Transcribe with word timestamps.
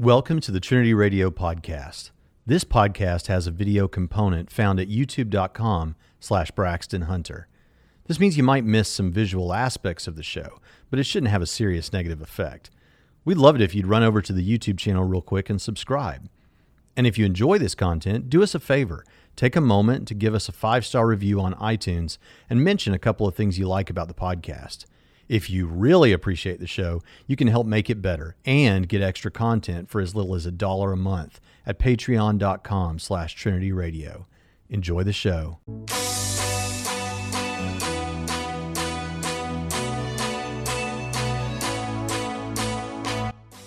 Welcome 0.00 0.40
to 0.40 0.50
the 0.50 0.60
Trinity 0.60 0.94
Radio 0.94 1.30
podcast. 1.30 2.10
This 2.46 2.64
podcast 2.64 3.26
has 3.26 3.46
a 3.46 3.50
video 3.50 3.86
component 3.86 4.50
found 4.50 4.80
at 4.80 4.88
youtube.com 4.88 5.94
slash 6.18 6.50
Braxton 6.52 7.02
Hunter. 7.02 7.48
This 8.06 8.18
means 8.18 8.38
you 8.38 8.42
might 8.42 8.64
miss 8.64 8.88
some 8.88 9.12
visual 9.12 9.52
aspects 9.52 10.06
of 10.06 10.16
the 10.16 10.22
show, 10.22 10.58
but 10.88 10.98
it 10.98 11.04
shouldn't 11.04 11.30
have 11.30 11.42
a 11.42 11.46
serious 11.46 11.92
negative 11.92 12.22
effect. 12.22 12.70
We'd 13.26 13.36
love 13.36 13.56
it 13.56 13.60
if 13.60 13.74
you'd 13.74 13.86
run 13.86 14.02
over 14.02 14.22
to 14.22 14.32
the 14.32 14.58
YouTube 14.58 14.78
channel 14.78 15.04
real 15.04 15.20
quick 15.20 15.50
and 15.50 15.60
subscribe. 15.60 16.30
And 16.96 17.06
if 17.06 17.18
you 17.18 17.26
enjoy 17.26 17.58
this 17.58 17.74
content, 17.74 18.30
do 18.30 18.42
us 18.42 18.54
a 18.54 18.58
favor. 18.58 19.04
Take 19.36 19.54
a 19.54 19.60
moment 19.60 20.08
to 20.08 20.14
give 20.14 20.34
us 20.34 20.48
a 20.48 20.52
five 20.52 20.86
star 20.86 21.06
review 21.06 21.42
on 21.42 21.52
iTunes 21.56 22.16
and 22.48 22.64
mention 22.64 22.94
a 22.94 22.98
couple 22.98 23.28
of 23.28 23.34
things 23.34 23.58
you 23.58 23.68
like 23.68 23.90
about 23.90 24.08
the 24.08 24.14
podcast. 24.14 24.86
If 25.30 25.48
you 25.48 25.68
really 25.68 26.12
appreciate 26.12 26.58
the 26.58 26.66
show, 26.66 27.04
you 27.28 27.36
can 27.36 27.46
help 27.46 27.64
make 27.64 27.88
it 27.88 28.02
better 28.02 28.34
and 28.44 28.88
get 28.88 29.00
extra 29.00 29.30
content 29.30 29.88
for 29.88 30.00
as 30.00 30.12
little 30.12 30.34
as 30.34 30.44
a 30.44 30.50
dollar 30.50 30.92
a 30.92 30.96
month 30.96 31.38
at 31.64 31.78
patreon.com 31.78 32.98
slash 32.98 33.34
Trinity 33.36 33.70
Radio. 33.70 34.26
Enjoy 34.68 35.04
the 35.04 35.12
show. 35.12 35.60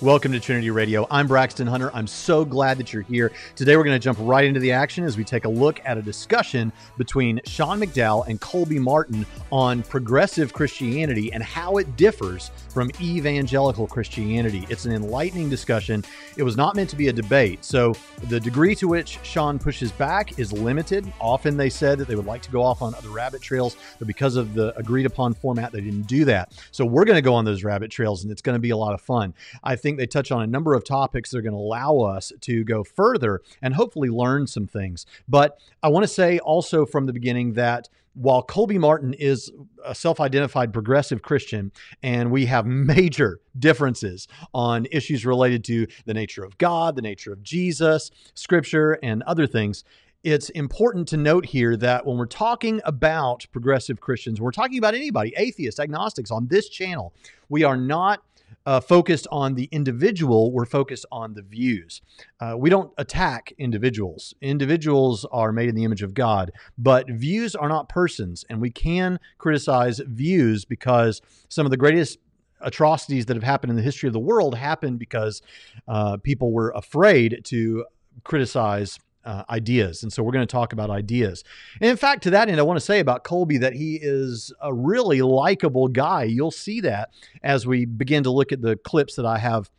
Welcome 0.04 0.34
to 0.34 0.40
Trinity 0.42 0.70
Radio. 0.70 1.08
I'm 1.10 1.28
Braxton 1.28 1.66
Hunter. 1.66 1.90
I'm 1.94 2.08
so 2.08 2.44
glad 2.44 2.78
that 2.78 2.92
you're 2.92 3.04
here. 3.04 3.32
Today, 3.56 3.78
we're 3.78 3.86
going 3.86 3.96
to 3.96 4.04
jump 4.04 4.18
right 4.22 4.44
into 4.44 4.60
the 4.60 4.74
action 4.74 5.06
as 5.06 5.16
we 5.16 5.24
take 5.24 5.46
a 5.46 5.50
look 5.50 5.80
at 5.86 5.98
a 5.98 6.02
discussion 6.02 6.74
between 6.98 7.40
Sean 7.46 7.80
McDowell 7.80 8.28
and 8.28 8.42
Colby 8.42 8.80
Martin 8.80 9.26
on 9.50 9.82
progressive 9.82 10.52
Christianity 10.52 11.32
and 11.32 11.42
how 11.42 11.78
it 11.78 11.96
differs 11.96 12.52
from 12.74 12.90
evangelical 13.00 13.86
Christianity. 13.86 14.66
It's 14.68 14.86
an 14.86 14.94
enlightening 14.94 15.48
discussion. 15.48 16.04
It 16.38 16.44
was 16.44 16.58
not 16.58 16.76
meant 16.76 16.90
to 16.90 16.96
be 16.96 17.10
a 17.10 17.14
debate. 17.14 17.64
So, 17.64 17.96
the 18.30 18.40
degree 18.40 18.74
to 18.76 18.88
which 18.88 19.20
Sean 19.22 19.60
pushes 19.60 19.92
back 19.92 20.40
is 20.40 20.52
limited. 20.52 21.12
Often 21.22 21.56
they 21.56 21.70
said 21.70 22.00
that 22.00 22.08
they 22.08 22.16
would 22.16 22.26
like 22.26 22.42
to 22.42 22.52
go 22.52 22.64
off 22.64 22.82
on 22.82 22.96
other 22.96 23.10
rabbit 23.10 23.42
trails, 23.42 23.78
but 24.00 24.08
because 24.08 24.36
of 24.36 24.56
the 24.56 24.76
agreed 24.78 25.06
upon 25.06 25.36
format, 25.36 25.72
they 25.72 25.82
didn't 25.82 26.08
do 26.08 26.26
that. 26.26 26.54
So, 26.72 26.84
we're 26.84 27.06
going 27.06 27.18
to 27.18 27.22
go 27.22 27.36
on 27.36 27.46
those 27.46 27.64
rabbit 27.64 27.92
trails 27.92 28.24
and 28.24 28.32
it's 28.32 28.42
going 28.42 28.56
to 28.56 28.60
be 28.60 28.72
a 28.72 28.78
lot 28.78 28.96
of 28.96 29.02
fun. 29.02 29.36
I 29.64 29.76
think 29.76 29.98
they 29.98 30.08
touch 30.08 30.32
on 30.32 30.42
a 30.42 30.48
number 30.48 30.74
of 30.74 30.84
topics 30.84 31.30
that 31.30 31.38
are 31.38 31.44
going 31.44 31.54
to 31.54 31.60
allow 31.60 32.00
us 32.00 32.32
to 32.42 32.64
go 32.64 32.84
further 32.84 33.42
and 33.62 33.76
hopefully 33.76 34.10
learn 34.10 34.48
some 34.48 34.66
things. 34.66 35.06
But 35.28 35.60
I 35.84 35.90
want 35.90 36.04
to 36.04 36.08
say 36.08 36.40
also 36.40 36.86
from 36.88 37.06
the 37.06 37.14
beginning 37.14 37.54
that 37.54 37.88
while 38.14 38.44
Colby 38.44 38.78
Martin 38.78 39.14
is 39.14 39.52
a 39.86 39.96
self 39.96 40.20
identified 40.20 40.72
progressive 40.74 41.22
Christian, 41.22 41.72
and 42.02 42.32
we 42.32 42.46
have 42.46 42.66
major 42.66 43.40
differences 43.58 44.28
on 44.54 44.88
issues 44.92 45.26
related 45.26 45.64
to 45.66 45.88
the 46.06 46.14
nature 46.14 46.44
of 46.44 46.58
God, 46.58 46.96
the 46.96 47.02
nature 47.02 47.34
of 47.34 47.44
Jesus, 47.44 48.12
scripture, 48.34 49.00
and 49.04 49.24
other 49.24 49.48
things, 49.48 49.84
it's 50.24 50.50
important 50.52 51.10
to 51.10 51.18
note 51.18 51.46
here 51.46 51.76
that 51.76 52.06
when 52.06 52.18
we're 52.18 52.26
talking 52.26 52.80
about 52.86 53.46
progressive 53.52 54.00
Christians, 54.00 54.40
we're 54.40 54.52
talking 54.52 54.78
about 54.78 54.96
anybody, 54.96 55.34
atheists, 55.36 55.82
agnostics 55.82 56.32
on 56.32 56.48
this 56.48 56.70
channel. 56.70 57.14
We 57.50 57.66
are 57.66 57.76
not 57.76 58.24
uh, 58.66 58.80
focused 58.80 59.28
on 59.32 59.56
the 59.56 59.66
individual, 59.72 60.52
we're 60.52 60.66
focused 60.66 61.06
on 61.12 61.34
the 61.34 61.42
views. 61.42 62.02
Uh, 62.40 62.56
we 62.58 62.70
don't 62.70 62.92
attack 62.98 63.54
individuals. 63.58 64.34
Individuals 64.42 65.26
are 65.32 65.52
made 65.52 65.70
in 65.70 65.76
the 65.76 65.84
image 65.84 66.02
of 66.02 66.14
God, 66.14 66.52
but 66.78 67.10
views 67.10 67.56
are 67.56 67.70
not 67.70 67.90
persons. 67.90 68.46
And 68.50 68.62
we 68.62 68.72
can 68.72 69.20
criticize 69.38 70.00
views 70.00 70.66
because 70.66 71.22
some 71.50 71.66
of 71.66 71.72
the 71.72 71.78
greatest 71.78 72.20
atrocities 72.62 73.26
that 73.26 73.36
have 73.36 73.44
happened 73.44 73.70
in 73.70 73.76
the 73.76 73.84
history 73.84 74.08
of 74.08 74.14
the 74.14 74.20
world 74.20 74.56
happened 74.56 74.98
because 74.98 75.42
uh, 75.88 76.18
people 76.18 76.52
were 76.52 76.72
afraid 76.76 77.42
to 77.44 77.86
criticize 78.24 79.00
uh, 79.26 79.44
ideas. 79.50 80.04
And 80.04 80.12
so 80.12 80.24
we're 80.24 80.32
going 80.32 80.48
to 80.48 80.52
talk 80.52 80.74
about 80.74 80.90
ideas. 80.90 81.44
And 81.82 81.90
in 81.90 81.98
fact, 81.98 82.24
to 82.24 82.30
that 82.32 82.50
end, 82.50 82.60
I 82.60 82.64
want 82.64 82.78
to 82.78 82.86
say 82.86 83.00
about 83.00 83.24
Colby 83.24 83.58
that 83.60 83.74
he 83.74 84.00
is 84.02 84.54
a 84.62 84.74
really 84.74 85.22
likable 85.22 85.88
guy. 85.88 86.24
You'll 86.24 86.52
see 86.52 86.82
that 86.82 87.10
as 87.42 87.66
we 87.66 87.86
begin 87.86 88.24
to 88.24 88.32
look 88.32 88.52
at 88.52 88.62
the 88.62 88.76
clips 88.76 89.16
that 89.16 89.26
I 89.26 89.38
have 89.38 89.70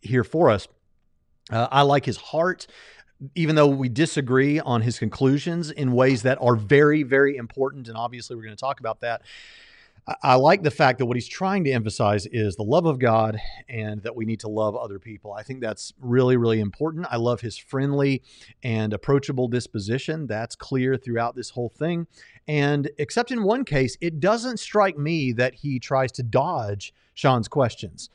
here 0.00 0.24
for 0.24 0.50
us. 0.50 0.68
Uh, 1.50 1.68
I 1.70 1.82
like 1.82 2.04
his 2.04 2.16
heart. 2.16 2.66
Even 3.36 3.54
though 3.54 3.68
we 3.68 3.88
disagree 3.88 4.58
on 4.60 4.82
his 4.82 4.98
conclusions 4.98 5.70
in 5.70 5.92
ways 5.92 6.22
that 6.22 6.36
are 6.42 6.56
very, 6.56 7.04
very 7.04 7.36
important, 7.36 7.88
and 7.88 7.96
obviously 7.96 8.34
we're 8.34 8.42
going 8.42 8.56
to 8.56 8.60
talk 8.60 8.80
about 8.80 9.00
that, 9.00 9.22
I 10.22 10.34
like 10.34 10.62
the 10.62 10.70
fact 10.70 10.98
that 10.98 11.06
what 11.06 11.16
he's 11.16 11.28
trying 11.28 11.64
to 11.64 11.70
emphasize 11.70 12.26
is 12.26 12.56
the 12.56 12.62
love 12.62 12.84
of 12.84 12.98
God 12.98 13.40
and 13.70 14.02
that 14.02 14.14
we 14.14 14.26
need 14.26 14.40
to 14.40 14.48
love 14.48 14.76
other 14.76 14.98
people. 14.98 15.32
I 15.32 15.42
think 15.42 15.62
that's 15.62 15.94
really, 15.98 16.36
really 16.36 16.60
important. 16.60 17.06
I 17.10 17.16
love 17.16 17.40
his 17.40 17.56
friendly 17.56 18.22
and 18.62 18.92
approachable 18.92 19.48
disposition. 19.48 20.26
That's 20.26 20.56
clear 20.56 20.98
throughout 20.98 21.36
this 21.36 21.50
whole 21.50 21.70
thing. 21.70 22.06
And 22.46 22.90
except 22.98 23.30
in 23.30 23.44
one 23.44 23.64
case, 23.64 23.96
it 24.02 24.20
doesn't 24.20 24.58
strike 24.58 24.98
me 24.98 25.32
that 25.32 25.54
he 25.54 25.78
tries 25.78 26.12
to 26.12 26.22
dodge 26.22 26.92
Sean's 27.14 27.48
questions. 27.48 28.10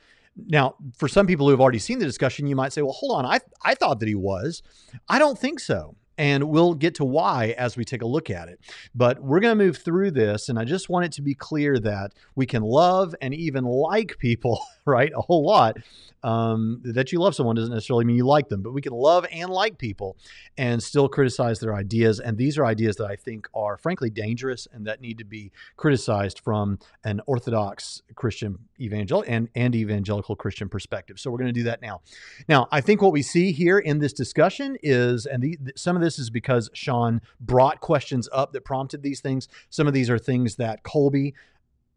Now, 0.48 0.76
for 0.96 1.08
some 1.08 1.26
people 1.26 1.48
who 1.48 1.52
have 1.52 1.62
already 1.62 1.80
seen 1.80 1.98
the 1.98 2.06
discussion, 2.06 2.46
you 2.46 2.56
might 2.56 2.72
say, 2.72 2.84
well, 2.84 2.94
hold 2.94 3.18
on, 3.18 3.26
I, 3.26 3.40
I 3.64 3.74
thought 3.74 4.00
that 4.00 4.08
he 4.08 4.16
was. 4.16 4.62
I 5.10 5.18
don't 5.18 5.40
think 5.40 5.60
so. 5.60 5.96
And 6.20 6.50
we'll 6.50 6.74
get 6.74 6.96
to 6.96 7.06
why 7.06 7.56
as 7.58 7.78
we 7.78 7.86
take 7.86 8.02
a 8.02 8.06
look 8.06 8.30
at 8.30 8.50
it. 8.50 8.60
But 8.94 9.22
we're 9.22 9.40
going 9.40 9.58
to 9.58 9.64
move 9.64 9.78
through 9.78 10.12
this. 10.12 10.50
And 10.50 10.60
I 10.60 10.66
just 10.66 10.90
want 10.90 11.06
it 11.06 11.14
to 11.14 11.22
be 11.22 11.34
clear 11.34 11.80
that 11.80 12.14
we 12.36 12.46
can 12.46 12.62
love 12.62 13.16
and 13.22 13.34
even 13.34 13.64
like 13.64 14.18
people, 14.20 14.62
right? 14.86 15.12
A 15.16 15.22
whole 15.22 15.46
lot. 15.46 15.78
Um, 16.22 16.82
that 16.84 17.14
you 17.14 17.20
love 17.20 17.34
someone 17.34 17.56
doesn't 17.56 17.74
necessarily 17.74 18.04
mean 18.04 18.18
you 18.18 18.26
like 18.26 18.50
them, 18.50 18.62
but 18.62 18.74
we 18.74 18.82
can 18.82 18.92
love 18.92 19.26
and 19.32 19.50
like 19.50 19.78
people 19.78 20.18
and 20.58 20.84
still 20.84 21.08
criticize 21.08 21.60
their 21.60 21.74
ideas. 21.74 22.20
And 22.20 22.38
these 22.38 22.58
are 22.58 22.66
ideas 22.66 22.98
that 22.98 23.06
I 23.06 23.16
think 23.16 23.48
are 23.54 23.78
frankly 23.78 24.10
dangerous 24.10 24.68
and 24.74 24.86
that 24.86 25.00
need 25.00 25.18
to 25.20 25.24
be 25.24 25.54
criticized 25.78 26.40
from 26.40 26.80
an 27.06 27.22
Orthodox 27.26 28.02
Christian 28.16 28.58
evangelical 28.82 29.34
and, 29.34 29.48
and 29.56 29.74
evangelical 29.76 30.36
Christian 30.36 30.68
perspective. 30.68 31.20
So 31.20 31.32
we're 31.32 31.38
going 31.38 31.54
to 31.54 31.60
do 31.60 31.64
that 31.64 31.82
now. 31.82 32.02
Now, 32.50 32.68
I 32.72 32.82
think 32.82 33.02
what 33.02 33.14
we 33.14 33.22
see 33.22 33.54
here 33.54 33.80
in 33.80 34.00
this 34.00 34.12
discussion 34.12 34.78
is, 34.84 35.26
and 35.26 35.42
the, 35.42 35.58
some 35.76 35.96
of 35.96 36.02
this 36.02 36.09
is 36.18 36.30
because 36.30 36.70
Sean 36.74 37.22
brought 37.40 37.82
questions 37.82 38.28
up 38.32 38.54
that 38.54 38.66
prompted 38.66 39.04
these 39.04 39.20
things. 39.20 39.48
Some 39.70 39.86
of 39.88 39.94
these 39.94 40.10
are 40.10 40.18
things 40.18 40.56
that 40.56 40.84
Colby 40.84 41.36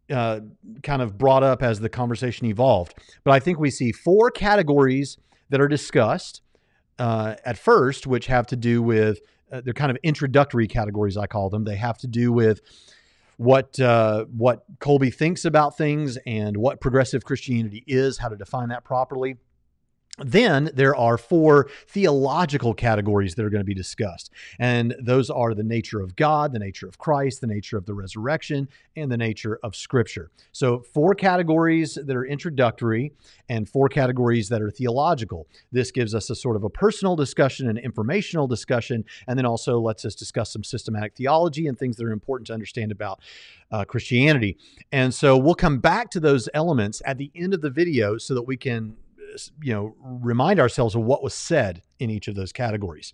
uh, 0.09 0.41
kind 0.83 1.01
of 1.01 1.17
brought 1.17 1.43
up 1.43 1.63
as 1.63 1.79
the 1.79 1.89
conversation 1.89 2.45
evolved. 2.47 2.93
But 3.23 3.31
I 3.31 3.39
think 3.39 3.59
we 3.59 3.71
see 3.71 3.91
four 3.91 4.29
categories 4.29 5.17
that 5.49 5.61
are 5.61 5.67
discussed 5.67 6.41
uh, 6.99 7.35
at 7.45 7.57
first, 7.57 8.05
which 8.05 8.27
have 8.27 8.45
to 8.47 8.55
do 8.55 8.81
with 8.81 9.19
uh, 9.51 9.61
they're 9.63 9.73
kind 9.73 9.91
of 9.91 9.97
introductory 10.03 10.67
categories. 10.67 11.15
I 11.15 11.27
call 11.27 11.49
them. 11.49 11.63
They 11.63 11.75
have 11.75 11.97
to 11.99 12.07
do 12.07 12.31
with 12.31 12.61
what 13.37 13.79
uh, 13.79 14.25
what 14.25 14.63
Colby 14.79 15.11
thinks 15.11 15.45
about 15.45 15.77
things 15.77 16.17
and 16.25 16.57
what 16.57 16.81
progressive 16.81 17.23
Christianity 17.23 17.83
is, 17.87 18.17
how 18.17 18.29
to 18.29 18.35
define 18.35 18.69
that 18.69 18.83
properly. 18.83 19.37
Then 20.19 20.69
there 20.75 20.95
are 20.95 21.17
four 21.17 21.69
theological 21.87 22.75
categories 22.75 23.33
that 23.33 23.43
are 23.43 23.49
going 23.49 23.61
to 23.61 23.65
be 23.65 23.73
discussed. 23.73 24.29
And 24.59 24.93
those 25.01 25.31
are 25.31 25.55
the 25.55 25.63
nature 25.63 26.01
of 26.01 26.15
God, 26.15 26.53
the 26.53 26.59
nature 26.59 26.87
of 26.87 26.99
Christ, 26.99 27.41
the 27.41 27.47
nature 27.47 27.77
of 27.77 27.87
the 27.87 27.95
resurrection, 27.95 28.69
and 28.95 29.11
the 29.11 29.17
nature 29.17 29.59
of 29.63 29.75
Scripture. 29.75 30.29
So, 30.51 30.81
four 30.81 31.15
categories 31.15 31.97
that 31.99 32.15
are 32.15 32.25
introductory 32.25 33.13
and 33.49 33.67
four 33.67 33.89
categories 33.89 34.49
that 34.49 34.61
are 34.61 34.69
theological. 34.69 35.47
This 35.71 35.89
gives 35.89 36.13
us 36.13 36.29
a 36.29 36.35
sort 36.35 36.57
of 36.57 36.63
a 36.63 36.69
personal 36.69 37.15
discussion, 37.15 37.67
an 37.67 37.79
informational 37.79 38.45
discussion, 38.45 39.05
and 39.27 39.35
then 39.35 39.47
also 39.47 39.79
lets 39.79 40.05
us 40.05 40.13
discuss 40.13 40.53
some 40.53 40.63
systematic 40.63 41.15
theology 41.15 41.65
and 41.65 41.75
things 41.77 41.95
that 41.97 42.05
are 42.05 42.11
important 42.11 42.45
to 42.47 42.53
understand 42.53 42.91
about 42.91 43.19
uh, 43.71 43.83
Christianity. 43.83 44.57
And 44.91 45.11
so, 45.11 45.35
we'll 45.39 45.55
come 45.55 45.79
back 45.79 46.11
to 46.11 46.19
those 46.19 46.49
elements 46.53 47.01
at 47.03 47.17
the 47.17 47.31
end 47.33 47.55
of 47.55 47.61
the 47.61 47.71
video 47.71 48.19
so 48.19 48.35
that 48.35 48.43
we 48.43 48.57
can 48.57 48.95
you 49.61 49.73
know 49.73 49.95
remind 50.01 50.59
ourselves 50.59 50.95
of 50.95 51.01
what 51.01 51.23
was 51.23 51.33
said 51.33 51.81
in 51.99 52.09
each 52.09 52.27
of 52.27 52.35
those 52.35 52.51
categories. 52.51 53.13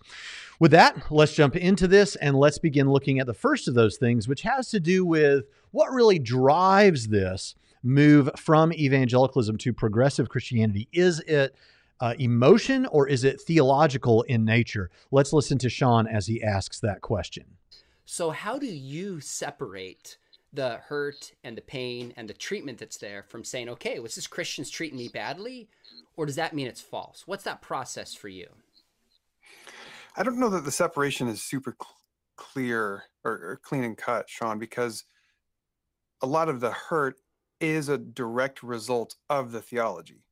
With 0.58 0.72
that, 0.72 1.10
let's 1.10 1.34
jump 1.34 1.56
into 1.56 1.88
this 1.88 2.16
and 2.16 2.36
let's 2.36 2.58
begin 2.58 2.90
looking 2.90 3.18
at 3.18 3.26
the 3.26 3.34
first 3.34 3.68
of 3.68 3.74
those 3.74 3.96
things, 3.96 4.28
which 4.28 4.42
has 4.42 4.70
to 4.70 4.80
do 4.80 5.04
with 5.04 5.44
what 5.70 5.92
really 5.92 6.18
drives 6.18 7.08
this 7.08 7.54
move 7.82 8.30
from 8.36 8.72
evangelicalism 8.72 9.56
to 9.58 9.72
progressive 9.72 10.28
Christianity. 10.28 10.88
Is 10.92 11.20
it 11.20 11.54
uh, 12.00 12.14
emotion 12.18 12.86
or 12.86 13.08
is 13.08 13.24
it 13.24 13.40
theological 13.40 14.22
in 14.22 14.44
nature? 14.44 14.90
Let's 15.10 15.32
listen 15.32 15.58
to 15.58 15.68
Sean 15.68 16.06
as 16.06 16.26
he 16.26 16.42
asks 16.42 16.80
that 16.80 17.00
question. 17.00 17.44
So, 18.04 18.30
how 18.30 18.58
do 18.58 18.66
you 18.66 19.20
separate 19.20 20.18
the 20.52 20.78
hurt 20.88 21.32
and 21.44 21.56
the 21.56 21.62
pain 21.62 22.12
and 22.16 22.28
the 22.28 22.34
treatment 22.34 22.78
that's 22.78 22.96
there 22.96 23.22
from 23.22 23.44
saying, 23.44 23.68
okay, 23.68 23.98
was 24.00 24.14
this 24.14 24.26
Christians 24.26 24.70
treating 24.70 24.98
me 24.98 25.08
badly? 25.08 25.68
Or 26.16 26.26
does 26.26 26.36
that 26.36 26.54
mean 26.54 26.66
it's 26.66 26.80
false? 26.80 27.22
What's 27.26 27.44
that 27.44 27.62
process 27.62 28.14
for 28.14 28.28
you? 28.28 28.48
I 30.16 30.22
don't 30.22 30.38
know 30.38 30.50
that 30.50 30.64
the 30.64 30.72
separation 30.72 31.28
is 31.28 31.42
super 31.42 31.76
cl- 31.80 31.94
clear 32.36 33.04
or, 33.24 33.32
or 33.32 33.60
clean 33.62 33.84
and 33.84 33.96
cut, 33.96 34.28
Sean, 34.28 34.58
because 34.58 35.04
a 36.20 36.26
lot 36.26 36.48
of 36.48 36.60
the 36.60 36.72
hurt 36.72 37.16
is 37.60 37.88
a 37.88 37.98
direct 37.98 38.62
result 38.62 39.14
of 39.28 39.52
the 39.52 39.60
theology, 39.60 40.24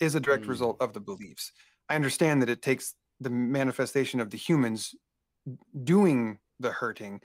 is 0.00 0.14
a 0.14 0.20
direct 0.20 0.44
mm. 0.44 0.48
result 0.48 0.76
of 0.80 0.92
the 0.92 1.00
beliefs. 1.00 1.52
I 1.88 1.94
understand 1.94 2.42
that 2.42 2.50
it 2.50 2.62
takes 2.62 2.94
the 3.20 3.30
manifestation 3.30 4.20
of 4.20 4.30
the 4.30 4.38
humans 4.38 4.94
doing 5.84 6.38
the 6.58 6.70
hurting, 6.70 7.20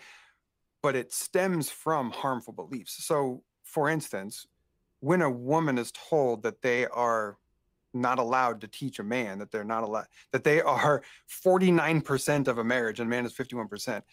but 0.86 0.96
it 0.96 1.12
stems 1.12 1.68
from 1.68 2.12
harmful 2.12 2.54
beliefs. 2.54 3.04
So, 3.04 3.42
for 3.64 3.90
instance, 3.90 4.46
when 5.00 5.24
a 5.24 5.32
woman 5.32 5.80
is 5.80 5.92
told 5.92 6.44
that 6.44 6.62
they 6.62 6.86
are 6.86 7.40
not 7.92 8.20
allowed 8.20 8.62
to 8.62 8.68
teach 8.68 9.00
a 9.00 9.04
man 9.04 9.40
that 9.40 9.52
they're 9.52 9.64
not 9.64 9.82
allowed 9.82 10.06
that 10.32 10.44
they 10.44 10.62
are 10.62 11.02
49% 11.44 12.48
of 12.48 12.60
a 12.60 12.64
marriage 12.64 13.00
and 13.00 13.08
a 13.08 13.10
man 13.10 13.26
is 13.26 13.34
51% 13.34 14.04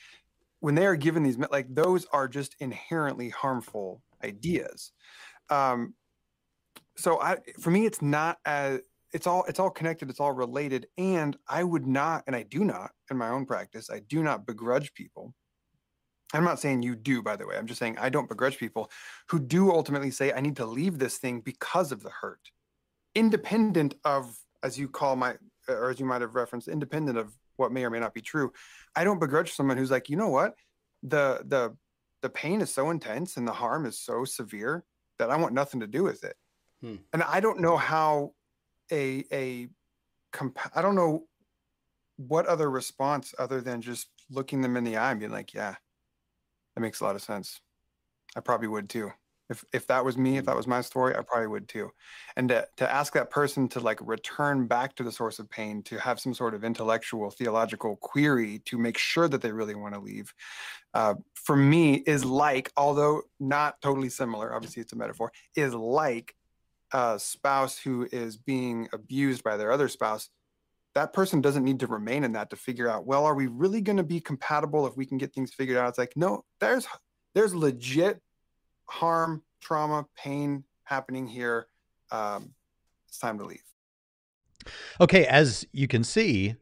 when 0.60 0.74
they 0.74 0.86
are 0.86 0.96
given 0.96 1.22
these 1.22 1.36
like 1.50 1.66
those 1.68 2.06
are 2.10 2.26
just 2.26 2.56
inherently 2.60 3.28
harmful 3.28 4.00
ideas 4.24 4.92
um 5.50 5.92
so 6.96 7.20
i 7.20 7.36
for 7.60 7.70
me 7.70 7.84
it's 7.84 8.00
not 8.00 8.38
as 8.46 8.80
it's 9.12 9.26
all 9.26 9.44
it's 9.46 9.58
all 9.58 9.70
connected 9.70 10.08
it's 10.08 10.20
all 10.20 10.32
related 10.32 10.86
and 10.96 11.36
i 11.48 11.62
would 11.64 11.86
not 11.86 12.22
and 12.28 12.36
i 12.36 12.44
do 12.44 12.64
not 12.64 12.92
in 13.10 13.18
my 13.18 13.28
own 13.28 13.44
practice 13.44 13.90
i 13.90 13.98
do 14.08 14.22
not 14.22 14.46
begrudge 14.46 14.94
people 14.94 15.34
i'm 16.32 16.44
not 16.44 16.58
saying 16.58 16.82
you 16.82 16.94
do 16.94 17.22
by 17.22 17.36
the 17.36 17.46
way 17.46 17.56
i'm 17.56 17.66
just 17.66 17.78
saying 17.78 17.96
i 17.98 18.08
don't 18.08 18.28
begrudge 18.28 18.58
people 18.58 18.90
who 19.28 19.38
do 19.38 19.70
ultimately 19.70 20.10
say 20.10 20.32
i 20.32 20.40
need 20.40 20.56
to 20.56 20.66
leave 20.66 20.98
this 20.98 21.18
thing 21.18 21.40
because 21.40 21.92
of 21.92 22.02
the 22.02 22.10
hurt. 22.10 22.50
Independent 23.14 23.94
of 24.04 24.34
as 24.62 24.78
you 24.78 24.88
call 24.88 25.16
my 25.16 25.36
or 25.68 25.90
as 25.90 26.00
you 26.00 26.06
might 26.06 26.22
have 26.22 26.34
referenced 26.34 26.68
independent 26.68 27.18
of 27.18 27.32
what 27.56 27.72
may 27.72 27.84
or 27.84 27.90
may 27.90 28.00
not 28.00 28.14
be 28.14 28.22
true 28.22 28.52
i 28.96 29.04
don't 29.04 29.20
begrudge 29.20 29.52
someone 29.52 29.76
who's 29.76 29.90
like 29.90 30.08
you 30.08 30.16
know 30.16 30.28
what? 30.28 30.54
The 31.02 31.42
the 31.44 31.76
the 32.22 32.30
pain 32.30 32.60
is 32.60 32.72
so 32.72 32.90
intense 32.90 33.36
and 33.36 33.46
the 33.46 33.52
harm 33.52 33.84
is 33.84 33.98
so 33.98 34.24
severe 34.24 34.84
that 35.18 35.30
i 35.30 35.36
want 35.36 35.52
nothing 35.52 35.80
to 35.80 35.86
do 35.86 36.02
with 36.02 36.24
it. 36.24 36.36
Hmm. 36.80 36.96
and 37.12 37.22
i 37.22 37.40
don't 37.40 37.60
know 37.60 37.76
how 37.76 38.32
a 38.90 39.24
a 39.32 39.68
comp- 40.32 40.76
i 40.76 40.82
don't 40.82 40.96
know 40.96 41.26
what 42.16 42.46
other 42.46 42.70
response 42.70 43.34
other 43.38 43.60
than 43.60 43.82
just 43.82 44.08
looking 44.30 44.62
them 44.62 44.76
in 44.76 44.84
the 44.84 44.96
eye 44.96 45.10
and 45.10 45.20
being 45.20 45.32
like 45.32 45.54
yeah 45.54 45.74
that 46.74 46.80
makes 46.80 47.00
a 47.00 47.04
lot 47.04 47.16
of 47.16 47.22
sense. 47.22 47.60
I 48.36 48.40
probably 48.40 48.68
would 48.68 48.88
too. 48.88 49.12
If 49.50 49.64
if 49.72 49.86
that 49.88 50.04
was 50.04 50.16
me, 50.16 50.38
if 50.38 50.46
that 50.46 50.56
was 50.56 50.66
my 50.66 50.80
story, 50.80 51.14
I 51.14 51.20
probably 51.20 51.48
would 51.48 51.68
too. 51.68 51.90
And 52.36 52.48
to, 52.48 52.66
to 52.78 52.90
ask 52.90 53.12
that 53.12 53.30
person 53.30 53.68
to 53.70 53.80
like 53.80 53.98
return 54.00 54.66
back 54.66 54.94
to 54.96 55.02
the 55.02 55.12
source 55.12 55.38
of 55.38 55.50
pain, 55.50 55.82
to 55.84 55.98
have 55.98 56.18
some 56.18 56.32
sort 56.32 56.54
of 56.54 56.64
intellectual, 56.64 57.30
theological 57.30 57.96
query 57.96 58.60
to 58.66 58.78
make 58.78 58.96
sure 58.96 59.28
that 59.28 59.42
they 59.42 59.52
really 59.52 59.74
want 59.74 59.94
to 59.94 60.00
leave, 60.00 60.32
uh, 60.94 61.14
for 61.34 61.56
me 61.56 61.94
is 62.06 62.24
like, 62.24 62.72
although 62.76 63.22
not 63.40 63.80
totally 63.82 64.08
similar, 64.08 64.54
obviously 64.54 64.80
it's 64.80 64.92
a 64.92 64.96
metaphor, 64.96 65.32
is 65.56 65.74
like 65.74 66.34
a 66.92 67.18
spouse 67.18 67.78
who 67.78 68.08
is 68.12 68.36
being 68.36 68.88
abused 68.92 69.42
by 69.42 69.56
their 69.56 69.72
other 69.72 69.88
spouse 69.88 70.30
that 70.94 71.12
person 71.12 71.40
doesn't 71.40 71.64
need 71.64 71.80
to 71.80 71.86
remain 71.86 72.24
in 72.24 72.32
that 72.32 72.50
to 72.50 72.56
figure 72.56 72.88
out 72.88 73.06
well 73.06 73.24
are 73.24 73.34
we 73.34 73.46
really 73.46 73.80
going 73.80 73.96
to 73.96 74.02
be 74.02 74.20
compatible 74.20 74.86
if 74.86 74.96
we 74.96 75.06
can 75.06 75.18
get 75.18 75.32
things 75.32 75.52
figured 75.52 75.78
out 75.78 75.88
it's 75.88 75.98
like 75.98 76.12
no 76.16 76.44
there's 76.60 76.86
there's 77.34 77.54
legit 77.54 78.20
harm, 78.92 79.42
trauma, 79.60 80.06
pain 80.16 80.64
happening 80.84 81.26
here. 81.26 81.66
Um, 82.10 82.52
it's 83.08 83.18
time 83.18 83.38
to 83.38 83.44
leave. 83.44 83.62
Okay, 85.00 85.26
as 85.26 85.66
you 85.72 85.88
can 85.88 86.04
see, 86.04 86.54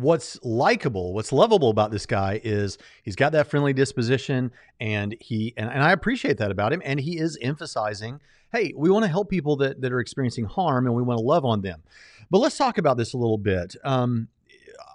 what's 0.00 0.38
likable, 0.42 1.12
what's 1.12 1.32
lovable 1.32 1.70
about 1.70 1.90
this 1.90 2.06
guy 2.06 2.40
is 2.42 2.78
he's 3.02 3.16
got 3.16 3.32
that 3.32 3.46
friendly 3.46 3.72
disposition 3.72 4.50
and 4.80 5.14
he 5.20 5.52
and, 5.56 5.70
and 5.70 5.82
I 5.82 5.92
appreciate 5.92 6.38
that 6.38 6.50
about 6.50 6.72
him. 6.72 6.82
And 6.84 6.98
he 6.98 7.18
is 7.18 7.38
emphasizing, 7.40 8.20
hey, 8.52 8.72
we 8.76 8.90
want 8.90 9.04
to 9.04 9.10
help 9.10 9.28
people 9.28 9.56
that, 9.56 9.80
that 9.80 9.92
are 9.92 10.00
experiencing 10.00 10.46
harm 10.46 10.86
and 10.86 10.94
we 10.94 11.02
want 11.02 11.18
to 11.18 11.24
love 11.24 11.44
on 11.44 11.60
them. 11.60 11.82
But 12.30 12.38
let's 12.38 12.56
talk 12.56 12.78
about 12.78 12.96
this 12.96 13.12
a 13.12 13.18
little 13.18 13.38
bit. 13.38 13.76
Um, 13.84 14.28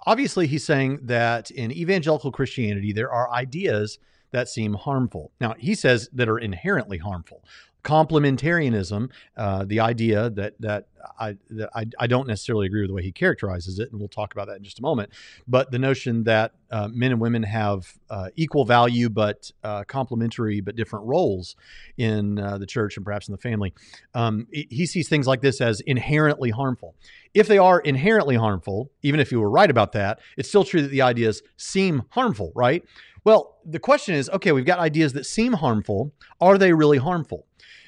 obviously, 0.06 0.46
he's 0.46 0.64
saying 0.64 1.00
that 1.02 1.50
in 1.50 1.70
evangelical 1.70 2.32
Christianity, 2.32 2.92
there 2.92 3.10
are 3.10 3.30
ideas 3.30 3.98
that 4.32 4.48
seem 4.48 4.74
harmful. 4.74 5.30
Now, 5.40 5.54
he 5.58 5.74
says 5.74 6.08
that 6.12 6.28
are 6.28 6.38
inherently 6.38 6.98
harmful. 6.98 7.44
Complementarianism, 7.86 9.10
uh, 9.36 9.64
the 9.64 9.78
idea 9.78 10.28
that 10.30 10.60
that 10.60 10.88
I 11.20 11.36
that 11.50 11.70
I, 11.72 11.86
I 12.00 12.08
don't 12.08 12.26
necessarily 12.26 12.66
agree 12.66 12.80
with 12.80 12.90
the 12.90 12.94
way 12.94 13.02
he 13.04 13.12
characterizes 13.12 13.78
it, 13.78 13.92
and 13.92 14.00
we'll 14.00 14.08
talk 14.08 14.32
about 14.32 14.48
that 14.48 14.56
in 14.56 14.64
just 14.64 14.80
a 14.80 14.82
moment. 14.82 15.10
But 15.46 15.70
the 15.70 15.78
notion 15.78 16.24
that 16.24 16.54
uh, 16.72 16.88
men 16.88 17.12
and 17.12 17.20
women 17.20 17.44
have 17.44 17.94
uh, 18.10 18.30
equal 18.34 18.64
value 18.64 19.08
but 19.08 19.52
uh, 19.62 19.84
complementary 19.84 20.60
but 20.60 20.74
different 20.74 21.06
roles 21.06 21.54
in 21.96 22.40
uh, 22.40 22.58
the 22.58 22.66
church 22.66 22.96
and 22.96 23.06
perhaps 23.06 23.28
in 23.28 23.32
the 23.32 23.38
family, 23.38 23.72
um, 24.14 24.48
he 24.50 24.84
sees 24.84 25.08
things 25.08 25.28
like 25.28 25.40
this 25.40 25.60
as 25.60 25.80
inherently 25.82 26.50
harmful. 26.50 26.96
If 27.34 27.46
they 27.46 27.58
are 27.58 27.78
inherently 27.78 28.34
harmful, 28.34 28.90
even 29.02 29.20
if 29.20 29.30
you 29.30 29.40
were 29.40 29.50
right 29.50 29.70
about 29.70 29.92
that, 29.92 30.18
it's 30.36 30.48
still 30.48 30.64
true 30.64 30.82
that 30.82 30.90
the 30.90 31.02
ideas 31.02 31.40
seem 31.56 32.02
harmful, 32.10 32.50
right? 32.56 32.82
Well, 33.24 33.58
the 33.64 33.80
question 33.80 34.14
is 34.14 34.28
okay, 34.30 34.52
we've 34.52 34.64
got 34.64 34.78
ideas 34.78 35.12
that 35.12 35.26
seem 35.26 35.52
harmful. 35.52 36.12
Are 36.40 36.58
they 36.58 36.72
really 36.72 36.98
harmful? 36.98 37.46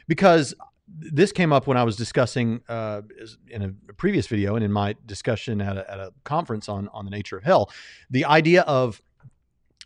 Because 0.09 0.55
this 0.89 1.33
came 1.33 1.53
up 1.53 1.67
when 1.67 1.77
I 1.77 1.85
was 1.85 1.97
discussing 1.97 2.63
uh, 2.69 3.03
in 3.49 3.63
a 3.63 3.93
previous 3.93 4.27
video 4.27 4.57
and 4.57 4.65
in 4.65 4.73
my 4.73 4.97
discussion 5.07 5.61
at 5.61 5.77
a, 5.77 5.91
at 5.91 6.01
a 6.01 6.13
conference 6.25 6.69
on, 6.69 6.89
on 6.89 7.05
the 7.05 7.11
nature 7.11 7.37
of 7.37 7.45
hell. 7.45 7.71
The 8.11 8.25
idea 8.25 8.63
of 8.63 9.01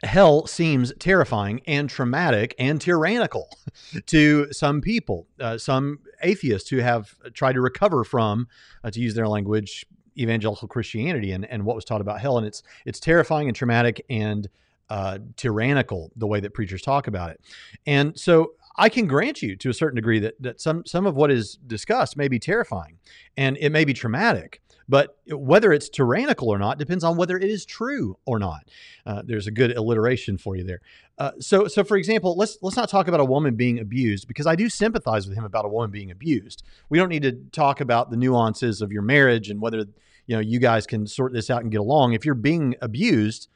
hell 0.02 0.46
seems 0.46 0.92
terrifying 0.98 1.60
and 1.66 1.88
traumatic 1.88 2.54
and 2.58 2.80
tyrannical 2.80 3.48
to 4.06 4.52
some 4.52 4.80
people, 4.80 5.26
uh, 5.40 5.58
some 5.58 6.00
atheists 6.22 6.70
who 6.70 6.78
have 6.78 7.14
tried 7.34 7.54
to 7.54 7.60
recover 7.60 8.04
from, 8.04 8.48
uh, 8.84 8.90
to 8.90 9.00
use 9.00 9.14
their 9.14 9.28
language, 9.28 9.86
evangelical 10.18 10.68
Christianity 10.68 11.32
and, 11.32 11.44
and 11.46 11.64
what 11.64 11.76
was 11.76 11.84
taught 11.84 12.00
about 12.00 12.20
hell. 12.20 12.38
And 12.38 12.46
it's 12.46 12.62
it's 12.84 13.00
terrifying 13.00 13.48
and 13.48 13.56
traumatic 13.56 14.04
and 14.10 14.48
uh, 14.90 15.18
tyrannical 15.36 16.12
the 16.16 16.26
way 16.26 16.40
that 16.40 16.52
preachers 16.52 16.82
talk 16.82 17.06
about 17.06 17.30
it. 17.30 17.40
And 17.86 18.18
so 18.18 18.52
I 18.76 18.88
can 18.88 19.06
grant 19.06 19.42
you 19.42 19.56
to 19.56 19.70
a 19.70 19.74
certain 19.74 19.96
degree 19.96 20.18
that 20.20 20.40
that 20.40 20.60
some 20.60 20.84
some 20.86 21.06
of 21.06 21.14
what 21.14 21.30
is 21.30 21.56
discussed 21.66 22.16
may 22.16 22.28
be 22.28 22.38
terrifying 22.38 22.98
and 23.36 23.56
it 23.58 23.70
may 23.70 23.84
be 23.84 23.92
traumatic. 23.92 24.60
But 24.88 25.16
whether 25.28 25.72
it's 25.72 25.88
tyrannical 25.88 26.50
or 26.50 26.58
not 26.58 26.78
depends 26.78 27.04
on 27.04 27.16
whether 27.16 27.36
it 27.36 27.44
is 27.44 27.64
true 27.64 28.18
or 28.26 28.38
not. 28.38 28.68
Uh, 29.06 29.22
there's 29.24 29.46
a 29.46 29.50
good 29.50 29.76
alliteration 29.76 30.38
for 30.38 30.56
you 30.56 30.64
there. 30.64 30.80
Uh, 31.18 31.30
so, 31.38 31.68
so 31.68 31.84
for 31.84 31.96
example, 31.96 32.36
let's 32.36 32.58
let's 32.62 32.76
not 32.76 32.88
talk 32.88 33.08
about 33.08 33.20
a 33.20 33.24
woman 33.24 33.54
being 33.54 33.78
abused 33.78 34.26
because 34.26 34.46
I 34.46 34.56
do 34.56 34.68
sympathize 34.68 35.26
with 35.28 35.36
him 35.36 35.44
about 35.44 35.64
a 35.64 35.68
woman 35.68 35.90
being 35.90 36.10
abused. 36.10 36.62
We 36.88 36.98
don't 36.98 37.08
need 37.08 37.22
to 37.22 37.32
talk 37.52 37.80
about 37.80 38.10
the 38.10 38.16
nuances 38.16 38.82
of 38.82 38.92
your 38.92 39.02
marriage 39.02 39.50
and 39.50 39.60
whether 39.60 39.78
you 40.26 40.36
know 40.36 40.40
you 40.40 40.58
guys 40.58 40.86
can 40.86 41.06
sort 41.06 41.32
this 41.32 41.48
out 41.48 41.62
and 41.62 41.70
get 41.70 41.80
along. 41.80 42.14
If 42.14 42.24
you're 42.24 42.34
being 42.34 42.74
abused, 42.80 43.48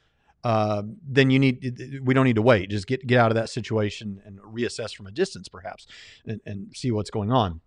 uh, 0.43 0.83
then 1.07 1.29
you 1.29 1.39
need 1.39 2.01
we 2.03 2.13
don't 2.13 2.25
need 2.25 2.35
to 2.35 2.41
wait. 2.41 2.69
Just 2.69 2.87
get 2.87 3.05
get 3.05 3.19
out 3.19 3.31
of 3.31 3.35
that 3.35 3.49
situation 3.49 4.21
and 4.25 4.39
reassess 4.39 4.95
from 4.95 5.07
a 5.07 5.11
distance, 5.11 5.47
perhaps, 5.47 5.87
and, 6.25 6.39
and 6.45 6.75
see 6.75 6.91
what's 6.91 7.09
going 7.09 7.31
on. 7.31 7.61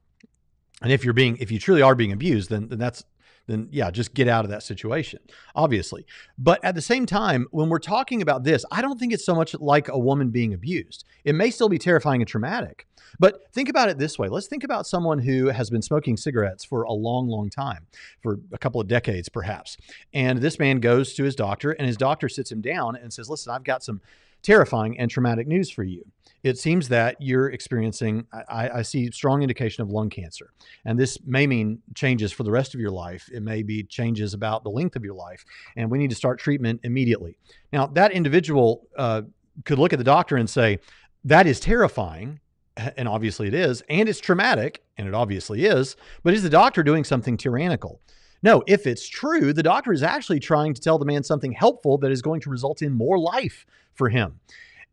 And 0.83 0.93
if 0.93 1.05
you're 1.05 1.15
being 1.15 1.37
if 1.39 1.50
you 1.50 1.59
truly 1.59 1.83
are 1.83 1.95
being 1.95 2.12
abused, 2.12 2.50
then 2.50 2.69
then 2.69 2.79
that's 2.79 3.05
then 3.50 3.69
yeah, 3.71 3.90
just 3.90 4.14
get 4.14 4.28
out 4.28 4.45
of 4.45 4.50
that 4.50 4.62
situation, 4.62 5.21
obviously. 5.54 6.07
But 6.38 6.64
at 6.64 6.75
the 6.75 6.83
same 6.83 7.07
time, 7.07 7.47
when 7.50 7.69
we're 7.69 7.78
talking 7.78 8.23
about 8.23 8.45
this, 8.45 8.64
I 8.71 8.83
don't 8.83 8.99
think 8.99 9.12
it's 9.12 9.25
so 9.25 9.35
much 9.35 9.54
like 9.54 9.88
a 9.88 9.99
woman 9.99 10.30
being 10.30 10.54
abused. 10.54 11.04
It 11.25 11.35
may 11.35 11.50
still 11.50 11.69
be 11.69 11.78
terrifying 11.78 12.21
and 12.21 12.28
traumatic, 12.28 12.87
but 13.19 13.52
think 13.52 13.69
about 13.69 13.88
it 13.88 13.99
this 13.99 14.19
way. 14.19 14.28
Let's 14.28 14.47
think 14.47 14.64
about 14.64 14.87
someone 14.87 15.19
who 15.19 15.47
has 15.47 15.71
been 15.71 15.83
smoking 15.83 16.16
cigarettes 16.16 16.64
for 16.64 16.83
a 16.83 16.92
long, 16.92 17.28
long 17.28 17.50
time, 17.50 17.87
for 18.23 18.40
a 18.52 18.59
couple 18.59 18.80
of 18.80 18.87
decades 18.87 19.28
perhaps. 19.28 19.76
And 20.12 20.38
this 20.38 20.59
man 20.59 20.80
goes 20.80 21.14
to 21.14 21.25
his 21.25 21.35
doctor, 21.35 21.73
and 21.73 21.87
his 21.87 21.97
doctor 21.97 22.28
sits 22.28 22.52
him 22.52 22.61
down 22.61 22.97
and 22.97 23.12
says, 23.12 23.28
Listen, 23.28 23.52
I've 23.52 23.64
got 23.64 23.83
some 23.83 24.00
terrifying 24.43 24.99
and 24.99 25.11
traumatic 25.11 25.47
news 25.47 25.71
for 25.71 25.83
you 25.83 26.05
it 26.43 26.59
seems 26.59 26.89
that 26.89 27.17
you're 27.21 27.51
experiencing, 27.51 28.27
I, 28.33 28.71
I, 28.77 28.83
see 28.83 29.11
strong 29.11 29.43
indication 29.43 29.83
of 29.83 29.91
lung 29.91 30.09
cancer. 30.09 30.53
And 30.85 30.99
this 30.99 31.19
may 31.27 31.47
mean 31.47 31.83
changes 31.95 32.33
for 32.33 32.45
the 32.45 32.51
rest 32.51 32.75
of 32.75 32.81
your 32.81 32.91
life. 32.91 33.29
It 33.33 33.43
may 33.43 33.63
be 33.63 33.83
changes 33.83 34.33
about 34.33 34.65
the 34.65 34.71
length 34.71 34.97
of 34.97 35.05
your 35.05 35.15
life. 35.15 35.45
And 35.77 35.91
we 35.91 35.99
need 35.99 36.11
to 36.11 36.17
start 36.17 36.39
treatment 36.39 36.81
immediately. 36.83 37.37
Now, 37.73 37.87
that 37.89 38.13
individual 38.13 38.89
uh, 38.97 39.23
could 39.65 39.79
look 39.79 39.93
at 39.93 39.99
the 39.99 40.05
doctor 40.05 40.37
and 40.37 40.49
say, 40.49 40.79
that 41.25 41.47
is 41.47 41.61
terrifying. 41.61 42.41
And 42.77 43.07
obviously 43.07 43.47
it 43.49 43.55
is. 43.55 43.83
And 43.91 44.09
it's 44.09 44.21
traumatic. 44.21 44.83
And 44.97 45.07
it 45.07 45.15
obviously 45.15 45.67
is. 45.67 45.97
But 46.23 46.33
is 46.33 46.43
the 46.43 46.51
doctor 46.51 46.83
doing 46.83 47.05
something 47.05 47.37
tyrannical? 47.37 48.01
No, 48.43 48.63
if 48.67 48.87
it's 48.87 49.09
true, 49.09 49.53
the 49.53 49.63
doctor 49.63 49.93
is 49.93 50.03
actually 50.03 50.41
trying 50.41 50.75
to 50.75 50.81
tell 50.81 50.99
the 50.99 51.05
man 51.05 51.23
something 51.23 51.53
helpful 51.53 51.99
that 51.99 52.11
is 52.11 52.23
going 52.23 52.41
to 52.43 52.51
result 52.51 52.83
in 52.83 52.93
more 52.93 53.19
life 53.19 53.67
for 53.93 54.09
him. 54.09 54.41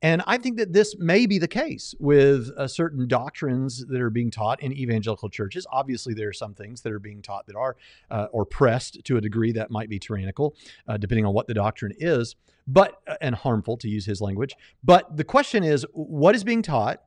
And 0.02 0.22
I 0.28 0.38
think 0.38 0.58
that 0.58 0.74
this 0.74 0.96
may 1.00 1.26
be 1.26 1.40
the 1.40 1.48
case 1.48 1.96
with 2.00 2.52
uh, 2.56 2.68
certain 2.68 3.08
doctrines 3.08 3.84
that 3.88 4.00
are 4.00 4.12
being 4.12 4.30
taught 4.30 4.62
in 4.62 4.72
evangelical 4.72 5.28
churches. 5.28 5.66
Obviously, 5.72 6.14
there 6.14 6.30
are 6.30 6.34
some 6.34 6.54
things 6.54 6.82
that 6.82 6.92
are 6.92 7.00
being 7.00 7.22
taught 7.22 7.48
that 7.48 7.56
are 7.56 7.78
uh, 8.12 8.28
or 8.32 8.46
pressed 8.46 9.04
to 9.06 9.18
a 9.18 9.22
degree 9.22 9.52
that 9.54 9.72
might 9.72 9.90
be 9.90 9.98
tyrannical, 9.98 10.56
uh, 10.88 10.98
depending 10.98 11.26
on 11.26 11.34
what 11.34 11.48
the 11.48 11.54
doctrine 11.54 11.94
is, 11.98 12.36
but 12.68 13.02
uh, 13.08 13.16
and 13.22 13.34
harmful 13.34 13.76
to 13.78 13.90
use 13.90 14.06
his 14.06 14.22
language. 14.22 14.56
But 14.84 15.18
the 15.18 15.24
question 15.24 15.64
is, 15.64 15.84
what 15.94 16.36
is 16.36 16.44
being 16.44 16.62
taught? 16.62 17.02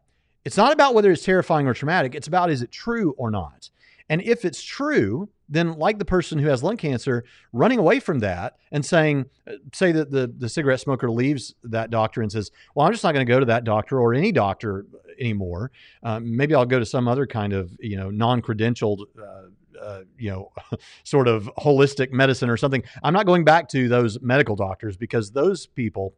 It's 0.44 0.56
not 0.56 0.72
about 0.72 0.94
whether 0.94 1.12
it's 1.12 1.22
terrifying 1.22 1.68
or 1.68 1.74
traumatic. 1.74 2.16
It's 2.16 2.26
about 2.26 2.50
is 2.50 2.62
it 2.62 2.72
true 2.72 3.14
or 3.18 3.30
not. 3.30 3.70
And 4.10 4.20
if 4.22 4.44
it's 4.44 4.60
true, 4.60 5.28
then 5.48 5.78
like 5.78 6.00
the 6.00 6.04
person 6.04 6.40
who 6.40 6.48
has 6.48 6.64
lung 6.64 6.76
cancer, 6.76 7.24
running 7.52 7.78
away 7.78 8.00
from 8.00 8.18
that 8.18 8.56
and 8.72 8.84
saying, 8.84 9.26
uh, 9.46 9.52
say 9.72 9.92
that 9.92 10.10
the, 10.10 10.26
the 10.36 10.48
cigarette 10.48 10.80
smoker 10.80 11.08
leaves 11.08 11.54
that 11.62 11.90
doctor 11.90 12.20
and 12.20 12.30
says, 12.30 12.50
well, 12.74 12.86
I'm 12.86 12.92
just 12.92 13.04
not 13.04 13.14
going 13.14 13.24
to 13.24 13.32
go 13.32 13.38
to 13.38 13.46
that 13.46 13.62
doctor 13.62 14.00
or 14.00 14.12
any 14.12 14.32
doctor 14.32 14.84
anymore. 15.20 15.70
Um, 16.02 16.36
maybe 16.36 16.56
I'll 16.56 16.66
go 16.66 16.80
to 16.80 16.84
some 16.84 17.06
other 17.06 17.24
kind 17.24 17.52
of, 17.52 17.70
you 17.78 17.96
know, 17.96 18.10
non-credentialed, 18.10 19.04
uh, 19.16 19.80
uh, 19.80 20.00
you 20.18 20.30
know, 20.30 20.50
sort 21.04 21.28
of 21.28 21.48
holistic 21.58 22.10
medicine 22.10 22.50
or 22.50 22.56
something. 22.56 22.82
I'm 23.04 23.14
not 23.14 23.26
going 23.26 23.44
back 23.44 23.68
to 23.68 23.88
those 23.88 24.20
medical 24.20 24.56
doctors 24.56 24.96
because 24.96 25.30
those 25.30 25.66
people 25.66 26.14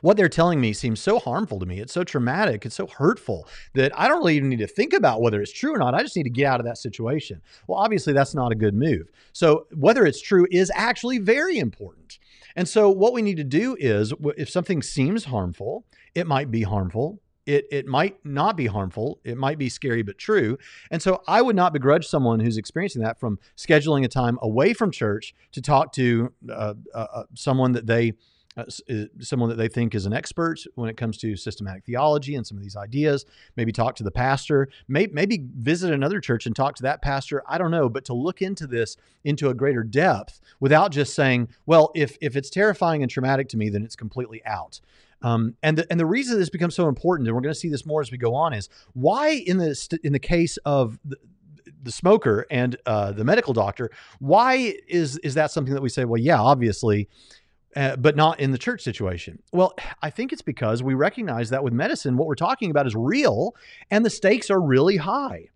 what 0.00 0.16
they're 0.16 0.28
telling 0.28 0.60
me 0.60 0.72
seems 0.72 1.00
so 1.00 1.18
harmful 1.18 1.58
to 1.60 1.66
me. 1.66 1.80
It's 1.80 1.92
so 1.92 2.04
traumatic. 2.04 2.66
It's 2.66 2.74
so 2.74 2.86
hurtful 2.86 3.46
that 3.74 3.98
I 3.98 4.08
don't 4.08 4.18
really 4.18 4.36
even 4.36 4.48
need 4.48 4.58
to 4.60 4.66
think 4.66 4.92
about 4.92 5.20
whether 5.20 5.40
it's 5.40 5.52
true 5.52 5.74
or 5.74 5.78
not. 5.78 5.94
I 5.94 6.02
just 6.02 6.16
need 6.16 6.24
to 6.24 6.30
get 6.30 6.46
out 6.46 6.60
of 6.60 6.66
that 6.66 6.78
situation. 6.78 7.40
Well, 7.66 7.78
obviously, 7.78 8.12
that's 8.12 8.34
not 8.34 8.52
a 8.52 8.56
good 8.56 8.74
move. 8.74 9.10
So, 9.32 9.66
whether 9.74 10.04
it's 10.04 10.20
true 10.20 10.46
is 10.50 10.70
actually 10.74 11.18
very 11.18 11.58
important. 11.58 12.18
And 12.56 12.68
so, 12.68 12.90
what 12.90 13.12
we 13.12 13.22
need 13.22 13.36
to 13.36 13.44
do 13.44 13.76
is 13.78 14.12
if 14.36 14.50
something 14.50 14.82
seems 14.82 15.24
harmful, 15.24 15.84
it 16.14 16.26
might 16.26 16.50
be 16.50 16.62
harmful. 16.62 17.20
It, 17.48 17.66
it 17.70 17.86
might 17.86 18.22
not 18.26 18.58
be 18.58 18.66
harmful. 18.66 19.20
It 19.24 19.38
might 19.38 19.56
be 19.56 19.70
scary, 19.70 20.02
but 20.02 20.18
true. 20.18 20.58
And 20.90 21.00
so 21.00 21.22
I 21.26 21.40
would 21.40 21.56
not 21.56 21.72
begrudge 21.72 22.06
someone 22.06 22.40
who's 22.40 22.58
experiencing 22.58 23.00
that 23.00 23.18
from 23.18 23.38
scheduling 23.56 24.04
a 24.04 24.08
time 24.08 24.38
away 24.42 24.74
from 24.74 24.90
church 24.90 25.34
to 25.52 25.62
talk 25.62 25.94
to 25.94 26.30
uh, 26.50 26.74
uh, 26.94 27.06
uh 27.10 27.22
someone 27.34 27.72
that 27.72 27.86
they 27.86 28.12
uh, 28.58 29.04
someone 29.20 29.48
that 29.48 29.56
they 29.56 29.68
think 29.68 29.94
is 29.94 30.06
an 30.06 30.12
expert 30.12 30.60
when 30.74 30.90
it 30.90 30.96
comes 30.96 31.16
to 31.18 31.36
systematic 31.36 31.84
theology 31.84 32.34
and 32.34 32.46
some 32.46 32.56
of 32.56 32.62
these 32.62 32.76
ideas. 32.76 33.24
Maybe 33.56 33.72
talk 33.72 33.94
to 33.96 34.02
the 34.02 34.10
pastor. 34.10 34.68
Maybe, 34.88 35.12
maybe 35.12 35.44
visit 35.56 35.92
another 35.92 36.20
church 36.20 36.46
and 36.46 36.56
talk 36.56 36.74
to 36.76 36.82
that 36.82 37.02
pastor. 37.02 37.42
I 37.46 37.58
don't 37.58 37.70
know, 37.70 37.88
but 37.88 38.04
to 38.06 38.14
look 38.14 38.42
into 38.42 38.66
this 38.66 38.96
into 39.24 39.48
a 39.48 39.54
greater 39.54 39.82
depth 39.82 40.40
without 40.60 40.90
just 40.90 41.14
saying, 41.14 41.48
"Well, 41.66 41.90
if 41.94 42.16
if 42.20 42.36
it's 42.36 42.50
terrifying 42.50 43.02
and 43.02 43.10
traumatic 43.10 43.48
to 43.50 43.56
me, 43.56 43.68
then 43.68 43.84
it's 43.84 43.96
completely 43.96 44.44
out." 44.44 44.80
Um, 45.22 45.56
and 45.62 45.78
the, 45.78 45.86
and 45.90 45.98
the 45.98 46.06
reason 46.06 46.38
this 46.38 46.50
becomes 46.50 46.74
so 46.74 46.88
important, 46.88 47.28
and 47.28 47.34
we're 47.34 47.42
going 47.42 47.54
to 47.54 47.58
see 47.58 47.68
this 47.68 47.84
more 47.84 48.00
as 48.00 48.10
we 48.10 48.18
go 48.18 48.34
on, 48.34 48.52
is 48.52 48.68
why 48.94 49.30
in 49.30 49.58
the 49.58 49.98
in 50.04 50.12
the 50.12 50.18
case 50.18 50.56
of 50.58 50.98
the, 51.04 51.16
the 51.82 51.92
smoker 51.92 52.46
and 52.50 52.76
uh, 52.86 53.12
the 53.12 53.24
medical 53.24 53.52
doctor, 53.52 53.90
why 54.20 54.74
is 54.86 55.18
is 55.18 55.34
that 55.34 55.50
something 55.50 55.74
that 55.74 55.82
we 55.82 55.88
say? 55.88 56.04
Well, 56.04 56.20
yeah, 56.20 56.40
obviously, 56.40 57.08
uh, 57.76 57.96
but 57.96 58.16
not 58.16 58.40
in 58.40 58.50
the 58.50 58.58
church 58.58 58.82
situation. 58.82 59.42
Well, 59.52 59.74
I 60.02 60.10
think 60.10 60.32
it's 60.32 60.42
because 60.42 60.82
we 60.82 60.94
recognize 60.94 61.50
that 61.50 61.62
with 61.62 61.72
medicine, 61.72 62.16
what 62.16 62.26
we're 62.26 62.34
talking 62.34 62.70
about 62.70 62.86
is 62.86 62.94
real 62.94 63.54
and 63.90 64.04
the 64.04 64.10
stakes 64.10 64.50
are 64.50 64.60
really 64.60 64.96
high. 64.96 65.48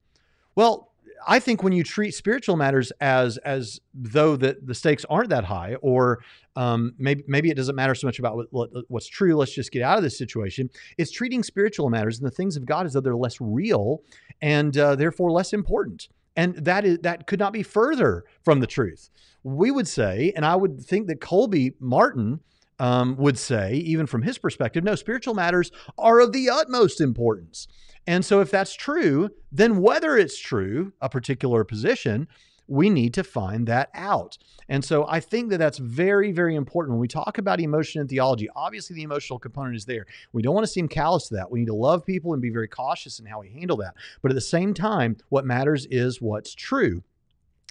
Well, 0.54 0.92
I 1.26 1.38
think 1.38 1.62
when 1.62 1.73
you 1.73 1.85
treat 1.85 2.12
spiritual 2.12 2.57
matters 2.57 2.90
as 3.00 3.38
as 3.38 3.81
though 3.95 4.37
that 4.37 4.66
the 4.66 4.75
stakes 4.75 5.04
aren't 5.09 5.31
that 5.31 5.45
high, 5.45 5.76
or 5.76 6.23
um, 6.57 6.95
maybe 6.99 7.23
maybe 7.26 7.50
it 7.50 7.57
doesn't 7.57 7.76
matter 7.76 7.95
so 7.95 8.07
much 8.07 8.19
about 8.19 8.37
what, 8.37 8.47
what, 8.50 8.71
what's 8.88 9.07
true. 9.07 9.37
Let's 9.37 9.54
just 9.54 9.73
get 9.73 9.83
out 9.83 9.97
of 9.97 10.02
this 10.02 10.19
situation. 10.19 10.69
It's 10.99 11.11
treating 11.11 11.42
spiritual 11.42 11.90
matters 11.90 12.19
and 12.19 12.26
the 12.26 12.35
things 12.35 12.57
of 12.57 12.66
God 12.66 12.87
as 12.87 12.92
though 12.92 13.00
they're 13.00 13.16
less 13.16 13.40
real 13.40 14.02
and 14.40 14.76
uh, 14.76 14.97
therefore 14.97 15.31
less 15.31 15.52
important. 15.52 16.09
And 16.36 16.56
that 16.56 16.84
is 16.84 16.98
that 17.02 17.26
could 17.26 17.38
not 17.38 17.52
be 17.52 17.62
further 17.62 18.24
from 18.42 18.60
the 18.60 18.66
truth 18.66 19.10
we 19.44 19.70
would 19.70 19.88
say, 19.88 20.32
and 20.36 20.44
I 20.44 20.56
would 20.56 20.80
think 20.80 21.06
that 21.08 21.20
Colby 21.20 21.74
Martin 21.80 22.40
um, 22.78 23.16
would 23.16 23.38
say, 23.38 23.74
even 23.74 24.06
from 24.06 24.22
his 24.22 24.38
perspective, 24.38 24.82
no, 24.82 24.94
spiritual 24.94 25.34
matters 25.34 25.70
are 25.98 26.20
of 26.20 26.32
the 26.32 26.50
utmost 26.50 27.00
importance. 27.00 27.68
And 28.06 28.24
so, 28.24 28.40
if 28.40 28.50
that's 28.50 28.74
true, 28.74 29.30
then 29.52 29.80
whether 29.80 30.16
it's 30.16 30.38
true, 30.38 30.92
a 31.00 31.08
particular 31.08 31.64
position, 31.64 32.26
we 32.69 32.90
need 32.90 33.14
to 33.14 33.25
find 33.25 33.66
that 33.69 33.90
out. 33.95 34.38
And 34.69 34.85
so 34.85 35.07
I 35.09 35.21
think 35.21 35.50
that 35.50 35.59
that's 35.59 35.78
very, 35.78 36.33
very 36.33 36.54
important 36.54 36.92
when 36.92 37.00
we 37.00 37.09
talk 37.09 37.38
about 37.38 37.61
emotion 37.61 38.00
and 38.00 38.09
theology. 38.09 38.49
Obviously, 38.54 38.95
the 38.95 39.02
emotional 39.02 39.38
component 39.38 39.76
is 39.76 39.85
there. 39.85 40.07
We 40.33 40.42
don't 40.42 40.54
want 40.54 40.64
to 40.64 40.73
seem 40.73 40.88
callous 40.88 41.28
to 41.28 41.35
that. 41.35 41.50
We 41.50 41.61
need 41.61 41.66
to 41.66 41.75
love 41.75 42.04
people 42.07 42.33
and 42.33 42.40
be 42.40 42.50
very 42.50 42.69
cautious 42.69 43.19
in 43.19 43.26
how 43.26 43.40
we 43.40 43.50
handle 43.50 43.76
that. 43.78 43.95
But 44.23 44.31
at 44.31 44.35
the 44.35 44.40
same 44.40 44.75
time, 44.75 45.16
what 45.28 45.45
matters 45.45 45.87
is 45.87 46.23
what's 46.23 46.54
true. 46.54 47.02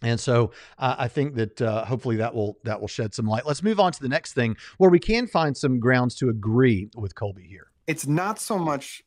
And 0.04 0.20
so 0.20 0.52
uh, 0.80 0.96
I 0.98 1.08
think 1.08 1.36
that 1.36 1.62
uh, 1.62 1.86
hopefully 1.86 2.16
that 2.18 2.34
will 2.34 2.58
that 2.64 2.82
will 2.82 2.88
shed 2.88 3.14
some 3.14 3.28
light. 3.28 3.46
Let's 3.46 3.64
move 3.64 3.80
on 3.80 3.92
to 3.92 4.02
the 4.02 4.10
next 4.10 4.34
thing 4.34 4.58
where 4.78 4.90
we 4.90 5.00
can 5.00 5.28
find 5.28 5.56
some 5.56 5.80
grounds 5.80 6.16
to 6.16 6.30
agree 6.30 6.90
with 6.96 7.14
Colby 7.16 7.44
here. 7.44 7.68
It's 7.88 8.08
not 8.08 8.40
so 8.40 8.58
much 8.58 9.04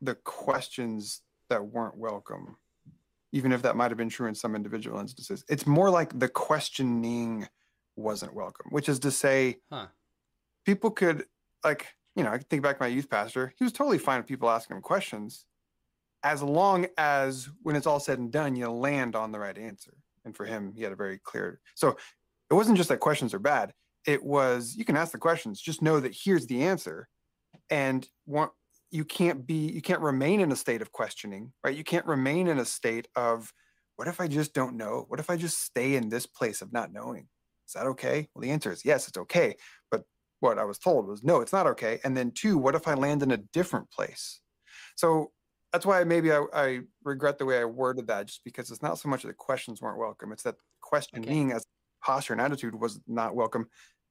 the 0.00 0.14
questions 0.14 1.22
that 1.48 1.66
weren't 1.66 1.96
welcome, 1.96 2.56
even 3.34 3.52
if 3.52 3.62
that 3.62 3.76
might 3.76 3.90
have 3.90 3.98
been 3.98 4.08
true 4.08 4.28
in 4.28 4.34
some 4.34 4.54
individual 4.54 4.98
instances. 4.98 5.44
It's 5.48 5.66
more 5.66 5.90
like 5.90 6.18
the 6.18 6.28
questioning 6.28 7.48
wasn't 7.96 8.34
welcome, 8.34 8.66
which 8.70 8.88
is 8.88 8.98
to 9.00 9.10
say, 9.10 9.58
huh. 9.70 9.86
people 10.64 10.90
could 10.90 11.24
like 11.62 11.86
you 12.16 12.24
know 12.24 12.30
I 12.30 12.38
think 12.38 12.62
back 12.62 12.78
to 12.78 12.82
my 12.82 12.88
youth 12.88 13.10
pastor. 13.10 13.52
He 13.58 13.64
was 13.64 13.72
totally 13.72 13.98
fine 13.98 14.18
with 14.18 14.26
people 14.26 14.48
asking 14.48 14.76
him 14.76 14.82
questions, 14.82 15.46
as 16.22 16.42
long 16.42 16.86
as 16.96 17.48
when 17.62 17.76
it's 17.76 17.86
all 17.86 18.00
said 18.00 18.18
and 18.18 18.32
done, 18.32 18.56
you 18.56 18.70
land 18.70 19.16
on 19.16 19.32
the 19.32 19.38
right 19.38 19.58
answer 19.58 19.94
and 20.24 20.36
for 20.36 20.44
him 20.44 20.72
he 20.74 20.82
had 20.82 20.92
a 20.92 20.96
very 20.96 21.18
clear 21.18 21.60
so 21.74 21.96
it 22.50 22.54
wasn't 22.54 22.76
just 22.76 22.88
that 22.88 23.00
questions 23.00 23.34
are 23.34 23.38
bad 23.38 23.72
it 24.06 24.22
was 24.22 24.74
you 24.76 24.84
can 24.84 24.96
ask 24.96 25.12
the 25.12 25.18
questions 25.18 25.60
just 25.60 25.82
know 25.82 26.00
that 26.00 26.16
here's 26.24 26.46
the 26.46 26.62
answer 26.62 27.08
and 27.70 28.08
want 28.26 28.50
you 28.94 29.04
can't 29.04 29.46
be 29.46 29.70
you 29.72 29.82
can't 29.82 30.00
remain 30.00 30.40
in 30.40 30.52
a 30.52 30.56
state 30.56 30.80
of 30.80 30.92
questioning 30.92 31.52
right? 31.64 31.76
You 31.76 31.84
can't 31.84 32.06
remain 32.06 32.46
in 32.46 32.58
a 32.58 32.64
state 32.64 33.08
of 33.16 33.52
what 33.96 34.08
if 34.08 34.20
i 34.20 34.26
just 34.28 34.54
don't 34.54 34.76
know? 34.76 35.04
What 35.08 35.20
if 35.20 35.30
i 35.30 35.36
just 35.36 35.62
stay 35.62 35.96
in 35.96 36.08
this 36.08 36.26
place 36.26 36.62
of 36.62 36.72
not 36.72 36.92
knowing? 36.92 37.26
Is 37.66 37.74
that 37.74 37.86
okay? 37.86 38.28
Well 38.34 38.42
the 38.42 38.50
answer 38.50 38.72
is 38.72 38.84
yes 38.84 39.08
it's 39.08 39.18
okay. 39.18 39.56
But 39.90 40.02
what 40.40 40.58
i 40.58 40.64
was 40.64 40.78
told 40.78 41.08
was 41.08 41.24
no 41.24 41.40
it's 41.40 41.52
not 41.52 41.66
okay. 41.66 41.98
And 42.04 42.16
then 42.16 42.30
two 42.30 42.56
what 42.56 42.76
if 42.76 42.86
i 42.86 42.94
land 42.94 43.22
in 43.22 43.32
a 43.32 43.38
different 43.52 43.90
place? 43.90 44.40
So 44.96 45.32
that's 45.72 45.84
why 45.84 46.04
maybe 46.04 46.30
I, 46.30 46.44
I, 46.54 46.80
regret 47.02 47.36
the 47.36 47.46
way 47.46 47.58
I 47.58 47.64
worded 47.64 48.06
that, 48.06 48.26
just 48.26 48.44
because 48.44 48.70
it's 48.70 48.80
not 48.80 48.96
so 48.96 49.08
much 49.08 49.22
that 49.22 49.28
the 49.28 49.34
questions 49.34 49.82
weren't 49.82 49.98
welcome; 49.98 50.30
it's 50.30 50.44
that 50.44 50.54
questioning 50.80 51.48
okay. 51.48 51.56
as 51.56 51.66
posture 52.00 52.32
and 52.32 52.40
attitude 52.40 52.80
was 52.80 53.00
not 53.08 53.34
welcome, 53.34 53.66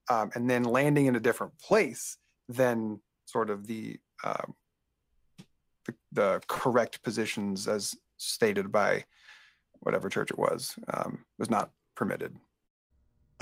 um, 0.09 0.29
and 0.35 0.49
then 0.49 0.63
landing 0.63 1.05
in 1.05 1.15
a 1.15 1.21
different 1.21 1.57
place 1.59 2.17
than 2.49 2.99
sort 3.25 3.49
of 3.49 3.65
the, 3.65 3.97
um, 4.25 4.53
the, 5.85 5.95
the 6.11 6.41
correct 6.47 7.01
positions 7.03 7.67
as 7.67 7.95
stated 8.17 8.71
by 8.71 9.03
whatever 9.81 10.09
church 10.09 10.31
it 10.31 10.39
was 10.39 10.75
um, 10.93 11.25
was 11.37 11.49
not 11.49 11.71
permitted. 11.95 12.35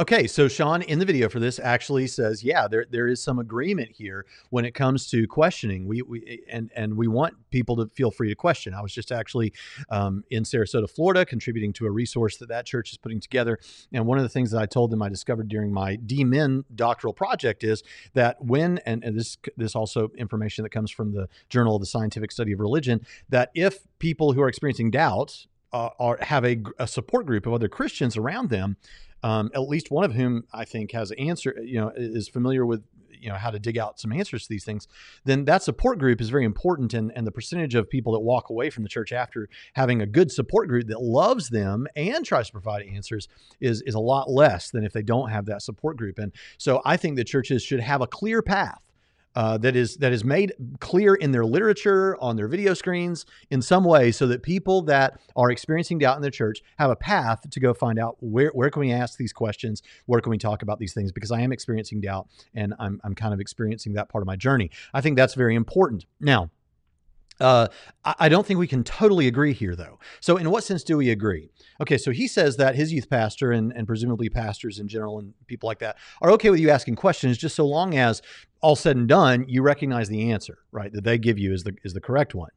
Okay, 0.01 0.25
so 0.25 0.47
Sean 0.47 0.81
in 0.81 0.97
the 0.97 1.05
video 1.05 1.29
for 1.29 1.39
this 1.39 1.59
actually 1.59 2.07
says, 2.07 2.43
yeah, 2.43 2.67
there 2.67 2.87
there 2.89 3.07
is 3.07 3.21
some 3.21 3.37
agreement 3.37 3.91
here 3.91 4.25
when 4.49 4.65
it 4.65 4.73
comes 4.73 5.07
to 5.11 5.27
questioning. 5.27 5.85
We 5.85 6.01
we 6.01 6.41
and 6.49 6.71
and 6.75 6.97
we 6.97 7.07
want 7.07 7.35
people 7.51 7.75
to 7.75 7.85
feel 7.85 8.09
free 8.09 8.27
to 8.29 8.33
question. 8.33 8.73
I 8.73 8.81
was 8.81 8.91
just 8.95 9.11
actually 9.11 9.53
um, 9.91 10.23
in 10.31 10.41
Sarasota, 10.41 10.89
Florida, 10.89 11.23
contributing 11.23 11.71
to 11.73 11.85
a 11.85 11.91
resource 11.91 12.37
that 12.37 12.49
that 12.49 12.65
church 12.65 12.91
is 12.91 12.97
putting 12.97 13.19
together. 13.19 13.59
And 13.93 14.07
one 14.07 14.17
of 14.17 14.23
the 14.23 14.29
things 14.29 14.49
that 14.49 14.59
I 14.59 14.65
told 14.65 14.89
them 14.89 15.03
I 15.03 15.09
discovered 15.09 15.49
during 15.49 15.71
my 15.71 15.97
DMin 15.97 16.63
doctoral 16.73 17.13
project 17.13 17.63
is 17.63 17.83
that 18.15 18.43
when 18.43 18.79
and, 18.87 19.03
and 19.03 19.15
this 19.15 19.37
this 19.55 19.75
also 19.75 20.09
information 20.17 20.63
that 20.63 20.71
comes 20.71 20.89
from 20.89 21.13
the 21.13 21.29
Journal 21.47 21.75
of 21.75 21.79
the 21.79 21.85
Scientific 21.85 22.31
Study 22.31 22.53
of 22.53 22.59
Religion 22.59 23.05
that 23.29 23.51
if 23.53 23.85
people 23.99 24.33
who 24.33 24.41
are 24.41 24.49
experiencing 24.49 24.89
doubt 24.89 25.45
uh, 25.73 25.89
are 25.99 26.17
have 26.21 26.43
a, 26.43 26.57
a 26.79 26.87
support 26.87 27.27
group 27.27 27.45
of 27.45 27.53
other 27.53 27.69
Christians 27.69 28.17
around 28.17 28.49
them 28.49 28.77
um, 29.23 29.51
at 29.53 29.61
least 29.61 29.91
one 29.91 30.03
of 30.03 30.13
whom 30.13 30.43
I 30.53 30.65
think 30.65 30.91
has 30.91 31.11
an 31.11 31.19
answer, 31.19 31.55
you 31.63 31.79
know, 31.79 31.91
is 31.95 32.27
familiar 32.27 32.65
with 32.65 32.83
you 33.21 33.29
know 33.29 33.35
how 33.35 33.51
to 33.51 33.59
dig 33.59 33.77
out 33.77 33.99
some 33.99 34.11
answers 34.11 34.43
to 34.43 34.49
these 34.49 34.65
things 34.65 34.87
then 35.25 35.45
that 35.45 35.61
support 35.61 35.99
group 35.99 36.19
is 36.19 36.29
very 36.29 36.43
important 36.43 36.93
and, 36.93 37.11
and 37.15 37.25
the 37.25 37.31
percentage 37.31 37.75
of 37.75 37.89
people 37.89 38.13
that 38.13 38.19
walk 38.19 38.49
away 38.49 38.69
from 38.69 38.83
the 38.83 38.89
church 38.89 39.11
after 39.11 39.47
having 39.73 40.01
a 40.01 40.05
good 40.05 40.31
support 40.31 40.67
group 40.67 40.87
that 40.87 41.01
loves 41.01 41.49
them 41.49 41.87
and 41.95 42.25
tries 42.25 42.47
to 42.47 42.51
provide 42.51 42.83
answers 42.87 43.27
is 43.59 43.81
is 43.83 43.93
a 43.93 43.99
lot 43.99 44.29
less 44.29 44.71
than 44.71 44.83
if 44.83 44.91
they 44.91 45.03
don't 45.03 45.29
have 45.29 45.45
that 45.45 45.61
support 45.61 45.97
group 45.97 46.17
and 46.17 46.31
so 46.57 46.81
i 46.83 46.97
think 46.97 47.15
the 47.15 47.23
churches 47.23 47.61
should 47.61 47.79
have 47.79 48.01
a 48.01 48.07
clear 48.07 48.41
path 48.41 48.90
uh, 49.35 49.57
that 49.57 49.75
is 49.75 49.97
that 49.97 50.11
is 50.11 50.23
made 50.23 50.53
clear 50.79 51.15
in 51.15 51.31
their 51.31 51.45
literature 51.45 52.17
on 52.19 52.35
their 52.35 52.47
video 52.47 52.73
screens 52.73 53.25
in 53.49 53.61
some 53.61 53.83
way 53.83 54.11
so 54.11 54.27
that 54.27 54.43
people 54.43 54.81
that 54.83 55.19
are 55.35 55.51
experiencing 55.51 55.97
doubt 55.99 56.15
in 56.17 56.21
the 56.21 56.31
church 56.31 56.61
have 56.77 56.89
a 56.89 56.95
path 56.95 57.49
to 57.49 57.59
go 57.59 57.73
find 57.73 57.99
out 57.99 58.17
where, 58.19 58.49
where 58.49 58.69
can 58.69 58.81
we 58.81 58.91
ask 58.91 59.17
these 59.17 59.33
questions? 59.33 59.81
Where 60.05 60.21
can 60.21 60.31
we 60.31 60.37
talk 60.37 60.61
about 60.61 60.79
these 60.79 60.93
things? 60.93 61.11
Because 61.11 61.31
i 61.31 61.39
am 61.39 61.51
experiencing 61.51 62.01
doubt 62.01 62.27
and 62.53 62.73
i'm, 62.79 62.99
I'm 63.03 63.15
kind 63.15 63.33
of 63.33 63.39
experiencing 63.39 63.93
that 63.93 64.09
part 64.09 64.21
of 64.21 64.27
my 64.27 64.35
journey. 64.35 64.69
I 64.93 65.01
think 65.01 65.15
that's 65.15 65.33
very 65.33 65.55
important. 65.55 66.05
Now 66.19 66.49
uh, 67.41 67.67
I 68.03 68.29
don't 68.29 68.45
think 68.45 68.59
we 68.59 68.67
can 68.67 68.83
totally 68.83 69.27
agree 69.27 69.53
here, 69.53 69.75
though. 69.75 69.99
So, 70.19 70.37
in 70.37 70.49
what 70.49 70.63
sense 70.63 70.83
do 70.83 70.97
we 70.97 71.09
agree? 71.09 71.49
Okay, 71.79 71.97
so 71.97 72.11
he 72.11 72.27
says 72.27 72.57
that 72.57 72.75
his 72.75 72.93
youth 72.93 73.09
pastor 73.09 73.51
and, 73.51 73.73
and 73.75 73.87
presumably 73.87 74.29
pastors 74.29 74.79
in 74.79 74.87
general 74.87 75.19
and 75.19 75.33
people 75.47 75.67
like 75.67 75.79
that 75.79 75.97
are 76.21 76.31
okay 76.31 76.49
with 76.49 76.59
you 76.59 76.69
asking 76.69 76.95
questions 76.95 77.37
just 77.37 77.55
so 77.55 77.65
long 77.65 77.97
as 77.97 78.21
all 78.61 78.75
said 78.75 78.95
and 78.95 79.07
done, 79.07 79.45
you 79.47 79.61
recognize 79.61 80.07
the 80.07 80.31
answer, 80.31 80.59
right? 80.71 80.93
That 80.93 81.03
they 81.03 81.17
give 81.17 81.39
you 81.39 81.53
is 81.53 81.63
the 81.63 81.75
is 81.83 81.93
the 81.93 82.01
correct 82.01 82.35
one. 82.35 82.51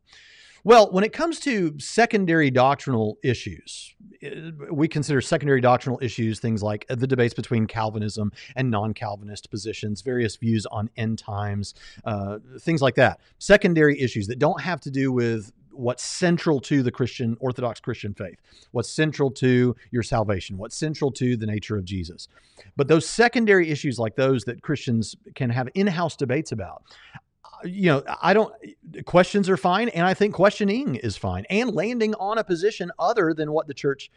Well, 0.66 0.90
when 0.90 1.04
it 1.04 1.12
comes 1.12 1.40
to 1.40 1.78
secondary 1.78 2.50
doctrinal 2.50 3.18
issues, 3.22 3.94
eh, 4.22 4.50
we 4.72 4.88
consider 4.88 5.20
secondary 5.20 5.60
doctrinal 5.60 5.98
issues 6.00 6.40
things 6.40 6.62
like 6.62 6.86
the 6.88 7.06
debates 7.06 7.34
between 7.34 7.66
Calvinism 7.66 8.32
and 8.56 8.70
non 8.70 8.94
Calvinist 8.94 9.50
positions, 9.50 10.00
various 10.00 10.36
views 10.36 10.64
on 10.66 10.88
end 10.96 11.18
times, 11.18 11.74
uh, 12.06 12.38
things 12.60 12.80
like 12.80 12.94
that. 12.94 13.20
Secondary 13.38 14.00
issues 14.00 14.26
that 14.28 14.38
don't 14.38 14.60
have 14.62 14.80
to 14.80 14.90
do 14.90 15.12
with 15.12 15.52
what's 15.70 16.02
central 16.02 16.60
to 16.60 16.82
the 16.82 16.90
Christian, 16.90 17.36
Orthodox 17.40 17.80
Christian 17.80 18.14
faith, 18.14 18.38
what's 18.70 18.88
central 18.88 19.30
to 19.32 19.76
your 19.90 20.02
salvation, 20.02 20.56
what's 20.56 20.76
central 20.76 21.10
to 21.12 21.36
the 21.36 21.46
nature 21.46 21.76
of 21.76 21.84
Jesus. 21.84 22.28
But 22.76 22.88
those 22.88 23.06
secondary 23.06 23.70
issues, 23.70 23.98
like 23.98 24.16
those 24.16 24.44
that 24.44 24.62
Christians 24.62 25.14
can 25.34 25.50
have 25.50 25.68
in 25.74 25.88
house 25.88 26.16
debates 26.16 26.52
about, 26.52 26.84
you 27.64 27.86
know, 27.86 28.02
I 28.22 28.34
don't, 28.34 28.52
questions 29.04 29.48
are 29.48 29.56
fine. 29.56 29.88
And 29.88 30.06
I 30.06 30.14
think 30.14 30.34
questioning 30.34 30.96
is 30.96 31.16
fine 31.16 31.46
and 31.50 31.74
landing 31.74 32.14
on 32.14 32.38
a 32.38 32.44
position 32.44 32.90
other 32.98 33.34
than 33.34 33.52
what 33.52 33.66
the 33.66 33.74
church 33.74 34.10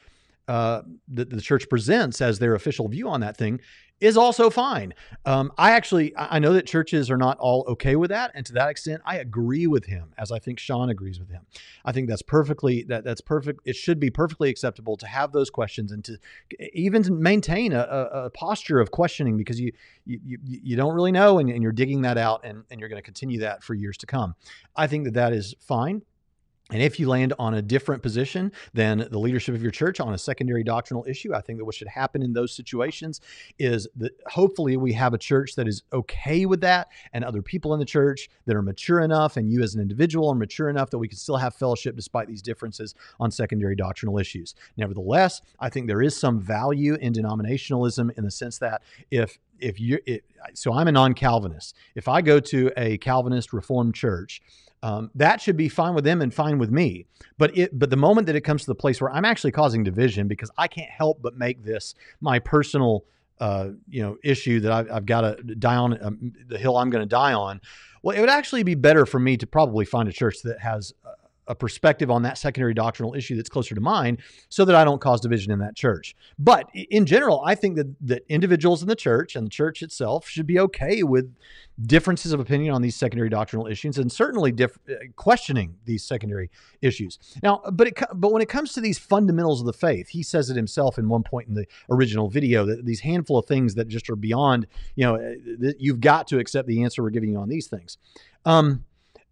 uh, 0.48 0.82
that 1.10 1.30
the 1.30 1.42
church 1.42 1.70
presents 1.70 2.22
as 2.22 2.40
their 2.40 2.56
official 2.56 2.88
view 2.88 3.10
on 3.10 3.22
that 3.22 3.38
thing 3.38 3.60
is 4.00 4.16
also 4.16 4.50
fine. 4.50 4.94
Um, 5.26 5.52
I 5.58 5.72
actually 5.72 6.14
I 6.16 6.38
know 6.40 6.54
that 6.54 6.68
churches 6.68 7.10
are 7.10 7.18
not 7.18 7.38
all 7.40 7.66
okay 7.68 7.96
with 7.96 8.12
that, 8.12 8.32
and 8.36 8.46
to 8.46 8.54
that 8.54 8.70
extent, 8.70 9.02
I 9.06 9.18
agree 9.18 9.66
with 9.66 9.86
him, 9.86 10.14
as 10.18 10.32
I 10.32 10.38
think 10.40 10.60
Sean 10.60 10.90
agrees 10.90 11.20
with 11.20 11.30
him. 11.30 11.42
I 11.84 11.92
think 11.92 12.08
that's 12.08 12.22
perfectly 12.22 12.84
that 12.84 13.04
that's 13.04 13.22
perfect. 13.22 13.62
It 13.66 13.76
should 13.76 14.00
be 14.00 14.10
perfectly 14.10 14.50
acceptable 14.50 14.98
to 14.98 15.08
have 15.08 15.32
those 15.32 15.50
questions 15.50 15.92
and 15.92 16.04
to 16.06 16.18
even 16.74 17.02
to 17.04 17.12
maintain 17.12 17.74
a, 17.74 17.80
a, 17.80 18.30
posture 18.30 18.80
of 18.80 18.92
questioning 18.92 19.36
because 19.36 19.60
you 19.60 19.72
you 20.06 20.38
you, 20.44 20.76
don't 20.76 20.94
really 20.94 21.12
know 21.12 21.40
and, 21.40 21.50
and 21.50 21.64
you're 21.64 21.72
digging 21.72 22.04
that 22.04 22.18
out 22.18 22.42
and, 22.44 22.64
and 22.70 22.80
you're 22.80 22.90
going 22.90 23.02
to 23.02 23.06
continue 23.06 23.40
that 23.40 23.64
for 23.64 23.74
years 23.74 23.98
to 23.98 24.06
come. 24.06 24.36
I 24.76 24.86
think 24.86 25.06
that 25.06 25.16
that 25.16 25.34
is 25.34 25.56
fine. 25.60 26.04
And 26.72 26.82
if 26.82 27.00
you 27.00 27.08
land 27.08 27.34
on 27.40 27.54
a 27.54 27.62
different 27.62 28.04
position 28.04 28.52
than 28.74 29.08
the 29.10 29.20
leadership 29.20 29.56
of 29.56 29.62
your 29.62 29.72
church 29.72 30.00
on 30.00 30.14
a 30.14 30.18
secondary 30.18 30.64
doctrinal 30.64 31.06
issue, 31.08 31.34
I 31.34 31.42
think 31.42 31.60
that 31.60 31.66
what 31.66 31.76
should 31.76 31.88
happen 31.88 32.22
in 32.22 32.34
those 32.34 32.54
situations 32.54 33.22
is 33.58 33.88
that 33.96 34.12
hopefully 34.28 34.76
we 34.76 34.94
have 34.94 35.14
a 35.14 35.18
church 35.18 35.56
that 35.56 35.68
is 35.68 35.84
okay 35.94 36.46
with 36.46 36.62
that 36.62 36.90
and 37.14 37.24
other 37.24 37.42
people 37.42 37.74
in 37.74 37.80
the 37.80 37.86
church 37.86 38.30
that 38.46 38.56
are 38.56 38.62
mature 38.62 39.00
enough 39.00 39.38
and 39.38 39.50
you 39.50 39.62
as 39.64 39.76
an 39.76 39.82
individual 39.82 40.30
are 40.30 40.36
mature 40.36 40.70
enough 40.70 40.90
that 40.90 40.98
we 40.98 41.08
can 41.08 41.18
still 41.18 41.38
have 41.38 41.56
fellowship 41.56 41.96
despite 41.96 42.28
these 42.28 42.42
differences 42.42 42.94
on 43.20 43.32
secondary 43.32 43.76
doctrinal 43.76 44.18
issues. 44.18 44.54
Nevertheless, 44.76 45.42
I 45.60 45.70
think 45.70 45.88
there 45.88 46.02
is 46.02 46.18
some 46.18 46.40
value 46.40 46.96
in 46.96 47.14
denominationalism 47.14 48.18
in 48.18 48.24
the 48.24 48.32
sense 48.32 48.58
that 48.60 48.82
if 49.10 49.38
if 49.60 49.80
you 49.80 50.00
so 50.54 50.74
I'm 50.74 50.88
a 50.88 50.92
non-Calvinist. 50.92 51.76
If 51.96 52.08
I 52.08 52.22
go 52.22 52.40
to 52.40 52.72
a 52.78 52.98
Calvinist 53.00 53.54
Reformed 53.54 53.96
church, 53.96 54.42
um, 54.84 55.12
that 55.16 55.42
should 55.42 55.58
be 55.58 55.70
fine 55.70 55.96
with 55.96 56.04
them 56.04 56.22
and 56.22 56.34
fine 56.34 56.60
with 56.60 56.72
me. 56.72 57.06
But 57.38 57.58
it, 57.58 57.78
but 57.78 57.90
the 57.90 57.98
moment 57.98 58.28
that 58.28 58.36
it 58.36 58.42
comes 58.42 58.62
to 58.62 58.68
the 58.68 58.76
place 58.76 59.02
where 59.02 59.12
I'm 59.12 59.26
actually 59.26 59.52
causing 59.52 59.84
division 59.84 60.28
because 60.28 60.52
I 60.58 60.68
can't 60.68 60.90
help 60.90 61.22
but 61.22 61.36
make 61.36 61.64
this 61.64 61.96
my 62.22 62.40
personal, 62.40 63.06
uh, 63.40 63.70
you 63.90 64.02
know, 64.02 64.18
issue 64.24 64.60
that 64.62 64.72
I've, 64.72 64.92
I've 64.92 65.06
got 65.06 65.22
to 65.22 65.56
die 65.56 65.76
on 65.76 66.04
um, 66.04 66.34
the 66.48 66.58
hill 66.58 66.78
I'm 66.78 66.90
going 66.90 67.04
to 67.04 67.10
die 67.10 67.34
on. 67.34 67.62
Well, 68.04 68.16
it 68.16 68.20
would 68.20 68.30
actually 68.30 68.64
be 68.64 68.76
better 68.76 69.06
for 69.06 69.20
me 69.20 69.38
to 69.38 69.48
probably 69.48 69.86
find 69.86 70.08
a 70.08 70.14
church 70.14 70.42
that 70.44 70.60
has 70.60 70.94
a 71.48 71.56
perspective 71.56 72.12
on 72.12 72.24
that 72.24 72.38
secondary 72.38 72.74
doctrinal 72.74 73.14
issue 73.14 73.36
that's 73.36 73.50
closer 73.50 73.76
to 73.76 73.82
mine 73.82 74.18
so 74.50 74.66
that 74.66 74.76
I 74.76 74.84
don't 74.84 75.02
cause 75.02 75.22
division 75.22 75.52
in 75.52 75.60
that 75.60 75.76
church. 75.76 76.16
But 76.38 76.70
in 76.74 77.06
general, 77.06 77.42
I 77.46 77.56
think 77.56 77.76
that, 77.78 77.96
that 78.02 78.24
individuals 78.30 78.82
in 78.82 78.88
the 78.88 78.96
church 78.96 79.36
and 79.36 79.46
the 79.46 79.50
church 79.52 79.82
itself 79.82 80.28
should 80.28 80.48
be 80.48 80.60
okay 80.60 81.04
with 81.04 81.34
differences 81.86 82.34
of 82.34 82.40
opinion 82.40 82.74
on 82.74 82.82
these 82.82 82.96
secondary 82.96 83.30
doctrinal 83.30 83.68
issues 83.68 83.98
and 83.98 84.12
certainly 84.12 84.52
diff- 84.52 84.80
uh, 84.90 84.96
questioning 85.16 85.76
these 85.86 86.04
secondary 86.04 86.50
issues. 86.82 87.20
Now, 87.44 87.62
but 87.72 87.88
it, 87.88 88.00
but 88.16 88.32
when 88.32 88.42
it 88.42 88.50
comes 88.50 88.74
to 88.74 88.82
these 88.82 88.98
fundamentals 88.98 89.60
of 89.60 89.68
the 89.68 89.74
faith, 89.74 90.10
he 90.10 90.24
says 90.24 90.50
it 90.50 90.56
himself 90.56 90.98
in 90.98 91.08
one 91.08 91.24
point 91.24 91.48
in 91.48 91.54
the 91.54 91.66
original 91.90 92.30
video 92.30 92.66
that 92.66 92.86
these 92.86 93.02
handful 93.02 93.38
of 93.38 93.46
things 93.46 93.76
that 93.76 93.88
just 93.88 94.10
are 94.10 94.16
beyond, 94.16 94.66
you 94.96 95.06
know, 95.06 95.16
uh, 95.16 95.72
you've 95.78 96.02
got 96.02 96.28
to 96.28 96.40
accept 96.40 96.68
the 96.68 96.84
answer 96.84 97.04
we're 97.04 97.12
giving 97.12 97.30
you 97.30 97.38
on 97.38 97.50
these 97.50 97.68
things. 97.68 97.98
Um, 98.46 98.86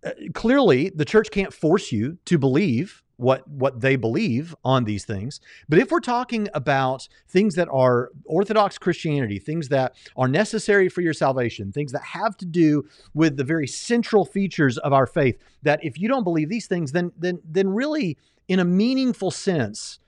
Uh, 0.06 0.12
clearly 0.34 0.91
the 0.96 1.06
church 1.06 1.32
can't 1.32 1.54
force 1.54 1.91
you 1.91 2.18
to 2.26 2.38
believe 2.38 3.02
what 3.18 3.48
what 3.48 3.82
they 3.82 3.96
believe 3.96 4.56
on 4.63 4.84
these 4.84 5.06
things. 5.06 5.39
But 5.70 5.80
if 5.80 5.89
we're 5.89 6.00
talking 6.00 6.48
about 6.54 7.08
things 7.28 7.56
that 7.56 7.68
are 7.72 8.12
orthodox 8.26 8.78
christianity 8.78 9.39
things 9.39 9.70
that 9.70 9.96
are 10.15 10.28
necessary 10.28 10.89
for 10.89 11.02
your 11.02 11.13
salvation 11.13 11.72
things 11.72 11.91
that 11.91 12.04
have 12.04 12.36
to 12.38 12.46
do 12.46 12.84
with 13.13 13.38
the 13.38 13.44
very 13.44 13.68
central 13.68 14.26
features 14.26 14.78
of 14.80 14.94
our 14.94 15.08
faith 15.08 15.38
that 15.63 15.80
if 15.84 16.00
you 16.00 16.08
don't 16.08 16.24
believe 16.24 16.50
these 16.50 16.68
things 16.68 16.91
then 16.91 17.12
then 17.18 17.39
then 17.46 17.70
really 17.70 18.18
in 18.48 18.60
a 18.60 18.65
meaningful 18.65 19.32
sense 19.32 20.00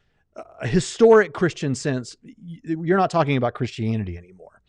a 0.61 0.67
historic 0.67 1.33
christian 1.33 1.73
sense 1.73 2.15
you're 2.63 2.97
not 2.97 3.09
talking 3.09 3.37
about 3.37 3.53
christianity 3.53 4.17
anymore. 4.17 4.61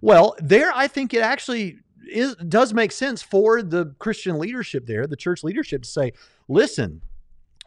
Well 0.00 0.34
there 0.38 0.72
i 0.74 0.88
think 0.88 1.12
it 1.14 1.22
actually 1.22 1.78
is 2.10 2.34
does 2.36 2.72
make 2.72 2.92
sense 2.92 3.22
for 3.22 3.62
the 3.62 3.94
Christian 3.98 4.38
leadership 4.38 4.86
there, 4.86 5.06
the 5.06 5.16
church 5.16 5.44
leadership 5.44 5.82
to 5.82 5.88
say, 5.88 6.12
listen, 6.48 7.02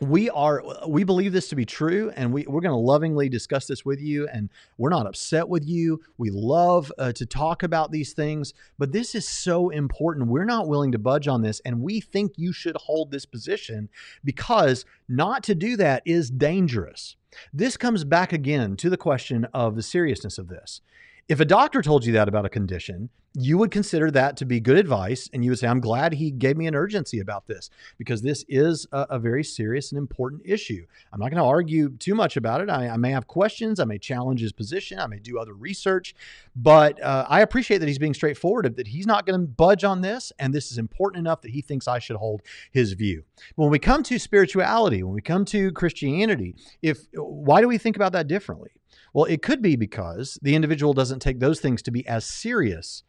we 0.01 0.29
are 0.29 0.61
we 0.87 1.03
believe 1.03 1.31
this 1.31 1.47
to 1.49 1.55
be 1.55 1.65
true 1.65 2.11
and 2.15 2.33
we, 2.33 2.45
we're 2.47 2.61
going 2.61 2.71
to 2.71 2.75
lovingly 2.75 3.29
discuss 3.29 3.65
this 3.65 3.85
with 3.85 3.99
you 4.01 4.27
and 4.27 4.49
we're 4.77 4.89
not 4.89 5.07
upset 5.07 5.47
with 5.47 5.65
you. 5.65 6.01
We 6.17 6.29
love 6.31 6.91
uh, 6.97 7.13
to 7.13 7.25
talk 7.25 7.63
about 7.63 7.91
these 7.91 8.13
things 8.13 8.53
but 8.77 8.91
this 8.91 9.15
is 9.15 9.27
so 9.27 9.69
important. 9.69 10.27
We're 10.27 10.45
not 10.45 10.67
willing 10.67 10.91
to 10.91 10.99
budge 10.99 11.27
on 11.27 11.41
this 11.41 11.61
and 11.65 11.81
we 11.81 12.01
think 12.01 12.33
you 12.35 12.51
should 12.51 12.75
hold 12.75 13.11
this 13.11 13.25
position 13.25 13.89
because 14.23 14.85
not 15.07 15.43
to 15.43 15.55
do 15.55 15.77
that 15.77 16.03
is 16.05 16.29
dangerous. 16.29 17.15
This 17.53 17.77
comes 17.77 18.03
back 18.03 18.33
again 18.33 18.75
to 18.77 18.89
the 18.89 18.97
question 18.97 19.45
of 19.53 19.75
the 19.75 19.83
seriousness 19.83 20.37
of 20.37 20.49
this 20.49 20.81
if 21.27 21.39
a 21.39 21.45
doctor 21.45 21.81
told 21.81 22.05
you 22.05 22.13
that 22.13 22.27
about 22.27 22.45
a 22.45 22.49
condition, 22.49 23.09
you 23.37 23.57
would 23.57 23.71
consider 23.71 24.09
that 24.11 24.37
to 24.37 24.45
be 24.45 24.59
good 24.59 24.77
advice. 24.77 25.29
And 25.33 25.43
you 25.43 25.51
would 25.51 25.59
say, 25.59 25.67
I'm 25.67 25.81
glad 25.81 26.13
he 26.13 26.31
gave 26.31 26.55
me 26.55 26.67
an 26.67 26.75
urgency 26.75 27.19
about 27.19 27.47
this 27.47 27.69
because 27.97 28.21
this 28.21 28.45
is 28.47 28.87
a, 28.91 29.07
a 29.11 29.19
very 29.19 29.43
serious 29.43 29.91
and 29.91 29.99
important 29.99 30.43
issue. 30.45 30.85
I'm 31.11 31.19
not 31.19 31.31
going 31.31 31.41
to 31.41 31.47
argue 31.47 31.89
too 31.97 32.15
much 32.15 32.37
about 32.37 32.61
it. 32.61 32.69
I, 32.69 32.89
I, 32.89 32.97
may 32.97 33.11
have 33.11 33.27
questions. 33.27 33.79
I 33.79 33.85
may 33.85 33.97
challenge 33.97 34.39
his 34.39 34.53
position. 34.53 34.99
I 34.99 35.07
may 35.07 35.19
do 35.19 35.37
other 35.37 35.53
research. 35.53 36.15
But 36.55 37.01
uh, 37.01 37.25
I 37.27 37.41
appreciate 37.41 37.79
that 37.79 37.87
he's 37.87 37.99
being 37.99 38.13
straightforward, 38.13 38.75
that 38.77 38.87
he's 38.87 39.07
not 39.07 39.25
going 39.25 39.39
to 39.39 39.47
budge 39.47 39.83
on 39.83 40.01
this. 40.01 40.31
And 40.39 40.53
this 40.53 40.71
is 40.71 40.77
important 40.77 41.19
enough 41.19 41.41
that 41.41 41.51
he 41.51 41.61
thinks 41.61 41.87
I 41.87 41.99
should 41.99 42.17
hold 42.17 42.41
his 42.71 42.93
view. 42.93 43.23
When 43.55 43.69
we 43.69 43.79
come 43.79 44.03
to 44.03 44.17
spirituality, 44.17 45.03
when 45.03 45.13
we 45.13 45.21
come 45.21 45.43
to 45.45 45.71
Christianity, 45.73 46.55
if 46.81 47.07
why 47.13 47.59
do 47.59 47.67
we 47.67 47.77
think 47.77 47.97
about 47.97 48.13
that 48.13 48.27
differently? 48.27 48.69
Well, 49.15 49.23
it 49.25 49.41
could 49.41 49.61
be 49.61 49.77
because 49.77 50.37
the 50.41 50.55
individual 50.55 50.93
doesn't 50.93 51.19
take 51.21 51.39
those 51.39 51.61
things 51.61 51.81
to 51.83 51.91
be 51.91 52.05
as 52.05 52.25
serious 52.25 53.03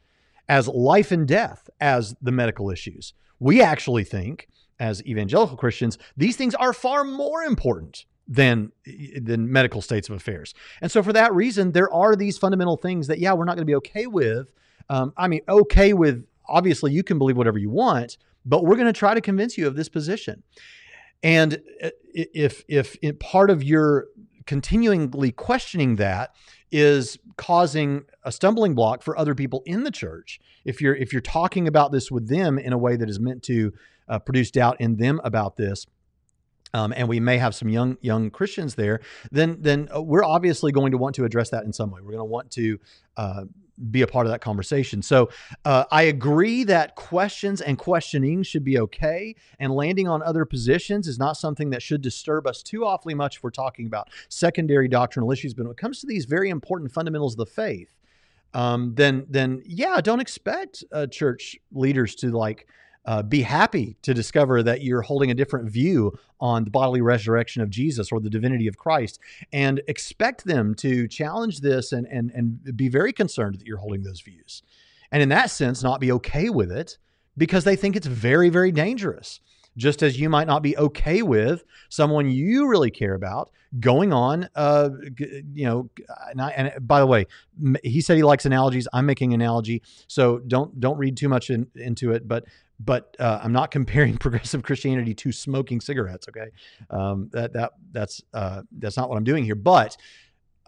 as 0.49 0.69
life 0.69 1.11
and 1.11 1.27
death 1.27 1.69
as 1.81 2.14
the 2.23 2.31
medical 2.31 2.71
issues. 2.71 3.12
We 3.40 3.61
actually 3.61 4.05
think, 4.05 4.47
as 4.79 5.05
evangelical 5.05 5.57
Christians, 5.57 5.99
these 6.16 6.37
things 6.37 6.55
are 6.55 6.73
far 6.73 7.03
more 7.03 7.42
important 7.42 8.05
than 8.29 8.71
than 9.21 9.51
medical 9.51 9.83
states 9.83 10.09
of 10.09 10.14
affairs. 10.14 10.55
And 10.81 10.92
so 10.92 11.03
for 11.03 11.12
that 11.12 11.35
reason, 11.35 11.73
there 11.73 11.92
are 11.92 12.14
these 12.14 12.38
fundamental 12.38 12.77
things 12.77 13.09
that 13.09 13.19
yeah, 13.19 13.33
we're 13.33 13.45
not 13.45 13.57
going 13.57 13.66
to 13.66 13.73
be 13.73 13.75
okay 13.75 14.07
with. 14.07 14.53
Um, 14.88 15.12
I 15.16 15.27
mean, 15.27 15.40
okay 15.49 15.92
with 15.92 16.25
obviously 16.49 16.92
you 16.92 17.03
can 17.03 17.19
believe 17.19 17.37
whatever 17.37 17.59
you 17.59 17.71
want, 17.71 18.16
but 18.45 18.64
we're 18.64 18.77
going 18.77 18.87
to 18.87 18.92
try 18.92 19.12
to 19.12 19.21
convince 19.21 19.59
you 19.59 19.66
of 19.66 19.75
this 19.75 19.88
position. 19.88 20.45
And 21.25 21.61
uh, 21.83 21.90
if 22.14 22.62
if 22.69 22.97
part 23.19 23.51
of 23.51 23.64
your 23.64 24.07
continually 24.46 25.32
questioning 25.32 25.96
that 25.96 26.35
is 26.72 27.18
causing 27.37 28.04
a 28.24 28.32
stumbling 28.32 28.74
block 28.74 29.02
for 29.02 29.16
other 29.18 29.35
people 29.35 29.62
in 29.66 29.85
the 29.85 29.90
church. 29.90 30.40
If 30.64 30.80
you're 30.80 30.94
if 30.94 31.12
you're 31.12 31.22
talking 31.22 31.68
about 31.68 31.92
this 31.92 32.11
with 32.11 32.28
them 32.28 32.59
in 32.59 32.72
a 32.72 32.78
way 32.78 32.96
that 32.96 33.09
is 33.09 33.20
meant 33.20 33.42
to 33.44 33.72
uh, 34.09 34.18
produce 34.18 34.50
doubt 34.50 34.80
in 34.80 34.96
them 34.96 35.20
about 35.24 35.56
this 35.56 35.87
um, 36.74 36.92
and 36.96 37.09
we 37.09 37.20
may 37.20 37.38
have 37.38 37.55
some 37.55 37.68
young 37.68 37.96
young 38.00 38.31
Christians 38.31 38.74
there, 38.74 39.00
then 39.31 39.59
then 39.61 39.88
uh, 39.94 40.02
we're 40.02 40.24
obviously 40.24 40.72
going 40.72 40.92
to 40.92 40.98
want 40.98 41.14
to 41.16 41.24
address 41.24 41.50
that 41.50 41.64
in 41.64 41.72
some 41.72 41.90
way. 41.90 42.00
We're 42.00 42.12
going 42.12 42.18
to 42.18 42.24
want 42.24 42.50
to 42.52 42.79
uh, 43.16 43.44
be 43.90 44.02
a 44.02 44.07
part 44.07 44.26
of 44.26 44.33
that 44.33 44.40
conversation. 44.40 45.02
So 45.02 45.29
uh, 45.64 45.85
I 45.90 46.05
agree 46.05 46.64
that 46.64 46.96
questions 46.96 47.61
and 47.61 47.79
questioning 47.79 48.42
should 48.42 48.64
be 48.64 48.79
okay, 48.79 49.35
and 49.59 49.72
landing 49.72 50.09
on 50.09 50.22
other 50.22 50.44
positions 50.44 51.07
is 51.07 51.18
not 51.18 51.37
something 51.37 51.70
that 51.70 51.83
should 51.83 52.02
disturb 52.02 52.46
us 52.46 52.62
too 52.62 52.85
awfully 52.85 53.14
much 53.14 53.37
if 53.37 53.42
we're 53.42 53.50
talking 53.50 53.87
about 53.87 54.09
secondary 54.29 54.88
doctrinal 54.88 55.31
issues. 55.31 55.55
But 55.55 55.64
when 55.64 55.72
it 55.72 55.79
comes 55.79 56.00
to 56.00 56.07
these 56.07 56.24
very 56.24 56.50
important 56.50 56.92
fundamentals 56.92 57.35
of 57.35 57.38
the 57.38 57.46
faith, 57.46 57.94
um, 58.55 58.94
then 58.94 59.26
then 59.29 59.62
yeah, 59.66 60.00
don't 60.00 60.20
expect 60.20 60.85
uh, 60.92 61.07
church 61.07 61.57
leaders 61.72 62.14
to 62.16 62.31
like 62.31 62.66
uh, 63.07 63.23
be 63.23 63.42
happy 63.42 63.97
to 64.03 64.12
discover 64.12 64.62
that 64.62 64.83
you're 64.83 65.03
holding 65.03 65.31
a 65.31 65.35
different 65.35 65.71
view 65.71 66.12
on 66.38 66.64
the 66.64 66.71
bodily 66.71 67.01
resurrection 67.01 67.62
of 67.62 67.71
Jesus 67.71 68.12
or 68.12 68.21
the 68.21 68.31
divinity 68.31 68.69
of 68.69 68.77
Christ, 68.77 69.21
and 69.53 69.81
expect 69.88 70.45
them 70.45 70.75
to 70.75 71.09
challenge 71.09 71.61
this 71.61 71.92
and 71.92 72.07
and 72.11 72.31
and 72.35 72.77
be 72.77 72.88
very 72.88 73.12
concerned 73.12 73.59
that 73.59 73.66
you're 73.66 73.79
holding 73.79 74.03
those 74.03 74.21
views, 74.21 74.62
and 75.11 75.23
in 75.23 75.29
that 75.31 75.51
sense, 75.51 75.83
not 75.83 76.01
be 76.01 76.12
okay 76.12 76.51
with 76.51 76.71
it 76.71 76.99
because 77.37 77.64
they 77.64 77.77
think 77.77 77.97
it's 77.97 78.07
very 78.07 78.51
very 78.51 78.73
dangerous. 78.73 79.40
just 79.77 80.03
as 80.03 80.19
you 80.19 80.29
might 80.29 80.47
not 80.47 80.62
be 80.62 80.77
okay 80.77 81.23
with 81.23 81.64
someone 81.88 82.31
you 82.31 82.69
really 82.69 82.90
care 82.90 83.14
about 83.14 83.51
going 83.81 84.12
on. 84.12 84.49
Uh, 84.55 84.90
you 85.53 85.66
know, 85.66 85.90
and, 86.31 86.40
I, 86.40 86.51
and 86.51 86.87
by 86.87 87.01
the 87.01 87.07
way, 87.07 87.27
he 87.83 88.01
said 88.01 88.16
he 88.16 88.23
likes 88.23 88.47
analogies. 88.47 88.88
I'm 88.92 89.07
making 89.07 89.35
analogy, 89.35 89.83
so 90.07 90.38
don't 90.38 90.81
don't 90.81 90.99
read 90.99 91.16
too 91.16 91.29
much 91.29 91.51
in, 91.51 91.66
into 91.75 92.12
it. 92.12 92.27
But 92.27 92.45
but 92.79 93.17
uh, 93.19 93.41
I'm 93.43 93.53
not 93.53 93.71
comparing 93.71 94.17
progressive 94.19 94.62
Christianity 94.62 95.15
to 95.15 95.33
smoking 95.33 95.81
cigarettes. 95.81 96.29
Okay, 96.29 96.49
um, 96.91 97.29
that 97.33 97.53
that 97.53 97.73
that's 97.93 98.23
uh, 98.35 98.62
that's 98.73 98.97
not 98.97 99.09
what 99.09 99.17
I'm 99.17 99.25
doing 99.25 99.45
here. 99.45 99.55
But 99.55 99.97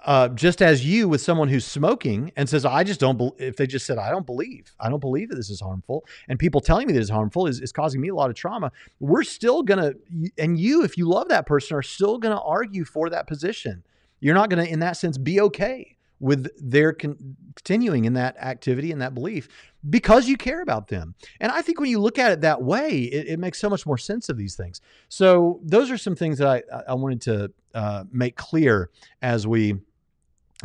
uh, 0.05 0.29
just 0.29 0.63
as 0.63 0.87
you 0.87 1.09
with 1.09 1.21
someone 1.21 1.49
who's 1.49 1.67
smoking 1.67 2.33
and 2.37 2.49
says, 2.49 2.65
I 2.65 2.85
just 2.85 3.01
don't, 3.01 3.21
if 3.39 3.57
they 3.57 3.67
just 3.67 3.85
said, 3.85 3.99
I 3.99 4.11
don't 4.11 4.27
believe, 4.27 4.73
I 4.79 4.89
don't 4.89 5.01
believe 5.01 5.29
that 5.31 5.37
this 5.37 5.51
is 5.51 5.61
harmful, 5.61 6.05
and 6.29 6.39
people 6.39 6.61
telling 6.61 6.87
me 6.87 6.93
that 6.93 7.01
it's 7.01 7.11
harmful 7.11 7.47
is, 7.47 7.61
is 7.61 7.73
causing 7.73 8.01
me 8.01 8.09
a 8.09 8.15
lot 8.15 8.31
of 8.31 8.37
trauma, 8.37 8.71
we're 9.01 9.25
still 9.25 9.63
to, 9.81 10.31
and 10.39 10.59
you, 10.59 10.85
if 10.85 10.97
you 10.97 11.09
love 11.09 11.29
that 11.29 11.47
person, 11.47 11.77
are 11.77 11.83
still 11.83 12.19
to 12.35 12.41
argue 12.41 12.85
for 12.85 13.11
that 13.11 13.27
position. 13.27 13.83
You're 14.21 14.35
not 14.35 14.51
to, 14.65 14.73
in 14.73 14.81
that 14.81 14.97
sense, 14.97 15.19
be 15.19 15.41
okay 15.41 15.98
with 16.21 16.49
their 16.59 16.93
con- 16.93 17.37
continuing 17.55 18.05
in 18.05 18.15
that 18.15 18.37
activity 18.39 18.93
and 18.93 19.01
that 19.01 19.15
belief 19.15 19.49
because 19.89 20.29
you 20.29 20.37
care 20.37 20.63
about 20.63 20.89
them. 20.89 21.15
And 21.41 21.53
I 21.53 21.63
think 21.63 21.81
when 21.81 21.91
you 21.91 22.01
look 22.01 22.19
at 22.19 22.33
it 22.33 22.41
that 22.43 22.63
way, 22.63 22.91
it, 22.91 23.29
it 23.29 23.39
makes 23.39 23.61
so 23.61 23.69
much 23.69 23.87
more 23.87 23.99
sense 23.99 24.29
of 24.29 24.37
these 24.37 24.57
things. 24.57 24.81
So 25.09 25.61
those 25.63 25.91
are 25.91 25.99
some 25.99 26.17
things 26.17 26.39
that 26.39 26.49
I, 26.49 26.63
I 26.89 26.95
wanted 26.95 27.21
to 27.23 27.53
uh, 27.75 28.05
make 28.11 28.37
clear 28.37 28.91
as 29.23 29.47
we 29.47 29.75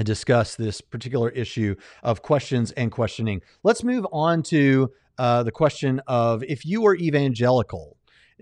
discuss 0.03 0.55
this 0.55 0.81
particular 0.81 1.29
issue 1.29 1.75
of 2.01 2.21
questions 2.21 2.71
and 2.71 2.91
questioning. 2.91 3.41
Let's 3.63 3.83
move 3.83 4.07
on 4.11 4.41
to 4.43 4.91
uh, 5.17 5.43
the 5.43 5.51
question 5.51 6.01
of 6.07 6.43
if 6.43 6.65
you 6.65 6.81
were 6.81 6.95
evangelical. 6.95 7.97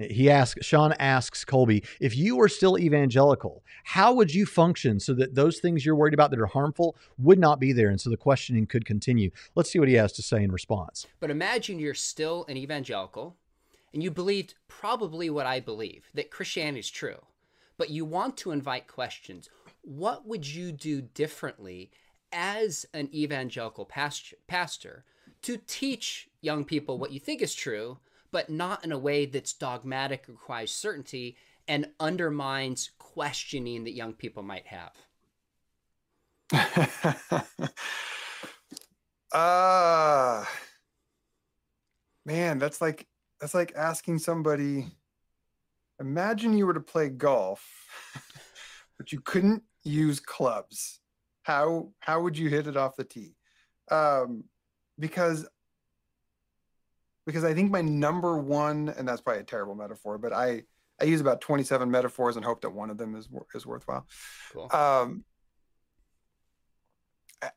He 0.09 0.29
asks, 0.29 0.65
Sean 0.65 0.93
asks 0.93 1.43
Colby, 1.45 1.83
if 1.99 2.15
you 2.15 2.35
were 2.35 2.49
still 2.49 2.77
evangelical, 2.77 3.63
how 3.83 4.13
would 4.13 4.33
you 4.33 4.45
function 4.45 4.99
so 4.99 5.13
that 5.13 5.35
those 5.35 5.59
things 5.59 5.85
you're 5.85 5.95
worried 5.95 6.13
about 6.13 6.31
that 6.31 6.39
are 6.39 6.45
harmful 6.47 6.95
would 7.17 7.39
not 7.39 7.59
be 7.59 7.73
there? 7.73 7.89
And 7.89 7.99
so 7.99 8.09
the 8.09 8.17
questioning 8.17 8.65
could 8.65 8.85
continue. 8.85 9.31
Let's 9.55 9.69
see 9.69 9.79
what 9.79 9.87
he 9.87 9.95
has 9.95 10.13
to 10.13 10.21
say 10.21 10.43
in 10.43 10.51
response. 10.51 11.07
But 11.19 11.31
imagine 11.31 11.79
you're 11.79 11.93
still 11.93 12.45
an 12.47 12.57
evangelical 12.57 13.35
and 13.93 14.01
you 14.01 14.11
believed 14.11 14.55
probably 14.67 15.29
what 15.29 15.45
I 15.45 15.59
believe 15.59 16.09
that 16.13 16.31
Christianity 16.31 16.79
is 16.79 16.89
true, 16.89 17.19
but 17.77 17.89
you 17.89 18.05
want 18.05 18.37
to 18.37 18.51
invite 18.51 18.87
questions 18.87 19.49
what 19.83 20.27
would 20.27 20.47
you 20.47 20.71
do 20.71 21.01
differently 21.01 21.91
as 22.31 22.85
an 22.93 23.09
evangelical 23.13 23.85
pastor 23.85 25.03
to 25.41 25.57
teach 25.67 26.29
young 26.41 26.63
people 26.63 26.97
what 26.97 27.11
you 27.11 27.19
think 27.19 27.41
is 27.41 27.53
true, 27.53 27.97
but 28.31 28.49
not 28.49 28.83
in 28.83 28.91
a 28.91 28.97
way 28.97 29.25
that's 29.25 29.53
dogmatic, 29.53 30.25
requires 30.27 30.71
certainty, 30.71 31.37
and 31.67 31.87
undermines 31.99 32.91
questioning 32.97 33.83
that 33.83 33.93
young 33.93 34.13
people 34.13 34.43
might 34.43 34.67
have? 34.67 34.91
uh 39.31 40.43
man, 42.25 42.59
that's 42.59 42.81
like 42.81 43.07
that's 43.39 43.53
like 43.53 43.73
asking 43.75 44.19
somebody 44.19 44.87
imagine 46.01 46.57
you 46.57 46.65
were 46.65 46.73
to 46.73 46.81
play 46.81 47.09
golf, 47.09 47.65
but 48.97 49.11
you 49.11 49.21
couldn't 49.21 49.63
use 49.83 50.19
clubs, 50.19 50.99
how 51.43 51.91
how 51.99 52.21
would 52.21 52.37
you 52.37 52.49
hit 52.49 52.67
it 52.67 52.77
off 52.77 52.95
the 52.95 53.03
tee? 53.03 53.35
Um, 53.89 54.43
because 54.99 55.47
because 57.25 57.43
I 57.43 57.53
think 57.53 57.71
my 57.71 57.81
number 57.81 58.37
one, 58.37 58.89
and 58.97 59.07
that's 59.07 59.21
probably 59.21 59.41
a 59.41 59.45
terrible 59.45 59.75
metaphor, 59.75 60.17
but 60.17 60.33
I 60.33 60.63
I 60.99 61.05
use 61.05 61.21
about 61.21 61.41
27 61.41 61.89
metaphors 61.89 62.35
and 62.35 62.45
hope 62.45 62.61
that 62.61 62.69
one 62.69 62.89
of 62.89 62.97
them 62.97 63.15
is 63.15 63.27
is 63.55 63.65
worthwhile. 63.65 64.05
Cool. 64.53 64.69
Um, 64.71 65.23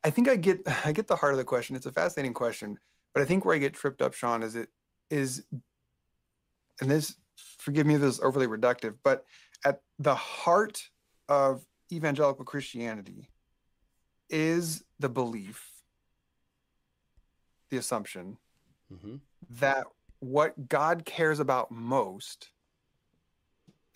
I 0.03 0.11
think 0.11 0.29
I 0.29 0.37
get 0.37 0.61
I 0.85 0.93
get 0.93 1.07
the 1.07 1.17
heart 1.17 1.33
of 1.33 1.39
the 1.39 1.45
question. 1.45 1.77
It's 1.77 1.87
a 1.87 1.93
fascinating 1.93 2.35
question, 2.35 2.79
but 3.13 3.23
I 3.23 3.27
think 3.27 3.45
where 3.45 3.55
I 3.55 3.59
get 3.59 3.75
tripped 3.75 4.03
up, 4.03 4.15
Sean, 4.15 4.43
is 4.43 4.57
it 4.57 4.69
is, 5.11 5.45
and 6.81 6.91
this 6.91 7.15
forgive 7.59 7.87
me 7.87 7.95
if 7.95 8.01
this 8.01 8.15
is 8.15 8.21
overly 8.21 8.47
reductive, 8.47 8.95
but 9.03 9.25
at 9.65 9.81
the 9.99 10.15
heart 10.15 10.83
of 11.29 11.65
evangelical 11.93 12.45
Christianity 12.45 13.31
is 14.31 14.85
the 14.99 15.09
belief, 15.09 15.71
the 17.71 17.77
assumption 17.77 18.39
mm-hmm. 18.93 19.17
that 19.59 19.87
what 20.21 20.69
God 20.69 21.05
cares 21.05 21.41
about 21.41 21.71
most 21.71 22.51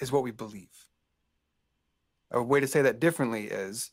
is 0.00 0.12
what 0.12 0.22
we 0.22 0.30
believe. 0.30 0.68
A 2.30 2.42
way 2.42 2.60
to 2.60 2.66
say 2.66 2.82
that 2.82 3.00
differently 3.00 3.44
is 3.44 3.90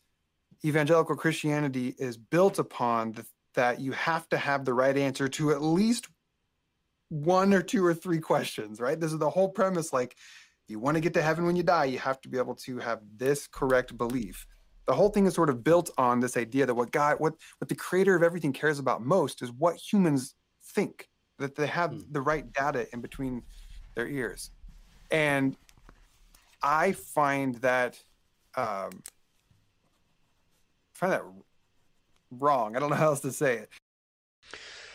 evangelical 0.63 1.15
Christianity 1.15 1.95
is 1.97 2.17
built 2.17 2.59
upon 2.59 3.13
the, 3.13 3.25
that 3.53 3.79
you 3.79 3.93
have 3.93 4.27
to 4.29 4.37
have 4.37 4.65
the 4.65 4.73
right 4.73 4.97
answer 4.97 5.27
to 5.29 5.51
at 5.51 5.61
least 5.61 6.07
one 7.09 7.53
or 7.53 7.61
two 7.61 7.85
or 7.85 7.93
three 7.93 8.19
questions, 8.19 8.79
right? 8.79 8.99
This 8.99 9.13
is 9.13 9.19
the 9.19 9.29
whole 9.29 9.49
premise. 9.49 9.93
Like, 9.93 10.15
you 10.67 10.79
want 10.79 10.95
to 10.95 11.01
get 11.01 11.13
to 11.13 11.21
heaven 11.21 11.45
when 11.45 11.55
you 11.55 11.63
die, 11.63 11.85
you 11.85 11.99
have 11.99 12.19
to 12.21 12.29
be 12.29 12.37
able 12.37 12.55
to 12.55 12.79
have 12.79 12.99
this 13.15 13.47
correct 13.47 13.97
belief. 13.97 14.47
The 14.87 14.93
whole 14.93 15.09
thing 15.09 15.25
is 15.25 15.33
sort 15.33 15.49
of 15.49 15.63
built 15.63 15.89
on 15.97 16.19
this 16.19 16.37
idea 16.37 16.65
that 16.65 16.75
what 16.75 16.91
God, 16.91 17.19
what 17.19 17.33
what 17.59 17.69
the 17.69 17.75
creator 17.75 18.15
of 18.15 18.23
everything 18.23 18.53
cares 18.53 18.79
about 18.79 19.03
most 19.03 19.41
is 19.41 19.51
what 19.51 19.77
humans 19.77 20.35
think, 20.75 21.09
that 21.39 21.55
they 21.55 21.67
have 21.67 21.91
mm. 21.91 22.03
the 22.11 22.21
right 22.21 22.51
data 22.53 22.87
in 22.93 23.01
between 23.01 23.41
their 23.95 24.07
ears. 24.07 24.51
And 25.11 25.55
I 26.61 26.91
find 26.91 27.55
that 27.55 27.99
um, 28.55 29.03
find 30.93 31.11
that 31.11 31.23
wrong. 32.31 32.75
I 32.75 32.79
don't 32.79 32.89
know 32.89 32.95
how 32.95 33.07
else 33.07 33.19
to 33.21 33.31
say 33.31 33.57
it. 33.57 33.69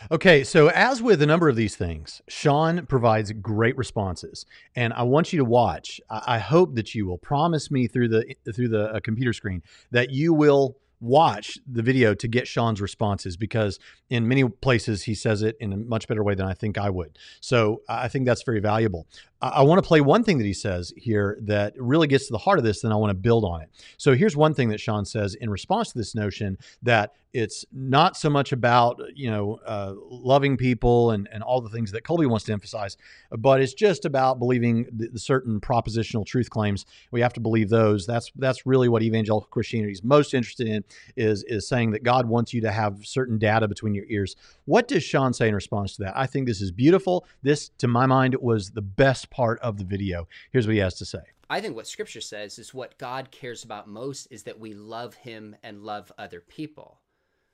Okay, 0.09 0.43
so 0.43 0.69
as 0.69 0.99
with 1.01 1.21
a 1.21 1.27
number 1.27 1.47
of 1.47 1.55
these 1.55 1.75
things, 1.75 2.23
Sean 2.27 2.87
provides 2.87 3.31
great 3.33 3.77
responses, 3.77 4.47
and 4.75 4.93
I 4.93 5.03
want 5.03 5.31
you 5.31 5.37
to 5.37 5.45
watch. 5.45 6.01
I, 6.09 6.39
hope 6.39 6.73
that 6.73 6.95
you 6.95 7.05
will 7.05 7.19
promise 7.19 7.69
me 7.69 7.85
through 7.85 8.07
the 8.07 8.35
through 8.51 8.69
the 8.69 8.95
uh, 8.95 8.99
computer 9.01 9.31
screen 9.31 9.61
that 9.91 10.09
you 10.09 10.33
will 10.33 10.75
watch 11.01 11.57
the 11.67 11.81
video 11.81 12.13
to 12.13 12.27
get 12.27 12.47
Sean's 12.47 12.79
responses 12.79 13.35
because 13.35 13.79
in 14.09 14.27
many 14.27 14.47
places 14.47 15.03
he 15.03 15.15
says 15.15 15.41
it 15.41 15.57
in 15.59 15.73
a 15.73 15.77
much 15.77 16.07
better 16.07 16.23
way 16.23 16.35
than 16.35 16.45
I 16.45 16.53
think 16.53 16.77
I 16.77 16.89
would. 16.89 17.17
So 17.41 17.81
I 17.89 18.07
think 18.07 18.25
that's 18.25 18.43
very 18.43 18.59
valuable. 18.59 19.07
I, 19.41 19.49
I 19.49 19.61
want 19.63 19.83
to 19.83 19.87
play 19.87 19.99
one 19.99 20.23
thing 20.23 20.37
that 20.37 20.45
he 20.45 20.53
says 20.53 20.93
here 20.95 21.37
that 21.41 21.73
really 21.75 22.07
gets 22.07 22.27
to 22.27 22.31
the 22.31 22.37
heart 22.37 22.59
of 22.59 22.63
this, 22.63 22.81
then 22.81 22.91
I 22.91 22.95
want 22.95 23.09
to 23.09 23.15
build 23.15 23.43
on 23.43 23.61
it. 23.61 23.69
So 23.97 24.13
here's 24.13 24.37
one 24.37 24.53
thing 24.53 24.69
that 24.69 24.79
Sean 24.79 25.03
says 25.03 25.33
in 25.33 25.49
response 25.49 25.91
to 25.91 25.97
this 25.97 26.13
notion 26.13 26.57
that 26.83 27.13
it's 27.33 27.65
not 27.71 28.17
so 28.17 28.29
much 28.29 28.51
about 28.51 29.01
you 29.15 29.29
know 29.29 29.59
uh, 29.65 29.93
loving 30.09 30.57
people 30.57 31.11
and, 31.11 31.29
and 31.31 31.43
all 31.43 31.61
the 31.61 31.69
things 31.69 31.91
that 31.91 32.03
Colby 32.03 32.25
wants 32.25 32.45
to 32.45 32.53
emphasize, 32.53 32.97
but 33.31 33.61
it's 33.61 33.73
just 33.73 34.05
about 34.05 34.39
believing 34.39 34.87
the, 34.91 35.07
the 35.09 35.19
certain 35.19 35.59
propositional 35.59 36.25
truth 36.25 36.49
claims. 36.49 36.85
We 37.11 37.21
have 37.21 37.33
to 37.33 37.39
believe 37.39 37.69
those. 37.69 38.05
That's 38.05 38.31
that's 38.35 38.65
really 38.65 38.89
what 38.89 39.03
evangelical 39.03 39.47
Christianity 39.49 39.93
is 39.93 40.03
most 40.03 40.33
interested 40.33 40.67
in 40.67 40.83
is 41.15 41.43
is 41.43 41.67
saying 41.67 41.91
that 41.91 42.03
God 42.03 42.27
wants 42.27 42.53
you 42.53 42.61
to 42.61 42.71
have 42.71 43.05
certain 43.05 43.37
data 43.37 43.67
between 43.67 43.93
your 43.93 44.05
ears. 44.09 44.35
What 44.65 44.87
does 44.87 45.03
Sean 45.03 45.33
say 45.33 45.47
in 45.47 45.55
response 45.55 45.95
to 45.95 46.03
that? 46.03 46.17
I 46.17 46.27
think 46.27 46.47
this 46.47 46.61
is 46.61 46.71
beautiful. 46.71 47.25
This, 47.41 47.69
to 47.79 47.87
my 47.87 48.05
mind, 48.05 48.35
was 48.35 48.71
the 48.71 48.81
best 48.81 49.29
part 49.29 49.59
of 49.59 49.77
the 49.77 49.83
video. 49.83 50.27
Here's 50.51 50.67
what 50.67 50.73
he 50.73 50.79
has 50.79 50.95
to 50.95 51.05
say. 51.05 51.19
I 51.49 51.59
think 51.59 51.75
what 51.75 51.87
scripture 51.87 52.21
says 52.21 52.57
is 52.59 52.73
what 52.73 52.97
God 52.97 53.29
cares 53.29 53.65
about 53.65 53.89
most 53.89 54.27
is 54.31 54.43
that 54.43 54.59
we 54.59 54.73
love 54.73 55.15
him 55.15 55.55
and 55.63 55.83
love 55.83 56.09
other 56.17 56.39
people. 56.39 57.01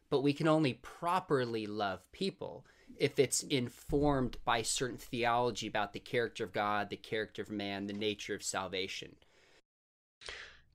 But 0.10 0.22
we 0.22 0.34
can 0.34 0.48
only 0.48 0.76
properly 0.76 1.67
love 1.67 2.10
people 2.12 2.65
if 2.98 3.20
it's 3.20 3.43
informed 3.43 4.38
by 4.46 4.62
certain 4.62 4.98
theology 4.98 5.67
about 5.67 5.93
the 5.93 6.00
character 6.00 6.43
of 6.43 6.54
God, 6.54 6.89
the 6.89 6.96
character 6.96 7.41
of 7.41 7.52
man, 7.52 7.88
the 7.88 7.93
nature 7.93 8.36
of 8.36 8.43
salvation. 8.43 9.15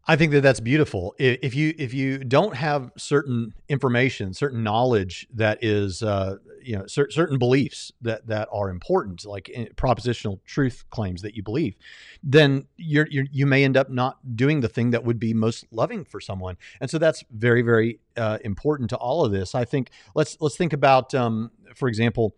I 0.04 0.16
think 0.16 0.32
that 0.32 0.40
that's 0.40 0.58
beautiful. 0.58 1.14
If 1.18 1.54
you 1.54 1.74
if 1.78 1.94
you 1.94 2.18
don't 2.18 2.56
have 2.56 2.90
certain 2.96 3.54
information, 3.68 4.34
certain 4.34 4.64
knowledge 4.64 5.28
that 5.32 5.62
is, 5.62 6.02
uh, 6.02 6.38
you 6.60 6.76
know, 6.76 6.86
cer- 6.88 7.10
certain 7.10 7.38
beliefs 7.38 7.92
that 8.00 8.26
that 8.26 8.48
are 8.52 8.68
important, 8.68 9.24
like 9.24 9.48
eh, 9.54 9.66
propositional 9.76 10.40
truth 10.44 10.84
claims 10.90 11.22
that 11.22 11.36
you 11.36 11.44
believe, 11.44 11.76
then 12.20 12.66
you're, 12.76 13.06
you're 13.10 13.26
you 13.30 13.46
may 13.46 13.62
end 13.62 13.76
up 13.76 13.90
not 13.90 14.18
doing 14.34 14.58
the 14.60 14.68
thing 14.68 14.90
that 14.90 15.04
would 15.04 15.20
be 15.20 15.32
most 15.32 15.66
loving 15.70 16.04
for 16.04 16.20
someone. 16.20 16.56
And 16.80 16.90
so 16.90 16.98
that's 16.98 17.22
very 17.30 17.62
very 17.62 18.00
uh, 18.16 18.38
important 18.44 18.90
to 18.90 18.96
all 18.96 19.24
of 19.24 19.30
this. 19.30 19.54
I 19.54 19.64
think 19.64 19.90
let's 20.16 20.36
let's 20.40 20.56
think 20.56 20.72
about, 20.72 21.14
um, 21.14 21.52
for 21.76 21.88
example, 21.88 22.34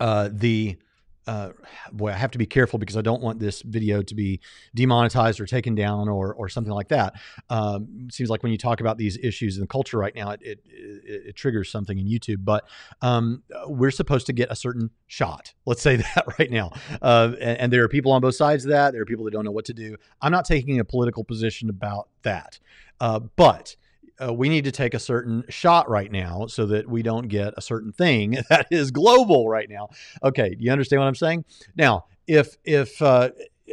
uh, 0.00 0.30
the 0.32 0.78
uh, 1.26 1.50
boy, 1.92 2.10
I 2.10 2.14
have 2.14 2.30
to 2.32 2.38
be 2.38 2.46
careful 2.46 2.78
because 2.78 2.96
I 2.96 3.02
don't 3.02 3.22
want 3.22 3.38
this 3.38 3.62
video 3.62 4.02
to 4.02 4.14
be 4.14 4.40
demonetized 4.74 5.40
or 5.40 5.46
taken 5.46 5.74
down 5.74 6.08
or 6.08 6.34
or 6.34 6.48
something 6.48 6.72
like 6.72 6.88
that. 6.88 7.14
Um, 7.48 8.08
seems 8.10 8.30
like 8.30 8.42
when 8.42 8.52
you 8.52 8.58
talk 8.58 8.80
about 8.80 8.98
these 8.98 9.18
issues 9.18 9.56
in 9.56 9.60
the 9.60 9.66
culture 9.66 9.98
right 9.98 10.14
now, 10.14 10.30
it 10.30 10.40
it, 10.42 10.58
it, 10.66 11.36
triggers 11.36 11.70
something 11.70 11.98
in 11.98 12.06
YouTube. 12.06 12.44
But 12.44 12.64
um, 13.02 13.42
we're 13.66 13.90
supposed 13.90 14.26
to 14.26 14.32
get 14.32 14.50
a 14.50 14.56
certain 14.56 14.90
shot. 15.06 15.52
Let's 15.66 15.82
say 15.82 15.96
that 16.14 16.24
right 16.38 16.50
now. 16.50 16.72
Uh, 17.02 17.32
and, 17.40 17.58
and 17.58 17.72
there 17.72 17.84
are 17.84 17.88
people 17.88 18.12
on 18.12 18.20
both 18.20 18.34
sides 18.34 18.64
of 18.64 18.70
that. 18.70 18.92
There 18.92 19.02
are 19.02 19.06
people 19.06 19.24
that 19.26 19.32
don't 19.32 19.44
know 19.44 19.50
what 19.50 19.66
to 19.66 19.74
do. 19.74 19.96
I'm 20.22 20.32
not 20.32 20.46
taking 20.46 20.80
a 20.80 20.84
political 20.84 21.24
position 21.24 21.68
about 21.68 22.08
that, 22.22 22.58
uh, 23.00 23.20
but 23.36 23.76
uh, 24.22 24.32
we 24.32 24.48
need 24.48 24.64
to 24.64 24.72
take 24.72 24.94
a 24.94 24.98
certain 24.98 25.44
shot 25.48 25.88
right 25.88 26.10
now 26.10 26.46
so 26.46 26.66
that 26.66 26.88
we 26.88 27.02
don't 27.02 27.28
get 27.28 27.54
a 27.56 27.62
certain 27.62 27.92
thing 27.92 28.38
that 28.50 28.66
is 28.70 28.90
global 28.90 29.48
right 29.48 29.68
now. 29.68 29.88
Okay, 30.22 30.56
you 30.58 30.70
understand 30.70 31.00
what 31.00 31.06
I'm 31.06 31.14
saying? 31.14 31.44
Now, 31.76 32.06
if 32.26 32.56
if 32.64 33.00
uh, 33.02 33.30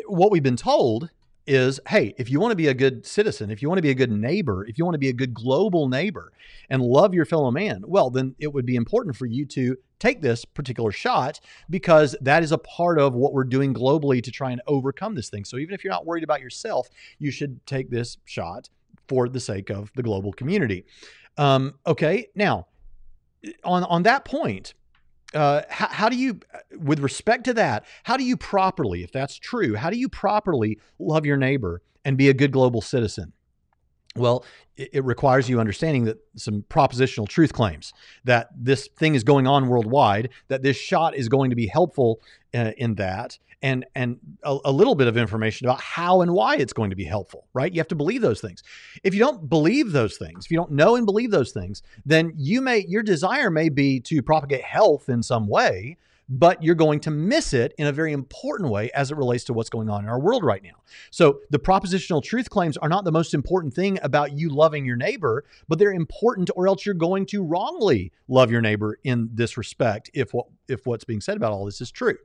what 0.07 0.31
we've 0.31 0.43
been 0.43 0.57
told 0.57 1.10
is, 1.45 1.79
hey, 1.88 2.13
if 2.17 2.29
you 2.29 2.41
want 2.41 2.51
to 2.51 2.57
be 2.57 2.67
a 2.67 2.73
good 2.73 3.05
citizen, 3.05 3.49
if 3.49 3.62
you 3.62 3.69
want 3.69 3.77
to 3.77 3.83
be 3.83 3.89
a 3.89 3.95
good 3.95 4.12
neighbor, 4.12 4.65
if 4.65 4.77
you 4.77 4.83
want 4.83 4.95
to 4.95 4.99
be 4.99 5.07
a 5.07 5.13
good 5.13 5.33
global 5.33 5.88
neighbor 5.88 6.33
and 6.69 6.81
love 6.81 7.13
your 7.13 7.23
fellow 7.23 7.51
man, 7.51 7.83
well, 7.88 8.10
then 8.10 8.36
it 8.38 8.51
would 8.53 8.65
be 8.65 8.75
important 8.75 9.15
for 9.15 9.25
you 9.25 9.45
to 9.45 9.77
take 9.97 10.21
this 10.21 10.43
particular 10.43 10.91
shot 10.91 11.39
because 11.69 12.17
that 12.19 12.43
is 12.43 12.51
a 12.51 12.57
part 12.57 12.99
of 12.99 13.13
what 13.13 13.33
we're 13.33 13.45
doing 13.45 13.73
globally 13.73 14.21
to 14.21 14.29
try 14.29 14.51
and 14.51 14.62
overcome 14.67 15.15
this 15.15 15.29
thing. 15.29 15.45
So 15.45 15.57
even 15.57 15.73
if 15.73 15.83
you're 15.83 15.93
not 15.93 16.05
worried 16.05 16.23
about 16.23 16.41
yourself, 16.41 16.89
you 17.17 17.31
should 17.31 17.65
take 17.65 17.89
this 17.89 18.17
shot 18.25 18.69
for 19.08 19.30
the 19.30 19.39
sake 19.39 19.70
of 19.70 19.91
the 19.96 20.04
global 20.04 20.34
community. 20.34 20.86
Um, 21.38 21.76
okay, 21.86 22.28
now 22.36 22.67
on 23.63 23.84
on 23.84 24.04
that 24.04 24.26
point, 24.26 24.74
uh, 25.34 25.62
how, 25.70 25.88
how, 25.88 26.10
do 26.10 26.15
you, 26.15 26.39
with 26.78 27.00
respect 27.00 27.43
to 27.46 27.54
that, 27.54 27.86
how 28.04 28.17
do 28.17 28.24
you 28.24 28.38
properly, 28.38 29.04
if 29.04 29.12
that's 29.12 29.38
true, 29.38 29.76
how 29.76 29.89
do 29.89 29.98
you 29.98 30.08
properly 30.08 30.80
love 31.00 31.26
your 31.26 31.38
neighbor 31.38 31.82
and 32.06 32.17
be 32.17 32.30
a 32.30 32.34
good 32.34 32.52
global 32.52 32.82
citizen? 32.82 33.34
Well, 34.15 34.46
it, 34.78 34.89
it 34.93 35.04
requires 35.04 35.50
you 35.50 35.60
understanding 35.60 36.06
that 36.06 36.17
some 36.36 36.63
propositional 36.70 37.28
truth 37.28 37.54
claims 37.54 37.93
that 38.24 38.50
this 38.56 38.88
thing 38.98 39.15
is 39.15 39.24
going 39.24 39.48
on 39.48 39.67
worldwide, 39.67 40.30
that 40.48 40.63
this 40.63 40.78
shot 40.78 41.15
is 41.15 41.28
going 41.28 41.50
to 41.50 41.56
be 41.56 41.67
helpful 41.67 42.22
uh, 42.54 42.72
in 42.78 42.96
that, 42.96 43.38
and 43.62 43.86
and 43.96 44.20
a, 44.43 44.58
a, 44.65 44.72
little 44.72 44.96
bit 44.96 45.08
of 45.08 45.17
information 45.17 45.67
about 45.67 45.82
how 45.82 46.22
and 46.22 46.32
why 46.32 46.56
it's 46.56 46.74
going 46.74 46.89
to 46.89 46.96
be 46.96 47.04
helpful, 47.04 47.48
right? 47.54 47.74
You 47.74 47.80
have 47.80 47.88
to 47.88 47.96
believe 47.96 48.22
those 48.22 48.41
things. 48.41 48.62
If 49.04 49.13
you 49.13 49.20
don't 49.20 49.50
believe 49.50 49.91
those 49.91 50.17
things, 50.17 50.46
if 50.46 50.52
you 50.52 50.58
don't 50.58 50.72
know 50.72 50.96
and 50.96 51.06
believe 51.06 51.32
those 51.32 51.52
things, 51.52 51.82
then 52.06 52.34
you 52.38 52.62
may 52.62 52.86
your 52.88 53.04
desire 53.04 53.50
may 53.50 53.70
be 53.70 54.00
to 54.02 54.22
propagate 54.22 54.63
health 54.63 55.10
in 55.10 55.24
some 55.24 55.48
way, 55.48 55.98
but 56.29 56.61
you're 56.61 56.75
going 56.75 56.99
to 57.01 57.11
miss 57.11 57.53
it 57.53 57.73
in 57.77 57.87
a 57.87 57.91
very 57.91 58.11
important 58.11 58.69
way 58.69 58.91
as 58.91 59.11
it 59.11 59.17
relates 59.17 59.43
to 59.45 59.53
what's 59.53 59.69
going 59.69 59.89
on 59.89 60.03
in 60.03 60.09
our 60.09 60.19
world 60.19 60.43
right 60.43 60.63
now. 60.63 60.81
So, 61.09 61.39
the 61.49 61.59
propositional 61.59 62.21
truth 62.21 62.49
claims 62.49 62.77
are 62.77 62.89
not 62.89 63.05
the 63.05 63.11
most 63.11 63.33
important 63.33 63.73
thing 63.73 63.99
about 64.01 64.37
you 64.37 64.49
loving 64.49 64.85
your 64.85 64.97
neighbor, 64.97 65.45
but 65.67 65.79
they're 65.79 65.91
important 65.91 66.49
or 66.55 66.67
else 66.67 66.85
you're 66.85 66.95
going 66.95 67.25
to 67.27 67.43
wrongly 67.43 68.11
love 68.27 68.51
your 68.51 68.61
neighbor 68.61 68.97
in 69.03 69.29
this 69.33 69.57
respect 69.57 70.09
if 70.13 70.33
what 70.33 70.47
if 70.67 70.85
what's 70.85 71.05
being 71.05 71.21
said 71.21 71.37
about 71.37 71.51
all 71.51 71.65
this 71.65 71.81
is 71.81 71.91
true. 71.91 72.17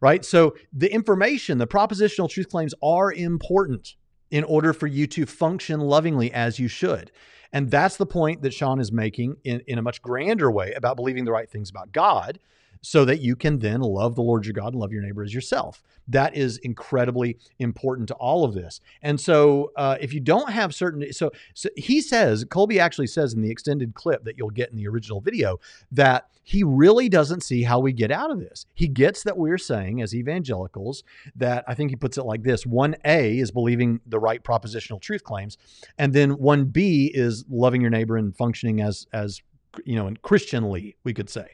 Right? 0.00 0.24
So, 0.24 0.56
the 0.72 0.92
information, 0.92 1.58
the 1.58 1.66
propositional 1.66 2.28
truth 2.28 2.48
claims 2.48 2.74
are 2.82 3.12
important 3.12 3.94
in 4.30 4.42
order 4.44 4.72
for 4.72 4.88
you 4.88 5.06
to 5.06 5.26
function 5.26 5.80
lovingly 5.80 6.32
as 6.32 6.58
you 6.58 6.66
should. 6.66 7.12
And 7.54 7.70
that's 7.70 7.96
the 7.96 8.04
point 8.04 8.42
that 8.42 8.52
Sean 8.52 8.80
is 8.80 8.92
making 8.92 9.36
in, 9.44 9.62
in 9.68 9.78
a 9.78 9.82
much 9.82 10.02
grander 10.02 10.50
way 10.50 10.74
about 10.74 10.96
believing 10.96 11.24
the 11.24 11.32
right 11.32 11.48
things 11.48 11.70
about 11.70 11.92
God 11.92 12.40
so 12.82 13.04
that 13.06 13.20
you 13.20 13.34
can 13.34 13.60
then 13.60 13.80
love 13.80 14.14
the 14.14 14.22
Lord 14.22 14.44
your 14.44 14.52
God 14.52 14.74
and 14.74 14.80
love 14.80 14.92
your 14.92 15.02
neighbor 15.02 15.22
as 15.22 15.32
yourself. 15.32 15.82
That 16.08 16.36
is 16.36 16.58
incredibly 16.58 17.38
important 17.58 18.08
to 18.08 18.14
all 18.14 18.44
of 18.44 18.52
this. 18.52 18.80
And 19.00 19.18
so, 19.18 19.72
uh, 19.76 19.96
if 20.00 20.12
you 20.12 20.20
don't 20.20 20.50
have 20.50 20.74
certain, 20.74 21.10
so, 21.12 21.30
so 21.54 21.70
he 21.76 22.02
says, 22.02 22.44
Colby 22.50 22.78
actually 22.78 23.06
says 23.06 23.32
in 23.32 23.40
the 23.40 23.50
extended 23.50 23.94
clip 23.94 24.24
that 24.24 24.36
you'll 24.36 24.50
get 24.50 24.70
in 24.70 24.76
the 24.76 24.86
original 24.86 25.22
video 25.22 25.58
that 25.92 26.28
he 26.46 26.62
really 26.62 27.08
doesn't 27.08 27.42
see 27.42 27.62
how 27.62 27.80
we 27.80 27.92
get 27.92 28.10
out 28.10 28.30
of 28.30 28.38
this. 28.38 28.66
He 28.74 28.86
gets 28.86 29.22
that 29.22 29.38
we're 29.38 29.56
saying 29.56 30.02
as 30.02 30.14
evangelicals 30.14 31.02
that 31.34 31.64
I 31.66 31.74
think 31.74 31.88
he 31.88 31.96
puts 31.96 32.18
it 32.18 32.24
like 32.24 32.42
this 32.42 32.64
1A 32.64 33.40
is 33.40 33.50
believing 33.50 34.00
the 34.06 34.18
right 34.18 34.44
propositional 34.44 35.00
truth 35.00 35.24
claims, 35.24 35.56
and 35.96 36.12
then 36.12 36.36
1B 36.36 37.12
is 37.14 37.43
loving 37.48 37.80
your 37.80 37.90
neighbor 37.90 38.16
and 38.16 38.36
functioning 38.36 38.80
as 38.80 39.06
as 39.12 39.42
you 39.84 39.96
know, 39.96 40.06
and 40.06 40.20
Christianly, 40.22 40.96
we 41.04 41.12
could 41.12 41.28
say, 41.28 41.48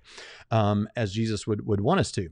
um, 0.50 0.88
as 0.96 1.12
Jesus 1.12 1.46
would 1.46 1.66
would 1.66 1.81
want 1.81 2.00
us 2.00 2.12
to. 2.12 2.29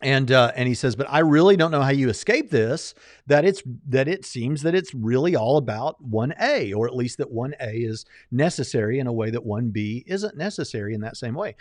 And 0.00 0.32
uh, 0.32 0.50
and 0.56 0.68
he 0.68 0.74
says, 0.74 0.96
but 0.96 1.06
I 1.08 1.20
really 1.20 1.56
don't 1.56 1.70
know 1.70 1.80
how 1.82 1.90
you 1.90 2.08
escape 2.08 2.50
this. 2.50 2.92
That 3.28 3.44
it's 3.44 3.62
that 3.88 4.08
it 4.08 4.24
seems 4.24 4.62
that 4.62 4.74
it's 4.74 4.92
really 4.92 5.36
all 5.36 5.58
about 5.58 6.02
one 6.02 6.34
A, 6.40 6.72
or 6.72 6.88
at 6.88 6.96
least 6.96 7.18
that 7.18 7.30
one 7.30 7.54
A 7.60 7.76
is 7.76 8.04
necessary 8.30 8.98
in 8.98 9.06
a 9.06 9.12
way 9.12 9.30
that 9.30 9.44
one 9.44 9.70
B 9.70 10.02
isn't 10.08 10.36
necessary 10.36 10.94
in 10.94 11.02
that 11.02 11.16
same 11.16 11.34
way. 11.34 11.54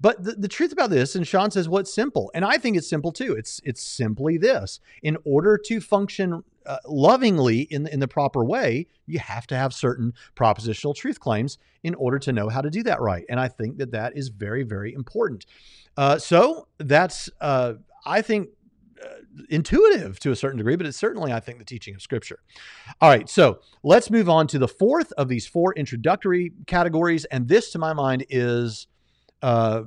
But 0.00 0.22
the, 0.22 0.32
the 0.32 0.48
truth 0.48 0.72
about 0.72 0.90
this, 0.90 1.16
and 1.16 1.26
Sean 1.26 1.50
says, 1.50 1.68
what's 1.68 1.94
simple, 1.94 2.30
and 2.34 2.44
I 2.44 2.58
think 2.58 2.76
it's 2.76 2.88
simple 2.88 3.12
too. 3.12 3.34
It's 3.34 3.60
it's 3.64 3.82
simply 3.82 4.36
this: 4.36 4.80
in 5.02 5.16
order 5.24 5.58
to 5.66 5.80
function 5.80 6.42
uh, 6.66 6.78
lovingly 6.86 7.62
in 7.62 7.86
in 7.86 8.00
the 8.00 8.08
proper 8.08 8.44
way, 8.44 8.88
you 9.06 9.18
have 9.18 9.46
to 9.48 9.56
have 9.56 9.72
certain 9.72 10.12
propositional 10.34 10.94
truth 10.94 11.18
claims 11.20 11.58
in 11.82 11.94
order 11.94 12.18
to 12.18 12.32
know 12.32 12.48
how 12.48 12.60
to 12.60 12.70
do 12.70 12.82
that 12.82 13.00
right. 13.00 13.24
And 13.28 13.40
I 13.40 13.48
think 13.48 13.78
that 13.78 13.92
that 13.92 14.16
is 14.16 14.28
very 14.28 14.64
very 14.64 14.92
important. 14.92 15.46
Uh, 15.96 16.18
so 16.18 16.68
that's 16.78 17.30
uh, 17.40 17.74
I 18.04 18.20
think 18.20 18.50
uh, 19.02 19.08
intuitive 19.50 20.18
to 20.20 20.30
a 20.30 20.36
certain 20.36 20.58
degree, 20.58 20.76
but 20.76 20.86
it's 20.86 20.96
certainly, 20.96 21.32
I 21.32 21.40
think, 21.40 21.58
the 21.58 21.64
teaching 21.64 21.94
of 21.94 22.02
Scripture. 22.02 22.40
All 23.00 23.08
right, 23.08 23.28
so 23.28 23.60
let's 23.82 24.10
move 24.10 24.28
on 24.28 24.46
to 24.48 24.58
the 24.58 24.68
fourth 24.68 25.12
of 25.12 25.28
these 25.28 25.46
four 25.46 25.74
introductory 25.74 26.52
categories. 26.66 27.24
And 27.26 27.48
this, 27.48 27.70
to 27.72 27.78
my 27.78 27.92
mind, 27.92 28.24
is 28.30 28.88
uh, 29.42 29.82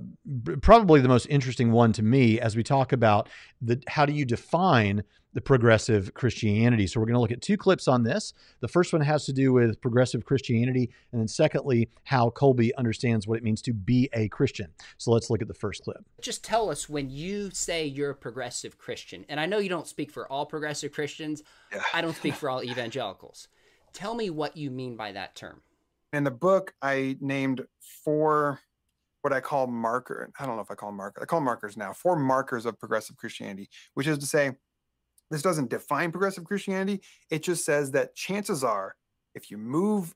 probably 0.61 1.01
the 1.01 1.07
most 1.07 1.25
interesting 1.29 1.71
one 1.71 1.91
to 1.93 2.03
me 2.03 2.39
as 2.39 2.55
we 2.55 2.63
talk 2.63 2.91
about 2.91 3.29
the 3.61 3.81
how 3.87 4.05
do 4.05 4.13
you 4.13 4.25
define 4.25 5.03
the 5.33 5.41
progressive 5.41 6.13
Christianity. 6.13 6.87
So 6.87 6.99
we're 6.99 7.05
going 7.05 7.15
to 7.15 7.19
look 7.19 7.31
at 7.31 7.41
two 7.41 7.57
clips 7.57 7.87
on 7.87 8.03
this. 8.03 8.33
The 8.61 8.67
first 8.67 8.93
one 8.93 9.01
has 9.01 9.25
to 9.25 9.33
do 9.33 9.53
with 9.53 9.79
progressive 9.79 10.25
Christianity, 10.25 10.89
and 11.11 11.21
then 11.21 11.27
secondly, 11.27 11.89
how 12.03 12.31
Colby 12.31 12.73
understands 12.75 13.27
what 13.27 13.37
it 13.37 13.43
means 13.43 13.61
to 13.63 13.73
be 13.73 14.09
a 14.13 14.27
Christian. 14.29 14.71
So 14.97 15.11
let's 15.11 15.29
look 15.29 15.41
at 15.41 15.47
the 15.47 15.53
first 15.53 15.83
clip. 15.83 16.03
Just 16.21 16.43
tell 16.43 16.69
us 16.69 16.89
when 16.89 17.09
you 17.09 17.51
say 17.51 17.85
you're 17.85 18.11
a 18.11 18.15
progressive 18.15 18.77
Christian, 18.77 19.25
and 19.29 19.39
I 19.39 19.45
know 19.45 19.59
you 19.59 19.69
don't 19.69 19.87
speak 19.87 20.11
for 20.11 20.31
all 20.31 20.45
progressive 20.45 20.91
Christians. 20.91 21.43
I 21.93 22.01
don't 22.01 22.15
speak 22.15 22.33
for 22.33 22.49
all 22.49 22.63
evangelicals. 22.63 23.47
Tell 23.93 24.15
me 24.15 24.29
what 24.29 24.57
you 24.57 24.71
mean 24.71 24.95
by 24.95 25.11
that 25.11 25.35
term. 25.35 25.61
In 26.11 26.23
the 26.23 26.31
book, 26.31 26.73
I 26.81 27.17
named 27.21 27.61
four 28.03 28.59
what 29.21 29.33
I 29.33 29.39
call 29.41 29.67
marker. 29.67 30.31
I 30.39 30.45
don't 30.45 30.55
know 30.55 30.61
if 30.61 30.71
I 30.71 30.75
call 30.75 30.89
them 30.89 30.97
markers. 30.97 31.21
I 31.21 31.25
call 31.25 31.41
markers 31.41 31.77
now. 31.77 31.93
Four 31.93 32.15
markers 32.15 32.65
of 32.65 32.79
progressive 32.79 33.17
Christianity, 33.17 33.69
which 33.93 34.07
is 34.07 34.17
to 34.19 34.25
say, 34.25 34.51
this 35.31 35.41
doesn't 35.41 35.69
define 35.69 36.11
progressive 36.11 36.43
Christianity. 36.43 37.01
It 37.29 37.43
just 37.43 37.63
says 37.63 37.91
that 37.91 38.15
chances 38.15 38.63
are, 38.63 38.95
if 39.35 39.51
you 39.51 39.57
move 39.57 40.15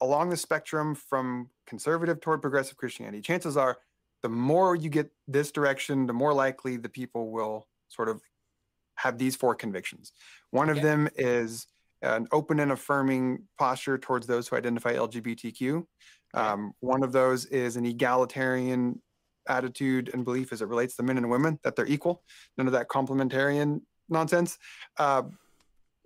along 0.00 0.30
the 0.30 0.36
spectrum 0.36 0.94
from 0.94 1.50
conservative 1.66 2.20
toward 2.20 2.40
progressive 2.40 2.76
Christianity, 2.76 3.20
chances 3.20 3.56
are 3.56 3.78
the 4.22 4.28
more 4.30 4.74
you 4.74 4.88
get 4.88 5.10
this 5.28 5.50
direction, 5.50 6.06
the 6.06 6.14
more 6.14 6.32
likely 6.32 6.76
the 6.76 6.88
people 6.88 7.30
will 7.30 7.68
sort 7.88 8.08
of 8.08 8.22
have 8.94 9.18
these 9.18 9.36
four 9.36 9.54
convictions. 9.54 10.12
One 10.50 10.70
of 10.70 10.80
them 10.80 11.08
is 11.16 11.66
an 12.00 12.28
open 12.32 12.60
and 12.60 12.72
affirming 12.72 13.44
posture 13.58 13.98
towards 13.98 14.26
those 14.26 14.48
who 14.48 14.56
identify 14.56 14.94
LGBTQ. 14.94 15.84
Um, 16.34 16.72
one 16.80 17.02
of 17.02 17.12
those 17.12 17.46
is 17.46 17.76
an 17.76 17.86
egalitarian 17.86 19.00
attitude 19.48 20.10
and 20.12 20.24
belief 20.24 20.52
as 20.52 20.62
it 20.62 20.68
relates 20.68 20.96
to 20.96 21.02
men 21.02 21.16
and 21.16 21.30
women 21.30 21.58
that 21.64 21.76
they're 21.76 21.86
equal. 21.86 22.22
None 22.58 22.66
of 22.66 22.72
that 22.72 22.88
complementarian 22.88 23.80
nonsense. 24.08 24.58
Uh, 24.98 25.22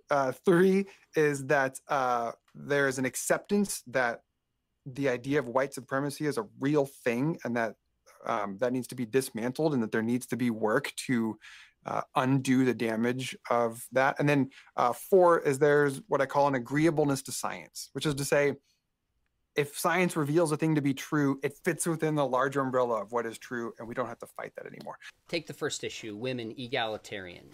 uh, 0.09 0.31
three 0.45 0.85
is 1.15 1.45
that 1.45 1.79
uh, 1.87 2.31
there 2.55 2.87
is 2.87 2.97
an 2.97 3.05
acceptance 3.05 3.83
that 3.87 4.21
the 4.85 5.09
idea 5.09 5.39
of 5.39 5.47
white 5.47 5.73
supremacy 5.73 6.25
is 6.25 6.37
a 6.37 6.47
real 6.59 6.85
thing 7.03 7.37
and 7.43 7.55
that 7.55 7.75
um, 8.25 8.57
that 8.59 8.73
needs 8.73 8.87
to 8.87 8.95
be 8.95 9.05
dismantled 9.05 9.73
and 9.73 9.81
that 9.81 9.91
there 9.91 10.01
needs 10.01 10.25
to 10.27 10.35
be 10.35 10.49
work 10.49 10.91
to 11.07 11.37
uh, 11.85 12.01
undo 12.15 12.65
the 12.65 12.73
damage 12.73 13.37
of 13.49 13.85
that. 13.93 14.19
And 14.19 14.27
then 14.27 14.49
uh, 14.75 14.93
four 14.93 15.39
is 15.39 15.59
there's 15.59 16.01
what 16.07 16.21
I 16.21 16.25
call 16.25 16.47
an 16.47 16.55
agreeableness 16.55 17.21
to 17.23 17.31
science, 17.31 17.89
which 17.93 18.05
is 18.05 18.15
to 18.15 18.25
say, 18.25 18.55
if 19.59 19.77
science 19.77 20.15
reveals 20.15 20.53
a 20.53 20.57
thing 20.57 20.73
to 20.75 20.81
be 20.81 20.93
true, 20.93 21.37
it 21.43 21.53
fits 21.65 21.85
within 21.85 22.15
the 22.15 22.25
larger 22.25 22.61
umbrella 22.61 23.01
of 23.01 23.11
what 23.11 23.25
is 23.25 23.37
true, 23.37 23.73
and 23.77 23.85
we 23.85 23.93
don't 23.93 24.07
have 24.07 24.19
to 24.19 24.25
fight 24.25 24.53
that 24.55 24.65
anymore. 24.65 24.97
Take 25.27 25.47
the 25.47 25.53
first 25.53 25.83
issue 25.83 26.15
women 26.15 26.53
egalitarian. 26.57 27.49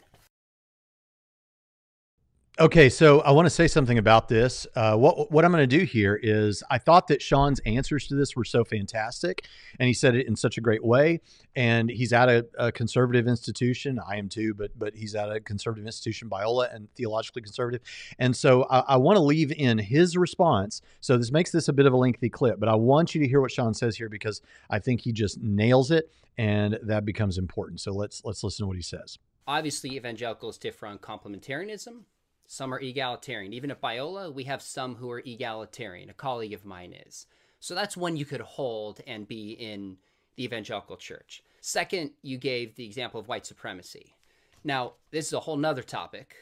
Okay, 2.58 2.88
so 2.88 3.20
I 3.20 3.32
want 3.32 3.48
to 3.48 3.50
say 3.50 3.68
something 3.68 3.98
about 3.98 4.30
this. 4.30 4.66
Uh, 4.78 4.96
what 4.96 5.30
what 5.30 5.44
I'm 5.44 5.52
going 5.52 5.68
to 5.70 5.78
do 5.78 5.84
here 5.84 6.18
is 6.24 6.64
I 6.72 6.78
thought 6.78 7.10
that 7.10 7.22
Sean's 7.22 7.60
answers 7.66 8.08
to 8.08 8.16
this 8.16 8.34
were 8.34 8.46
so 8.46 8.64
fantastic, 8.64 9.46
and 9.78 9.88
he 9.88 9.94
said 9.94 10.16
it 10.16 10.26
in 10.26 10.38
such 10.38 10.58
a 10.58 10.62
great 10.62 10.82
way. 10.82 11.20
And 11.58 11.90
he's 11.90 12.14
at 12.14 12.30
a, 12.30 12.48
a 12.58 12.72
conservative 12.72 13.28
institution. 13.28 14.00
I 14.00 14.16
am 14.16 14.30
too, 14.30 14.54
but 14.54 14.72
but 14.80 14.96
he's 14.96 15.16
at 15.16 15.30
a 15.30 15.42
conservative 15.42 15.86
institution, 15.86 16.30
Biola, 16.30 16.74
and 16.74 16.88
theologically 16.96 17.42
conservative. 17.42 17.82
And 18.20 18.34
so 18.34 18.64
I, 18.70 18.80
I 18.80 18.98
want 18.98 19.18
to 19.18 19.22
leave 19.22 19.52
in 19.52 19.78
his 19.78 20.16
response. 20.16 20.82
So 21.02 21.18
this 21.18 21.34
makes 21.34 21.52
this 21.52 21.68
a 21.68 21.74
bit 21.74 21.86
of 21.86 21.92
a 21.92 21.98
lengthy 21.98 22.30
clip, 22.30 22.58
but 22.58 22.70
I 22.70 22.76
want 22.76 23.14
you 23.14 23.20
to 23.20 23.28
hear 23.28 23.42
what 23.42 23.52
Sean 23.52 23.74
says 23.74 23.98
here 23.98 24.08
because 24.08 24.42
I 24.70 24.80
think 24.80 25.02
he 25.02 25.12
just 25.12 25.42
nails 25.42 25.92
it, 25.92 26.10
and 26.38 26.80
that 26.84 27.04
becomes 27.04 27.38
important. 27.38 27.82
So 27.82 27.92
let's 27.92 28.24
let's 28.24 28.46
listen 28.46 28.64
to 28.64 28.68
what 28.68 28.78
he 28.78 28.82
says. 28.82 29.20
Obviously, 29.46 29.98
evangelicals 29.98 30.58
differ 30.58 30.88
on 30.88 31.00
complementarianism 31.00 32.04
some 32.48 32.74
are 32.74 32.80
egalitarian. 32.80 33.54
Even 33.54 33.72
at 33.72 33.82
Biola, 33.82 34.34
we 34.34 34.44
have 34.44 34.62
some 34.62 34.96
who 34.96 35.10
are 35.12 35.24
egalitarian. 35.26 36.10
A 36.10 36.14
colleague 36.14 36.54
of 36.54 36.66
mine 36.66 36.94
is. 37.08 37.28
So 37.60 37.74
that's 37.74 37.98
one 37.98 38.18
you 38.18 38.26
could 38.26 38.42
hold 38.42 39.02
and 39.08 39.28
be 39.28 39.52
in 39.52 39.98
the 40.36 40.44
evangelical 40.44 40.98
church. 40.98 41.44
Second, 41.62 42.12
you 42.22 42.38
gave 42.38 42.76
the 42.76 42.86
example 42.86 43.20
of 43.20 43.28
white 43.28 43.46
supremacy. 43.46 44.16
Now, 44.64 44.94
this 45.12 45.28
is 45.28 45.34
a 45.34 45.40
whole 45.40 45.58
nother 45.58 45.82
topic, 45.82 46.36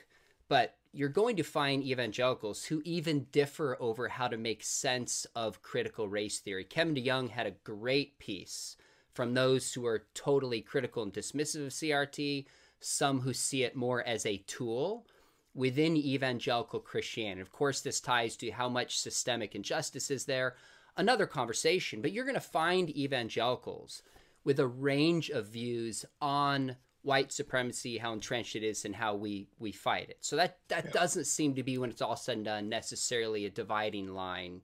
but 0.49 0.75
you're 0.91 1.09
going 1.09 1.35
to 1.37 1.43
find 1.43 1.83
evangelicals 1.83 2.65
who 2.65 2.81
even 2.85 3.27
differ 3.31 3.77
over 3.79 4.07
how 4.07 4.27
to 4.27 4.37
make 4.37 4.63
sense 4.63 5.25
of 5.35 5.61
critical 5.61 6.07
race 6.07 6.39
theory. 6.39 6.63
Kevin 6.63 6.95
DeYoung 6.95 7.29
had 7.29 7.47
a 7.47 7.51
great 7.63 8.19
piece 8.19 8.77
from 9.13 9.33
those 9.33 9.73
who 9.73 9.85
are 9.85 10.05
totally 10.13 10.61
critical 10.61 11.03
and 11.03 11.13
dismissive 11.13 11.67
of 11.67 11.71
CRT, 11.71 12.45
some 12.79 13.21
who 13.21 13.33
see 13.33 13.63
it 13.63 13.75
more 13.75 14.03
as 14.03 14.25
a 14.25 14.43
tool 14.45 15.05
within 15.53 15.95
evangelical 15.95 16.79
Christianity. 16.79 17.41
Of 17.41 17.51
course, 17.51 17.81
this 17.81 17.99
ties 17.99 18.35
to 18.37 18.51
how 18.51 18.69
much 18.69 18.97
systemic 18.97 19.55
injustice 19.55 20.09
is 20.09 20.25
there, 20.25 20.55
another 20.97 21.27
conversation, 21.27 22.01
but 22.01 22.11
you're 22.11 22.25
going 22.25 22.35
to 22.35 22.41
find 22.41 22.95
evangelicals 22.95 24.01
with 24.43 24.59
a 24.59 24.67
range 24.67 25.29
of 25.29 25.47
views 25.47 26.05
on 26.21 26.75
white 27.01 27.31
supremacy, 27.31 27.97
how 27.97 28.13
entrenched 28.13 28.55
it 28.55 28.63
is, 28.63 28.85
and 28.85 28.95
how 28.95 29.13
we 29.13 29.47
we 29.59 29.71
fight 29.71 30.09
it. 30.09 30.17
So 30.21 30.35
that 30.37 30.57
that 30.69 30.85
yeah. 30.85 30.91
doesn't 30.91 31.25
seem 31.25 31.55
to 31.55 31.63
be 31.63 31.77
when 31.77 31.89
it's 31.89 32.01
all 32.01 32.15
said 32.15 32.37
and 32.37 32.45
done 32.45 32.69
necessarily 32.69 33.45
a 33.45 33.49
dividing 33.49 34.13
line. 34.13 34.61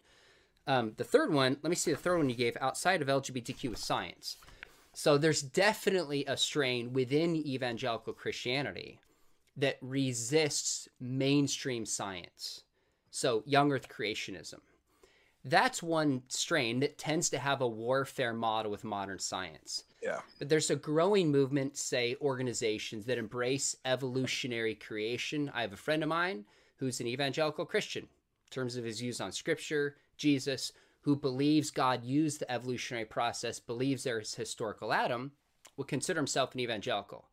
Um, 0.65 0.93
the 0.97 1.03
third 1.03 1.33
one, 1.33 1.57
let 1.63 1.69
me 1.69 1.75
see 1.75 1.91
the 1.91 1.97
third 1.97 2.17
one 2.17 2.29
you 2.29 2.35
gave 2.35 2.55
outside 2.61 3.01
of 3.01 3.07
LGBTQ 3.07 3.71
with 3.71 3.79
science. 3.79 4.37
So 4.93 5.17
there's 5.17 5.41
definitely 5.41 6.25
a 6.25 6.37
strain 6.37 6.93
within 6.93 7.35
evangelical 7.35 8.13
Christianity 8.13 8.99
that 9.57 9.77
resists 9.81 10.87
mainstream 10.99 11.85
science. 11.85 12.63
So, 13.11 13.43
young 13.45 13.71
earth 13.71 13.89
creationism. 13.89 14.59
That's 15.45 15.81
one 15.81 16.23
strain 16.27 16.81
that 16.81 16.97
tends 16.97 17.29
to 17.29 17.39
have 17.39 17.61
a 17.61 17.67
warfare 17.67 18.33
model 18.33 18.71
with 18.71 18.83
modern 18.83 19.19
science. 19.19 19.85
Yeah. 20.03 20.19
But 20.37 20.49
there's 20.49 20.69
a 20.69 20.75
growing 20.75 21.31
movement, 21.31 21.77
say, 21.77 22.15
organizations 22.21 23.05
that 23.05 23.17
embrace 23.17 23.75
evolutionary 23.85 24.75
creation. 24.75 25.49
I 25.53 25.61
have 25.61 25.73
a 25.73 25.77
friend 25.77 26.03
of 26.03 26.09
mine 26.09 26.45
who's 26.77 26.99
an 26.99 27.07
evangelical 27.07 27.65
Christian 27.65 28.03
in 28.03 28.51
terms 28.51 28.75
of 28.75 28.83
his 28.83 28.99
views 28.99 29.21
on 29.21 29.31
scripture, 29.31 29.95
Jesus, 30.17 30.71
who 31.01 31.15
believes 31.15 31.71
God 31.71 32.03
used 32.03 32.41
the 32.41 32.51
evolutionary 32.51 33.05
process, 33.05 33.59
believes 33.59 34.03
there's 34.03 34.35
historical 34.35 34.91
Adam, 34.91 35.31
would 35.77 35.87
consider 35.87 36.19
himself 36.19 36.53
an 36.53 36.59
evangelical. 36.59 37.25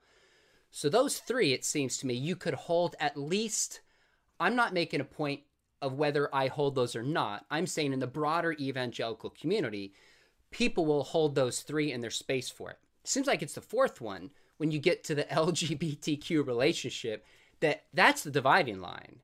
So 0.76 0.90
those 0.90 1.20
three, 1.20 1.54
it 1.54 1.64
seems 1.64 1.96
to 1.96 2.06
me, 2.06 2.12
you 2.12 2.36
could 2.36 2.52
hold 2.52 2.96
at 3.00 3.16
least. 3.16 3.80
I'm 4.38 4.54
not 4.54 4.74
making 4.74 5.00
a 5.00 5.06
point 5.06 5.40
of 5.80 5.94
whether 5.94 6.28
I 6.34 6.48
hold 6.48 6.74
those 6.74 6.94
or 6.94 7.02
not. 7.02 7.46
I'm 7.50 7.66
saying 7.66 7.94
in 7.94 7.98
the 7.98 8.06
broader 8.06 8.52
evangelical 8.60 9.30
community, 9.30 9.94
people 10.50 10.84
will 10.84 11.02
hold 11.02 11.34
those 11.34 11.62
three 11.62 11.92
in 11.92 12.02
their 12.02 12.10
space 12.10 12.50
for 12.50 12.72
it. 12.72 12.78
seems 13.04 13.26
like 13.26 13.40
it's 13.40 13.54
the 13.54 13.62
fourth 13.62 14.02
one 14.02 14.32
when 14.58 14.70
you 14.70 14.78
get 14.78 15.02
to 15.04 15.14
the 15.14 15.24
LGBTQ 15.30 16.46
relationship 16.46 17.24
that 17.60 17.84
that's 17.94 18.22
the 18.22 18.30
dividing 18.30 18.82
line 18.82 19.20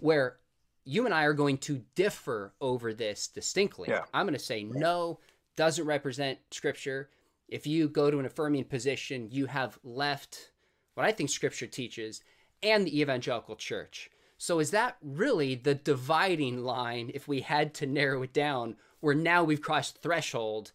where 0.00 0.38
you 0.84 1.04
and 1.04 1.14
I 1.14 1.22
are 1.22 1.34
going 1.34 1.58
to 1.58 1.84
differ 1.94 2.52
over 2.60 2.92
this 2.92 3.28
distinctly. 3.28 3.90
Yeah. 3.90 4.06
I'm 4.12 4.26
going 4.26 4.36
to 4.36 4.44
say 4.44 4.64
no, 4.64 5.20
doesn't 5.54 5.86
represent 5.86 6.40
scripture. 6.50 7.10
If 7.46 7.64
you 7.64 7.88
go 7.88 8.10
to 8.10 8.18
an 8.18 8.26
affirming 8.26 8.64
position, 8.64 9.28
you 9.30 9.46
have 9.46 9.78
left 9.84 10.50
what 10.96 11.04
I 11.04 11.12
think 11.12 11.28
scripture 11.28 11.66
teaches, 11.66 12.22
and 12.62 12.86
the 12.86 13.00
evangelical 13.00 13.54
church. 13.54 14.10
So 14.38 14.58
is 14.60 14.70
that 14.70 14.96
really 15.02 15.54
the 15.54 15.74
dividing 15.74 16.64
line 16.64 17.10
if 17.14 17.28
we 17.28 17.40
had 17.42 17.74
to 17.74 17.86
narrow 17.86 18.22
it 18.22 18.32
down 18.32 18.76
where 19.00 19.14
now 19.14 19.44
we've 19.44 19.60
crossed 19.60 20.02
threshold 20.02 20.72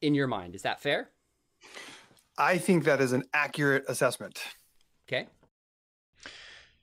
in 0.00 0.14
your 0.14 0.26
mind? 0.26 0.54
Is 0.54 0.62
that 0.62 0.80
fair? 0.80 1.10
I 2.38 2.56
think 2.56 2.84
that 2.84 3.00
is 3.00 3.12
an 3.12 3.24
accurate 3.34 3.84
assessment. 3.86 4.40
Okay. 5.06 5.26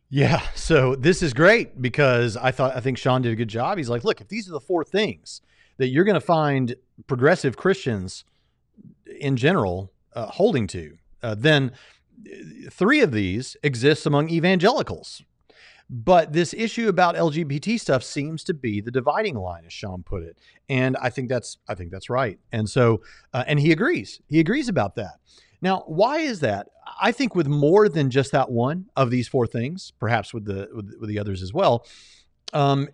Yeah, 0.09 0.41
so 0.53 0.95
this 0.95 1.23
is 1.23 1.33
great 1.33 1.81
because 1.81 2.37
I 2.37 2.51
thought 2.51 2.75
I 2.77 2.79
think 2.79 2.99
Sean 2.99 3.23
did 3.23 3.31
a 3.31 3.35
good 3.35 3.47
job. 3.47 3.79
He's 3.79 3.89
like, 3.89 4.03
look, 4.03 4.21
if 4.21 4.27
these 4.27 4.47
are 4.47 4.51
the 4.51 4.59
four 4.59 4.83
things 4.83 5.41
that 5.77 5.87
you're 5.87 6.03
going 6.03 6.13
to 6.13 6.21
find 6.21 6.75
progressive 7.07 7.57
Christians 7.57 8.23
in 9.19 9.35
general 9.35 9.91
uh, 10.13 10.27
holding 10.27 10.67
to, 10.67 10.97
uh, 11.23 11.35
then 11.35 11.71
three 12.71 13.01
of 13.01 13.11
these 13.11 13.57
exist 13.63 14.05
among 14.05 14.29
evangelicals. 14.29 15.23
But 15.87 16.33
this 16.33 16.53
issue 16.53 16.87
about 16.89 17.15
LGBT 17.15 17.79
stuff 17.79 18.03
seems 18.03 18.43
to 18.45 18.55
be 18.55 18.81
the 18.81 18.89
dividing 18.89 19.35
line, 19.35 19.65
as 19.67 19.73
Sean 19.73 20.01
put 20.01 20.23
it, 20.23 20.35
and 20.67 20.97
I 20.97 21.11
think 21.11 21.29
that's 21.29 21.57
I 21.67 21.75
think 21.75 21.91
that's 21.91 22.09
right. 22.09 22.39
And 22.51 22.67
so, 22.67 23.01
uh, 23.33 23.43
and 23.45 23.59
he 23.59 23.71
agrees. 23.71 24.19
He 24.27 24.39
agrees 24.39 24.67
about 24.67 24.95
that. 24.95 25.19
Now, 25.61 25.83
why 25.85 26.19
is 26.19 26.39
that? 26.39 26.69
I 26.99 27.11
think 27.11 27.35
with 27.35 27.47
more 27.47 27.87
than 27.87 28.09
just 28.09 28.31
that 28.31 28.49
one 28.49 28.87
of 28.95 29.11
these 29.11 29.27
four 29.27 29.45
things, 29.45 29.93
perhaps 29.99 30.33
with 30.33 30.45
the 30.45 30.69
with, 30.73 30.91
with 30.99 31.09
the 31.09 31.19
others 31.19 31.43
as 31.43 31.53
well. 31.53 31.85
Um, 32.53 32.87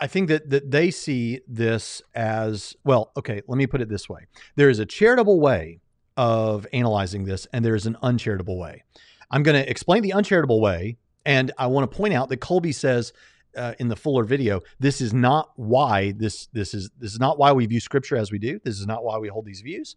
I 0.00 0.06
think 0.06 0.28
that 0.28 0.48
that 0.50 0.70
they 0.70 0.92
see 0.92 1.40
this 1.48 2.02
as 2.14 2.76
well. 2.84 3.10
Okay, 3.16 3.42
let 3.48 3.58
me 3.58 3.66
put 3.66 3.80
it 3.80 3.88
this 3.88 4.08
way: 4.08 4.26
there 4.54 4.70
is 4.70 4.78
a 4.78 4.86
charitable 4.86 5.40
way 5.40 5.80
of 6.18 6.66
analyzing 6.72 7.24
this, 7.24 7.46
and 7.52 7.64
there's 7.64 7.86
an 7.86 7.96
uncharitable 8.02 8.58
way. 8.58 8.82
I'm 9.30 9.44
going 9.44 9.54
to 9.54 9.70
explain 9.70 10.02
the 10.02 10.12
uncharitable 10.12 10.60
way, 10.60 10.98
and 11.24 11.52
I 11.56 11.68
want 11.68 11.88
to 11.90 11.96
point 11.96 12.12
out 12.12 12.28
that 12.30 12.38
Colby 12.38 12.72
says 12.72 13.12
uh, 13.56 13.74
in 13.78 13.86
the 13.86 13.94
fuller 13.94 14.24
video, 14.24 14.60
this 14.80 15.00
is 15.00 15.14
not 15.14 15.50
why 15.54 16.12
this 16.12 16.48
this 16.52 16.74
is 16.74 16.90
this 16.98 17.12
is 17.12 17.20
not 17.20 17.38
why 17.38 17.52
we 17.52 17.64
view 17.66 17.78
Scripture 17.78 18.16
as 18.16 18.32
we 18.32 18.38
do. 18.40 18.58
This 18.64 18.80
is 18.80 18.86
not 18.86 19.04
why 19.04 19.16
we 19.18 19.28
hold 19.28 19.46
these 19.46 19.60
views, 19.60 19.94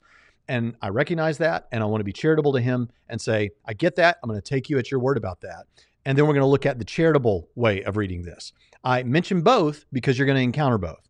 and 0.48 0.76
I 0.80 0.90
recognize 0.90 1.40
that, 1.40 1.68
and 1.72 1.82
I 1.82 1.88
want 1.88 2.02
to 2.02 2.06
be 2.06 2.14
charitable 2.14 2.54
to 2.54 2.62
him 2.62 2.90
and 3.10 3.20
say, 3.20 3.50
I 3.66 3.74
get 3.74 3.96
that. 3.96 4.18
I'm 4.22 4.30
going 4.30 4.40
to 4.40 4.48
take 4.48 4.70
you 4.70 4.78
at 4.78 4.92
your 4.92 5.00
word 5.00 5.18
about 5.18 5.42
that, 5.42 5.66
and 6.06 6.16
then 6.16 6.28
we're 6.28 6.34
going 6.34 6.42
to 6.42 6.48
look 6.48 6.68
at 6.68 6.78
the 6.78 6.86
charitable 6.86 7.50
way 7.56 7.82
of 7.82 7.98
reading 7.98 8.22
this. 8.22 8.54
I 8.84 9.02
mention 9.02 9.42
both 9.42 9.86
because 9.92 10.20
you're 10.20 10.28
going 10.28 10.38
to 10.38 10.44
encounter 10.44 10.78
both. 10.78 11.08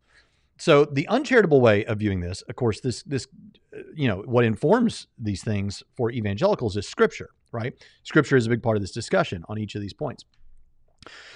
So 0.56 0.86
the 0.86 1.06
uncharitable 1.08 1.60
way 1.60 1.84
of 1.84 1.98
viewing 1.98 2.20
this, 2.20 2.40
of 2.42 2.56
course, 2.56 2.80
this 2.80 3.02
this 3.02 3.26
you 3.94 4.08
know 4.08 4.22
what 4.26 4.44
informs 4.44 5.06
these 5.18 5.42
things 5.42 5.82
for 5.96 6.10
evangelicals 6.10 6.76
is 6.76 6.88
scripture, 6.88 7.30
right? 7.52 7.74
Scripture 8.02 8.36
is 8.36 8.46
a 8.46 8.50
big 8.50 8.62
part 8.62 8.76
of 8.76 8.82
this 8.82 8.92
discussion 8.92 9.44
on 9.48 9.58
each 9.58 9.74
of 9.74 9.80
these 9.80 9.92
points. 9.92 10.24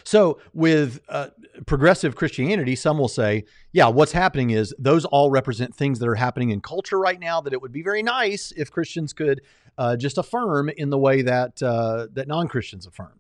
So, 0.05 0.39
with 0.53 1.01
uh, 1.09 1.29
progressive 1.67 2.15
Christianity, 2.15 2.77
some 2.77 2.99
will 2.99 3.09
say, 3.09 3.45
yeah, 3.73 3.89
what's 3.89 4.13
happening 4.13 4.51
is 4.51 4.73
those 4.79 5.05
all 5.05 5.31
represent 5.31 5.75
things 5.75 5.99
that 5.99 6.09
are 6.09 6.15
happening 6.15 6.51
in 6.51 6.61
culture 6.61 6.99
right 6.99 7.19
now. 7.19 7.41
That 7.41 7.53
it 7.53 7.61
would 7.61 7.73
be 7.73 7.83
very 7.83 8.03
nice 8.03 8.53
if 8.57 8.71
Christians 8.71 9.13
could 9.13 9.41
uh, 9.79 9.97
just 9.97 10.19
affirm 10.19 10.69
in 10.69 10.91
the 10.91 10.99
way 10.99 11.23
that 11.23 11.63
uh, 11.63 12.07
that 12.13 12.29
non 12.29 12.49
Christians 12.49 12.87
affirm. 12.87 13.19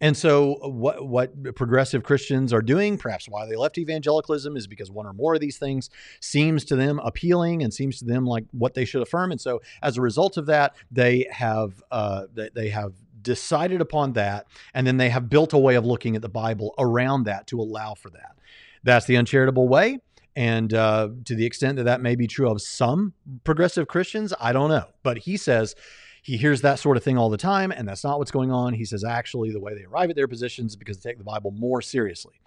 And 0.00 0.16
so, 0.16 0.56
what 0.62 1.06
what 1.06 1.54
progressive 1.54 2.02
Christians 2.02 2.52
are 2.52 2.62
doing, 2.62 2.96
perhaps 2.96 3.28
why 3.28 3.46
they 3.46 3.56
left 3.56 3.78
evangelicalism, 3.78 4.56
is 4.56 4.66
because 4.66 4.90
one 4.90 5.06
or 5.06 5.12
more 5.12 5.34
of 5.34 5.40
these 5.40 5.58
things 5.58 5.90
seems 6.20 6.64
to 6.66 6.76
them 6.76 6.98
appealing 7.00 7.62
and 7.62 7.72
seems 7.72 7.98
to 7.98 8.04
them 8.04 8.24
like 8.24 8.44
what 8.52 8.74
they 8.74 8.84
should 8.84 9.02
affirm. 9.02 9.30
And 9.30 9.40
so, 9.40 9.60
as 9.82 9.96
a 9.96 10.00
result 10.00 10.36
of 10.36 10.46
that, 10.46 10.74
they 10.90 11.26
have 11.30 11.82
uh, 11.90 12.26
they, 12.34 12.70
have 12.70 12.94
decided 13.22 13.80
upon 13.80 14.14
that, 14.14 14.46
and 14.74 14.86
then 14.86 14.96
they 14.96 15.10
have 15.10 15.28
built 15.28 15.52
a 15.52 15.58
way 15.58 15.74
of 15.74 15.84
looking 15.84 16.16
at 16.16 16.22
the 16.22 16.28
Bible 16.28 16.74
around 16.78 17.24
that 17.24 17.46
to 17.48 17.60
allow 17.60 17.94
for 17.94 18.10
that. 18.10 18.36
That's 18.82 19.06
the 19.06 19.16
uncharitable 19.16 19.68
way. 19.68 19.98
And 20.36 20.72
uh, 20.72 21.08
to 21.24 21.34
the 21.34 21.44
extent 21.44 21.76
that 21.76 21.84
that 21.84 22.00
may 22.00 22.14
be 22.14 22.26
true 22.26 22.50
of 22.50 22.62
some 22.62 23.14
progressive 23.44 23.88
Christians, 23.88 24.32
I 24.40 24.52
don't 24.52 24.70
know. 24.70 24.86
But 25.02 25.18
he 25.18 25.36
says 25.36 25.74
he 26.22 26.36
hears 26.36 26.60
that 26.62 26.78
sort 26.78 26.96
of 26.96 27.04
thing 27.04 27.16
all 27.16 27.30
the 27.30 27.36
time, 27.36 27.70
and 27.70 27.88
that's 27.88 28.04
not 28.04 28.18
what's 28.18 28.30
going 28.30 28.50
on. 28.50 28.74
He 28.74 28.84
says, 28.84 29.04
actually, 29.04 29.50
the 29.52 29.60
way 29.60 29.74
they 29.74 29.84
arrive 29.84 30.10
at 30.10 30.16
their 30.16 30.28
positions 30.28 30.72
is 30.72 30.76
because 30.76 30.98
they 30.98 31.10
take 31.10 31.18
the 31.18 31.24
Bible 31.24 31.50
more 31.50 31.80
seriously. 31.80 32.40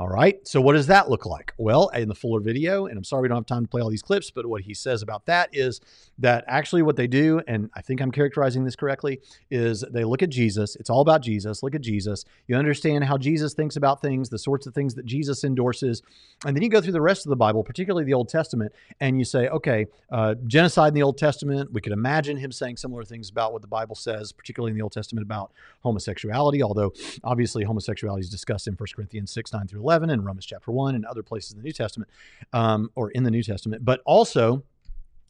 All 0.00 0.08
right. 0.08 0.46
So, 0.46 0.60
what 0.60 0.74
does 0.74 0.86
that 0.86 1.10
look 1.10 1.26
like? 1.26 1.52
Well, 1.58 1.88
in 1.88 2.08
the 2.08 2.14
fuller 2.14 2.38
video, 2.38 2.86
and 2.86 2.96
I'm 2.96 3.02
sorry 3.02 3.22
we 3.22 3.28
don't 3.28 3.38
have 3.38 3.46
time 3.46 3.64
to 3.64 3.68
play 3.68 3.82
all 3.82 3.90
these 3.90 4.02
clips, 4.02 4.30
but 4.30 4.46
what 4.46 4.62
he 4.62 4.72
says 4.72 5.02
about 5.02 5.26
that 5.26 5.50
is 5.52 5.80
that 6.18 6.44
actually 6.46 6.82
what 6.82 6.94
they 6.94 7.08
do, 7.08 7.42
and 7.48 7.68
I 7.74 7.82
think 7.82 8.00
I'm 8.00 8.12
characterizing 8.12 8.64
this 8.64 8.76
correctly, 8.76 9.20
is 9.50 9.84
they 9.90 10.04
look 10.04 10.22
at 10.22 10.30
Jesus. 10.30 10.76
It's 10.76 10.88
all 10.88 11.00
about 11.00 11.20
Jesus. 11.20 11.64
Look 11.64 11.74
at 11.74 11.80
Jesus. 11.80 12.24
You 12.46 12.54
understand 12.54 13.04
how 13.04 13.18
Jesus 13.18 13.54
thinks 13.54 13.74
about 13.74 14.00
things, 14.00 14.28
the 14.28 14.38
sorts 14.38 14.68
of 14.68 14.74
things 14.74 14.94
that 14.94 15.04
Jesus 15.04 15.42
endorses. 15.42 16.02
And 16.46 16.54
then 16.54 16.62
you 16.62 16.68
go 16.68 16.80
through 16.80 16.92
the 16.92 17.00
rest 17.00 17.26
of 17.26 17.30
the 17.30 17.36
Bible, 17.36 17.64
particularly 17.64 18.04
the 18.04 18.14
Old 18.14 18.28
Testament, 18.28 18.72
and 19.00 19.18
you 19.18 19.24
say, 19.24 19.48
okay, 19.48 19.86
uh, 20.12 20.36
genocide 20.46 20.88
in 20.88 20.94
the 20.94 21.02
Old 21.02 21.18
Testament, 21.18 21.72
we 21.72 21.80
could 21.80 21.92
imagine 21.92 22.36
him 22.36 22.52
saying 22.52 22.76
similar 22.76 23.02
things 23.02 23.17
about 23.26 23.52
what 23.52 23.62
the 23.62 23.68
Bible 23.68 23.96
says, 23.96 24.30
particularly 24.32 24.70
in 24.70 24.76
the 24.76 24.82
Old 24.82 24.92
Testament 24.92 25.24
about 25.24 25.52
homosexuality, 25.80 26.62
although 26.62 26.92
obviously 27.24 27.64
homosexuality 27.64 28.20
is 28.20 28.30
discussed 28.30 28.68
in 28.68 28.74
1 28.74 28.86
Corinthians 28.94 29.30
6, 29.32 29.52
9 29.52 29.66
through 29.66 29.80
11 29.80 30.10
and 30.10 30.24
Romans 30.24 30.46
chapter 30.46 30.70
1 30.70 30.94
and 30.94 31.04
other 31.04 31.22
places 31.22 31.52
in 31.52 31.58
the 31.58 31.64
New 31.64 31.72
Testament 31.72 32.10
um, 32.52 32.90
or 32.94 33.10
in 33.10 33.24
the 33.24 33.30
New 33.30 33.42
Testament. 33.42 33.84
But 33.84 34.00
also, 34.04 34.62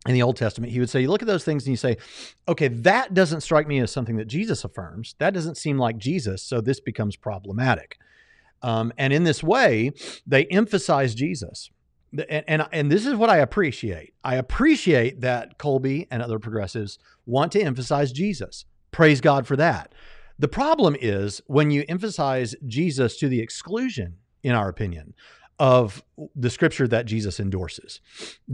in 0.06 0.14
the 0.14 0.22
Old 0.22 0.36
Testament, 0.36 0.72
he 0.72 0.80
would 0.80 0.90
say, 0.90 1.00
you 1.00 1.10
look 1.10 1.22
at 1.22 1.28
those 1.28 1.44
things 1.44 1.64
and 1.64 1.70
you 1.70 1.76
say, 1.76 1.96
okay, 2.46 2.68
that 2.68 3.14
doesn't 3.14 3.40
strike 3.40 3.66
me 3.66 3.80
as 3.80 3.90
something 3.90 4.16
that 4.16 4.26
Jesus 4.26 4.64
affirms. 4.64 5.14
That 5.18 5.34
doesn't 5.34 5.56
seem 5.56 5.78
like 5.78 5.98
Jesus, 5.98 6.42
so 6.42 6.60
this 6.60 6.80
becomes 6.80 7.16
problematic. 7.16 7.98
Um, 8.62 8.92
and 8.96 9.12
in 9.12 9.24
this 9.24 9.42
way, 9.42 9.92
they 10.26 10.46
emphasize 10.46 11.14
Jesus. 11.14 11.70
And, 12.12 12.44
and, 12.48 12.66
and 12.72 12.90
this 12.90 13.06
is 13.06 13.14
what 13.14 13.28
I 13.28 13.38
appreciate. 13.38 14.14
I 14.24 14.36
appreciate 14.36 15.20
that 15.20 15.58
Colby 15.58 16.06
and 16.10 16.22
other 16.22 16.38
progressives 16.38 16.98
want 17.28 17.52
to 17.52 17.62
emphasize 17.62 18.10
Jesus. 18.10 18.64
Praise 18.90 19.20
God 19.20 19.46
for 19.46 19.56
that. 19.56 19.92
The 20.38 20.48
problem 20.48 20.96
is 21.00 21.42
when 21.46 21.70
you 21.70 21.84
emphasize 21.88 22.54
Jesus 22.66 23.16
to 23.18 23.28
the 23.28 23.40
exclusion, 23.40 24.16
in 24.42 24.54
our 24.54 24.68
opinion, 24.68 25.14
of 25.58 26.02
the 26.36 26.50
scripture 26.50 26.86
that 26.88 27.06
Jesus 27.06 27.40
endorses. 27.40 28.00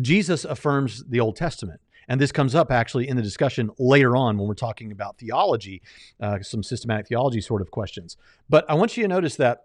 Jesus 0.00 0.44
affirms 0.44 1.04
the 1.04 1.20
Old 1.20 1.36
Testament. 1.36 1.80
And 2.08 2.20
this 2.20 2.32
comes 2.32 2.54
up 2.54 2.70
actually 2.70 3.08
in 3.08 3.16
the 3.16 3.22
discussion 3.22 3.70
later 3.78 4.16
on 4.16 4.36
when 4.36 4.46
we're 4.46 4.54
talking 4.54 4.92
about 4.92 5.18
theology, 5.18 5.82
uh, 6.20 6.40
some 6.40 6.62
systematic 6.62 7.08
theology 7.08 7.40
sort 7.40 7.62
of 7.62 7.70
questions. 7.70 8.16
But 8.48 8.68
I 8.68 8.74
want 8.74 8.96
you 8.96 9.04
to 9.04 9.08
notice 9.08 9.36
that 9.36 9.64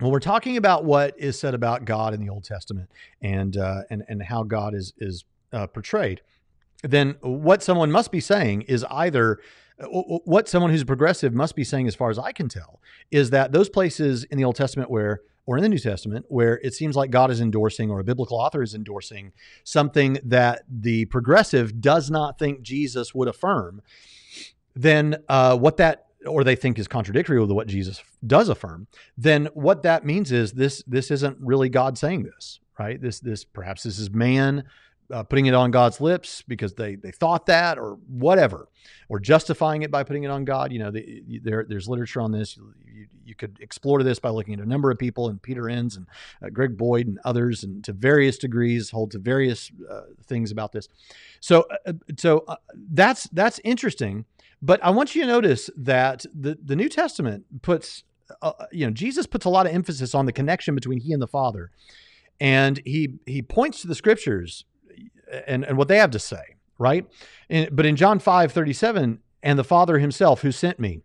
when 0.00 0.10
we're 0.10 0.20
talking 0.20 0.56
about 0.56 0.84
what 0.84 1.14
is 1.16 1.38
said 1.38 1.54
about 1.54 1.84
God 1.84 2.14
in 2.14 2.20
the 2.20 2.28
Old 2.28 2.44
Testament 2.44 2.90
and 3.22 3.56
uh, 3.56 3.82
and 3.90 4.02
and 4.08 4.22
how 4.24 4.42
God 4.42 4.74
is 4.74 4.92
is 4.98 5.24
uh, 5.52 5.68
portrayed, 5.68 6.20
then 6.84 7.16
what 7.20 7.62
someone 7.62 7.90
must 7.90 8.12
be 8.12 8.20
saying 8.20 8.62
is 8.62 8.84
either 8.90 9.40
what 9.88 10.48
someone 10.48 10.70
who's 10.70 10.84
progressive 10.84 11.34
must 11.34 11.56
be 11.56 11.64
saying, 11.64 11.88
as 11.88 11.94
far 11.94 12.10
as 12.10 12.18
I 12.18 12.32
can 12.32 12.48
tell, 12.48 12.80
is 13.10 13.30
that 13.30 13.52
those 13.52 13.68
places 13.68 14.24
in 14.24 14.38
the 14.38 14.44
Old 14.44 14.56
Testament 14.56 14.90
where 14.90 15.22
or 15.46 15.58
in 15.58 15.62
the 15.62 15.68
New 15.68 15.78
Testament 15.78 16.24
where 16.28 16.58
it 16.62 16.72
seems 16.72 16.96
like 16.96 17.10
God 17.10 17.30
is 17.30 17.40
endorsing 17.40 17.90
or 17.90 18.00
a 18.00 18.04
biblical 18.04 18.38
author 18.38 18.62
is 18.62 18.74
endorsing 18.74 19.32
something 19.62 20.18
that 20.24 20.62
the 20.70 21.04
progressive 21.06 21.80
does 21.80 22.10
not 22.10 22.38
think 22.38 22.62
Jesus 22.62 23.14
would 23.14 23.28
affirm, 23.28 23.82
then 24.74 25.16
uh, 25.28 25.56
what 25.56 25.76
that 25.76 26.06
or 26.26 26.44
they 26.44 26.56
think 26.56 26.78
is 26.78 26.88
contradictory 26.88 27.38
with 27.38 27.50
what 27.50 27.66
Jesus 27.66 28.02
does 28.26 28.48
affirm, 28.48 28.86
then 29.18 29.46
what 29.52 29.82
that 29.82 30.06
means 30.06 30.32
is 30.32 30.52
this 30.52 30.82
this 30.86 31.10
isn't 31.10 31.36
really 31.40 31.68
God 31.68 31.98
saying 31.98 32.22
this, 32.22 32.60
right? 32.78 33.00
This 33.00 33.20
this 33.20 33.44
perhaps 33.44 33.82
this 33.82 33.98
is 33.98 34.10
man 34.10 34.64
uh, 35.12 35.22
putting 35.22 35.46
it 35.46 35.54
on 35.54 35.70
God's 35.70 36.00
lips 36.00 36.42
because 36.46 36.74
they 36.74 36.96
they 36.96 37.10
thought 37.10 37.46
that 37.46 37.78
or 37.78 37.98
whatever, 38.08 38.68
or 39.08 39.20
justifying 39.20 39.82
it 39.82 39.90
by 39.90 40.02
putting 40.02 40.24
it 40.24 40.30
on 40.30 40.44
God. 40.44 40.72
You 40.72 40.78
know, 40.78 40.90
the, 40.90 41.22
there 41.42 41.64
there's 41.68 41.88
literature 41.88 42.20
on 42.20 42.32
this. 42.32 42.56
You, 42.56 42.74
you, 42.84 43.06
you, 43.24 43.34
could 43.34 43.58
explore 43.60 44.02
this 44.02 44.18
by 44.18 44.30
looking 44.30 44.54
at 44.54 44.60
a 44.60 44.68
number 44.68 44.90
of 44.90 44.98
people, 44.98 45.28
and 45.28 45.40
Peter 45.40 45.68
Enns 45.68 45.96
and 45.96 46.06
uh, 46.42 46.48
Greg 46.50 46.76
Boyd 46.76 47.06
and 47.06 47.18
others, 47.24 47.64
and 47.64 47.84
to 47.84 47.92
various 47.92 48.38
degrees 48.38 48.90
hold 48.90 49.10
to 49.12 49.18
various 49.18 49.70
uh, 49.90 50.02
things 50.26 50.50
about 50.50 50.72
this. 50.72 50.88
So 51.40 51.66
uh, 51.70 51.90
uh, 51.90 51.92
so 52.16 52.44
uh, 52.48 52.56
that's 52.74 53.24
that's 53.24 53.60
interesting. 53.64 54.24
But 54.62 54.82
I 54.82 54.90
want 54.90 55.14
you 55.14 55.22
to 55.22 55.28
notice 55.28 55.68
that 55.76 56.24
the 56.34 56.58
the 56.62 56.76
New 56.76 56.88
Testament 56.88 57.44
puts 57.62 58.04
you 58.72 58.86
know 58.86 58.92
Jesus 58.92 59.26
puts 59.26 59.44
a 59.44 59.50
lot 59.50 59.66
of 59.66 59.74
emphasis 59.74 60.14
on 60.14 60.24
the 60.24 60.32
connection 60.32 60.74
between 60.74 61.00
he 61.00 61.12
and 61.12 61.20
the 61.20 61.28
Father. 61.28 61.70
And 62.40 62.80
he 62.84 63.14
he 63.26 63.42
points 63.42 63.80
to 63.82 63.86
the 63.86 63.94
scriptures 63.94 64.64
and, 65.46 65.64
and 65.64 65.76
what 65.76 65.88
they 65.88 65.98
have 65.98 66.10
to 66.12 66.18
say, 66.18 66.56
right? 66.78 67.06
But 67.48 67.86
in 67.86 67.96
John 67.96 68.18
5 68.18 68.52
37, 68.52 69.20
and 69.42 69.58
the 69.58 69.64
Father 69.64 69.98
himself 69.98 70.42
who 70.42 70.50
sent 70.50 70.80
me 70.80 71.02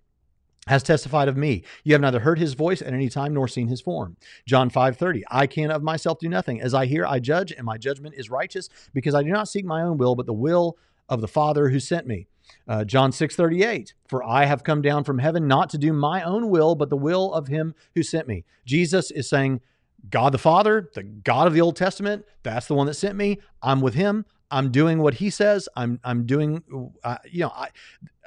has 0.68 0.84
testified 0.84 1.28
of 1.28 1.36
me. 1.36 1.64
You 1.84 1.94
have 1.94 2.02
neither 2.02 2.20
heard 2.20 2.38
his 2.38 2.54
voice 2.54 2.82
at 2.82 2.94
any 2.94 3.10
time 3.10 3.34
nor 3.34 3.48
seen 3.48 3.68
his 3.68 3.82
form. 3.82 4.18
John 4.46 4.70
5:30. 4.70 5.24
I 5.30 5.48
can 5.48 5.72
of 5.72 5.82
myself 5.82 6.20
do 6.20 6.30
nothing. 6.30 6.62
As 6.62 6.74
I 6.74 6.86
hear, 6.86 7.06
I 7.06 7.20
judge, 7.20 7.52
and 7.52 7.66
my 7.66 7.78
judgment 7.78 8.16
is 8.16 8.30
righteous, 8.30 8.70
because 8.94 9.16
I 9.16 9.24
do 9.24 9.30
not 9.30 9.48
seek 9.48 9.66
my 9.66 9.82
own 9.82 9.98
will, 9.98 10.16
but 10.16 10.26
the 10.26 10.34
will 10.34 10.78
of 11.08 11.22
the 11.22 11.28
Father 11.28 11.70
who 11.70 11.80
sent 11.80 12.06
me. 12.06 12.28
Uh, 12.68 12.86
John 12.86 13.12
6:38. 13.12 13.94
For 14.08 14.24
I 14.24 14.46
have 14.46 14.64
come 14.64 14.82
down 14.82 15.04
from 15.04 15.20
heaven 15.20 15.48
not 15.48 15.70
to 15.72 15.78
do 15.78 15.92
my 15.92 16.22
own 16.22 16.50
will, 16.50 16.76
but 16.76 16.90
the 16.90 16.98
will 16.98 17.34
of 17.34 17.48
him 17.48 17.74
who 17.96 18.04
sent 18.04 18.28
me. 18.28 18.46
Jesus 18.66 19.12
is 19.12 19.28
saying, 19.28 19.62
God 20.10 20.32
the 20.32 20.38
Father, 20.38 20.90
the 20.94 21.04
God 21.04 21.48
of 21.48 21.54
the 21.54 21.62
Old 21.62 21.76
Testament, 21.76 22.26
that's 22.44 22.68
the 22.68 22.76
one 22.76 22.88
that 22.88 22.96
sent 22.96 23.16
me. 23.16 23.40
I'm 23.62 23.82
with 23.82 23.94
him. 23.94 24.26
I'm 24.52 24.72
doing 24.72 25.00
what 25.00 25.16
he 25.16 25.30
says. 25.30 25.70
I'm 25.76 26.00
I'm 26.04 26.26
doing, 26.26 26.64
uh, 27.04 27.18
you 27.30 27.42
know, 27.42 27.52
I, 27.56 27.70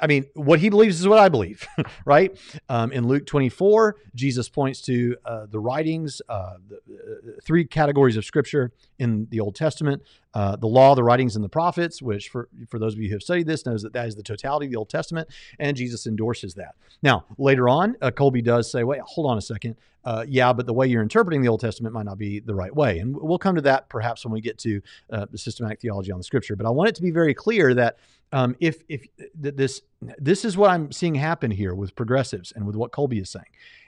I 0.03 0.09
mean, 0.09 0.27
what 0.35 0.59
he 0.59 0.69
believes 0.69 1.01
is 1.01 1.07
what 1.07 1.21
I 1.21 1.29
believe, 1.29 1.67
right? 2.05 2.37
Um, 2.69 2.91
in 2.91 3.07
Luke 3.07 3.25
24, 3.25 3.97
Jesus 4.17 4.49
points 4.49 4.81
to 4.83 5.17
uh, 5.25 5.47
the 5.47 5.61
writings, 5.61 6.21
uh, 6.29 6.55
the, 6.69 6.77
uh, 6.77 7.41
three 7.45 7.65
categories 7.65 8.17
of 8.17 8.25
scripture 8.25 8.73
in 8.99 9.29
the 9.31 9.39
Old 9.39 9.55
Testament: 9.55 10.03
uh, 10.35 10.57
the 10.57 10.67
law, 10.67 10.97
the 10.97 11.05
writings, 11.05 11.37
and 11.37 11.45
the 11.45 11.49
prophets. 11.49 12.03
Which, 12.03 12.31
for 12.31 12.49
for 12.69 12.81
those 12.81 12.95
of 12.95 13.01
you 13.01 13.09
who 13.11 13.15
have 13.15 13.23
studied 13.23 13.47
this, 13.47 13.65
knows 13.65 13.83
that 13.83 13.93
that 13.93 14.09
is 14.09 14.17
the 14.17 14.25
totality 14.25 14.67
of 14.67 14.73
the 14.73 14.77
Old 14.77 14.91
Testament, 14.91 15.29
and 15.61 15.77
Jesus 15.77 16.05
endorses 16.09 16.55
that. 16.55 16.75
Now, 17.01 17.25
later 17.39 17.69
on, 17.69 17.95
uh, 18.03 18.11
Colby 18.11 18.43
does 18.43 18.71
say, 18.73 18.83
"Wait, 18.83 19.01
hold 19.03 19.31
on 19.31 19.39
a 19.39 19.43
second 19.43 19.77
uh, 20.05 20.25
yeah, 20.29 20.53
but 20.53 20.67
the 20.67 20.73
way 20.73 20.85
you're 20.85 21.01
interpreting 21.01 21.43
the 21.43 21.49
Old 21.49 21.61
Testament 21.61 21.95
might 21.95 22.07
not 22.07 22.19
be 22.19 22.41
the 22.41 22.57
right 22.57 22.75
way. 22.75 22.99
And 22.99 23.17
we'll 23.17 23.39
come 23.39 23.55
to 23.55 23.61
that 23.61 23.89
perhaps 23.89 24.25
when 24.25 24.33
we 24.33 24.41
get 24.41 24.59
to 24.59 24.83
the 25.09 25.39
systematic 25.39 25.81
theology 25.81 26.11
on 26.11 26.19
the 26.19 26.25
Scripture. 26.25 26.57
But 26.57 26.67
I 26.67 26.71
want 26.71 26.89
it 26.89 26.97
to 26.97 27.03
be 27.03 27.13
very 27.13 27.35
clear 27.35 27.73
that 27.75 27.99
um, 28.33 28.57
if 28.61 28.83
if 28.89 29.07
this 29.35 29.83
this 30.19 30.45
is 30.45 30.57
what 30.57 30.71
I'm 30.71 30.93
seeing 30.93 31.15
happen 31.15 31.51
here 31.51 31.75
with 31.75 31.95
progressives 31.95 32.53
and 32.53 32.67
with 32.67 32.77
what 32.77 32.93
Colby 32.93 33.19
is 33.19 33.31
saying. 33.31 33.45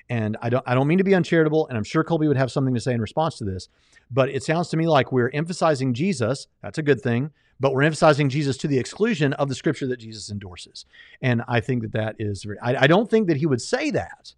And 0.09 0.37
I 0.43 0.51
don't 0.51 0.65
I 0.67 0.75
don't 0.75 0.87
mean 0.87 0.99
to 0.99 1.05
be 1.05 1.15
uncharitable, 1.15 1.67
and 1.69 1.79
I'm 1.79 1.85
sure 1.85 2.05
Colby 2.05 2.29
would 2.29 2.37
have 2.37 2.53
something 2.53 2.75
to 2.75 2.81
say 2.81 2.93
in 2.93 3.01
response 3.01 3.39
to 3.39 3.45
this. 3.45 3.69
But 4.11 4.29
it 4.29 4.43
sounds 4.43 4.69
to 4.69 4.77
me 4.77 4.87
like 4.87 5.13
we're 5.13 5.31
emphasizing 5.31 5.95
Jesus. 5.95 6.47
That's 6.63 6.79
a 6.79 6.83
good 6.83 7.01
thing 7.01 7.31
but 7.61 7.73
we're 7.73 7.83
emphasizing 7.83 8.29
Jesus 8.29 8.57
to 8.59 8.69
the 8.69 8.79
exclusion 8.79 9.33
of 9.35 9.49
the 9.49 9.55
scripture 9.55 9.87
that 9.87 9.99
Jesus 9.99 10.31
endorses. 10.31 10.87
And 11.23 11.43
I 11.49 11.61
think 11.61 11.83
that 11.83 11.93
that 11.93 12.17
is 12.19 12.47
I, 12.63 12.77
I, 12.77 12.87
don't 12.87 13.09
think 13.09 13.29
that 13.29 13.37
he 13.37 13.47
would 13.47 13.63
say 13.63 13.91
that. 13.93 14.35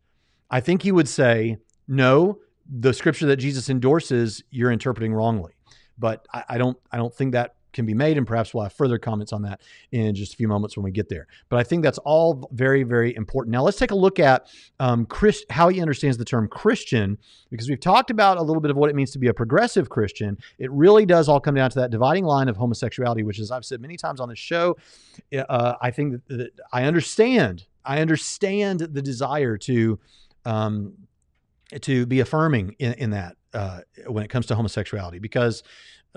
I 0.50 0.60
think 0.60 0.82
he 0.82 0.92
would 0.92 1.08
say, 1.08 1.56
no, 1.88 2.38
the 2.68 2.92
scripture 2.92 3.26
that 3.26 3.36
Jesus 3.36 3.70
endorses, 3.70 4.42
you're 4.50 4.70
interpreting 4.70 5.14
wrongly. 5.14 5.54
But 5.98 6.26
I, 6.32 6.44
I 6.50 6.58
don't 6.58 6.76
I 6.92 6.98
don't 6.98 7.14
think 7.14 7.32
that 7.32 7.55
can 7.76 7.86
be 7.86 7.94
made, 7.94 8.18
and 8.18 8.26
perhaps 8.26 8.52
we'll 8.52 8.64
have 8.64 8.72
further 8.72 8.98
comments 8.98 9.32
on 9.32 9.42
that 9.42 9.60
in 9.92 10.14
just 10.14 10.32
a 10.32 10.36
few 10.36 10.48
moments 10.48 10.76
when 10.76 10.82
we 10.82 10.90
get 10.90 11.08
there. 11.08 11.28
But 11.48 11.60
I 11.60 11.62
think 11.62 11.84
that's 11.84 11.98
all 11.98 12.48
very, 12.52 12.82
very 12.82 13.14
important. 13.14 13.52
Now, 13.52 13.62
let's 13.62 13.78
take 13.78 13.92
a 13.92 13.96
look 13.96 14.18
at 14.18 14.48
um, 14.80 15.06
Chris, 15.06 15.44
how 15.50 15.68
he 15.68 15.80
understands 15.80 16.16
the 16.16 16.24
term 16.24 16.48
Christian, 16.48 17.18
because 17.50 17.68
we've 17.68 17.78
talked 17.78 18.10
about 18.10 18.38
a 18.38 18.42
little 18.42 18.60
bit 18.60 18.72
of 18.72 18.76
what 18.76 18.90
it 18.90 18.96
means 18.96 19.12
to 19.12 19.18
be 19.20 19.28
a 19.28 19.34
progressive 19.34 19.88
Christian. 19.88 20.36
It 20.58 20.72
really 20.72 21.06
does 21.06 21.28
all 21.28 21.38
come 21.38 21.54
down 21.54 21.70
to 21.70 21.78
that 21.78 21.90
dividing 21.90 22.24
line 22.24 22.48
of 22.48 22.56
homosexuality, 22.56 23.22
which, 23.22 23.38
as 23.38 23.52
I've 23.52 23.64
said 23.64 23.80
many 23.80 23.96
times 23.96 24.18
on 24.18 24.28
the 24.28 24.36
show, 24.36 24.76
uh, 25.32 25.74
I 25.80 25.92
think 25.92 26.12
that, 26.12 26.36
that, 26.36 26.50
I 26.72 26.84
understand. 26.84 27.66
I 27.84 28.00
understand 28.00 28.80
the 28.80 29.02
desire 29.02 29.56
to 29.58 30.00
um, 30.44 30.94
to 31.82 32.06
be 32.06 32.20
affirming 32.20 32.76
in, 32.78 32.92
in 32.94 33.10
that 33.10 33.36
uh, 33.52 33.80
when 34.06 34.24
it 34.24 34.28
comes 34.28 34.46
to 34.46 34.54
homosexuality 34.54 35.18
because 35.18 35.62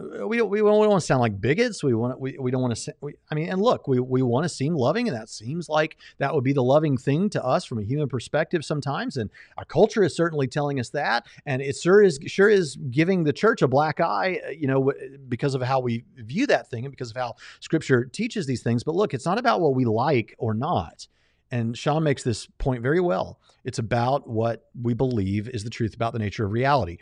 we, 0.01 0.25
we, 0.25 0.37
don't, 0.37 0.49
we 0.49 0.59
don't 0.59 0.89
want 0.89 1.01
to 1.01 1.05
sound 1.05 1.21
like 1.21 1.39
bigots. 1.39 1.83
We 1.83 1.93
want 1.93 2.19
we, 2.19 2.37
we 2.39 2.51
don't 2.51 2.61
want 2.61 2.75
to. 2.75 2.95
We, 3.01 3.15
I 3.29 3.35
mean, 3.35 3.49
and 3.49 3.61
look, 3.61 3.87
we, 3.87 3.99
we 3.99 4.21
want 4.21 4.43
to 4.43 4.49
seem 4.49 4.75
loving, 4.75 5.07
and 5.07 5.15
that 5.15 5.29
seems 5.29 5.69
like 5.69 5.97
that 6.17 6.33
would 6.33 6.43
be 6.43 6.53
the 6.53 6.63
loving 6.63 6.97
thing 6.97 7.29
to 7.31 7.43
us 7.43 7.65
from 7.65 7.79
a 7.79 7.83
human 7.83 8.07
perspective 8.07 8.63
sometimes. 8.65 9.17
And 9.17 9.29
our 9.57 9.65
culture 9.65 10.03
is 10.03 10.15
certainly 10.15 10.47
telling 10.47 10.79
us 10.79 10.89
that, 10.89 11.25
and 11.45 11.61
it 11.61 11.75
sure 11.75 12.01
is 12.01 12.19
sure 12.27 12.49
is 12.49 12.77
giving 12.89 13.23
the 13.23 13.33
church 13.33 13.61
a 13.61 13.67
black 13.67 13.99
eye, 13.99 14.39
uh, 14.47 14.49
you 14.51 14.67
know, 14.67 14.91
because 15.27 15.55
of 15.55 15.61
how 15.61 15.79
we 15.79 16.03
view 16.15 16.47
that 16.47 16.69
thing 16.69 16.85
and 16.85 16.91
because 16.91 17.11
of 17.11 17.17
how 17.17 17.35
Scripture 17.59 18.05
teaches 18.05 18.45
these 18.45 18.63
things. 18.63 18.83
But 18.83 18.95
look, 18.95 19.13
it's 19.13 19.25
not 19.25 19.37
about 19.37 19.61
what 19.61 19.75
we 19.75 19.85
like 19.85 20.35
or 20.37 20.53
not 20.53 21.07
and 21.51 21.77
Sean 21.77 22.03
makes 22.03 22.23
this 22.23 22.47
point 22.57 22.83
very 22.83 22.99
well. 22.99 23.39
It's 23.63 23.79
about 23.79 24.29
what 24.29 24.65
we 24.79 24.93
believe 24.93 25.49
is 25.49 25.63
the 25.63 25.69
truth 25.69 25.95
about 25.95 26.13
the 26.13 26.19
nature 26.19 26.45
of 26.45 26.51
reality. 26.51 26.97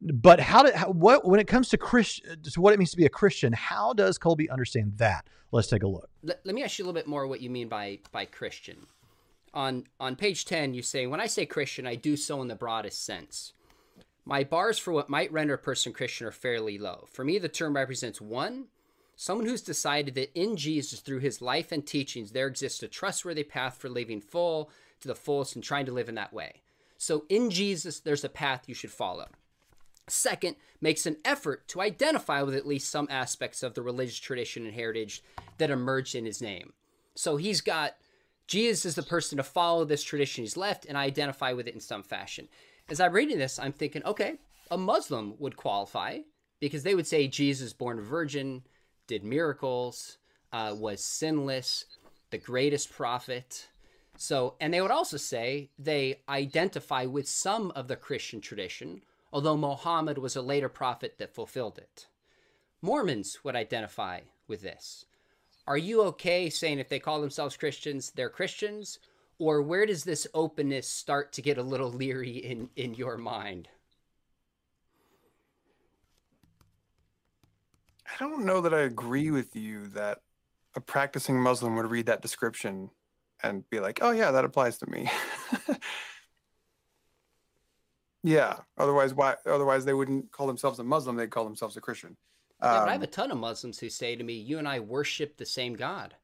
But 0.00 0.40
how 0.40 0.62
did 0.62 0.74
how, 0.74 0.90
what 0.90 1.26
when 1.26 1.40
it 1.40 1.46
comes 1.46 1.68
to 1.70 1.78
Christian 1.78 2.42
to 2.42 2.60
what 2.60 2.72
it 2.72 2.78
means 2.78 2.90
to 2.90 2.96
be 2.96 3.06
a 3.06 3.10
Christian, 3.10 3.52
how 3.52 3.92
does 3.92 4.18
Colby 4.18 4.50
understand 4.50 4.98
that? 4.98 5.26
Let's 5.52 5.68
take 5.68 5.82
a 5.82 5.88
look. 5.88 6.08
Let, 6.22 6.40
let 6.44 6.54
me 6.54 6.62
ask 6.62 6.78
you 6.78 6.84
a 6.84 6.86
little 6.86 6.98
bit 6.98 7.06
more 7.06 7.26
what 7.26 7.40
you 7.40 7.50
mean 7.50 7.68
by 7.68 8.00
by 8.10 8.24
Christian. 8.24 8.86
On 9.54 9.84
on 10.00 10.16
page 10.16 10.44
10 10.44 10.74
you 10.74 10.82
say 10.82 11.06
when 11.06 11.20
I 11.20 11.26
say 11.26 11.46
Christian, 11.46 11.86
I 11.86 11.94
do 11.94 12.16
so 12.16 12.42
in 12.42 12.48
the 12.48 12.54
broadest 12.54 13.04
sense. 13.04 13.52
My 14.24 14.44
bars 14.44 14.78
for 14.78 14.92
what 14.92 15.08
might 15.08 15.32
render 15.32 15.54
a 15.54 15.58
person 15.58 15.92
Christian 15.92 16.26
are 16.26 16.32
fairly 16.32 16.78
low. 16.78 17.06
For 17.10 17.24
me, 17.24 17.38
the 17.38 17.48
term 17.48 17.74
represents 17.74 18.20
one, 18.20 18.66
someone 19.16 19.46
who's 19.46 19.62
decided 19.62 20.14
that 20.14 20.38
in 20.38 20.56
Jesus, 20.56 21.00
through 21.00 21.20
his 21.20 21.42
life 21.42 21.72
and 21.72 21.86
teachings, 21.86 22.32
there 22.32 22.46
exists 22.46 22.82
a 22.82 22.88
trustworthy 22.88 23.44
path 23.44 23.76
for 23.76 23.88
living 23.88 24.20
full 24.20 24.70
to 25.00 25.08
the 25.08 25.14
fullest 25.14 25.54
and 25.54 25.64
trying 25.64 25.86
to 25.86 25.92
live 25.92 26.08
in 26.08 26.14
that 26.16 26.32
way. 26.32 26.62
So 26.98 27.24
in 27.28 27.50
Jesus, 27.50 28.00
there's 28.00 28.24
a 28.24 28.28
path 28.28 28.68
you 28.68 28.74
should 28.74 28.92
follow. 28.92 29.28
Second, 30.08 30.56
makes 30.80 31.06
an 31.06 31.16
effort 31.24 31.66
to 31.68 31.80
identify 31.80 32.42
with 32.42 32.54
at 32.54 32.66
least 32.66 32.90
some 32.90 33.06
aspects 33.10 33.62
of 33.62 33.74
the 33.74 33.82
religious 33.82 34.18
tradition 34.18 34.66
and 34.66 34.74
heritage 34.74 35.22
that 35.58 35.70
emerged 35.70 36.14
in 36.14 36.24
his 36.24 36.42
name. 36.42 36.72
So 37.14 37.36
he's 37.36 37.60
got 37.60 37.94
Jesus 38.48 38.84
is 38.84 38.94
the 38.96 39.02
person 39.02 39.36
to 39.38 39.44
follow 39.44 39.84
this 39.84 40.02
tradition 40.02 40.42
he's 40.42 40.56
left, 40.56 40.84
and 40.84 40.98
I 40.98 41.04
identify 41.04 41.52
with 41.52 41.68
it 41.68 41.74
in 41.74 41.80
some 41.80 42.02
fashion 42.02 42.48
as 42.88 43.00
I'm 43.00 43.12
reading 43.12 43.38
this, 43.38 43.58
I'm 43.58 43.72
thinking, 43.72 44.04
okay, 44.04 44.34
a 44.70 44.76
Muslim 44.76 45.34
would 45.38 45.56
qualify 45.56 46.18
because 46.60 46.82
they 46.82 46.94
would 46.94 47.06
say 47.06 47.28
Jesus, 47.28 47.72
born 47.72 47.98
a 47.98 48.02
virgin, 48.02 48.62
did 49.12 49.24
miracles, 49.24 50.16
uh, 50.52 50.74
was 50.74 51.04
sinless, 51.04 51.84
the 52.30 52.38
greatest 52.38 52.90
prophet. 52.90 53.68
So, 54.16 54.54
and 54.58 54.72
they 54.72 54.80
would 54.80 54.90
also 54.90 55.18
say 55.18 55.70
they 55.78 56.20
identify 56.28 57.04
with 57.04 57.28
some 57.28 57.70
of 57.72 57.88
the 57.88 57.96
Christian 57.96 58.40
tradition, 58.40 59.02
although 59.30 59.56
Muhammad 59.56 60.16
was 60.16 60.34
a 60.34 60.40
later 60.42 60.70
prophet 60.70 61.16
that 61.18 61.34
fulfilled 61.34 61.78
it. 61.78 62.06
Mormons 62.80 63.44
would 63.44 63.54
identify 63.54 64.20
with 64.48 64.62
this. 64.62 65.04
Are 65.66 65.78
you 65.78 66.02
okay 66.04 66.48
saying 66.48 66.78
if 66.78 66.88
they 66.88 66.98
call 66.98 67.20
themselves 67.20 67.56
Christians, 67.56 68.12
they're 68.14 68.30
Christians? 68.30 68.98
or 69.38 69.60
where 69.60 69.86
does 69.86 70.04
this 70.04 70.28
openness 70.34 70.86
start 70.86 71.32
to 71.32 71.42
get 71.42 71.58
a 71.58 71.62
little 71.62 71.90
leery 72.02 72.36
in 72.36 72.68
in 72.76 72.94
your 72.94 73.16
mind 73.16 73.68
i 78.12 78.16
don't 78.18 78.44
know 78.44 78.60
that 78.60 78.74
i 78.74 78.80
agree 78.80 79.30
with 79.30 79.54
you 79.56 79.86
that 79.88 80.18
a 80.74 80.80
practicing 80.80 81.40
muslim 81.40 81.76
would 81.76 81.90
read 81.90 82.06
that 82.06 82.22
description 82.22 82.90
and 83.42 83.68
be 83.70 83.80
like 83.80 83.98
oh 84.02 84.10
yeah 84.10 84.30
that 84.30 84.44
applies 84.44 84.78
to 84.78 84.88
me 84.90 85.10
yeah 88.22 88.56
otherwise 88.78 89.14
why 89.14 89.34
otherwise 89.46 89.84
they 89.84 89.94
wouldn't 89.94 90.30
call 90.32 90.46
themselves 90.46 90.78
a 90.78 90.84
muslim 90.84 91.16
they'd 91.16 91.30
call 91.30 91.44
themselves 91.44 91.76
a 91.76 91.80
christian 91.80 92.16
yeah, 92.62 92.78
but 92.78 92.88
I 92.88 92.92
have 92.92 93.00
um, 93.00 93.04
a 93.04 93.08
ton 93.08 93.30
of 93.32 93.38
Muslims 93.38 93.80
who 93.80 93.88
say 93.88 94.14
to 94.14 94.22
me, 94.22 94.34
"You 94.34 94.58
and 94.58 94.68
I 94.68 94.78
worship 94.78 95.36
the 95.36 95.44
same 95.44 95.74
God. 95.74 96.14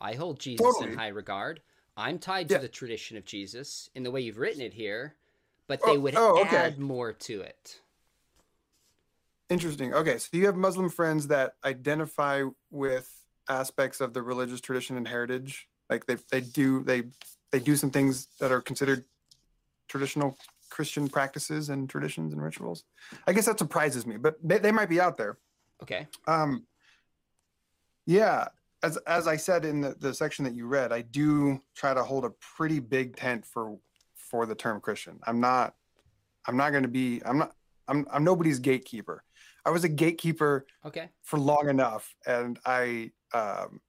I 0.00 0.14
hold 0.14 0.40
Jesus 0.40 0.64
totally. 0.64 0.92
in 0.92 0.98
high 0.98 1.08
regard. 1.08 1.60
I'm 1.96 2.18
tied 2.18 2.48
to 2.48 2.56
yeah. 2.56 2.60
the 2.60 2.68
tradition 2.68 3.16
of 3.16 3.24
Jesus 3.24 3.88
in 3.94 4.02
the 4.02 4.10
way 4.10 4.20
you've 4.20 4.38
written 4.38 4.60
it 4.60 4.74
here, 4.74 5.14
but 5.68 5.80
they 5.84 5.96
oh, 5.96 6.00
would 6.00 6.16
oh, 6.16 6.40
okay. 6.40 6.56
add 6.56 6.78
more 6.78 7.12
to 7.12 7.40
it. 7.40 7.80
Interesting. 9.50 9.92
Okay, 9.92 10.18
so 10.18 10.28
you 10.32 10.46
have 10.46 10.56
Muslim 10.56 10.88
friends 10.88 11.26
that 11.28 11.52
identify 11.64 12.44
with 12.70 13.10
aspects 13.48 14.00
of 14.00 14.14
the 14.14 14.22
religious 14.22 14.60
tradition 14.60 14.96
and 14.96 15.06
heritage. 15.06 15.68
Like 15.90 16.06
they 16.06 16.16
they 16.30 16.40
do 16.40 16.82
they 16.82 17.04
they 17.52 17.60
do 17.60 17.76
some 17.76 17.90
things 17.90 18.28
that 18.40 18.50
are 18.50 18.62
considered 18.62 19.04
traditional 19.88 20.38
Christian 20.70 21.08
practices 21.08 21.68
and 21.68 21.88
traditions 21.88 22.32
and 22.32 22.42
rituals. 22.42 22.84
I 23.26 23.32
guess 23.32 23.46
that 23.46 23.58
surprises 23.58 24.06
me, 24.06 24.16
but 24.16 24.36
they, 24.42 24.58
they 24.58 24.72
might 24.72 24.88
be 24.88 25.00
out 25.00 25.16
there. 25.16 25.38
Okay. 25.82 26.06
Um. 26.26 26.66
Yeah, 28.06 28.48
as 28.82 28.96
as 29.06 29.26
I 29.26 29.36
said 29.36 29.64
in 29.64 29.80
the, 29.80 29.94
the 29.98 30.14
section 30.14 30.44
that 30.44 30.54
you 30.54 30.66
read, 30.66 30.92
I 30.92 31.02
do 31.02 31.60
try 31.74 31.94
to 31.94 32.02
hold 32.02 32.24
a 32.24 32.30
pretty 32.30 32.80
big 32.80 33.16
tent 33.16 33.44
for 33.46 33.78
for 34.14 34.46
the 34.46 34.54
term 34.54 34.80
Christian. 34.80 35.20
I'm 35.26 35.40
not 35.40 35.74
I'm 36.46 36.56
not 36.56 36.70
going 36.70 36.82
to 36.82 36.88
be 36.88 37.22
I'm 37.24 37.38
not 37.38 37.52
I'm 37.88 38.06
I'm 38.12 38.24
nobody's 38.24 38.58
gatekeeper. 38.58 39.22
I 39.64 39.70
was 39.70 39.84
a 39.84 39.88
gatekeeper 39.88 40.66
okay 40.84 41.08
for 41.22 41.38
long 41.38 41.68
enough, 41.68 42.14
and 42.26 42.58
I 42.66 43.12
um, 43.32 43.80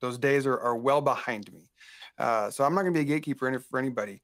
those 0.00 0.18
days 0.18 0.46
are, 0.46 0.58
are 0.58 0.76
well 0.76 1.00
behind 1.00 1.52
me. 1.52 1.70
Uh, 2.18 2.50
so 2.50 2.64
I'm 2.64 2.74
not 2.74 2.82
going 2.82 2.92
to 2.92 2.98
be 2.98 3.02
a 3.02 3.14
gatekeeper 3.14 3.58
for 3.70 3.78
anybody. 3.78 4.22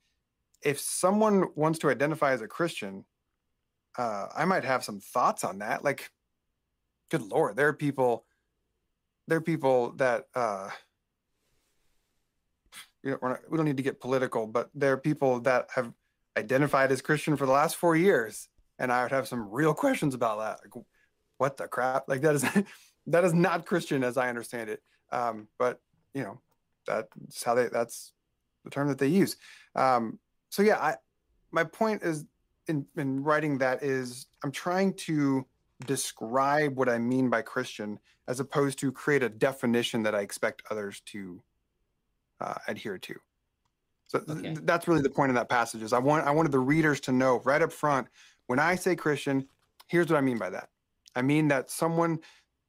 If 0.63 0.79
someone 0.79 1.47
wants 1.55 1.79
to 1.81 1.91
identify 1.91 2.33
as 2.33 2.43
a 2.43 2.49
Christian, 2.49 3.05
uh, 3.97 4.27
I 4.37 4.45
might 4.45 4.65
have 4.65 4.85
some 4.85 5.01
thoughts 5.01 5.45
on 5.45 5.59
that. 5.59 5.85
Like, 5.85 6.11
good 7.11 7.23
lord, 7.23 7.57
there 7.57 7.69
are 7.69 7.75
people 7.75 8.25
there 9.29 9.39
are 9.39 9.43
people 9.43 9.93
that 9.93 10.25
uh, 10.35 10.71
you 13.03 13.13
know, 13.13 13.29
not, 13.29 13.41
we 13.49 13.57
don't 13.57 13.67
need 13.67 13.77
to 13.77 13.83
get 13.83 14.01
political, 14.01 14.47
but 14.47 14.71
there 14.75 14.93
are 14.93 14.99
people 14.99 15.41
that 15.41 15.69
have 15.75 15.93
identified 16.37 16.93
as 16.93 17.01
Christian 17.01 17.37
for 17.37 17.47
the 17.47 17.53
last 17.53 17.77
four 17.77 17.97
years, 17.97 18.49
and 18.79 18.93
I 18.93 19.03
would 19.03 19.13
have 19.13 19.29
some 19.29 19.51
real 19.51 19.75
questions 19.75 20.15
about 20.15 20.39
that. 20.39 20.61
Like, 20.65 20.85
what 21.39 21.57
the 21.57 21.69
crap? 21.69 22.05
Like 22.09 22.23
that 22.23 22.35
is 22.35 22.45
that 23.07 23.25
is 23.25 23.35
not 23.35 23.67
Christian 23.67 24.05
as 24.05 24.17
I 24.17 24.29
understand 24.29 24.71
it. 24.71 24.83
Um, 25.13 25.49
but 25.59 25.81
you 26.15 26.23
know, 26.23 26.41
that's 26.87 27.43
how 27.45 27.55
they 27.55 27.69
that's 27.69 28.13
the 28.65 28.71
term 28.71 28.89
that 28.89 28.99
they 28.99 29.09
use. 29.09 29.37
Um, 29.75 30.19
so 30.51 30.63
yeah, 30.63 30.79
I 30.79 30.97
my 31.51 31.65
point 31.65 32.03
is 32.03 32.25
in 32.69 32.87
in 32.97 33.23
writing 33.23 33.59
that 33.59 33.83
is 33.83 34.27
I'm 34.45 34.53
trying 34.53 34.95
to 34.95 35.47
describe 35.87 36.77
what 36.77 36.89
I 36.89 36.99
mean 36.99 37.29
by 37.29 37.43
Christian 37.43 37.99
as 38.29 38.41
opposed 38.41 38.79
to 38.81 38.91
create 38.91 39.23
a 39.23 39.29
definition 39.29 40.03
that 40.03 40.15
I 40.15 40.21
expect 40.21 40.63
others 40.71 41.01
to 41.07 41.43
uh, 42.41 42.55
adhere 42.67 42.99
to. 42.99 43.15
So 44.09 44.21
okay. 44.29 44.43
th- 44.43 44.59
that's 44.63 44.89
really 44.89 45.03
the 45.03 45.11
point 45.11 45.31
of 45.31 45.37
that 45.37 45.49
passage 45.49 45.83
is 45.83 45.93
I 45.93 45.99
want 45.99 46.27
I 46.27 46.31
wanted 46.31 46.53
the 46.53 46.59
readers 46.59 47.01
to 47.01 47.13
know 47.13 47.41
right 47.45 47.63
up 47.63 47.73
front 47.73 48.09
when 48.47 48.59
I 48.59 48.75
say 48.77 48.97
Christian, 48.97 49.47
here's 49.89 50.09
what 50.09 50.19
I 50.19 50.23
mean 50.23 50.39
by 50.39 50.51
that. 50.51 50.69
I 51.15 51.23
mean 51.23 51.49
that 51.49 51.71
someone 51.71 52.19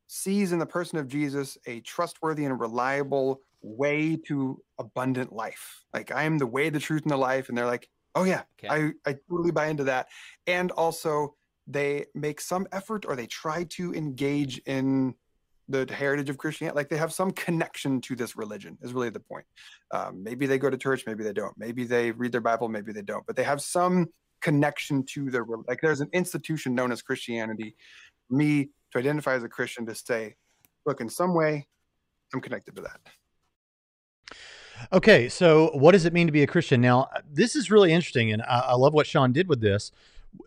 sees 0.07 0.51
in 0.51 0.59
the 0.59 0.65
person 0.65 0.97
of 0.99 1.07
Jesus 1.07 1.57
a 1.67 1.81
trustworthy 1.81 2.45
and 2.45 2.59
reliable 2.59 3.41
way 3.61 4.15
to 4.27 4.61
abundant 4.79 5.33
life. 5.33 5.83
Like 5.93 6.11
I 6.11 6.23
am 6.23 6.37
the 6.37 6.47
way, 6.47 6.69
the 6.69 6.79
truth, 6.79 7.03
and 7.03 7.11
the 7.11 7.17
life, 7.17 7.49
and 7.49 7.57
they're 7.57 7.65
like, 7.65 7.89
oh 8.15 8.23
yeah, 8.23 8.43
okay. 8.63 8.93
I 9.05 9.09
I 9.09 9.15
totally 9.29 9.51
buy 9.51 9.67
into 9.67 9.83
that. 9.85 10.07
And 10.45 10.71
also 10.71 11.35
they 11.67 12.05
make 12.15 12.39
some 12.39 12.65
effort 12.71 13.05
or 13.05 13.15
they 13.15 13.27
try 13.27 13.65
to 13.65 13.93
engage 13.93 14.59
in 14.59 15.13
the 15.67 15.85
heritage 15.93 16.29
of 16.29 16.37
Christianity. 16.37 16.75
Like 16.75 16.89
they 16.89 16.97
have 16.97 17.11
some 17.11 17.31
connection 17.31 17.99
to 18.01 18.15
this 18.15 18.37
religion, 18.37 18.77
is 18.81 18.93
really 18.93 19.09
the 19.09 19.19
point. 19.19 19.45
Um, 19.93 20.23
maybe 20.23 20.45
they 20.45 20.57
go 20.57 20.69
to 20.69 20.77
church, 20.77 21.03
maybe 21.05 21.23
they 21.23 21.33
don't. 21.33 21.53
Maybe 21.57 21.83
they 21.83 22.11
read 22.11 22.31
their 22.31 22.41
Bible, 22.41 22.69
maybe 22.69 22.93
they 22.93 23.01
don't. 23.01 23.25
But 23.25 23.35
they 23.35 23.43
have 23.43 23.61
some 23.61 24.07
connection 24.41 25.03
to 25.03 25.29
the 25.29 25.43
like. 25.67 25.79
There's 25.81 26.01
an 26.01 26.09
institution 26.13 26.75
known 26.75 26.91
as 26.91 27.01
Christianity. 27.01 27.75
Me 28.29 28.69
to 28.91 28.99
identify 28.99 29.35
as 29.35 29.43
a 29.43 29.49
Christian 29.49 29.85
to 29.85 29.95
say, 29.95 30.35
look, 30.85 31.01
in 31.01 31.09
some 31.09 31.33
way, 31.33 31.67
I'm 32.33 32.41
connected 32.41 32.75
to 32.75 32.81
that. 32.81 32.99
Okay, 34.93 35.27
so 35.27 35.71
what 35.73 35.93
does 35.93 36.05
it 36.05 36.13
mean 36.13 36.27
to 36.27 36.33
be 36.33 36.43
a 36.43 36.47
Christian? 36.47 36.81
Now, 36.81 37.09
this 37.31 37.55
is 37.55 37.71
really 37.71 37.91
interesting, 37.91 38.31
and 38.31 38.41
I, 38.43 38.59
I 38.59 38.73
love 38.75 38.93
what 38.93 39.07
Sean 39.07 39.31
did 39.31 39.47
with 39.47 39.59
this. 39.59 39.91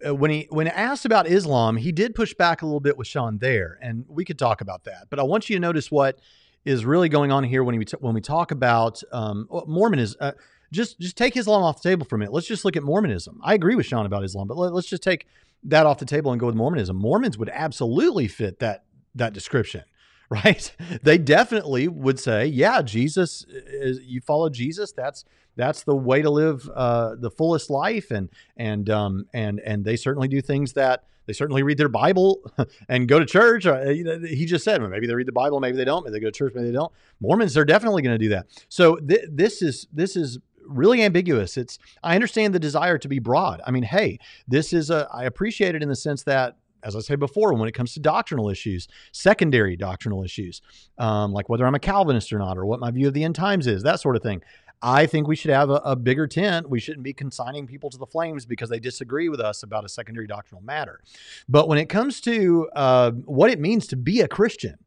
Uh, 0.06 0.14
when 0.14 0.30
he 0.30 0.46
when 0.50 0.68
asked 0.68 1.04
about 1.04 1.26
Islam, 1.26 1.76
he 1.76 1.90
did 1.90 2.14
push 2.14 2.32
back 2.34 2.62
a 2.62 2.66
little 2.66 2.80
bit 2.80 2.96
with 2.96 3.08
Sean 3.08 3.38
there, 3.38 3.78
and 3.82 4.04
we 4.08 4.24
could 4.24 4.38
talk 4.38 4.60
about 4.60 4.84
that. 4.84 5.06
But 5.10 5.18
I 5.18 5.24
want 5.24 5.50
you 5.50 5.56
to 5.56 5.60
notice 5.60 5.90
what 5.90 6.20
is 6.64 6.84
really 6.84 7.08
going 7.08 7.32
on 7.32 7.42
here 7.42 7.64
when 7.64 7.76
we 7.76 7.84
t- 7.84 7.96
when 7.98 8.14
we 8.14 8.20
talk 8.20 8.50
about 8.52 9.02
um, 9.12 9.48
Mormonism. 9.66 10.16
Uh, 10.20 10.32
just 10.72 10.98
just 11.00 11.16
take 11.16 11.36
Islam 11.36 11.62
off 11.62 11.82
the 11.82 11.88
table 11.88 12.06
for 12.06 12.16
a 12.16 12.18
minute. 12.18 12.32
Let's 12.32 12.46
just 12.46 12.64
look 12.64 12.76
at 12.76 12.82
Mormonism. 12.82 13.40
I 13.42 13.54
agree 13.54 13.74
with 13.74 13.86
Sean 13.86 14.06
about 14.06 14.24
Islam, 14.24 14.48
but 14.48 14.56
let, 14.56 14.72
let's 14.72 14.88
just 14.88 15.02
take 15.02 15.26
that 15.64 15.86
off 15.86 15.98
the 15.98 16.06
table 16.06 16.32
and 16.32 16.40
go 16.40 16.46
with 16.46 16.54
Mormonism. 16.54 16.96
Mormons 16.96 17.36
would 17.38 17.50
absolutely 17.52 18.28
fit 18.28 18.58
that 18.60 18.84
that 19.14 19.32
description 19.32 19.84
right? 20.30 20.72
They 21.02 21.18
definitely 21.18 21.88
would 21.88 22.20
say, 22.20 22.46
yeah, 22.46 22.82
Jesus, 22.82 23.44
is, 23.48 24.00
you 24.04 24.20
follow 24.20 24.48
Jesus. 24.48 24.92
That's 24.92 25.24
that's 25.56 25.82
the 25.82 25.96
way 25.96 26.22
to 26.22 26.30
live 26.30 26.70
uh, 26.72 27.16
the 27.16 27.30
fullest 27.30 27.68
life, 27.68 28.12
and 28.12 28.28
and 28.56 28.88
um, 28.88 29.26
and 29.34 29.58
and 29.60 29.84
they 29.84 29.96
certainly 29.96 30.28
do 30.28 30.40
things 30.40 30.74
that 30.74 31.02
they 31.26 31.32
certainly 31.32 31.64
read 31.64 31.78
their 31.78 31.88
Bible 31.88 32.40
and 32.88 33.08
go 33.08 33.18
to 33.18 33.26
church. 33.26 33.66
Uh, 33.66 33.84
he 33.86 34.46
just 34.46 34.64
said, 34.64 34.80
well, 34.80 34.90
maybe 34.90 35.08
they 35.08 35.14
read 35.14 35.26
the 35.26 35.32
Bible, 35.32 35.58
maybe 35.60 35.76
they 35.76 35.84
don't. 35.84 36.04
Maybe 36.04 36.12
they 36.12 36.20
go 36.20 36.28
to 36.28 36.32
church, 36.32 36.54
maybe 36.54 36.68
they 36.68 36.72
don't. 36.72 36.92
Mormons 37.20 37.52
they're 37.52 37.64
definitely 37.64 38.02
going 38.02 38.14
to 38.14 38.24
do 38.24 38.28
that. 38.30 38.46
So 38.68 38.96
th- 38.96 39.26
this 39.30 39.62
is 39.62 39.88
this 39.92 40.14
is 40.14 40.38
really 40.70 41.02
ambiguous. 41.02 41.56
It's 41.56 41.78
I 42.02 42.14
understand 42.14 42.54
the 42.54 42.58
desire 42.58 42.98
to 42.98 43.08
be 43.08 43.18
broad. 43.18 43.60
I 43.66 43.70
mean, 43.70 43.82
hey, 43.82 44.18
this 44.48 44.72
is 44.72 44.90
a 44.90 45.08
I 45.12 45.24
appreciate 45.24 45.74
it 45.74 45.82
in 45.82 45.88
the 45.88 45.96
sense 45.96 46.22
that 46.24 46.56
as 46.82 46.96
I 46.96 47.00
said 47.00 47.18
before, 47.18 47.52
when 47.52 47.68
it 47.68 47.72
comes 47.72 47.92
to 47.94 48.00
doctrinal 48.00 48.48
issues, 48.48 48.88
secondary 49.12 49.76
doctrinal 49.76 50.24
issues, 50.24 50.62
um, 50.98 51.32
like 51.32 51.48
whether 51.48 51.66
I'm 51.66 51.74
a 51.74 51.80
Calvinist 51.80 52.32
or 52.32 52.38
not, 52.38 52.56
or 52.56 52.64
what 52.64 52.80
my 52.80 52.90
view 52.90 53.08
of 53.08 53.14
the 53.14 53.24
end 53.24 53.34
times 53.34 53.66
is, 53.66 53.82
that 53.82 54.00
sort 54.00 54.16
of 54.16 54.22
thing. 54.22 54.42
I 54.82 55.04
think 55.04 55.28
we 55.28 55.36
should 55.36 55.50
have 55.50 55.68
a, 55.68 55.74
a, 55.84 55.94
bigger 55.94 56.26
tent. 56.26 56.70
We 56.70 56.80
shouldn't 56.80 57.04
be 57.04 57.12
consigning 57.12 57.66
people 57.66 57.90
to 57.90 57.98
the 57.98 58.06
flames 58.06 58.46
because 58.46 58.70
they 58.70 58.80
disagree 58.80 59.28
with 59.28 59.38
us 59.38 59.62
about 59.62 59.84
a 59.84 59.90
secondary 59.90 60.26
doctrinal 60.26 60.62
matter. 60.62 61.00
But 61.48 61.68
when 61.68 61.76
it 61.76 61.90
comes 61.90 62.18
to 62.22 62.70
uh, 62.74 63.10
what 63.10 63.50
it 63.50 63.60
means 63.60 63.86
to 63.88 63.96
be 63.96 64.22
a 64.22 64.28
Christian, 64.28 64.78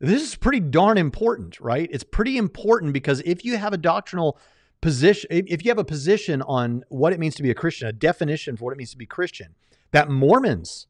this 0.00 0.22
is 0.22 0.34
pretty 0.34 0.60
darn 0.60 0.96
important, 0.96 1.60
right? 1.60 1.88
It's 1.92 2.04
pretty 2.04 2.38
important 2.38 2.94
because 2.94 3.20
if 3.24 3.44
you 3.44 3.58
have 3.58 3.74
a 3.74 3.78
doctrinal 3.78 4.38
position, 4.84 5.30
if 5.30 5.64
you 5.64 5.70
have 5.70 5.78
a 5.78 5.84
position 5.84 6.42
on 6.42 6.84
what 6.90 7.14
it 7.14 7.18
means 7.18 7.34
to 7.34 7.42
be 7.42 7.50
a 7.50 7.54
Christian, 7.54 7.88
a 7.88 7.92
definition 7.92 8.54
for 8.54 8.66
what 8.66 8.72
it 8.74 8.76
means 8.76 8.90
to 8.90 8.98
be 8.98 9.06
Christian, 9.06 9.54
that 9.92 10.10
Mormons 10.10 10.88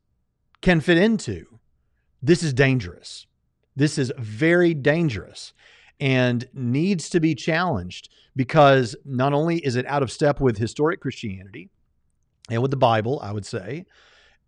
can 0.61 0.81
fit 0.81 0.99
into, 0.99 1.61
this 2.21 2.43
is 2.43 2.53
dangerous. 2.53 3.29
This 3.77 3.97
is 3.97 4.13
very 4.19 4.75
dangerous 4.75 5.53
and 6.01 6.49
needs 6.53 7.09
to 7.11 7.21
be 7.21 7.37
challenged 7.37 8.09
because 8.35 8.97
not 9.05 9.33
only 9.33 9.59
is 9.59 9.77
it 9.77 9.87
out 9.87 10.03
of 10.03 10.11
step 10.11 10.41
with 10.41 10.59
historic 10.59 11.01
Christianity 11.01 11.71
and 12.51 12.61
with 12.63 12.73
the 12.73 12.77
Bible, 12.77 13.21
I 13.23 13.31
would 13.31 13.47
say, 13.47 13.87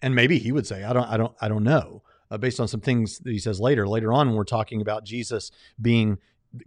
and 0.02 0.12
maybe 0.12 0.40
he 0.40 0.50
would 0.50 0.66
say, 0.66 0.82
I 0.82 0.92
don't, 0.92 1.06
I 1.06 1.16
don't, 1.16 1.34
I 1.40 1.46
don't 1.46 1.62
know, 1.62 2.02
uh, 2.32 2.36
based 2.36 2.58
on 2.58 2.66
some 2.66 2.80
things 2.80 3.20
that 3.20 3.30
he 3.30 3.38
says 3.38 3.60
later. 3.60 3.86
Later 3.86 4.12
on, 4.12 4.26
when 4.26 4.36
we're 4.36 4.42
talking 4.42 4.80
about 4.80 5.04
Jesus 5.04 5.52
being 5.80 6.18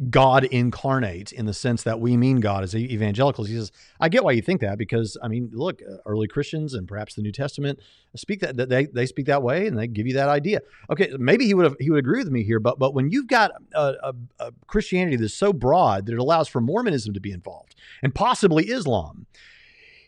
God 0.10 0.44
incarnate 0.46 1.32
in 1.32 1.46
the 1.46 1.54
sense 1.54 1.84
that 1.84 2.00
we 2.00 2.16
mean 2.16 2.40
God 2.40 2.64
as 2.64 2.76
evangelicals. 2.76 3.48
He 3.48 3.56
says, 3.56 3.72
I 4.00 4.10
get 4.10 4.24
why 4.24 4.34
you 4.34 4.42
think 4.42 4.62
that 4.62 4.78
because, 4.78 5.18
I 5.22 5.28
mean, 5.28 5.50
look, 5.54 5.82
uh, 5.82 5.98
early 6.06 6.28
Christians 6.28 6.74
and 6.74 6.88
perhaps 6.88 7.16
the 7.16 7.22
New 7.22 7.32
Testament 7.32 7.80
speak 8.16 8.42
that, 8.42 8.70
they, 8.70 8.86
they 8.86 9.06
speak 9.06 9.26
that 9.28 9.42
way 9.42 9.68
and 9.68 9.78
they 9.78 9.88
give 9.88 10.08
you 10.08 10.14
that 10.14 10.30
idea. 10.30 10.62
Okay, 10.90 11.12
maybe 11.18 11.46
he 11.46 11.54
would 11.54 11.66
have, 11.66 11.76
he 11.80 11.90
would 11.90 12.00
agree 12.00 12.20
with 12.20 12.30
me 12.30 12.44
here, 12.44 12.60
but, 12.60 12.78
but 12.80 12.94
when 12.94 13.10
you've 13.10 13.28
got 13.28 13.52
a, 13.74 13.94
a, 14.04 14.14
a 14.40 14.52
Christianity 14.68 15.16
that's 15.16 15.34
so 15.34 15.54
broad 15.54 16.06
that 16.06 16.14
it 16.14 16.20
allows 16.20 16.48
for 16.48 16.62
Mormonism 16.62 17.14
to 17.14 17.20
be 17.20 17.32
involved 17.32 17.76
and 18.04 18.14
possibly 18.14 18.66
Islam, 18.66 19.26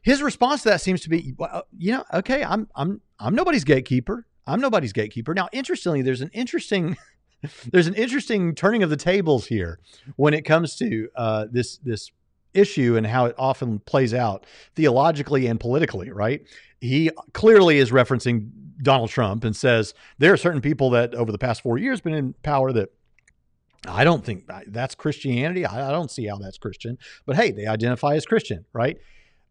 his 0.04 0.22
response 0.22 0.64
to 0.64 0.70
that 0.70 0.82
seems 0.82 1.02
to 1.02 1.10
be, 1.10 1.34
well, 1.38 1.66
you 1.78 1.92
know, 1.92 2.04
okay, 2.14 2.44
I'm, 2.44 2.68
I'm, 2.76 3.02
I'm 3.20 3.36
nobody's 3.36 3.64
gatekeeper. 3.64 4.26
I'm 4.48 4.60
nobody's 4.60 4.94
gatekeeper. 4.94 5.34
Now, 5.34 5.48
interestingly, 5.52 6.02
there's 6.02 6.22
an 6.22 6.32
interesting 6.34 6.98
there's 7.72 7.88
an 7.88 7.96
interesting 7.96 8.56
turning 8.56 8.84
of 8.84 8.90
the 8.90 8.98
tables 8.98 9.48
here 9.48 9.80
when 10.16 10.34
it 10.34 10.44
comes 10.44 10.76
to 10.78 11.10
uh, 11.16 11.46
this 11.52 11.78
this 11.78 12.12
issue 12.54 12.98
and 12.98 13.08
how 13.08 13.26
it 13.26 13.36
often 13.38 13.80
plays 13.80 14.14
out 14.14 14.46
theologically 14.76 15.48
and 15.48 15.60
politically. 15.60 16.12
Right? 16.12 16.42
He 16.80 17.12
clearly 17.34 17.78
is 17.78 17.92
referencing 17.92 18.50
Donald 18.82 19.10
Trump 19.10 19.44
and 19.44 19.56
says 19.56 19.94
there 20.18 20.34
are 20.34 20.38
certain 20.38 20.62
people 20.62 20.90
that 20.92 21.14
over 21.14 21.32
the 21.32 21.38
past 21.38 21.62
four 21.62 21.78
years 21.78 22.02
been 22.02 22.14
in 22.14 22.34
power 22.44 22.72
that 22.72 22.90
I 23.88 24.04
don't 24.04 24.24
think 24.24 24.48
that's 24.68 24.94
Christianity. 24.94 25.66
I 25.66 25.92
don't 25.92 26.12
see 26.12 26.28
how 26.28 26.38
that's 26.38 26.58
Christian. 26.58 26.98
But 27.26 27.36
hey, 27.36 27.52
they 27.52 27.66
identify 27.66 28.14
as 28.16 28.26
Christian, 28.26 28.66
right? 28.74 28.98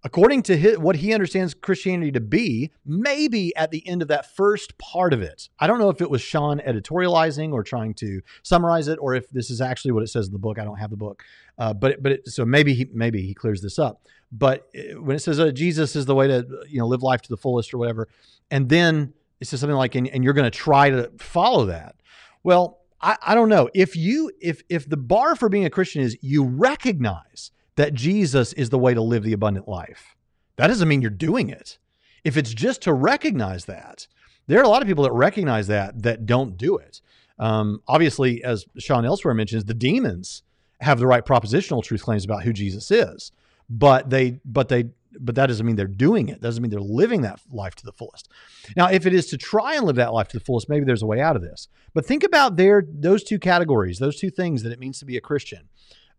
According 0.05 0.43
to 0.43 0.57
his, 0.57 0.79
what 0.79 0.97
he 0.97 1.13
understands 1.13 1.55
Christianity 1.55 2.13
to 2.13 2.21
be, 2.21 2.71
maybe 2.85 3.55
at 3.57 3.71
the 3.71 3.87
end 3.87 4.03
of 4.03 4.09
that 4.09 4.35
first 4.35 4.79
part 4.79 5.13
of 5.13 5.23
it. 5.23 5.49
I 5.59 5.67
don't 5.67 5.79
know 5.79 5.91
if 5.91 6.01
it 6.01 6.11
was 6.11 6.23
Sean 6.23 6.61
editorializing 6.61 7.53
or 7.53 7.63
trying 7.63 7.95
to 7.95 8.21
summarize 8.43 8.89
it, 8.89 8.99
or 9.01 9.15
if 9.15 9.29
this 9.31 9.51
is 9.51 9.61
actually 9.61 9.93
what 9.93 10.03
it 10.03 10.09
says 10.09 10.27
in 10.27 10.33
the 10.33 10.39
book. 10.39 10.59
I 10.59 10.65
don't 10.65 10.79
have 10.79 10.91
the 10.91 10.97
book, 10.97 11.23
uh, 11.59 11.73
but 11.75 12.03
but 12.03 12.13
it, 12.13 12.29
so 12.29 12.45
maybe 12.45 12.75
he 12.75 12.89
maybe 12.93 13.23
he 13.23 13.35
clears 13.35 13.61
this 13.61 13.79
up. 13.79 14.07
But 14.33 14.69
when 14.99 15.17
it 15.17 15.21
says 15.21 15.41
uh, 15.41 15.51
Jesus 15.51 15.97
is 15.97 16.07
the 16.07 16.15
way 16.15 16.29
to 16.29 16.47
you 16.69 16.79
know 16.79 16.87
live 16.87 17.03
life 17.03 17.23
to 17.23 17.29
the 17.29 17.37
fullest 17.37 17.75
or 17.75 17.79
whatever, 17.79 18.09
and 18.51 18.69
then 18.69 19.13
it 19.41 19.47
says 19.47 19.61
something 19.61 19.77
like 19.77 19.95
and, 19.95 20.09
and 20.09 20.25
you're 20.25 20.35
going 20.35 20.51
to 20.51 20.57
try 20.57 20.91
to 20.91 21.11
follow 21.19 21.67
that. 21.67 21.97
Well, 22.43 22.79
I, 23.01 23.17
I 23.23 23.35
don't 23.35 23.49
know 23.49 23.69
if 23.75 23.97
you 23.97 24.31
if 24.41 24.63
if 24.69 24.89
the 24.89 24.97
bar 24.97 25.37
for 25.37 25.49
being 25.49 25.65
a 25.65 25.71
Christian 25.71 26.03
is 26.03 26.17
you 26.21 26.45
recognize 26.45 27.51
that 27.77 27.95
Jesus 27.95 28.53
is 28.55 28.71
the 28.71 28.79
way 28.79 28.95
to 28.95 29.01
live 29.01 29.23
the 29.23 29.33
abundant 29.33 29.69
life. 29.69 30.17
That 30.57 30.69
doesn't 30.69 30.89
mean 30.89 31.03
you're 31.03 31.11
doing 31.11 31.49
it. 31.49 31.79
If 32.25 32.37
it's 32.37 32.53
just 32.53 32.83
to 32.83 32.93
recognize 32.93 33.65
that, 33.65 34.07
there 34.47 34.59
are 34.59 34.65
a 34.65 34.69
lot 34.69 34.83
of 34.83 34.89
people 34.89 35.05
that 35.05 35.13
recognize 35.13 35.69
that 35.69 36.03
that 36.03 36.27
don't 36.27 36.57
do 36.57 36.77
it. 36.77 37.01
Um, 37.39 37.83
obviously, 37.89 38.45
as 38.45 38.67
Sean 38.79 39.07
elsewhere 39.07 39.33
mentions, 39.33 39.65
the 39.65 39.75
demons 39.75 40.43
have 40.81 40.99
the 40.99 41.07
right 41.07 41.25
propositional 41.25 41.83
truth 41.83 42.03
claims 42.03 42.25
about 42.25 42.43
who 42.43 42.53
Jesus 42.53 42.91
is, 42.91 43.33
but 43.71 44.11
they, 44.11 44.41
but 44.45 44.69
they, 44.69 44.91
but 45.19 45.35
that 45.37 45.47
doesn't 45.47 45.65
mean 45.65 45.77
they're 45.77 45.87
doing 45.87 46.29
it. 46.29 46.41
Doesn't 46.41 46.63
mean 46.63 46.71
they're 46.71 46.81
living 46.81 47.23
that 47.23 47.41
life 47.51 47.75
to 47.77 47.85
the 47.85 47.93
fullest. 47.93 48.29
Now, 48.77 48.91
if 48.91 49.07
it 49.07 49.15
is 49.15 49.27
to 49.29 49.39
try 49.39 49.77
and 49.77 49.87
live 49.87 49.97
that 49.97 50.13
life 50.13 50.29
to 50.29 50.39
the 50.39 50.45
fullest, 50.45 50.69
maybe 50.69 50.85
there's 50.85 51.03
a 51.03 51.07
way 51.07 51.21
out 51.21 51.37
of 51.37 51.43
this. 51.43 51.69
But 51.95 52.05
think 52.05 52.23
about 52.23 52.57
their 52.57 52.85
those 52.87 53.25
two 53.25 53.39
categories, 53.39 53.99
those 53.99 54.21
two 54.21 54.31
things 54.31 54.63
that 54.63 54.73
it 54.73 54.79
means 54.79 54.99
to 54.99 55.07
be 55.07 55.17
a 55.17 55.21
Christian 55.21 55.70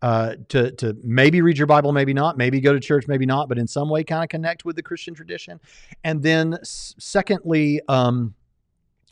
uh, 0.02 0.36
to 0.50 0.72
to 0.72 0.98
maybe 1.04 1.42
read 1.42 1.58
your 1.58 1.68
Bible, 1.68 1.92
maybe 1.92 2.14
not, 2.14 2.38
maybe 2.38 2.60
go 2.60 2.74
to 2.74 2.80
church, 2.80 3.08
maybe 3.08 3.26
not, 3.26 3.50
but 3.50 3.58
in 3.58 3.68
some 3.68 3.90
way 3.90 4.04
kind 4.04 4.24
of 4.24 4.30
connect 4.30 4.66
with 4.66 4.76
the 4.76 4.84
Christian 4.84 5.14
tradition. 5.14 5.60
And 6.04 6.24
then, 6.24 6.58
secondly, 6.64 7.82
um, 7.88 8.34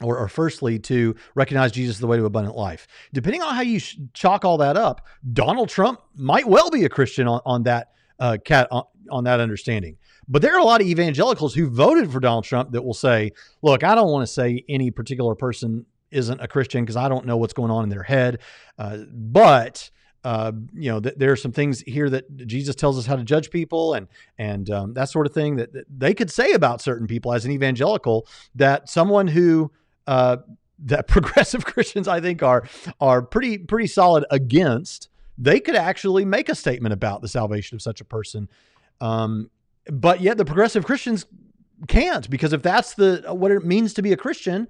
or, 0.02 0.18
or, 0.18 0.28
firstly, 0.30 0.80
to 0.80 1.16
recognize 1.36 1.72
Jesus 1.74 1.98
as 1.98 2.00
the 2.00 2.08
way 2.08 2.18
to 2.18 2.26
abundant 2.26 2.56
life. 2.56 2.88
Depending 3.14 3.42
on 3.42 3.54
how 3.54 3.62
you 3.62 3.82
chalk 4.14 4.46
all 4.46 4.58
that 4.60 4.78
up, 4.78 5.06
Donald 5.34 5.70
Trump 5.70 6.00
might 6.16 6.48
well 6.48 6.70
be 6.70 6.86
a 6.86 6.90
Christian 6.90 7.28
on, 7.28 7.42
on 7.46 7.64
that 7.64 7.90
uh, 8.20 8.38
cat 8.44 8.68
on, 8.72 8.84
on 9.12 9.24
that 9.26 9.40
understanding. 9.40 9.98
But 10.28 10.42
there 10.42 10.56
are 10.56 10.60
a 10.60 10.64
lot 10.64 10.82
of 10.82 10.88
evangelicals 10.88 11.54
who 11.54 11.70
voted 11.70 12.12
for 12.12 12.20
Donald 12.20 12.46
Trump 12.46 12.72
that 12.72 12.84
will 12.84 12.94
say, 12.94 13.32
"Look, 13.62 13.84
I 13.84 13.94
don't 13.96 14.10
want 14.10 14.26
to 14.26 14.34
say 14.34 14.64
any 14.70 14.92
particular 14.92 15.36
person 15.36 15.86
isn't 16.12 16.42
a 16.42 16.48
Christian 16.48 16.84
because 16.84 16.96
I 16.96 17.10
don't 17.10 17.26
know 17.26 17.38
what's 17.38 17.54
going 17.54 17.72
on 17.72 17.84
in 17.84 17.90
their 17.90 18.04
head, 18.04 18.40
uh, 18.78 18.98
but." 19.12 19.92
Uh, 20.24 20.52
you 20.74 20.92
know, 20.92 21.00
th- 21.00 21.16
there 21.18 21.32
are 21.32 21.38
some 21.38 21.52
things 21.52 21.82
here 21.82 22.10
that 22.10 22.46
Jesus 22.46 22.76
tells 22.76 22.98
us 22.98 23.06
how 23.06 23.16
to 23.16 23.24
judge 23.24 23.50
people 23.50 23.94
and 23.94 24.08
and 24.38 24.70
um, 24.70 24.94
that 24.94 25.10
sort 25.10 25.26
of 25.26 25.34
thing 25.34 25.56
that, 25.56 25.72
that, 25.74 25.86
they 25.90 26.14
could 26.14 26.30
say 26.30 26.52
about 26.52 26.82
certain 26.82 27.08
people 27.08 27.34
as 27.34 27.46
an 27.46 27.52
evangelical 27.52 28.28
that 28.56 28.90
someone 28.90 29.28
who 29.28 29.72
uh, 30.08 30.38
that 30.80 31.08
progressive 31.08 31.66
Christians 31.66 32.08
I 32.08 32.20
think 32.20 32.44
are 32.44 32.68
are 33.00 33.22
pretty 33.22 33.58
pretty 33.60 33.88
solid 33.88 34.26
against. 34.30 35.10
They 35.38 35.62
could 35.62 35.76
actually 35.76 36.26
make 36.26 36.50
a 36.50 36.56
statement 36.56 36.92
about 36.92 37.22
the 37.22 37.30
salvation 37.30 37.76
of 37.76 37.82
such 37.82 38.02
a 38.02 38.06
person, 38.06 38.50
um, 39.00 39.50
but 39.86 40.20
yet 40.20 40.38
the 40.38 40.44
progressive 40.44 40.84
Christians 40.84 41.26
can't 41.88 42.30
because 42.30 42.52
if 42.52 42.62
that's 42.62 42.96
the 42.96 43.24
what 43.30 43.52
it 43.52 43.66
means 43.66 43.94
to 43.94 44.02
be 44.02 44.12
a 44.12 44.18
Christian, 44.18 44.68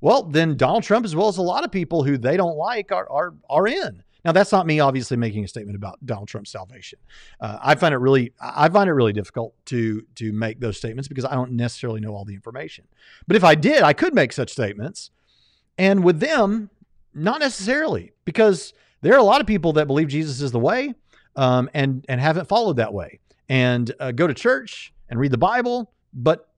well, 0.00 0.24
then 0.24 0.56
Donald 0.56 0.82
Trump, 0.82 1.04
as 1.04 1.14
well 1.14 1.28
as 1.28 1.36
a 1.36 1.42
lot 1.42 1.64
of 1.64 1.70
people 1.70 2.02
who 2.02 2.18
they 2.18 2.36
don't 2.36 2.56
like, 2.56 2.90
are 2.90 3.08
are 3.08 3.34
are 3.48 3.68
in. 3.68 4.02
Now, 4.28 4.32
that's 4.32 4.52
not 4.52 4.66
me 4.66 4.78
obviously 4.78 5.16
making 5.16 5.42
a 5.44 5.48
statement 5.48 5.74
about 5.74 6.04
Donald 6.04 6.28
Trump's 6.28 6.50
salvation. 6.50 6.98
Uh, 7.40 7.56
I 7.62 7.74
find 7.76 7.94
it 7.94 7.96
really, 7.96 8.34
I 8.38 8.68
find 8.68 8.86
it 8.86 8.92
really 8.92 9.14
difficult 9.14 9.54
to 9.66 10.02
to 10.16 10.32
make 10.34 10.60
those 10.60 10.76
statements 10.76 11.08
because 11.08 11.24
I 11.24 11.34
don't 11.34 11.52
necessarily 11.52 12.02
know 12.02 12.14
all 12.14 12.26
the 12.26 12.34
information. 12.34 12.84
But 13.26 13.36
if 13.36 13.42
I 13.42 13.54
did, 13.54 13.82
I 13.82 13.94
could 13.94 14.14
make 14.14 14.34
such 14.34 14.50
statements, 14.50 15.12
and 15.78 16.04
with 16.04 16.20
them, 16.20 16.68
not 17.14 17.40
necessarily, 17.40 18.12
because 18.26 18.74
there 19.00 19.14
are 19.14 19.18
a 19.18 19.22
lot 19.22 19.40
of 19.40 19.46
people 19.46 19.72
that 19.72 19.86
believe 19.86 20.08
Jesus 20.08 20.42
is 20.42 20.52
the 20.52 20.58
way, 20.58 20.92
um, 21.34 21.70
and 21.72 22.04
and 22.06 22.20
haven't 22.20 22.48
followed 22.48 22.76
that 22.76 22.92
way, 22.92 23.20
and 23.48 23.90
uh, 23.98 24.12
go 24.12 24.26
to 24.26 24.34
church 24.34 24.92
and 25.08 25.18
read 25.18 25.30
the 25.30 25.38
Bible, 25.38 25.90
but 26.12 26.50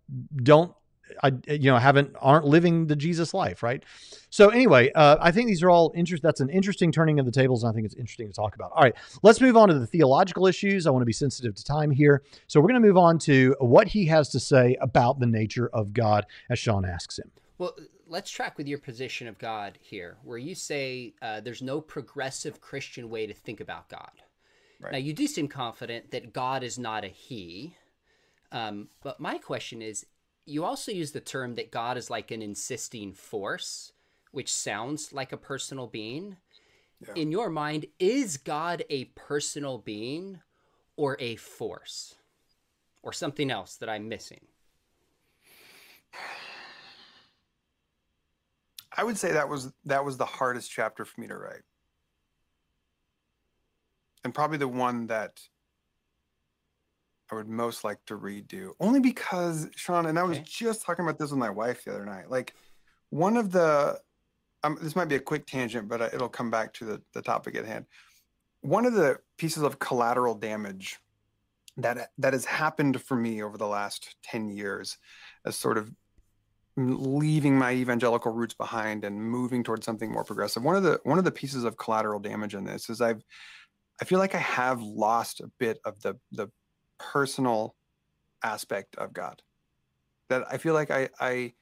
don't 0.43 0.75
I 1.23 1.33
you 1.49 1.71
know 1.71 1.77
haven't 1.77 2.15
aren't 2.21 2.45
living 2.45 2.87
the 2.87 2.97
Jesus 2.97 3.35
life, 3.35 3.63
right? 3.63 3.83
So 4.31 4.49
anyway, 4.51 4.91
uh, 4.93 5.17
I 5.21 5.31
think 5.31 5.49
these 5.49 5.63
are 5.63 5.71
all 5.71 5.93
interest. 5.95 6.23
That's 6.23 6.41
an 6.41 6.51
interesting 6.51 6.93
turning 6.93 7.19
of 7.19 7.27
the 7.27 7.33
tables, 7.33 7.63
and 7.63 7.71
I 7.71 7.75
think 7.75 7.87
it's 7.87 7.95
interesting 7.95 8.29
to 8.29 8.33
talk 8.33 8.55
about. 8.55 8.73
All 8.73 8.83
right, 8.83 8.95
let's 9.23 9.41
move 9.41 9.57
on 9.57 9.69
to 9.69 9.79
the 9.79 9.87
theological 9.87 10.47
issues. 10.47 10.87
I 10.87 10.91
want 10.91 11.03
to 11.03 11.07
be 11.07 11.13
sensitive 11.13 11.55
to 11.55 11.65
time 11.65 11.91
here, 11.91 12.23
so 12.47 12.61
we're 12.61 12.69
going 12.69 12.81
to 12.83 12.87
move 12.87 12.97
on 12.97 13.19
to 13.21 13.57
what 13.61 13.89
he 13.89 14.07
has 14.07 14.29
to 14.31 14.41
say 14.41 14.77
about 14.81 15.21
the 15.21 15.27
nature 15.27 15.69
of 15.73 15.93
God, 15.93 16.27
as 16.49 16.59
Sean 16.59 16.85
asks 16.85 17.19
him. 17.19 17.31
Well, 17.59 17.75
let's 18.07 18.31
track 18.31 18.59
with 18.59 18.67
your 18.67 18.79
position 18.79 19.29
of 19.29 19.39
God 19.39 19.79
here, 19.81 20.17
where 20.25 20.39
you 20.39 20.55
say 20.55 21.15
uh, 21.23 21.41
there's 21.41 21.63
no 21.63 21.81
progressive 21.81 22.61
Christian 22.61 23.09
way 23.11 23.27
to 23.27 23.35
think 23.35 23.61
about 23.61 23.89
God. 23.89 24.11
Right. 24.81 24.93
Now, 24.93 24.99
you 24.99 25.13
do 25.13 25.27
seem 25.27 25.47
confident 25.47 26.11
that 26.11 26.33
God 26.33 26.63
is 26.63 26.79
not 26.79 27.05
a 27.05 27.09
He. 27.09 27.77
Um, 28.53 28.89
but 29.03 29.21
my 29.21 29.39
question 29.39 29.83
is 29.83 30.07
you 30.51 30.65
also 30.65 30.91
use 30.91 31.13
the 31.13 31.21
term 31.21 31.55
that 31.55 31.71
God 31.71 31.97
is 31.97 32.11
like 32.11 32.31
an 32.31 32.43
insisting 32.43 33.13
force, 33.13 33.93
which 34.33 34.53
sounds 34.53 35.13
like 35.13 35.33
a 35.33 35.37
personal 35.37 35.87
being. 35.87 36.37
Yeah. 37.07 37.15
In 37.15 37.31
your 37.33 37.49
mind, 37.49 37.87
is 37.99 38.37
God 38.37 38.85
a 38.91 39.05
personal 39.05 39.79
being 39.79 40.41
or 40.97 41.17
a 41.21 41.37
force 41.37 42.17
or 43.03 43.13
something 43.13 43.51
else 43.51 43.77
that 43.77 43.89
I'm 43.89 44.09
missing? 44.09 44.41
I 48.93 49.05
would 49.05 49.17
say 49.17 49.33
that 49.33 49.49
was 49.49 49.73
that 49.85 50.05
was 50.05 50.17
the 50.17 50.27
hardest 50.27 50.71
chapter 50.71 51.05
for 51.05 51.21
me 51.21 51.29
to 51.29 51.37
write. 51.37 51.63
And 54.25 54.35
probably 54.35 54.59
the 54.59 54.69
one 54.69 55.07
that 55.07 55.41
I 57.31 57.35
would 57.35 57.49
most 57.49 57.85
like 57.85 58.05
to 58.07 58.19
redo. 58.19 58.71
Only 58.81 59.01
because 59.01 59.69
Sean 59.77 60.07
and 60.07 60.19
I 60.19 60.23
was 60.23 60.39
just 60.41 60.83
talking 60.85 61.05
about 61.05 61.19
this 61.19 61.31
with 61.31 61.39
my 61.39 61.51
wife 61.51 61.85
the 61.85 61.93
other 61.93 62.05
night. 62.07 62.31
Like 62.31 62.55
one 63.11 63.37
of 63.37 63.53
the 63.53 64.01
um, 64.63 64.79
this 64.83 64.97
might 64.97 65.09
be 65.09 65.15
a 65.17 65.21
quick 65.21 65.47
tangent, 65.47 65.89
but 65.89 66.03
uh, 66.03 66.09
it'll 66.13 66.29
come 66.29 66.51
back 66.51 66.73
to 66.75 66.85
the, 66.85 67.03
the 67.15 67.23
topic 67.23 67.57
at 67.57 67.65
hand. 67.67 67.87
one 68.61 68.85
of 68.87 68.95
the 68.95 69.19
pieces 69.39 69.63
of 69.63 69.79
collateral 69.79 70.35
damage 70.35 70.99
that 71.77 72.11
that 72.19 72.33
has 72.33 72.45
happened 72.45 73.01
for 73.03 73.17
me 73.17 73.43
over 73.43 73.57
the 73.57 73.67
last 73.67 74.17
10 74.25 74.51
years 74.51 74.99
as 75.47 75.57
sort 75.57 75.79
of 75.79 75.91
leaving 76.77 77.59
my 77.59 77.73
evangelical 77.73 78.33
roots 78.33 78.55
behind 78.55 79.05
and 79.05 79.21
moving 79.23 79.63
towards 79.63 79.85
something 79.85 80.11
more 80.11 80.25
progressive 80.25 80.63
one 80.63 80.77
of 80.77 80.83
the 80.83 81.01
one 81.05 81.19
of 81.19 81.25
the 81.25 81.31
pieces 81.31 81.65
of 81.65 81.77
collateral 81.77 82.21
damage 82.21 82.55
in 82.55 82.65
this 82.65 82.91
is 82.91 83.01
i've 83.01 83.23
i 84.01 84.05
feel 84.05 84.19
like 84.19 84.35
i 84.35 84.39
have 84.39 84.81
lost 84.83 85.41
a 85.41 85.51
bit 85.59 85.79
of 85.85 86.01
the 86.03 86.15
the 86.33 86.49
personal 87.13 87.75
aspect 88.43 88.97
of 88.97 89.13
god 89.13 89.43
that 90.29 90.45
i 90.51 90.57
feel 90.57 90.75
like 90.75 90.91
i 90.91 91.09
i 91.19 91.53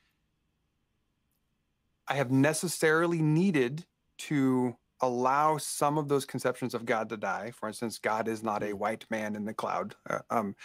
i 2.07 2.14
have 2.14 2.30
necessarily 2.30 3.22
needed 3.22 3.86
to 4.18 4.76
allow 5.01 5.57
some 5.57 5.97
of 5.97 6.09
those 6.09 6.24
conceptions 6.24 6.74
of 6.74 6.84
god 6.84 7.09
to 7.09 7.16
die. 7.16 7.53
For 7.55 7.68
instance 7.68 7.99
god 7.99 8.28
is 8.28 8.43
not 8.43 8.62
a 8.62 8.66
mm. 8.66 8.74
white 8.74 9.05
man 9.11 9.36
in 9.36 9.45
the 9.45 9.55
cloud. 9.55 9.95
Uh, 10.09 10.18
um, 10.30 10.57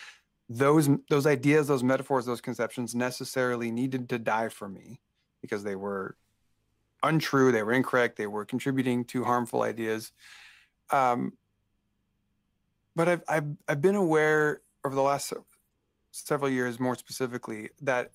those 0.50 0.90
those 1.10 1.26
ideas 1.26 1.68
those 1.68 1.84
metaphors 1.84 2.26
those 2.26 2.42
conceptions 2.42 2.94
necessarily 2.94 3.72
needed 3.72 4.10
to 4.10 4.20
die 4.20 4.50
for 4.50 4.68
me 4.68 5.00
because 5.42 5.64
they 5.64 5.76
were 5.76 6.18
untrue 7.02 7.52
they 7.52 7.64
were 7.64 7.74
incorrect 7.74 8.18
they 8.18 8.28
were 8.28 8.46
contributing 8.46 9.06
to 9.06 9.24
harmful 9.24 9.62
ideas. 9.62 10.12
Um, 10.90 11.34
but 12.96 13.08
I've, 13.08 13.24
I've 13.28 13.48
i've 13.68 13.82
been 13.82 13.96
aware 13.96 14.62
over 14.86 14.96
the 14.96 15.02
last 15.02 15.34
several 16.12 16.50
years 16.50 16.80
more 16.80 16.96
specifically 16.96 17.70
that 17.82 18.12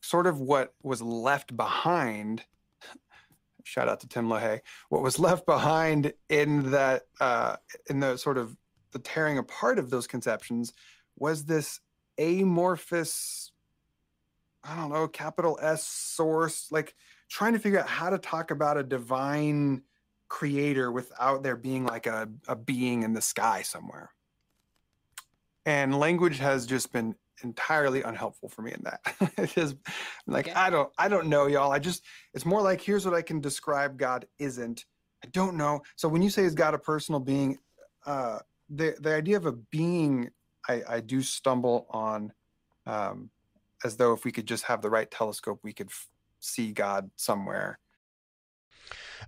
sort 0.00 0.26
of 0.26 0.40
what 0.40 0.74
was 0.82 1.00
left 1.00 1.56
behind 1.56 2.44
shout 3.64 3.88
out 3.88 4.00
to 4.00 4.08
tim 4.08 4.28
lahaye 4.28 4.60
what 4.88 5.02
was 5.02 5.18
left 5.18 5.46
behind 5.46 6.12
in 6.28 6.70
that 6.72 7.02
uh, 7.20 7.56
in 7.88 8.00
the 8.00 8.16
sort 8.16 8.36
of 8.36 8.56
the 8.92 8.98
tearing 8.98 9.38
apart 9.38 9.78
of 9.78 9.90
those 9.90 10.06
conceptions 10.06 10.72
was 11.16 11.44
this 11.44 11.80
amorphous 12.18 13.52
i 14.64 14.76
don't 14.76 14.92
know 14.92 15.08
capital 15.08 15.58
s 15.62 15.86
source 15.86 16.68
like 16.70 16.94
trying 17.28 17.52
to 17.54 17.58
figure 17.58 17.80
out 17.80 17.88
how 17.88 18.10
to 18.10 18.18
talk 18.18 18.50
about 18.50 18.76
a 18.76 18.82
divine 18.82 19.82
creator 20.28 20.90
without 20.90 21.42
there 21.42 21.56
being 21.56 21.84
like 21.84 22.06
a, 22.06 22.28
a 22.48 22.56
being 22.56 23.02
in 23.02 23.12
the 23.12 23.22
sky 23.22 23.62
somewhere 23.62 24.10
and 25.66 25.98
language 25.98 26.38
has 26.38 26.66
just 26.66 26.92
been 26.92 27.14
entirely 27.42 28.02
unhelpful 28.02 28.48
for 28.48 28.62
me 28.62 28.72
in 28.72 28.82
that 28.84 29.00
it 29.38 29.56
is 29.56 29.74
like 30.26 30.48
okay. 30.48 30.56
i 30.56 30.70
don't 30.70 30.90
i 30.98 31.08
don't 31.08 31.26
know 31.26 31.46
y'all 31.46 31.72
i 31.72 31.78
just 31.78 32.04
it's 32.34 32.46
more 32.46 32.62
like 32.62 32.80
here's 32.80 33.04
what 33.04 33.14
i 33.14 33.22
can 33.22 33.40
describe 33.40 33.96
god 33.96 34.26
isn't 34.38 34.84
i 35.24 35.28
don't 35.32 35.56
know 35.56 35.80
so 35.96 36.08
when 36.08 36.22
you 36.22 36.30
say 36.30 36.44
is 36.44 36.54
god 36.54 36.74
a 36.74 36.78
personal 36.78 37.20
being 37.20 37.58
uh 38.06 38.38
the 38.70 38.94
the 39.00 39.14
idea 39.14 39.36
of 39.36 39.46
a 39.46 39.52
being 39.52 40.30
I, 40.68 40.82
I 40.88 41.00
do 41.00 41.22
stumble 41.22 41.86
on 41.90 42.32
um, 42.86 43.30
as 43.84 43.96
though 43.96 44.12
if 44.12 44.24
we 44.24 44.32
could 44.32 44.46
just 44.46 44.64
have 44.64 44.82
the 44.82 44.90
right 44.90 45.10
telescope, 45.10 45.60
we 45.62 45.72
could 45.72 45.88
f- 45.88 46.08
see 46.40 46.72
God 46.72 47.10
somewhere. 47.16 47.78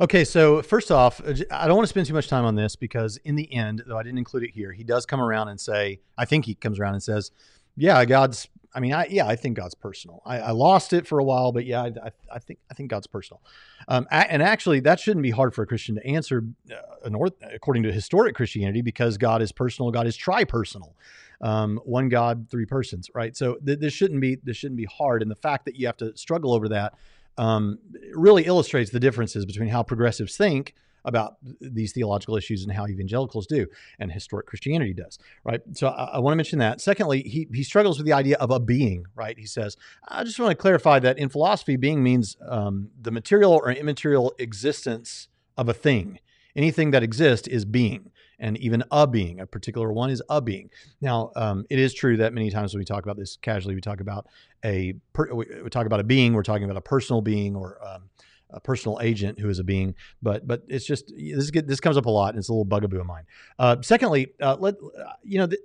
Okay, 0.01 0.25
so 0.25 0.63
first 0.63 0.91
off, 0.91 1.21
uh, 1.21 1.35
I 1.51 1.67
don't 1.67 1.77
want 1.77 1.87
to 1.87 1.91
spend 1.91 2.07
too 2.07 2.15
much 2.15 2.29
time 2.29 2.45
on 2.45 2.55
this 2.55 2.77
because 2.77 3.17
in 3.19 3.37
the 3.37 3.53
end, 3.53 3.83
though 3.87 3.99
I 3.99 4.03
didn't 4.03 4.19
include 4.19 4.43
it 4.45 4.51
here, 4.51 4.73
he 4.73 4.85
does 4.85 5.07
come 5.07 5.21
around 5.21 5.49
and 5.49 5.61
say, 5.61 6.01
I 6.19 6.25
think 6.25 6.45
he 6.45 6.55
comes 6.55 6.79
around 6.79 6.95
and 6.95 7.03
says, 7.03 7.31
yeah, 7.77 8.05
God's. 8.05 8.49
I 8.77 8.81
mean, 8.81 8.93
I 8.93 9.07
yeah, 9.07 9.29
I 9.29 9.37
think 9.37 9.57
God's 9.57 9.75
personal. 9.75 10.21
I, 10.27 10.41
I 10.41 10.51
lost 10.51 10.93
it 10.93 11.07
for 11.07 11.21
a 11.21 11.25
while, 11.25 11.53
but 11.53 11.65
yeah, 11.65 11.83
I, 11.83 12.11
I 12.33 12.39
think 12.41 12.59
I 12.69 12.75
think 12.75 12.91
God's 12.91 13.07
personal. 13.07 13.41
Um, 13.87 14.09
and 14.11 14.43
actually, 14.43 14.81
that 14.81 14.99
shouldn't 14.99 15.23
be 15.23 15.31
hard 15.31 15.55
for 15.55 15.63
a 15.63 15.67
Christian 15.67 15.95
to 15.95 16.05
answer, 16.05 16.45
uh, 16.73 17.31
according 17.53 17.85
to 17.85 17.93
historic 17.93 18.35
Christianity, 18.35 18.83
because 18.83 19.17
God 19.17 19.43
is 19.43 19.53
personal. 19.53 19.93
God 19.93 20.09
is 20.09 20.17
tri-personal 20.17 20.97
um, 21.41 21.81
one 21.85 22.09
God, 22.09 22.49
three 22.51 22.65
persons, 22.65 23.11
right? 23.15 23.37
So 23.37 23.57
th- 23.57 23.79
this 23.79 23.93
shouldn't 23.93 24.21
be 24.21 24.37
this 24.43 24.57
shouldn't 24.57 24.79
be 24.79 24.87
hard, 24.87 25.23
and 25.23 25.31
the 25.31 25.37
fact 25.37 25.67
that 25.67 25.77
you 25.77 25.87
have 25.87 25.97
to 25.99 26.17
struggle 26.17 26.53
over 26.53 26.69
that 26.71 26.95
um, 27.39 27.79
really 28.15 28.45
illustrates 28.45 28.91
the 28.91 29.01
differences 29.01 29.45
between 29.45 29.69
how 29.69 29.83
progressives 29.83 30.37
think 30.37 30.75
about 31.05 31.37
these 31.61 31.93
theological 31.93 32.37
issues 32.37 32.65
and 32.65 32.73
how 32.73 32.87
evangelicals 32.87 33.47
do 33.47 33.67
and 33.99 34.11
historic 34.11 34.47
Christianity 34.47 34.95
does, 34.95 35.19
right? 35.45 35.61
So 35.75 35.89
I, 35.89 36.15
I 36.15 36.19
want 36.19 36.33
to 36.33 36.37
mention 36.37 36.59
that. 36.61 36.81
Secondly, 36.81 37.23
he, 37.23 37.47
he 37.53 37.63
struggles 37.63 37.99
with 37.99 38.07
the 38.07 38.13
idea 38.13 38.37
of 38.39 38.51
a 38.51 38.59
being, 38.59 39.05
right? 39.15 39.39
He 39.39 39.47
says, 39.47 39.77
I 40.09 40.25
just 40.25 40.39
want 40.39 40.51
to 40.51 40.57
clarify 40.57 40.99
that 41.01 41.19
in 41.19 41.29
philosophy, 41.29 41.77
being 41.77 42.03
means 42.03 42.37
um, 42.49 42.89
the 43.01 43.11
material 43.11 43.53
or 43.53 43.71
immaterial 43.71 44.35
existence 44.39 45.29
of 45.57 45.69
a 45.69 45.75
thing. 45.75 46.21
Anything 46.57 46.93
that 46.93 47.03
exists 47.03 47.49
is 47.49 47.65
being 47.65 48.11
and 48.39 48.57
even 48.59 48.83
a 48.91 49.07
being. 49.07 49.41
A 49.41 49.47
particular 49.47 49.93
one 49.93 50.11
is 50.11 50.23
a 50.29 50.41
being. 50.41 50.71
Now, 51.01 51.31
um, 51.37 51.65
it 51.71 51.79
is 51.79 51.95
true 51.95 52.17
that 52.19 52.33
many 52.33 52.51
times 52.51 52.75
when 52.75 52.81
we 52.81 52.85
talk 52.85 53.05
about 53.05 53.17
this 53.17 53.37
casually, 53.37 53.75
we 53.75 53.81
talk 53.81 54.01
about 54.01 54.27
a 54.65 54.95
per, 55.13 55.33
we, 55.33 55.47
talk 55.71 55.87
about 55.87 56.01
a 56.01 56.05
being. 56.05 56.35
We're 56.35 56.43
talking 56.43 56.65
about 56.65 56.77
a 56.77 56.83
personal 56.83 57.23
being 57.23 57.57
or 57.57 57.79
um, 57.87 58.11
a 58.51 58.61
personal 58.61 58.99
agent 59.03 59.39
who 59.39 59.49
is 59.49 59.59
a 59.59 59.65
being. 59.65 59.95
But 60.23 60.47
but 60.47 60.63
it's 60.69 60.87
just 60.87 61.13
this 61.17 61.51
this 61.51 61.81
comes 61.81 61.97
up 61.97 62.07
a 62.07 62.11
lot, 62.11 62.31
and 62.31 62.39
it's 62.39 62.49
a 62.49 62.53
little 62.53 62.65
bugaboo 62.65 63.01
of 63.01 63.07
mine. 63.07 63.25
Uh, 63.59 63.77
secondly, 63.83 64.33
uh, 64.41 64.57
let 64.59 64.77
you 65.23 65.39
know. 65.39 65.47
The, 65.47 65.59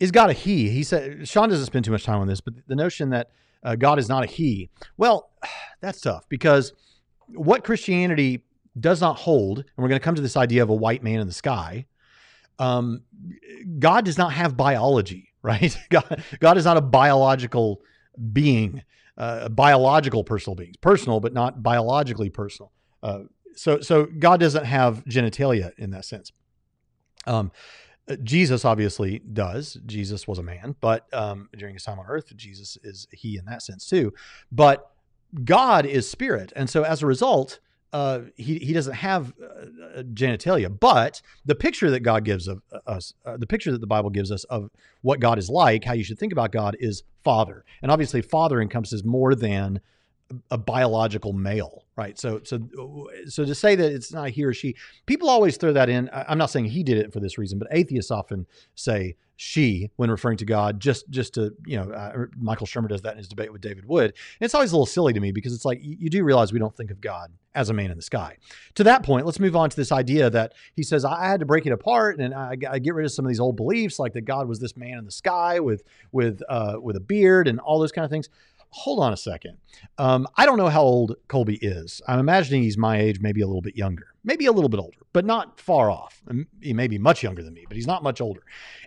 is 0.00 0.10
God 0.10 0.30
a 0.30 0.32
he? 0.32 0.70
He 0.70 0.82
said, 0.82 1.28
Sean 1.28 1.50
doesn't 1.50 1.66
spend 1.66 1.84
too 1.84 1.90
much 1.92 2.04
time 2.04 2.20
on 2.20 2.26
this, 2.26 2.40
but 2.40 2.54
the 2.66 2.74
notion 2.74 3.10
that 3.10 3.30
uh, 3.62 3.76
God 3.76 3.98
is 3.98 4.08
not 4.08 4.24
a 4.24 4.26
he, 4.26 4.70
well, 4.96 5.30
that's 5.80 6.00
tough 6.00 6.26
because 6.28 6.72
what 7.28 7.64
Christianity 7.64 8.44
does 8.80 9.00
not 9.00 9.18
hold, 9.18 9.58
and 9.58 9.66
we're 9.76 9.88
going 9.88 10.00
to 10.00 10.04
come 10.04 10.14
to 10.14 10.22
this 10.22 10.36
idea 10.36 10.62
of 10.62 10.70
a 10.70 10.74
white 10.74 11.02
man 11.02 11.20
in 11.20 11.26
the 11.26 11.32
sky. 11.32 11.86
Um, 12.58 13.02
God 13.78 14.04
does 14.04 14.18
not 14.18 14.32
have 14.32 14.56
biology, 14.56 15.32
right? 15.42 15.76
God, 15.90 16.22
God 16.40 16.58
is 16.58 16.64
not 16.64 16.76
a 16.76 16.82
biological 16.82 17.80
being, 18.32 18.82
uh, 19.16 19.48
biological 19.48 20.24
personal 20.24 20.54
beings, 20.54 20.76
personal 20.76 21.20
but 21.20 21.32
not 21.32 21.62
biologically 21.62 22.30
personal. 22.30 22.72
Uh, 23.02 23.20
so, 23.54 23.80
so 23.80 24.06
God 24.06 24.40
doesn't 24.40 24.64
have 24.64 25.04
genitalia 25.04 25.72
in 25.78 25.90
that 25.90 26.04
sense. 26.04 26.32
Um, 27.26 27.50
uh, 28.08 28.16
Jesus 28.22 28.64
obviously 28.64 29.20
does. 29.20 29.78
Jesus 29.86 30.26
was 30.26 30.38
a 30.38 30.42
man, 30.42 30.74
but 30.80 31.12
um, 31.14 31.48
during 31.56 31.74
his 31.74 31.84
time 31.84 31.98
on 31.98 32.06
earth, 32.08 32.34
Jesus 32.36 32.76
is 32.82 33.06
he 33.12 33.36
in 33.36 33.44
that 33.46 33.62
sense 33.62 33.86
too. 33.86 34.12
But 34.50 34.90
God 35.44 35.86
is 35.86 36.10
spirit, 36.10 36.52
and 36.56 36.68
so 36.68 36.82
as 36.82 37.02
a 37.02 37.06
result, 37.06 37.60
uh, 37.92 38.20
he 38.36 38.58
he 38.58 38.72
doesn't 38.72 38.94
have 38.94 39.32
uh, 39.42 40.02
genitalia, 40.14 40.70
but 40.78 41.20
the 41.44 41.54
picture 41.54 41.90
that 41.90 42.00
God 42.00 42.24
gives 42.24 42.46
of 42.46 42.62
uh, 42.72 42.78
us, 42.86 43.14
uh, 43.24 43.36
the 43.36 43.46
picture 43.46 43.72
that 43.72 43.80
the 43.80 43.86
Bible 43.86 44.10
gives 44.10 44.30
us 44.30 44.44
of 44.44 44.70
what 45.02 45.20
God 45.20 45.38
is 45.38 45.48
like, 45.48 45.84
how 45.84 45.92
you 45.92 46.04
should 46.04 46.18
think 46.18 46.32
about 46.32 46.52
God, 46.52 46.76
is 46.78 47.02
Father, 47.24 47.64
and 47.82 47.90
obviously, 47.90 48.22
Father 48.22 48.60
encompasses 48.60 49.04
more 49.04 49.34
than 49.34 49.80
a 50.50 50.58
biological 50.58 51.32
male, 51.32 51.84
right? 51.96 52.18
So, 52.18 52.40
so, 52.44 52.60
so 53.26 53.44
to 53.44 53.54
say 53.54 53.74
that 53.74 53.92
it's 53.92 54.12
not 54.12 54.30
he 54.30 54.44
or 54.44 54.54
she, 54.54 54.76
people 55.06 55.28
always 55.28 55.56
throw 55.56 55.72
that 55.72 55.88
in. 55.88 56.08
I'm 56.12 56.38
not 56.38 56.50
saying 56.50 56.66
he 56.66 56.84
did 56.84 56.98
it 56.98 57.12
for 57.12 57.18
this 57.18 57.36
reason, 57.36 57.58
but 57.58 57.66
atheists 57.72 58.10
often 58.12 58.46
say 58.76 59.16
she 59.42 59.90
when 59.96 60.10
referring 60.10 60.36
to 60.36 60.44
God, 60.44 60.78
just 60.78 61.08
just 61.08 61.32
to 61.32 61.54
you 61.64 61.78
know, 61.78 61.90
uh, 61.90 62.26
Michael 62.38 62.66
Shermer 62.66 62.90
does 62.90 63.00
that 63.02 63.12
in 63.12 63.16
his 63.18 63.26
debate 63.26 63.50
with 63.50 63.62
David 63.62 63.86
Wood. 63.86 64.10
And 64.10 64.44
it's 64.44 64.54
always 64.54 64.70
a 64.70 64.74
little 64.74 64.84
silly 64.84 65.14
to 65.14 65.20
me 65.20 65.32
because 65.32 65.54
it's 65.54 65.64
like 65.64 65.82
you, 65.82 65.96
you 65.98 66.10
do 66.10 66.22
realize 66.24 66.52
we 66.52 66.58
don't 66.58 66.76
think 66.76 66.90
of 66.90 67.00
God 67.00 67.32
as 67.54 67.70
a 67.70 67.72
man 67.72 67.90
in 67.90 67.96
the 67.96 68.02
sky. 68.02 68.36
To 68.74 68.84
that 68.84 69.02
point, 69.02 69.24
let's 69.24 69.40
move 69.40 69.56
on 69.56 69.70
to 69.70 69.76
this 69.76 69.92
idea 69.92 70.28
that 70.28 70.52
he 70.74 70.82
says 70.82 71.06
I 71.06 71.26
had 71.26 71.40
to 71.40 71.46
break 71.46 71.64
it 71.64 71.72
apart 71.72 72.20
and 72.20 72.34
I, 72.34 72.54
I 72.70 72.78
get 72.78 72.92
rid 72.92 73.06
of 73.06 73.12
some 73.12 73.24
of 73.24 73.30
these 73.30 73.40
old 73.40 73.56
beliefs, 73.56 73.98
like 73.98 74.12
that 74.12 74.26
God 74.26 74.46
was 74.46 74.60
this 74.60 74.76
man 74.76 74.98
in 74.98 75.06
the 75.06 75.10
sky 75.10 75.58
with 75.58 75.84
with 76.12 76.42
uh, 76.50 76.74
with 76.78 76.96
a 76.96 77.00
beard 77.00 77.48
and 77.48 77.60
all 77.60 77.78
those 77.78 77.92
kind 77.92 78.04
of 78.04 78.10
things 78.10 78.28
hold 78.72 79.02
on 79.02 79.12
a 79.12 79.16
second. 79.16 79.58
Um, 79.98 80.28
I 80.36 80.46
don't 80.46 80.56
know 80.56 80.68
how 80.68 80.82
old 80.82 81.16
Colby 81.28 81.56
is. 81.60 82.00
I'm 82.06 82.20
imagining 82.20 82.62
he's 82.62 82.78
my 82.78 83.00
age, 83.00 83.20
maybe 83.20 83.40
a 83.40 83.46
little 83.46 83.62
bit 83.62 83.76
younger, 83.76 84.09
maybe 84.24 84.46
a 84.46 84.52
little 84.52 84.68
bit 84.68 84.80
older, 84.80 84.98
but 85.12 85.24
not 85.24 85.60
far 85.60 85.90
off. 85.90 86.22
He 86.60 86.72
may 86.72 86.88
be 86.88 86.98
much 86.98 87.22
younger 87.22 87.42
than 87.42 87.54
me, 87.54 87.64
but 87.68 87.76
he's 87.76 87.86
not 87.86 88.02
much 88.02 88.20
older. 88.20 88.42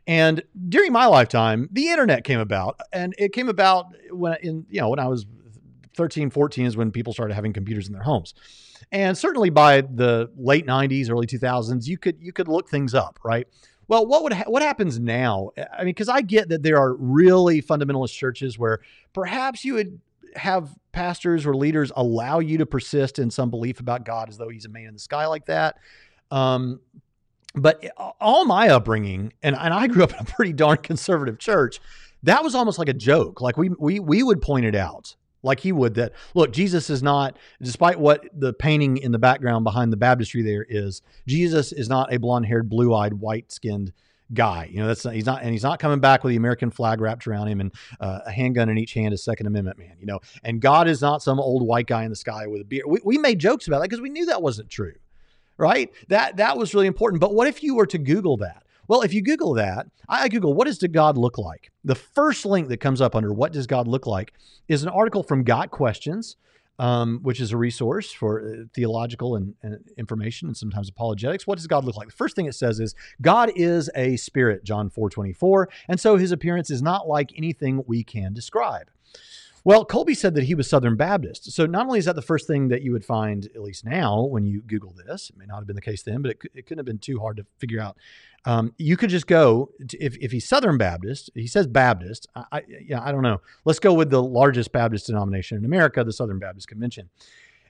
And 0.07 0.43
during 0.69 0.91
my 0.91 1.05
lifetime, 1.05 1.69
the 1.71 1.89
internet 1.89 2.23
came 2.23 2.39
about, 2.39 2.79
and 2.91 3.13
it 3.17 3.33
came 3.33 3.49
about 3.49 3.87
when 4.11 4.37
in 4.41 4.65
you 4.69 4.81
know 4.81 4.89
when 4.89 4.99
I 4.99 5.07
was 5.07 5.25
13, 5.95 6.29
14 6.29 6.65
is 6.65 6.77
when 6.77 6.91
people 6.91 7.13
started 7.13 7.33
having 7.33 7.53
computers 7.53 7.87
in 7.87 7.93
their 7.93 8.03
homes. 8.03 8.33
And 8.91 9.17
certainly 9.17 9.49
by 9.49 9.81
the 9.81 10.31
late 10.35 10.65
90s, 10.65 11.09
early 11.09 11.27
2000s, 11.27 11.87
you 11.87 11.97
could 11.97 12.17
you 12.19 12.33
could 12.33 12.47
look 12.47 12.69
things 12.69 12.93
up, 12.93 13.19
right? 13.23 13.47
Well, 13.87 14.05
what 14.05 14.23
would 14.23 14.33
ha- 14.33 14.45
what 14.47 14.61
happens 14.61 14.99
now? 14.99 15.51
I 15.57 15.79
mean, 15.79 15.87
because 15.87 16.09
I 16.09 16.21
get 16.21 16.49
that 16.49 16.63
there 16.63 16.77
are 16.77 16.93
really 16.95 17.61
fundamentalist 17.61 18.13
churches 18.13 18.57
where 18.57 18.79
perhaps 19.13 19.65
you 19.65 19.75
would 19.75 19.99
have 20.35 20.69
pastors 20.93 21.45
or 21.45 21.55
leaders 21.55 21.91
allow 21.95 22.39
you 22.39 22.57
to 22.59 22.65
persist 22.65 23.19
in 23.19 23.29
some 23.29 23.49
belief 23.49 23.81
about 23.81 24.05
God 24.05 24.29
as 24.29 24.37
though 24.37 24.49
He's 24.49 24.65
a 24.65 24.69
man 24.69 24.85
in 24.85 24.93
the 24.93 24.99
sky 24.99 25.25
like 25.25 25.45
that. 25.47 25.75
Um, 26.31 26.79
but 27.55 27.85
all 28.19 28.45
my 28.45 28.69
upbringing, 28.69 29.33
and, 29.43 29.55
and 29.55 29.73
I 29.73 29.87
grew 29.87 30.03
up 30.03 30.11
in 30.11 30.19
a 30.19 30.25
pretty 30.25 30.53
darn 30.53 30.77
conservative 30.77 31.37
church, 31.37 31.79
that 32.23 32.43
was 32.43 32.55
almost 32.55 32.79
like 32.79 32.89
a 32.89 32.93
joke. 32.93 33.41
Like 33.41 33.57
we 33.57 33.69
we 33.77 33.99
we 33.99 34.23
would 34.23 34.41
point 34.41 34.65
it 34.65 34.75
out 34.75 35.15
like 35.43 35.59
he 35.59 35.71
would 35.71 35.95
that 35.95 36.13
look 36.33 36.51
jesus 36.51 36.89
is 36.89 37.03
not 37.03 37.37
despite 37.61 37.99
what 37.99 38.25
the 38.33 38.53
painting 38.53 38.97
in 38.97 39.11
the 39.11 39.19
background 39.19 39.63
behind 39.63 39.91
the 39.91 39.97
baptistry 39.97 40.41
there 40.41 40.65
is 40.67 41.01
jesus 41.27 41.71
is 41.71 41.89
not 41.89 42.11
a 42.13 42.17
blonde-haired 42.17 42.69
blue-eyed 42.69 43.13
white-skinned 43.13 43.91
guy. 44.33 44.69
You 44.71 44.79
know 44.79 44.87
that's 44.87 45.05
not, 45.05 45.13
he's 45.13 45.25
not 45.25 45.41
and 45.41 45.51
he's 45.51 45.63
not 45.63 45.79
coming 45.79 45.99
back 45.99 46.23
with 46.23 46.31
the 46.31 46.37
american 46.37 46.71
flag 46.71 47.01
wrapped 47.01 47.27
around 47.27 47.47
him 47.47 47.59
and 47.59 47.73
uh, 47.99 48.19
a 48.25 48.31
handgun 48.31 48.69
in 48.69 48.77
each 48.77 48.93
hand 48.93 49.13
a 49.13 49.17
second 49.17 49.47
amendment 49.47 49.77
man 49.77 49.95
you 49.99 50.05
know? 50.05 50.19
And 50.43 50.61
god 50.61 50.87
is 50.87 51.01
not 51.01 51.21
some 51.21 51.39
old 51.39 51.65
white 51.65 51.87
guy 51.87 52.03
in 52.03 52.09
the 52.09 52.15
sky 52.15 52.47
with 52.47 52.61
a 52.61 52.65
beard. 52.65 52.85
We, 52.87 52.99
we 53.03 53.17
made 53.17 53.39
jokes 53.39 53.67
about 53.67 53.79
that 53.79 53.89
because 53.89 54.01
we 54.01 54.09
knew 54.09 54.25
that 54.27 54.41
wasn't 54.41 54.69
true 54.69 54.93
right? 55.57 55.91
That 56.09 56.37
that 56.37 56.57
was 56.57 56.73
really 56.73 56.87
important. 56.87 57.21
But 57.21 57.33
what 57.33 57.47
if 57.47 57.63
you 57.63 57.75
were 57.75 57.85
to 57.85 57.97
google 57.97 58.37
that? 58.37 58.63
Well, 58.87 59.01
if 59.01 59.13
you 59.13 59.21
Google 59.21 59.53
that, 59.53 59.87
I 60.09 60.27
Google 60.27 60.53
what 60.53 60.67
does 60.67 60.79
the 60.79 60.87
God 60.87 61.17
look 61.17 61.37
like? 61.37 61.71
The 61.83 61.95
first 61.95 62.45
link 62.45 62.67
that 62.67 62.79
comes 62.81 63.01
up 63.01 63.15
under 63.15 63.33
what 63.33 63.53
does 63.53 63.65
God 63.65 63.87
look 63.87 64.05
like 64.05 64.33
is 64.67 64.83
an 64.83 64.89
article 64.89 65.23
from 65.23 65.43
Got 65.43 65.71
Questions, 65.71 66.35
um, 66.79 67.19
which 67.21 67.39
is 67.39 67.51
a 67.51 67.57
resource 67.57 68.11
for 68.11 68.41
uh, 68.41 68.63
theological 68.73 69.35
and, 69.35 69.53
and, 69.61 69.79
information 69.97 70.47
and 70.47 70.57
sometimes 70.57 70.89
apologetics. 70.89 71.45
What 71.45 71.57
does 71.57 71.67
God 71.67 71.85
look 71.85 71.95
like? 71.95 72.07
The 72.07 72.15
first 72.15 72.35
thing 72.35 72.45
it 72.45 72.55
says 72.55 72.79
is 72.79 72.95
God 73.21 73.51
is 73.55 73.89
a 73.95 74.17
spirit, 74.17 74.63
John 74.63 74.89
4 74.89 75.09
24, 75.09 75.69
and 75.87 75.99
so 75.99 76.17
his 76.17 76.31
appearance 76.31 76.69
is 76.69 76.81
not 76.81 77.07
like 77.07 77.31
anything 77.37 77.83
we 77.85 78.03
can 78.03 78.33
describe. 78.33 78.89
Well, 79.65 79.85
Colby 79.85 80.13
said 80.13 80.35
that 80.35 80.43
he 80.43 80.55
was 80.55 80.69
Southern 80.69 80.97
Baptist. 80.97 81.51
So 81.53 81.65
not 81.65 81.85
only 81.85 81.99
is 81.99 82.05
that 82.05 82.15
the 82.15 82.21
first 82.21 82.47
thing 82.47 82.67
that 82.67 82.81
you 82.81 82.91
would 82.91 83.05
find, 83.05 83.45
at 83.55 83.61
least 83.61 83.85
now, 83.85 84.23
when 84.23 84.45
you 84.45 84.61
Google 84.61 84.93
this, 85.07 85.29
it 85.29 85.37
may 85.37 85.45
not 85.45 85.59
have 85.59 85.67
been 85.67 85.77
the 85.77 85.81
case 85.81 86.03
then, 86.03 86.21
but 86.21 86.31
it, 86.31 86.41
it 86.53 86.65
couldn't 86.65 86.79
have 86.79 86.85
been 86.85 86.99
too 86.99 87.19
hard 87.19 87.37
to 87.37 87.45
figure 87.59 87.79
out. 87.79 87.97
Um, 88.43 88.73
you 88.77 88.97
could 88.97 89.09
just 89.09 89.25
go 89.25 89.69
to, 89.87 89.97
if, 90.03 90.17
if 90.17 90.33
he's 90.33 90.49
Southern 90.49 90.77
Baptist, 90.77 91.29
he 91.33 91.47
says 91.47 91.65
Baptist. 91.65 92.27
I, 92.35 92.43
I, 92.51 92.63
yeah, 92.85 93.01
I 93.01 93.13
don't 93.13 93.21
know. 93.21 93.39
Let's 93.63 93.79
go 93.79 93.93
with 93.93 94.09
the 94.09 94.21
largest 94.21 94.73
Baptist 94.73 95.07
denomination 95.07 95.57
in 95.57 95.63
America, 95.63 96.03
the 96.03 96.11
Southern 96.11 96.39
Baptist 96.39 96.67
Convention. 96.67 97.09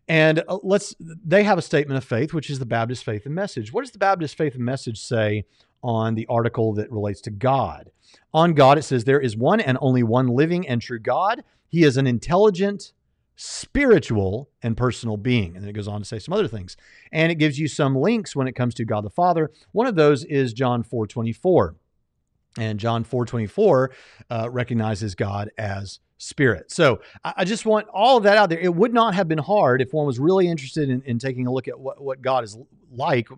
And 0.07 0.43
uh, 0.47 0.57
let's 0.63 0.95
they 0.99 1.43
have 1.43 1.59
a 1.59 1.61
statement 1.61 1.97
of 1.97 2.03
faith, 2.03 2.33
which 2.33 2.49
is 2.49 2.57
the 2.59 2.65
Baptist 2.65 3.05
faith 3.05 3.25
and 3.25 3.35
message. 3.35 3.71
What 3.71 3.81
does 3.81 3.91
the 3.91 3.99
Baptist 3.99 4.35
faith 4.35 4.55
and 4.55 4.65
message 4.65 4.99
say 4.99 5.45
on 5.83 6.15
the 6.15 6.25
article 6.27 6.73
that 6.73 6.91
relates 6.91 7.21
to 7.21 7.31
God? 7.31 7.91
On 8.33 8.53
God, 8.53 8.77
it 8.79 8.81
says 8.81 9.03
there 9.03 9.21
is 9.21 9.37
one 9.37 9.61
and 9.61 9.77
only 9.79 10.03
one 10.03 10.27
living 10.27 10.67
and 10.67 10.81
true 10.81 10.99
God 10.99 11.43
he 11.73 11.83
is 11.83 11.97
an 11.97 12.05
intelligent, 12.05 12.93
spiritual, 13.35 14.47
and 14.61 14.77
personal 14.77 15.17
being. 15.17 15.55
And 15.55 15.63
then 15.63 15.69
it 15.71 15.73
goes 15.73 15.87
on 15.87 16.01
to 16.01 16.05
say 16.05 16.19
some 16.19 16.31
other 16.31 16.47
things. 16.47 16.77
And 17.11 17.31
it 17.31 17.35
gives 17.39 17.57
you 17.57 17.67
some 17.67 17.95
links 17.95 18.35
when 18.35 18.47
it 18.47 18.51
comes 18.51 18.75
to 18.75 18.85
God 18.85 19.03
the 19.03 19.09
Father. 19.09 19.49
One 19.71 19.87
of 19.87 19.95
those 19.95 20.23
is 20.23 20.53
John 20.53 20.83
4 20.83 21.07
24. 21.07 21.75
And 22.59 22.79
John 22.79 23.03
4 23.03 23.25
24 23.25 23.91
uh, 24.29 24.49
recognizes 24.51 25.15
God 25.15 25.49
as 25.57 25.99
spirit. 26.19 26.71
So 26.71 27.01
I, 27.23 27.43
just 27.43 27.65
want 27.65 27.87
all 27.91 28.17
of 28.17 28.23
that 28.23 28.37
out 28.37 28.49
there. 28.49 28.59
It 28.59 28.75
would 28.75 28.93
not 28.93 29.15
have 29.15 29.27
been 29.27 29.39
hard 29.39 29.81
if 29.81 29.93
one 29.93 30.05
was 30.05 30.19
really 30.19 30.47
interested 30.47 30.91
in, 30.91 31.01
in 31.07 31.17
taking 31.17 31.47
a 31.47 31.51
look 31.51 31.67
at 31.67 31.79
what, 31.79 31.99
what 31.99 32.21
God 32.21 32.43
is 32.43 32.55
like. 32.91 33.29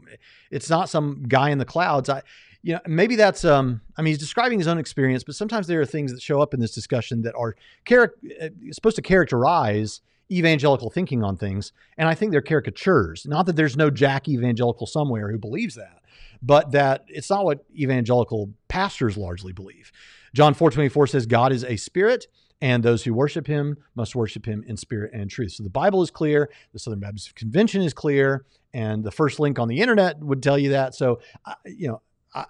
It's 0.51 0.69
not 0.69 0.89
some 0.89 1.23
guy 1.25 1.51
in 1.51 1.57
the 1.57 1.63
clouds. 1.63 2.09
I, 2.09 2.21
you 2.66 2.74
know, 2.74 2.80
maybe 2.88 3.16
that's 3.16 3.45
um, 3.45 3.80
I 3.95 4.01
mean, 4.01 4.09
he's 4.09 4.18
describing 4.18 4.57
his 4.57 4.68
own 4.68 4.80
experience, 4.80 5.24
but 5.24 5.36
sometimes 5.36 5.68
there 5.68 5.80
are 5.82 5.86
things 5.86 6.11
that 6.11 6.20
show 6.20 6.41
up 6.41 6.51
in 6.51 6.59
this 6.59 6.74
discussion 6.74 7.22
that 7.22 7.36
are 7.36 7.55
char- 7.88 8.16
uh, 8.41 8.47
supposed 8.72 8.95
to 8.95 9.03
characterize 9.03 10.01
evangelical 10.32 10.89
thinking 10.89 11.24
on 11.24 11.38
things, 11.38 11.72
and 11.95 12.09
I 12.09 12.16
think 12.16 12.32
they're 12.32 12.41
caricatures. 12.41 13.28
Not 13.28 13.45
that 13.45 13.55
there's 13.55 13.78
no 13.78 13.91
Jack 13.91 14.28
evangelical 14.28 14.88
somewhere 14.88 15.32
who 15.32 15.38
believes 15.38 15.76
that, 15.76 16.01
but 16.41 16.72
that 16.72 17.05
it's 17.07 17.30
not 17.30 17.45
what 17.45 17.63
evangelical 17.78 18.49
pastors 18.68 19.16
largely 19.16 19.53
believe. 19.53 19.91
John 20.34 20.55
4:24 20.55 21.07
says 21.07 21.28
God 21.28 21.51
is 21.51 21.63
a 21.63 21.78
spirit 21.78 22.26
and 22.61 22.82
those 22.82 23.03
who 23.03 23.13
worship 23.13 23.45
him 23.45 23.78
must 23.93 24.16
worship 24.16 24.47
him 24.47 24.63
in 24.68 24.76
spirit 24.76 25.11
and 25.13 25.30
truth. 25.30 25.51
So 25.51 25.63
the 25.63 25.70
Bible 25.70 26.01
is 26.01 26.09
clear, 26.09 26.49
the 26.74 26.80
Southern 26.80 26.99
Baptist 26.99 27.36
Convention 27.36 27.84
is 27.84 27.93
clear, 27.93 28.45
and 28.74 29.03
the 29.03 29.11
first 29.11 29.39
link 29.39 29.59
on 29.59 29.68
the 29.68 29.82
internet 29.82 30.20
would 30.20 30.41
tell 30.41 30.57
you 30.57 30.72
that. 30.72 30.95
So, 30.95 31.20
you 31.66 31.89
know, 31.89 32.01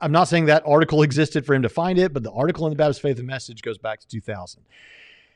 I'm 0.01 0.11
not 0.11 0.27
saying 0.27 0.45
that 0.45 0.63
article 0.65 1.03
existed 1.03 1.45
for 1.45 1.53
him 1.53 1.61
to 1.61 1.69
find 1.69 1.99
it, 1.99 2.13
but 2.13 2.23
the 2.23 2.31
article 2.31 2.65
in 2.65 2.71
the 2.71 2.77
Baptist 2.77 3.01
Faith 3.01 3.19
and 3.19 3.27
Message 3.27 3.61
goes 3.61 3.77
back 3.77 3.99
to 3.99 4.07
2000. 4.07 4.63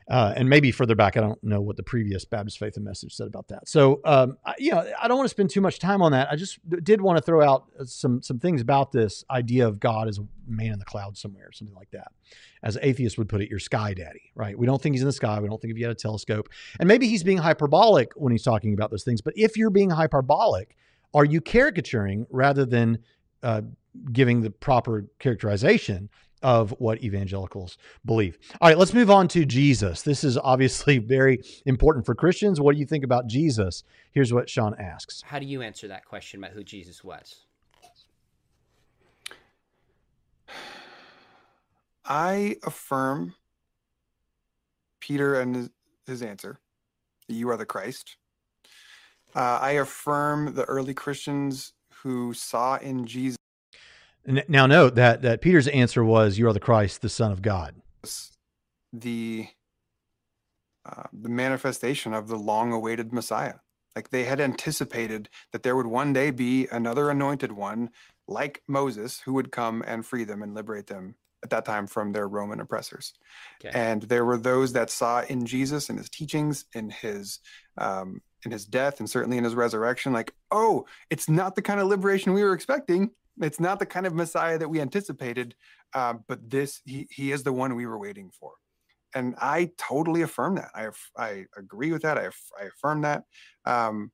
Uh, 0.09 0.33
and 0.35 0.49
maybe 0.49 0.71
further 0.71 0.95
back, 0.95 1.17
I 1.17 1.21
don't 1.21 1.41
know 1.43 1.61
what 1.61 1.77
the 1.77 1.83
previous 1.83 2.25
Baptist 2.25 2.57
Faith 2.57 2.75
and 2.77 2.83
Message 2.83 3.13
said 3.13 3.27
about 3.27 3.47
that. 3.49 3.69
So, 3.69 4.01
um, 4.05 4.37
I, 4.43 4.55
you 4.57 4.71
know, 4.71 4.83
I 4.99 5.07
don't 5.07 5.17
want 5.17 5.25
to 5.25 5.29
spend 5.29 5.51
too 5.51 5.61
much 5.61 5.77
time 5.77 6.01
on 6.01 6.13
that. 6.13 6.29
I 6.31 6.35
just 6.35 6.57
did 6.83 6.99
want 6.99 7.17
to 7.17 7.21
throw 7.21 7.47
out 7.47 7.67
some 7.85 8.23
some 8.23 8.39
things 8.39 8.59
about 8.59 8.91
this 8.91 9.23
idea 9.29 9.67
of 9.67 9.79
God 9.79 10.07
as 10.07 10.17
a 10.17 10.23
man 10.47 10.73
in 10.73 10.79
the 10.79 10.85
clouds 10.85 11.21
somewhere, 11.21 11.51
something 11.53 11.75
like 11.75 11.91
that. 11.91 12.07
As 12.63 12.75
atheists 12.81 13.19
would 13.19 13.29
put 13.29 13.41
it, 13.41 13.51
your 13.51 13.59
sky 13.59 13.93
daddy, 13.93 14.31
right? 14.33 14.57
We 14.57 14.65
don't 14.65 14.81
think 14.81 14.95
he's 14.95 15.03
in 15.03 15.07
the 15.07 15.13
sky. 15.13 15.39
We 15.39 15.47
don't 15.47 15.61
think 15.61 15.71
if 15.71 15.77
you 15.77 15.85
had 15.85 15.95
a 15.95 15.99
telescope, 15.99 16.49
and 16.79 16.87
maybe 16.87 17.07
he's 17.07 17.23
being 17.23 17.37
hyperbolic 17.37 18.11
when 18.15 18.31
he's 18.31 18.43
talking 18.43 18.73
about 18.73 18.89
those 18.89 19.03
things. 19.03 19.21
But 19.21 19.35
if 19.37 19.57
you're 19.57 19.69
being 19.69 19.91
hyperbolic, 19.91 20.75
are 21.13 21.23
you 21.23 21.39
caricaturing 21.39 22.25
rather 22.31 22.65
than 22.65 22.97
uh, 23.43 23.61
giving 24.11 24.41
the 24.41 24.49
proper 24.49 25.05
characterization 25.19 26.09
of 26.41 26.71
what 26.79 27.03
evangelicals 27.03 27.77
believe. 28.05 28.37
All 28.61 28.69
right, 28.69 28.77
let's 28.77 28.93
move 28.93 29.09
on 29.09 29.27
to 29.29 29.45
Jesus. 29.45 30.01
This 30.03 30.23
is 30.23 30.37
obviously 30.37 30.97
very 30.99 31.41
important 31.65 32.05
for 32.05 32.15
Christians. 32.15 32.61
What 32.61 32.75
do 32.75 32.79
you 32.79 32.85
think 32.85 33.03
about 33.03 33.27
Jesus? 33.27 33.83
Here's 34.11 34.33
what 34.33 34.49
Sean 34.49 34.75
asks. 34.79 35.21
How 35.25 35.39
do 35.39 35.45
you 35.45 35.61
answer 35.61 35.87
that 35.87 36.05
question 36.05 36.39
about 36.39 36.51
who 36.51 36.63
Jesus 36.63 37.03
was? 37.03 37.45
I 42.05 42.55
affirm 42.63 43.35
Peter 44.99 45.39
and 45.39 45.55
his, 45.55 45.69
his 46.07 46.21
answer. 46.23 46.59
You 47.27 47.49
are 47.49 47.57
the 47.57 47.65
Christ. 47.65 48.17
Uh, 49.35 49.59
I 49.61 49.71
affirm 49.71 50.55
the 50.55 50.63
early 50.63 50.95
Christians 50.95 51.73
who 52.01 52.33
saw 52.33 52.77
in 52.77 53.05
Jesus 53.05 53.37
now 54.25 54.65
note 54.65 54.95
that 54.95 55.21
that 55.21 55.41
Peter's 55.41 55.67
answer 55.67 56.03
was, 56.03 56.37
"You 56.37 56.47
are 56.47 56.53
the 56.53 56.59
Christ, 56.59 57.01
the 57.01 57.09
Son 57.09 57.31
of 57.31 57.41
God." 57.41 57.75
The 58.93 59.47
uh, 60.85 61.03
the 61.13 61.29
manifestation 61.29 62.13
of 62.13 62.27
the 62.27 62.37
long-awaited 62.37 63.13
Messiah. 63.13 63.55
Like 63.95 64.09
they 64.09 64.23
had 64.23 64.39
anticipated 64.39 65.29
that 65.51 65.63
there 65.63 65.75
would 65.75 65.87
one 65.87 66.13
day 66.13 66.31
be 66.31 66.67
another 66.71 67.09
anointed 67.09 67.51
one, 67.51 67.89
like 68.27 68.61
Moses, 68.67 69.19
who 69.19 69.33
would 69.33 69.51
come 69.51 69.83
and 69.85 70.05
free 70.05 70.23
them 70.23 70.41
and 70.41 70.53
liberate 70.53 70.87
them 70.87 71.15
at 71.43 71.49
that 71.49 71.65
time 71.65 71.87
from 71.87 72.11
their 72.11 72.27
Roman 72.27 72.59
oppressors. 72.59 73.13
Okay. 73.63 73.77
And 73.77 74.03
there 74.03 74.25
were 74.25 74.37
those 74.37 74.73
that 74.73 74.89
saw 74.89 75.23
in 75.23 75.45
Jesus, 75.45 75.89
and 75.89 75.97
his 75.97 76.09
teachings, 76.09 76.65
in 76.73 76.89
his 76.89 77.39
um, 77.77 78.21
in 78.45 78.51
his 78.51 78.65
death, 78.65 78.99
and 78.99 79.09
certainly 79.09 79.37
in 79.37 79.43
his 79.43 79.55
resurrection, 79.55 80.13
like, 80.13 80.33
oh, 80.51 80.85
it's 81.09 81.29
not 81.29 81.55
the 81.55 81.61
kind 81.61 81.79
of 81.79 81.87
liberation 81.87 82.33
we 82.33 82.43
were 82.43 82.53
expecting. 82.53 83.11
It's 83.41 83.59
not 83.59 83.79
the 83.79 83.85
kind 83.85 84.05
of 84.05 84.13
Messiah 84.13 84.57
that 84.57 84.69
we 84.69 84.81
anticipated, 84.81 85.55
uh, 85.93 86.15
but 86.27 86.49
this 86.49 86.81
he 86.85 87.07
he 87.09 87.31
is 87.31 87.43
the 87.43 87.53
one 87.53 87.75
we 87.75 87.85
were 87.85 87.97
waiting 87.97 88.31
for, 88.37 88.53
and 89.13 89.35
I 89.39 89.71
totally 89.77 90.21
affirm 90.21 90.55
that. 90.55 90.71
I 90.75 90.89
I 91.17 91.45
agree 91.57 91.91
with 91.91 92.01
that. 92.03 92.17
I 92.17 92.25
I 92.59 92.65
affirm 92.65 93.01
that. 93.01 93.23
Um, 93.65 94.11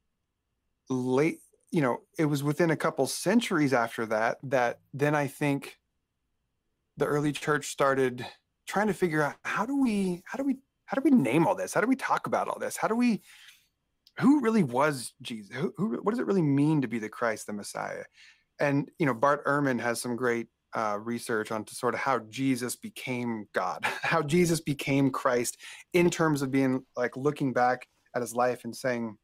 late, 0.89 1.39
you 1.71 1.82
know, 1.82 2.01
it 2.17 2.26
was 2.26 2.43
within 2.43 2.71
a 2.71 2.76
couple 2.76 3.07
centuries 3.07 3.73
after 3.73 4.05
that 4.07 4.38
that 4.43 4.80
then 4.93 5.15
I 5.15 5.28
think 5.28 5.78
the 6.97 7.05
early 7.05 7.32
church 7.32 7.67
started 7.67 8.26
trying 8.67 8.88
to 8.88 8.93
figure 8.93 9.21
out 9.21 9.36
how 9.43 9.65
do 9.65 9.82
we 9.82 10.21
how 10.26 10.38
do 10.38 10.43
we 10.43 10.57
how 10.86 10.95
do 10.95 11.01
we 11.03 11.11
name 11.11 11.47
all 11.47 11.55
this? 11.55 11.73
How 11.73 11.82
do 11.82 11.88
we 11.88 11.95
talk 11.95 12.28
about 12.28 12.47
all 12.47 12.59
this? 12.59 12.78
How 12.78 12.88
do 12.88 12.95
we 12.95 13.21
who 14.19 14.39
really 14.39 14.63
was 14.63 15.13
Jesus? 15.21 15.53
Who, 15.55 15.73
who, 15.78 15.99
what 16.01 16.11
does 16.11 16.19
it 16.19 16.26
really 16.26 16.41
mean 16.41 16.82
to 16.82 16.88
be 16.88 16.99
the 16.99 17.09
Christ, 17.09 17.47
the 17.47 17.53
Messiah? 17.53 18.03
And 18.60 18.89
you 18.99 19.06
know 19.06 19.14
bart 19.14 19.45
ehrman 19.45 19.80
has 19.80 20.01
some 20.01 20.16
great 20.16 20.47
uh, 20.76 20.99
research 21.01 21.51
on 21.51 21.66
sort 21.68 21.93
of 21.93 22.01
how 22.01 22.20
jesus 22.30 22.76
became 22.76 23.45
god 23.53 23.80
how 24.01 24.22
jesus 24.22 24.60
became 24.60 25.10
christ 25.10 25.58
in 25.93 26.10
terms 26.10 26.41
of 26.41 26.51
being 26.51 26.84
like 26.97 27.16
looking 27.16 27.53
back 27.53 27.88
at 28.16 28.22
his 28.22 28.36
life 28.36 28.66
and 28.66 28.76
saying 28.76 29.18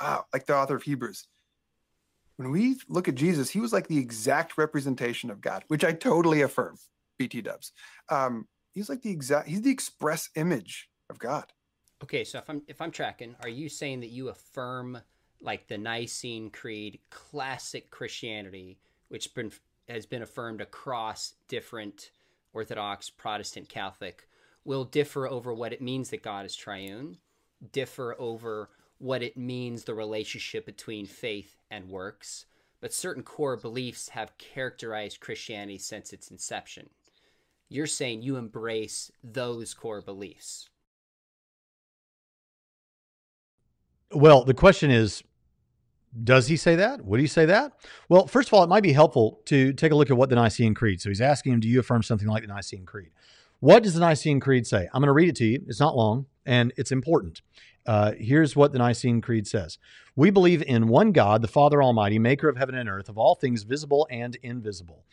wow 0.00 0.24
like 0.32 0.46
the 0.46 0.54
author 0.54 0.76
of 0.76 0.82
hebrews. 0.82 1.26
When 2.36 2.50
we 2.50 2.76
look 2.88 3.06
at 3.06 3.14
jesus 3.16 3.50
he 3.50 3.60
was 3.60 3.72
like 3.72 3.86
the 3.86 3.98
exact 3.98 4.56
representation 4.56 5.30
of 5.30 5.40
god 5.40 5.64
which 5.68 5.84
i 5.84 5.92
totally 5.92 6.42
affirm 6.42 6.76
bt 7.18 7.42
dubs. 7.42 7.72
Um, 8.08 8.48
he's 8.72 8.88
like 8.88 9.02
the 9.02 9.10
exact 9.10 9.48
he's 9.48 9.62
the 9.62 9.70
express 9.70 10.30
image 10.36 10.88
of 11.10 11.18
god. 11.18 11.52
Okay 12.02 12.24
so 12.24 12.38
if 12.38 12.48
i'm 12.48 12.62
if 12.66 12.80
i'm 12.80 12.90
tracking 12.90 13.36
are 13.42 13.48
you 13.48 13.68
saying 13.68 14.00
that 14.00 14.10
you 14.10 14.30
affirm 14.30 14.98
like 15.40 15.68
the 15.68 15.78
Nicene 15.78 16.50
Creed, 16.50 16.98
classic 17.10 17.90
Christianity, 17.90 18.78
which 19.08 19.34
been, 19.34 19.52
has 19.88 20.06
been 20.06 20.22
affirmed 20.22 20.60
across 20.60 21.34
different 21.48 22.10
Orthodox, 22.52 23.10
Protestant, 23.10 23.68
Catholic, 23.68 24.28
will 24.64 24.84
differ 24.84 25.28
over 25.28 25.54
what 25.54 25.72
it 25.72 25.80
means 25.80 26.10
that 26.10 26.22
God 26.22 26.44
is 26.44 26.54
triune, 26.54 27.16
differ 27.72 28.14
over 28.18 28.70
what 28.98 29.22
it 29.22 29.36
means 29.36 29.84
the 29.84 29.94
relationship 29.94 30.66
between 30.66 31.06
faith 31.06 31.56
and 31.70 31.88
works, 31.88 32.44
but 32.80 32.92
certain 32.92 33.22
core 33.22 33.56
beliefs 33.56 34.10
have 34.10 34.36
characterized 34.38 35.20
Christianity 35.20 35.78
since 35.78 36.12
its 36.12 36.30
inception. 36.30 36.90
You're 37.68 37.86
saying 37.86 38.22
you 38.22 38.36
embrace 38.36 39.10
those 39.22 39.74
core 39.74 40.02
beliefs. 40.02 40.68
Well, 44.12 44.44
the 44.44 44.54
question 44.54 44.90
is 44.90 45.22
does 46.24 46.48
he 46.48 46.56
say 46.56 46.76
that? 46.76 47.04
Would 47.04 47.20
he 47.20 47.26
say 47.26 47.46
that? 47.46 47.72
Well, 48.08 48.26
first 48.26 48.48
of 48.48 48.54
all, 48.54 48.64
it 48.64 48.68
might 48.68 48.82
be 48.82 48.92
helpful 48.92 49.40
to 49.46 49.72
take 49.72 49.92
a 49.92 49.94
look 49.94 50.10
at 50.10 50.16
what 50.16 50.28
the 50.28 50.36
Nicene 50.36 50.74
Creed. 50.74 51.00
So 51.00 51.08
he's 51.08 51.20
asking 51.20 51.52
him, 51.52 51.60
do 51.60 51.68
you 51.68 51.80
affirm 51.80 52.02
something 52.02 52.26
like 52.28 52.42
the 52.42 52.48
Nicene 52.48 52.84
Creed? 52.84 53.10
What 53.60 53.82
does 53.82 53.94
the 53.94 54.00
Nicene 54.00 54.40
Creed 54.40 54.66
say? 54.66 54.88
I'm 54.92 55.00
going 55.00 55.08
to 55.08 55.12
read 55.12 55.28
it 55.28 55.36
to 55.36 55.44
you. 55.44 55.62
It's 55.68 55.80
not 55.80 55.96
long 55.96 56.26
and 56.46 56.72
it's 56.76 56.90
important. 56.90 57.42
Uh, 57.86 58.12
here's 58.18 58.56
what 58.56 58.72
the 58.72 58.78
Nicene 58.78 59.20
Creed 59.20 59.46
says 59.46 59.78
We 60.16 60.30
believe 60.30 60.62
in 60.62 60.88
one 60.88 61.12
God, 61.12 61.42
the 61.42 61.48
Father 61.48 61.82
Almighty, 61.82 62.18
maker 62.18 62.48
of 62.48 62.56
heaven 62.56 62.74
and 62.74 62.88
earth, 62.88 63.08
of 63.08 63.18
all 63.18 63.34
things 63.34 63.62
visible 63.62 64.06
and 64.10 64.36
invisible, 64.42 65.04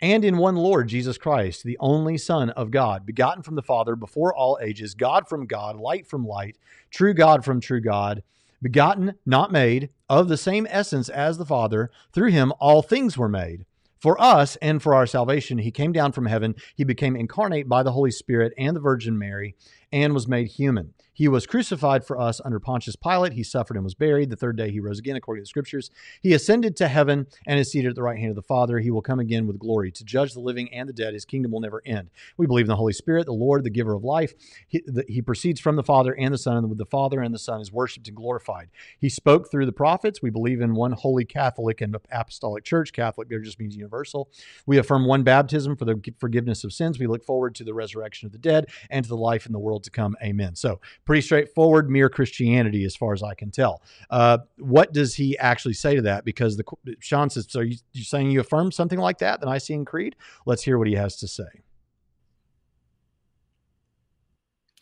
and 0.00 0.24
in 0.24 0.38
one 0.38 0.56
Lord, 0.56 0.88
Jesus 0.88 1.18
Christ, 1.18 1.64
the 1.64 1.78
only 1.80 2.18
Son 2.18 2.50
of 2.50 2.70
God, 2.70 3.06
begotten 3.06 3.42
from 3.42 3.54
the 3.54 3.62
Father 3.62 3.96
before 3.96 4.34
all 4.34 4.58
ages, 4.62 4.94
God 4.94 5.28
from 5.28 5.46
God, 5.46 5.76
light 5.76 6.06
from 6.06 6.26
light, 6.26 6.56
true 6.90 7.14
God 7.14 7.44
from 7.44 7.60
true 7.60 7.80
God 7.80 8.22
begotten, 8.62 9.14
not 9.24 9.52
made, 9.52 9.90
of 10.08 10.28
the 10.28 10.36
same 10.36 10.66
essence 10.70 11.08
as 11.08 11.38
the 11.38 11.46
Father. 11.46 11.90
Through 12.12 12.30
him 12.30 12.52
all 12.60 12.82
things 12.82 13.16
were 13.16 13.28
made. 13.28 13.64
For 13.98 14.20
us 14.20 14.56
and 14.56 14.82
for 14.82 14.94
our 14.94 15.06
salvation, 15.06 15.58
he 15.58 15.70
came 15.70 15.92
down 15.92 16.12
from 16.12 16.26
heaven. 16.26 16.54
He 16.74 16.84
became 16.84 17.14
incarnate 17.14 17.68
by 17.68 17.82
the 17.82 17.92
Holy 17.92 18.10
Spirit 18.10 18.54
and 18.56 18.74
the 18.74 18.80
Virgin 18.80 19.18
Mary 19.18 19.56
and 19.92 20.14
was 20.14 20.28
made 20.28 20.48
human. 20.48 20.94
He 21.12 21.28
was 21.28 21.46
crucified 21.46 22.06
for 22.06 22.18
us 22.18 22.40
under 22.44 22.58
Pontius 22.58 22.96
Pilate. 22.96 23.34
He 23.34 23.42
suffered 23.42 23.76
and 23.76 23.84
was 23.84 23.94
buried. 23.94 24.30
The 24.30 24.36
third 24.36 24.56
day 24.56 24.70
he 24.70 24.80
rose 24.80 24.98
again, 24.98 25.16
according 25.16 25.42
to 25.42 25.44
the 25.44 25.48
scriptures. 25.48 25.90
He 26.22 26.32
ascended 26.32 26.76
to 26.76 26.88
heaven 26.88 27.26
and 27.46 27.60
is 27.60 27.70
seated 27.70 27.90
at 27.90 27.94
the 27.94 28.02
right 28.02 28.18
hand 28.18 28.30
of 28.30 28.36
the 28.36 28.42
Father. 28.42 28.78
He 28.78 28.90
will 28.90 29.02
come 29.02 29.20
again 29.20 29.46
with 29.46 29.58
glory 29.58 29.90
to 29.92 30.04
judge 30.04 30.32
the 30.32 30.40
living 30.40 30.72
and 30.72 30.88
the 30.88 30.94
dead. 30.94 31.12
His 31.12 31.26
kingdom 31.26 31.52
will 31.52 31.60
never 31.60 31.82
end. 31.84 32.08
We 32.38 32.46
believe 32.46 32.64
in 32.64 32.70
the 32.70 32.76
Holy 32.76 32.94
Spirit, 32.94 33.26
the 33.26 33.32
Lord, 33.32 33.64
the 33.64 33.70
giver 33.70 33.92
of 33.92 34.02
life. 34.02 34.32
He, 34.66 34.82
the, 34.86 35.04
he 35.08 35.20
proceeds 35.20 35.60
from 35.60 35.76
the 35.76 35.82
Father 35.82 36.14
and 36.14 36.32
the 36.32 36.38
Son, 36.38 36.56
and 36.56 36.70
with 36.70 36.78
the 36.78 36.86
Father 36.86 37.20
and 37.20 37.34
the 37.34 37.38
Son 37.38 37.60
is 37.60 37.70
worshiped 37.70 38.08
and 38.08 38.16
glorified. 38.16 38.70
He 38.98 39.10
spoke 39.10 39.50
through 39.50 39.66
the 39.66 39.72
prophets. 39.72 40.22
We 40.22 40.30
believe 40.30 40.62
in 40.62 40.74
one 40.74 40.92
holy 40.92 41.26
Catholic 41.26 41.82
and 41.82 41.94
apostolic 42.10 42.64
church. 42.64 42.94
Catholic 42.94 43.28
there 43.28 43.40
just 43.40 43.58
means 43.58 43.76
universal. 43.76 44.30
We 44.64 44.78
affirm 44.78 45.06
one 45.06 45.22
baptism 45.22 45.76
for 45.76 45.84
the 45.84 46.00
forgiveness 46.18 46.64
of 46.64 46.72
sins. 46.72 46.98
We 46.98 47.06
look 47.06 47.24
forward 47.24 47.54
to 47.56 47.64
the 47.64 47.74
resurrection 47.74 48.24
of 48.24 48.32
the 48.32 48.38
dead 48.38 48.66
and 48.88 49.04
to 49.04 49.08
the 49.08 49.16
life 49.16 49.44
in 49.44 49.52
the 49.52 49.58
world 49.58 49.79
to 49.84 49.90
come. 49.90 50.16
Amen. 50.22 50.54
So, 50.54 50.80
pretty 51.04 51.22
straightforward, 51.22 51.90
mere 51.90 52.08
Christianity, 52.08 52.84
as 52.84 52.96
far 52.96 53.12
as 53.12 53.22
I 53.22 53.34
can 53.34 53.50
tell. 53.50 53.82
Uh, 54.10 54.38
what 54.58 54.92
does 54.92 55.14
he 55.14 55.38
actually 55.38 55.74
say 55.74 55.96
to 55.96 56.02
that? 56.02 56.24
Because 56.24 56.56
the 56.56 56.64
Sean 57.00 57.30
says, 57.30 57.46
"So 57.48 57.60
you, 57.60 57.76
you 57.92 58.04
saying 58.04 58.30
you 58.30 58.40
affirm 58.40 58.72
something 58.72 58.98
like 58.98 59.18
that, 59.18 59.40
the 59.40 59.46
Nicene 59.46 59.84
Creed?" 59.84 60.16
Let's 60.46 60.62
hear 60.62 60.78
what 60.78 60.88
he 60.88 60.94
has 60.94 61.16
to 61.16 61.28
say. 61.28 61.62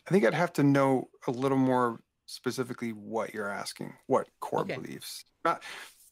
I 0.09 0.11
think 0.11 0.25
I'd 0.25 0.33
have 0.33 0.53
to 0.53 0.63
know 0.63 1.09
a 1.27 1.31
little 1.31 1.57
more 1.57 1.99
specifically 2.25 2.93
what 2.93 3.33
you're 3.33 3.49
asking, 3.49 3.93
what 4.07 4.27
core 4.39 4.61
okay. 4.61 4.75
beliefs. 4.75 5.23
Not, 5.45 5.61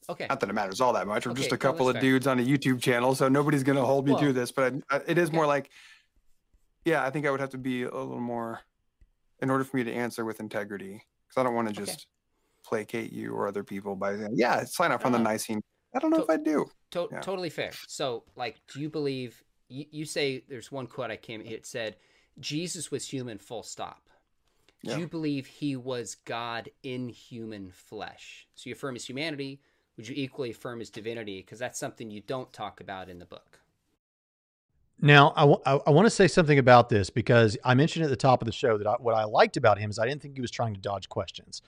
okay. 0.07 0.27
Not 0.29 0.39
that 0.39 0.49
it 0.49 0.53
matters 0.53 0.81
all 0.81 0.93
that 0.93 1.07
much. 1.07 1.25
We're 1.25 1.31
okay, 1.31 1.41
just 1.41 1.51
a 1.51 1.57
couple 1.57 1.89
of 1.89 1.95
fair. 1.95 2.01
dudes 2.01 2.27
on 2.27 2.39
a 2.39 2.43
YouTube 2.43 2.79
channel, 2.79 3.15
so 3.15 3.27
nobody's 3.27 3.63
going 3.63 3.77
to 3.77 3.85
hold 3.85 4.05
me 4.05 4.13
well, 4.13 4.21
to 4.21 4.33
this. 4.33 4.51
But 4.51 4.75
I, 4.91 4.97
I, 4.97 5.01
it 5.07 5.17
is 5.17 5.29
okay. 5.29 5.35
more 5.35 5.47
like, 5.47 5.71
yeah, 6.85 7.03
I 7.03 7.09
think 7.09 7.25
I 7.25 7.31
would 7.31 7.39
have 7.39 7.49
to 7.51 7.57
be 7.57 7.83
a 7.83 7.89
little 7.89 8.19
more 8.19 8.61
in 9.41 9.49
order 9.49 9.63
for 9.63 9.77
me 9.77 9.83
to 9.83 9.93
answer 9.93 10.25
with 10.25 10.39
integrity 10.39 11.03
because 11.27 11.39
I 11.39 11.43
don't 11.43 11.55
want 11.55 11.67
to 11.67 11.73
just 11.73 11.91
okay. 11.91 12.05
placate 12.63 13.11
you 13.11 13.33
or 13.33 13.47
other 13.47 13.63
people 13.63 13.95
by 13.95 14.15
saying, 14.15 14.33
yeah, 14.33 14.63
sign 14.63 14.91
up 14.91 15.05
on 15.05 15.11
the 15.11 15.17
uh-huh. 15.17 15.31
Nicene. 15.31 15.61
I 15.93 15.99
don't 15.99 16.11
know 16.11 16.17
to- 16.17 16.23
if 16.23 16.29
I 16.29 16.38
do. 16.38 16.65
To- 16.91 17.09
yeah. 17.11 17.21
Totally 17.21 17.49
fair. 17.49 17.71
So, 17.88 18.23
like, 18.35 18.59
do 18.73 18.79
you 18.79 18.89
believe, 18.89 19.43
you, 19.69 19.85
you, 19.91 20.05
say 20.05 20.43
there's 20.47 20.71
one 20.71 20.88
quote 20.88 21.11
I 21.11 21.17
came, 21.17 21.41
it 21.41 21.65
said, 21.65 21.97
Jesus 22.39 22.91
was 22.91 23.07
human, 23.07 23.38
full 23.38 23.63
stop. 23.63 24.09
Yeah. 24.83 24.95
Do 24.95 25.01
you 25.01 25.07
believe 25.07 25.47
he 25.47 25.75
was 25.75 26.15
God 26.15 26.69
in 26.83 27.09
human 27.09 27.71
flesh? 27.71 28.47
So 28.55 28.69
you 28.69 28.73
affirm 28.73 28.93
his 28.93 29.05
humanity. 29.05 29.59
Would 29.97 30.07
you 30.07 30.13
equally 30.15 30.51
affirm 30.51 30.79
his 30.79 30.91
divinity? 30.91 31.39
Because 31.41 31.57
that's 31.57 31.79
something 31.79 32.11
you 32.11 32.21
don't 32.21 32.53
talk 32.53 32.79
about 32.79 33.09
in 33.09 33.17
the 33.17 33.25
book. 33.25 33.59
Now, 34.99 35.31
I, 35.35 35.41
w- 35.41 35.61
I 35.65 35.91
want 35.91 36.07
to 36.07 36.09
say 36.09 36.27
something 36.27 36.57
about 36.57 36.89
this 36.89 37.09
because 37.09 37.55
I 37.63 37.75
mentioned 37.75 38.03
at 38.03 38.09
the 38.09 38.15
top 38.15 38.41
of 38.41 38.47
the 38.47 38.51
show 38.51 38.77
that 38.77 38.87
I, 38.87 38.93
what 38.93 39.13
I 39.13 39.25
liked 39.25 39.55
about 39.55 39.77
him 39.77 39.91
is 39.91 39.99
I 39.99 40.07
didn't 40.07 40.21
think 40.21 40.35
he 40.35 40.41
was 40.41 40.49
trying 40.49 40.73
to 40.73 40.79
dodge 40.79 41.07
questions. 41.07 41.61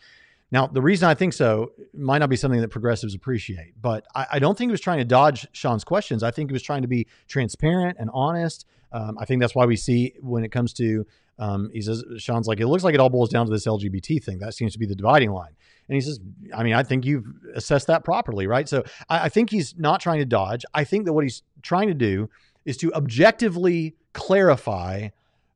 Now, 0.51 0.65
the 0.65 0.82
reason 0.82 1.07
I 1.07 1.13
think 1.13 1.34
so 1.34 1.73
might 1.93 2.17
not 2.17 2.30
be 2.30 2.36
something 2.36 2.59
that 2.59 2.69
progressives 2.69 3.13
appreciate, 3.13 3.73
but 3.80 4.05
I, 4.15 4.25
I 4.34 4.39
don't 4.39 4.57
think 4.57 4.69
he 4.69 4.71
was 4.71 4.82
trying 4.82 4.97
to 4.97 5.05
dodge 5.05 5.47
Sean's 5.51 5.84
questions. 5.84 6.23
I 6.23 6.32
think 6.32 6.49
he 6.49 6.53
was 6.53 6.63
trying 6.63 6.82
to 6.82 6.88
be 6.88 7.07
transparent 7.27 7.97
and 7.99 8.09
honest. 8.13 8.65
Um, 8.91 9.17
I 9.19 9.25
think 9.25 9.41
that's 9.41 9.53
why 9.53 9.65
we 9.65 9.75
see 9.75 10.15
when 10.19 10.43
it 10.43 10.51
comes 10.51 10.73
to, 10.73 11.05
um, 11.38 11.69
he 11.71 11.84
says, 11.84 12.03
Sean's 12.17 12.47
like, 12.47 12.59
it 12.59 12.67
looks 12.67 12.84
like 12.84 12.95
it 12.95 12.99
all 12.99 13.11
boils 13.11 13.30
down 13.30 13.45
to 13.45 13.51
this 13.51 13.67
LGBT 13.67 14.23
thing. 14.23 14.39
That 14.39 14.55
seems 14.55 14.73
to 14.73 14.80
be 14.80 14.88
the 14.88 14.95
dividing 14.95 15.32
line. 15.32 15.55
And 15.88 15.95
he 15.95 16.01
says, 16.01 16.19
I 16.53 16.63
mean, 16.63 16.73
I 16.73 16.82
think 16.82 17.05
you've 17.05 17.25
assessed 17.53 17.88
that 17.88 18.03
properly, 18.03 18.47
right? 18.47 18.67
So 18.67 18.84
I, 19.07 19.25
I 19.25 19.30
think 19.30 19.51
he's 19.51 19.75
not 19.77 19.99
trying 19.99 20.19
to 20.19 20.25
dodge. 20.25 20.65
I 20.73 20.84
think 20.84 21.05
that 21.05 21.13
what 21.13 21.23
he's 21.23 21.43
trying 21.61 21.89
to 21.89 21.93
do 21.93 22.30
is 22.70 22.78
to 22.78 22.93
objectively 22.93 23.95
clarify 24.13 25.09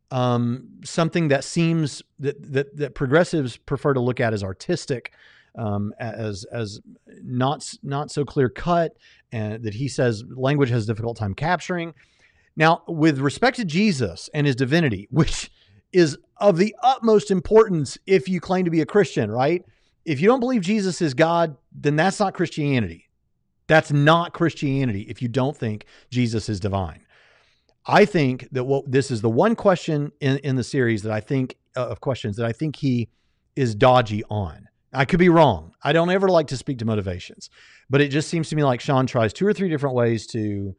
um, 0.10 0.68
something 0.84 1.28
that 1.28 1.44
seems 1.44 2.02
that, 2.18 2.54
that, 2.54 2.76
that 2.76 2.96
progressives 2.96 3.56
prefer 3.56 3.94
to 3.94 4.00
look 4.00 4.20
at 4.20 4.34
as 4.34 4.44
artistic, 4.44 5.14
um, 5.56 5.94
as 6.00 6.44
as 6.46 6.82
not 7.22 7.72
not 7.84 8.10
so 8.10 8.26
clear 8.26 8.50
cut, 8.50 8.98
and 9.32 9.64
that 9.64 9.76
he 9.76 9.88
says 9.88 10.24
language 10.36 10.72
has 10.72 10.86
a 10.86 10.88
difficult 10.88 11.16
time 11.18 11.36
capturing. 11.36 11.94
Now, 12.56 12.82
with 12.88 13.20
respect 13.20 13.58
to 13.58 13.66
Jesus 13.66 14.28
and 14.34 14.48
his 14.48 14.56
divinity, 14.56 15.08
which 15.12 15.52
is 15.92 16.18
of 16.38 16.58
the 16.58 16.76
utmost 16.82 17.30
importance 17.30 17.96
if 18.08 18.28
you 18.28 18.42
claim 18.42 18.66
to 18.66 18.72
be 18.72 18.82
a 18.82 18.88
Christian, 18.88 19.30
right? 19.30 19.64
If 20.04 20.20
you 20.20 20.28
don't 20.28 20.40
believe 20.40 20.62
Jesus 20.62 21.00
is 21.00 21.14
God, 21.14 21.58
then 21.72 21.96
that's 21.96 22.20
not 22.20 22.34
Christianity. 22.34 23.08
That's 23.68 23.92
not 23.92 24.34
Christianity 24.34 25.04
if 25.04 25.22
you 25.22 25.28
don't 25.28 25.56
think 25.56 25.86
Jesus 26.10 26.50
is 26.50 26.60
divine. 26.60 27.03
I 27.86 28.06
think 28.06 28.48
that 28.52 28.64
what 28.64 28.90
this 28.90 29.12
is 29.12 29.22
the 29.22 29.30
one 29.30 29.56
question 29.56 30.12
in, 30.20 30.38
in 30.40 30.56
the 30.56 30.64
series 30.64 31.04
that 31.04 31.12
I 31.12 31.20
think 31.20 31.58
uh, 31.76 31.88
of 31.88 32.00
questions 32.00 32.38
that 32.38 32.46
I 32.46 32.52
think 32.52 32.78
he 32.78 33.10
is 33.56 33.76
dodgy 33.76 34.24
on. 34.30 34.68
I 34.94 35.06
could 35.06 35.20
be 35.20 35.30
wrong. 35.30 35.74
I 35.84 35.92
don't 35.92 36.10
ever 36.12 36.30
like 36.30 36.48
to 36.48 36.58
speak 36.58 36.78
to 36.80 36.86
motivations, 36.86 37.50
but 37.90 38.00
it 38.00 38.10
just 38.10 38.30
seems 38.30 38.50
to 38.50 38.56
me 38.56 38.64
like 38.64 38.80
Sean 38.80 39.08
tries 39.08 39.34
two 39.34 39.46
or 39.46 39.54
three 39.54 39.70
different 39.70 39.96
ways 39.96 40.28
to 40.28 40.76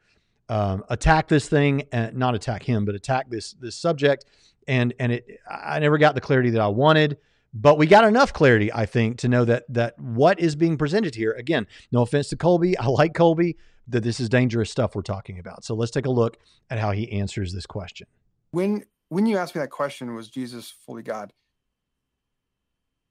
um, 0.49 0.85
attack 0.89 1.29
this 1.29 1.49
thing 1.49 1.83
and 1.91 2.17
not 2.17 2.35
attack 2.35 2.63
him, 2.63 2.85
but 2.85 2.95
attack 2.95 3.29
this 3.29 3.53
this 3.55 3.77
subject. 3.77 4.25
And 4.67 4.95
and 4.99 5.13
it 5.13 5.41
I 5.49 5.79
never 5.81 5.99
got 5.99 6.15
the 6.15 6.21
clarity 6.21 6.51
that 6.51 6.61
I 6.61 6.69
wanted, 6.69 7.19
but 7.53 7.77
we 7.77 7.87
got 7.87 8.05
enough 8.05 8.33
clarity, 8.33 8.73
I 8.73 8.87
think, 8.87 9.19
to 9.19 9.29
know 9.29 9.45
that 9.45 9.65
that 9.69 9.99
what 9.99 10.39
is 10.39 10.57
being 10.57 10.79
presented 10.79 11.15
here. 11.15 11.33
Again, 11.33 11.67
no 11.93 12.03
offense 12.03 12.29
to 12.29 12.37
Colby, 12.37 12.79
I 12.79 12.87
like 12.87 13.15
Colby, 13.15 13.57
that 13.89 14.03
this 14.03 14.21
is 14.21 14.29
dangerous 14.29 14.71
stuff 14.71 14.95
we're 14.95 15.03
talking 15.03 15.39
about. 15.39 15.65
So 15.65 15.75
let's 15.75 15.91
take 15.91 16.07
a 16.07 16.11
look 16.11 16.39
at 16.71 16.79
how 16.79 16.93
he 16.93 17.11
answers 17.13 17.53
this 17.53 17.67
question. 17.67 18.07
When 18.51 18.85
when 19.09 19.27
you 19.27 19.37
asked 19.37 19.55
me 19.55 19.61
that 19.61 19.71
question, 19.71 20.15
was 20.15 20.29
Jesus 20.29 20.71
fully 20.71 21.03
God? 21.03 21.33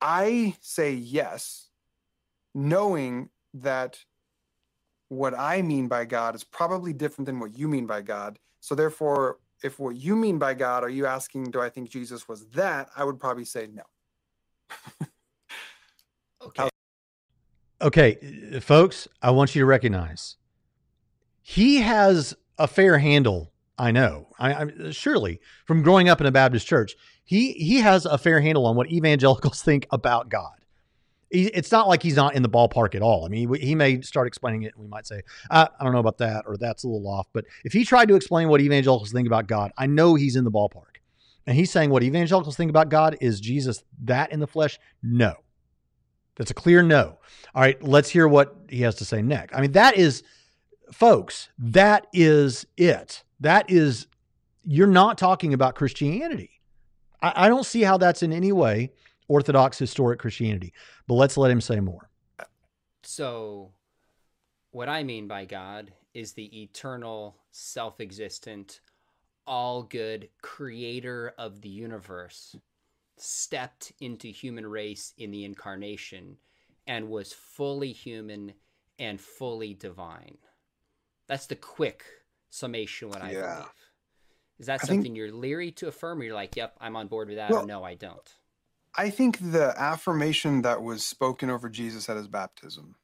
I 0.01 0.55
say 0.59 0.93
yes, 0.93 1.69
knowing 2.53 3.29
that 3.53 3.99
what 5.09 5.37
I 5.37 5.61
mean 5.61 5.87
by 5.87 6.05
God 6.05 6.35
is 6.35 6.43
probably 6.43 6.91
different 6.91 7.27
than 7.27 7.39
what 7.39 7.57
you 7.57 7.67
mean 7.67 7.85
by 7.85 8.01
God. 8.01 8.39
So 8.59 8.75
therefore, 8.75 9.37
if 9.63 9.79
what 9.79 9.95
you 9.95 10.15
mean 10.15 10.39
by 10.39 10.55
God, 10.55 10.83
are 10.83 10.89
you 10.89 11.05
asking, 11.05 11.51
do 11.51 11.61
I 11.61 11.69
think 11.69 11.89
Jesus 11.89 12.27
was 12.27 12.45
that? 12.47 12.89
I 12.95 13.03
would 13.03 13.19
probably 13.19 13.45
say 13.45 13.69
no. 13.71 13.83
okay. 16.45 16.69
Okay, 17.81 18.59
folks, 18.61 19.07
I 19.21 19.31
want 19.31 19.55
you 19.55 19.61
to 19.61 19.65
recognize 19.65 20.37
he 21.43 21.81
has 21.81 22.33
a 22.57 22.67
fair 22.67 22.97
handle. 22.97 23.51
I 23.77 23.91
know. 23.91 24.29
I, 24.39 24.53
I 24.53 24.91
surely 24.91 25.39
from 25.65 25.83
growing 25.83 26.09
up 26.09 26.21
in 26.21 26.25
a 26.25 26.31
Baptist 26.31 26.65
church, 26.65 26.95
he 27.23 27.51
he 27.53 27.77
has 27.79 28.05
a 28.05 28.17
fair 28.17 28.39
handle 28.39 28.65
on 28.65 28.75
what 28.75 28.89
evangelicals 28.89 29.61
think 29.63 29.85
about 29.91 30.29
God. 30.29 30.53
He, 31.29 31.47
it's 31.47 31.71
not 31.71 31.87
like 31.87 32.01
he's 32.01 32.15
not 32.15 32.35
in 32.35 32.43
the 32.43 32.49
ballpark 32.49 32.95
at 32.95 33.01
all. 33.01 33.25
I 33.25 33.27
mean, 33.27 33.53
he, 33.55 33.67
he 33.67 33.75
may 33.75 34.01
start 34.01 34.27
explaining 34.27 34.63
it, 34.63 34.73
and 34.75 34.83
we 34.83 34.87
might 34.87 35.07
say, 35.07 35.21
I, 35.49 35.67
I 35.79 35.83
don't 35.83 35.91
know 35.91 35.99
about 35.99 36.19
that, 36.19 36.43
or 36.45 36.57
that's 36.57 36.83
a 36.83 36.87
little 36.87 37.07
off. 37.07 37.27
But 37.33 37.45
if 37.65 37.73
he 37.73 37.83
tried 37.83 38.07
to 38.09 38.15
explain 38.15 38.49
what 38.49 38.61
evangelicals 38.61 39.11
think 39.11 39.27
about 39.27 39.47
God, 39.47 39.71
I 39.77 39.87
know 39.87 40.13
he's 40.15 40.35
in 40.35 40.43
the 40.43 40.51
ballpark. 40.51 40.93
And 41.47 41.57
he's 41.57 41.71
saying 41.71 41.89
what 41.89 42.03
evangelicals 42.03 42.55
think 42.55 42.69
about 42.69 42.89
God 42.89 43.17
is 43.19 43.41
Jesus 43.41 43.83
that 44.03 44.31
in 44.31 44.39
the 44.39 44.47
flesh? 44.47 44.79
No. 45.01 45.33
That's 46.35 46.51
a 46.51 46.53
clear 46.53 46.83
no. 46.83 47.17
All 47.53 47.61
right, 47.61 47.81
let's 47.83 48.09
hear 48.09 48.27
what 48.27 48.55
he 48.69 48.81
has 48.81 48.95
to 48.95 49.05
say 49.05 49.21
next. 49.21 49.55
I 49.55 49.61
mean, 49.61 49.73
that 49.73 49.97
is 49.97 50.23
folks, 50.93 51.49
that 51.57 52.07
is 52.13 52.65
it. 52.77 53.23
That 53.39 53.69
is, 53.69 54.07
you're 54.63 54.87
not 54.87 55.17
talking 55.17 55.53
about 55.53 55.75
Christianity. 55.75 56.61
I, 57.21 57.33
I 57.45 57.47
don't 57.49 57.65
see 57.65 57.81
how 57.81 57.97
that's 57.97 58.23
in 58.23 58.31
any 58.31 58.51
way 58.51 58.91
Orthodox 59.27 59.77
historic 59.77 60.19
Christianity, 60.19 60.73
but 61.07 61.15
let's 61.15 61.37
let 61.37 61.51
him 61.51 61.61
say 61.61 61.79
more. 61.79 62.09
So, 63.03 63.71
what 64.71 64.89
I 64.89 65.03
mean 65.03 65.27
by 65.27 65.45
God 65.45 65.91
is 66.13 66.33
the 66.33 66.61
eternal, 66.61 67.37
self 67.51 67.99
existent, 67.99 68.79
all 69.45 69.83
good 69.83 70.29
creator 70.41 71.33
of 71.37 71.61
the 71.61 71.69
universe 71.69 72.55
stepped 73.17 73.91
into 73.99 74.27
human 74.27 74.65
race 74.65 75.13
in 75.17 75.31
the 75.31 75.45
incarnation 75.45 76.37
and 76.87 77.09
was 77.09 77.33
fully 77.33 77.91
human 77.91 78.53
and 78.99 79.19
fully 79.19 79.73
divine. 79.73 80.37
That's 81.33 81.47
the 81.47 81.55
quick 81.55 82.03
summation 82.51 83.09
what 83.09 83.23
I 83.23 83.31
Yeah. 83.31 83.55
believe. 83.55 83.69
Is 84.59 84.67
that 84.67 84.75
I 84.75 84.77
think- 84.77 84.89
something 84.99 85.15
you're 85.15 85.31
leery 85.31 85.71
to 85.71 85.87
affirm 85.87 86.19
or 86.19 86.25
you're 86.25 86.35
like, 86.35 86.55
yep, 86.55 86.77
I'm 86.79 86.95
on 86.95 87.07
board 87.07 87.27
with 87.27 87.37
that 87.37 87.49
Well- 87.49 87.63
or 87.63 87.65
no, 87.65 87.83
I 87.83 87.95
don't? 87.95 88.37
I 88.93 89.09
think 89.09 89.39
the 89.39 89.73
affirmation 89.75 90.61
that 90.61 90.83
was 90.83 91.03
spoken 91.03 91.49
over 91.49 91.69
Jesus 91.69 92.07
at 92.07 92.17
his 92.17 92.27
baptism 92.27 92.97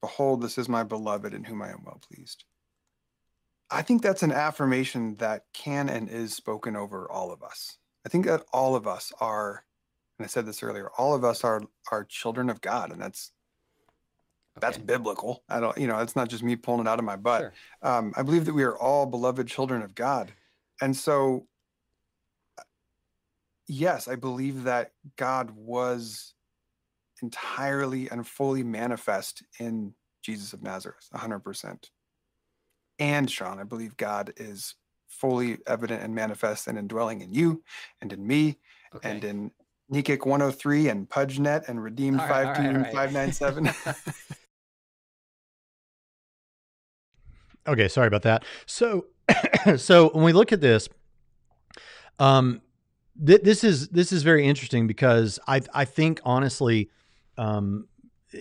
Behold, 0.00 0.40
this 0.40 0.56
is 0.56 0.66
my 0.68 0.82
beloved 0.82 1.34
in 1.34 1.44
whom 1.44 1.60
I 1.60 1.70
am 1.72 1.82
well 1.84 1.98
pleased. 2.00 2.44
I 3.70 3.82
think 3.82 4.02
that's 4.02 4.22
an 4.22 4.32
affirmation 4.32 5.16
that 5.16 5.44
can 5.52 5.88
and 5.90 6.08
is 6.08 6.34
spoken 6.34 6.74
over 6.76 7.10
all 7.10 7.32
of 7.32 7.42
us. 7.42 7.76
I 8.06 8.08
think 8.08 8.24
that 8.26 8.46
all 8.52 8.74
of 8.76 8.86
us 8.86 9.12
are, 9.20 9.66
and 10.18 10.24
I 10.24 10.28
said 10.28 10.46
this 10.46 10.62
earlier, 10.62 10.90
all 10.92 11.12
of 11.14 11.22
us 11.24 11.44
are 11.44 11.62
are 11.90 12.04
children 12.04 12.48
of 12.48 12.60
God, 12.62 12.92
and 12.92 13.00
that's 13.02 13.32
that's 14.60 14.76
Okay. 14.76 14.86
biblical. 14.86 15.42
I 15.48 15.60
don't, 15.60 15.76
you 15.78 15.86
know, 15.86 15.98
it's 15.98 16.16
not 16.16 16.28
just 16.28 16.42
me 16.42 16.56
pulling 16.56 16.82
it 16.82 16.88
out 16.88 16.98
of 16.98 17.04
my 17.04 17.16
butt. 17.16 17.40
Sure. 17.42 17.52
Um, 17.82 18.12
I 18.16 18.22
believe 18.22 18.44
that 18.46 18.54
we 18.54 18.64
are 18.64 18.76
all 18.76 19.06
beloved 19.06 19.46
children 19.48 19.82
of 19.82 19.94
God, 19.94 20.32
and 20.80 20.96
so 20.96 21.46
yes, 23.68 24.08
I 24.08 24.16
believe 24.16 24.64
that 24.64 24.92
God 25.16 25.50
was 25.50 26.34
entirely 27.22 28.08
and 28.10 28.26
fully 28.26 28.62
manifest 28.62 29.42
in 29.58 29.94
Jesus 30.22 30.52
of 30.52 30.62
Nazareth, 30.62 31.08
100%. 31.14 31.90
And 32.98 33.30
Sean, 33.30 33.58
I 33.58 33.64
believe 33.64 33.96
God 33.96 34.32
is 34.36 34.74
fully 35.08 35.58
evident 35.66 36.02
and 36.02 36.14
manifest 36.14 36.66
and 36.66 36.78
indwelling 36.78 37.20
in 37.20 37.32
you 37.32 37.62
and 38.00 38.12
in 38.12 38.26
me 38.26 38.58
Okay. 38.94 39.10
and 39.10 39.24
in 39.24 39.50
Nikik 39.92 40.26
103 40.26 40.88
and 40.88 41.08
PudgeNet 41.08 41.68
and 41.68 41.82
Redeemed 41.82 42.20
right, 42.20 42.28
all 42.30 42.52
right, 42.52 42.76
all 42.76 42.82
right. 42.82 42.92
Okay, 47.66 47.88
sorry 47.88 48.06
about 48.06 48.22
that. 48.22 48.44
So, 48.66 49.06
so 49.76 50.10
when 50.10 50.24
we 50.24 50.32
look 50.32 50.52
at 50.52 50.60
this, 50.60 50.88
um, 52.18 52.62
th- 53.24 53.42
this 53.42 53.64
is 53.64 53.88
this 53.88 54.12
is 54.12 54.22
very 54.22 54.46
interesting 54.46 54.86
because 54.86 55.38
I 55.46 55.60
I 55.74 55.84
think 55.84 56.20
honestly, 56.24 56.90
um, 57.36 57.88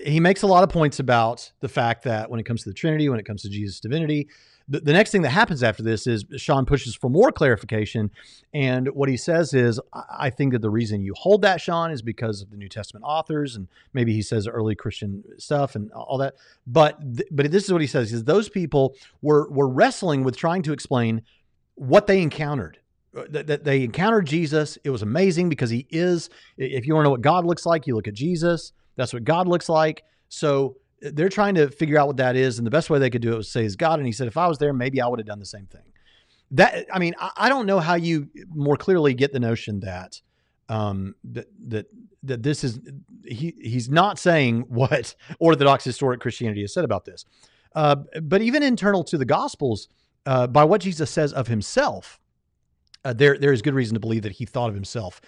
he 0.04 0.20
makes 0.20 0.42
a 0.42 0.48
lot 0.48 0.64
of 0.64 0.70
points 0.70 1.00
about 1.00 1.52
the 1.60 1.70
fact 1.70 2.04
that 2.04 2.30
when 2.30 2.40
it 2.40 2.46
comes 2.46 2.64
to 2.64 2.70
the 2.70 2.74
Trinity, 2.74 3.10
when 3.10 3.20
it 3.20 3.26
comes 3.26 3.42
to 3.44 3.50
Jesus' 3.50 3.80
divinity, 3.80 4.28
the, 4.68 4.80
the 4.80 4.94
next 4.94 5.12
thing 5.12 5.22
that 5.22 5.30
happens 5.30 5.62
after 5.62 5.84
this 5.84 6.08
is 6.08 6.26
Sean 6.38 6.66
pushes 6.66 6.96
for 6.96 7.10
more 7.10 7.32
clarification, 7.32 8.10
and 8.54 8.88
what 8.90 9.10
he 9.10 9.18
says 9.18 9.54
is, 9.54 9.80
I 9.94 10.30
think 10.32 10.54
that 10.54 10.62
the 10.62 10.70
reason 10.70 11.04
you 11.04 11.14
hold 11.16 11.44
that, 11.44 11.62
Sean, 11.62 11.92
is 11.92 12.02
because 12.02 12.42
of 12.42 12.50
the 12.50 12.58
New 12.58 12.70
Testament 12.70 13.06
authors, 13.08 13.56
and 13.56 13.68
maybe 13.94 14.14
he 14.14 14.22
says 14.22 14.48
early 14.48 14.76
Christian 14.76 15.24
stuff 15.38 15.76
and 15.76 15.92
all 15.92 16.18
that. 16.18 16.36
But 16.66 17.00
th- 17.00 17.30
but 17.32 17.52
this 17.52 17.66
is 17.66 17.72
what 17.72 17.82
he 17.82 17.88
says: 17.88 18.12
is 18.12 18.24
those 18.24 18.50
people 18.50 18.96
were 19.22 19.48
were 19.50 19.70
wrestling 19.70 20.24
with 20.24 20.36
trying 20.36 20.64
to 20.64 20.74
explain 20.74 21.22
what 21.76 22.08
they 22.08 22.22
encountered. 22.22 22.80
Uh, 23.16 23.24
that 23.30 23.64
they 23.64 23.84
encountered 23.84 24.26
Jesus. 24.26 24.78
It 24.84 24.90
was 24.90 25.02
amazing 25.02 25.48
because 25.48 25.70
he 25.70 25.86
is. 25.90 26.30
If 26.58 26.88
you 26.88 26.96
want 26.96 27.04
to 27.04 27.08
know 27.08 27.12
what 27.12 27.22
God 27.22 27.46
looks 27.46 27.66
like, 27.66 27.86
you 27.86 27.96
look 27.96 28.08
at 28.08 28.14
Jesus. 28.16 28.74
That's 28.96 29.14
what 29.14 29.24
God 29.24 29.48
looks 29.48 29.70
like. 29.70 30.04
So 30.30 30.78
uh, 31.06 31.12
they're 31.14 31.30
trying 31.30 31.56
to 31.56 31.70
figure 31.70 31.98
out 31.98 32.08
what 32.08 32.18
that 32.18 32.36
is, 32.36 32.58
and 32.58 32.66
the 32.66 32.72
best 32.72 32.90
way 32.90 33.00
they 33.00 33.10
could 33.10 33.22
do 33.22 33.34
it 33.34 33.38
was 33.38 33.52
say 33.52 33.66
is 33.66 33.76
God. 33.76 34.00
And 34.00 34.06
he 34.06 34.12
said, 34.12 34.28
if 34.28 34.38
I 34.38 34.48
was 34.48 34.58
there, 34.58 34.74
maybe 34.74 35.02
I 35.02 35.08
would 35.08 35.20
have 35.20 35.28
done 35.28 35.40
the 35.40 35.46
same 35.46 35.66
thing. 35.66 35.82
That 36.52 36.86
I 36.94 37.00
mean, 37.00 37.16
I, 37.20 37.50
don't 37.50 37.66
know 37.66 37.80
how 37.80 37.96
you 37.96 38.30
more 38.50 38.78
clearly 38.78 39.14
get 39.16 39.34
the 39.34 39.40
notion 39.40 39.80
that 39.80 40.22
um, 40.70 41.16
that 41.32 41.48
that 41.68 41.88
that 42.24 42.44
this 42.44 42.64
is 42.64 42.80
he 43.26 43.56
he's 43.60 43.90
not 43.90 44.20
saying 44.20 44.62
what 44.68 45.16
Orthodox 45.40 45.84
historic 45.84 46.20
Christianity 46.22 46.62
has 46.62 46.74
said 46.74 46.86
about 46.86 47.04
this, 47.06 47.26
uh, 47.76 47.96
but 48.22 48.42
even 48.42 48.62
internal 48.62 49.04
to 49.06 49.18
the 49.18 49.26
Gospels, 49.26 49.90
uh, 50.26 50.46
by 50.48 50.64
what 50.64 50.82
Jesus 50.82 51.10
says 51.10 51.34
of 51.34 51.48
himself, 51.48 52.20
uh, 53.04 53.14
there 53.14 53.38
there 53.40 53.52
is 53.52 53.64
good 53.64 53.74
reason 53.74 53.96
to 53.96 54.00
believe 54.00 54.22
that 54.22 54.34
he 54.34 54.46
thought 54.46 54.70
of 54.70 54.76
himself 54.76 55.22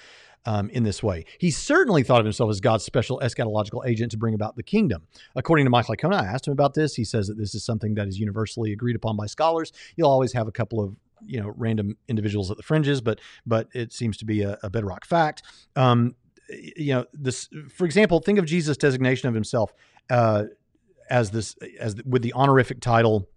um, 0.47 0.69
in 0.69 0.83
this 0.83 1.03
way. 1.03 1.25
He 1.37 1.51
certainly 1.51 2.03
thought 2.03 2.21
of 2.21 2.25
himself 2.25 2.49
as 2.49 2.61
God's 2.61 2.85
special 2.85 3.19
eschatological 3.19 3.85
agent 3.85 4.11
to 4.11 4.17
bring 4.17 4.33
about 4.33 4.55
the 4.55 4.63
kingdom. 4.63 5.03
According 5.35 5.65
to 5.65 5.69
Michael 5.69 5.93
Licona, 5.93 6.21
I 6.21 6.25
asked 6.25 6.47
him 6.47 6.53
about 6.53 6.73
this. 6.73 6.95
He 6.95 7.03
says 7.03 7.27
that 7.27 7.37
this 7.37 7.53
is 7.53 7.65
something 7.65 7.95
that 7.95 8.07
is 8.07 8.17
universally 8.17 8.71
agreed 8.71 8.95
upon 8.95 9.17
by 9.17 9.25
scholars. 9.25 9.73
You'll 9.97 10.09
always 10.09 10.31
have 10.31 10.47
a 10.47 10.51
couple 10.51 10.81
of 10.81 10.95
you 11.25 11.41
know 11.41 11.53
random 11.57 11.97
individuals 12.07 12.49
at 12.49 12.55
the 12.55 12.63
fringes, 12.63 13.01
but 13.01 13.19
but 13.45 13.67
it 13.73 13.91
seems 13.91 14.15
to 14.17 14.25
be 14.25 14.41
a, 14.41 14.57
a 14.63 14.69
bedrock 14.69 15.05
fact. 15.05 15.43
Um, 15.75 16.15
you 16.49 16.93
know 16.93 17.05
this, 17.11 17.49
for 17.75 17.83
example, 17.83 18.21
think 18.21 18.39
of 18.39 18.45
Jesus' 18.45 18.77
designation 18.77 19.27
of 19.27 19.35
himself 19.35 19.73
uh, 20.09 20.45
as 21.09 21.31
this 21.31 21.57
as 21.77 21.95
with 22.05 22.21
the 22.21 22.31
honorific 22.31 22.79
title 22.79 23.27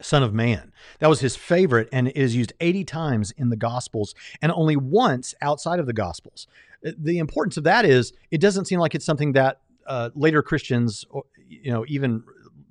Son 0.00 0.22
of 0.22 0.32
Man. 0.32 0.72
That 0.98 1.08
was 1.08 1.20
his 1.20 1.36
favorite, 1.36 1.88
and 1.92 2.08
it 2.08 2.16
is 2.16 2.34
used 2.34 2.52
80 2.60 2.84
times 2.84 3.30
in 3.32 3.50
the 3.50 3.56
Gospels 3.56 4.14
and 4.40 4.50
only 4.52 4.76
once 4.76 5.34
outside 5.42 5.78
of 5.78 5.86
the 5.86 5.92
Gospels. 5.92 6.46
Uh, 6.86 6.92
The 6.98 7.18
importance 7.18 7.56
of 7.56 7.64
that 7.64 7.84
is 7.84 8.12
it 8.30 8.40
doesn't 8.40 8.66
seem 8.66 8.80
like 8.80 8.94
it's 8.94 9.04
something 9.04 9.32
that 9.32 9.60
uh, 9.86 10.10
later 10.14 10.42
Christians, 10.42 11.04
you 11.48 11.72
know, 11.72 11.84
even 11.88 12.22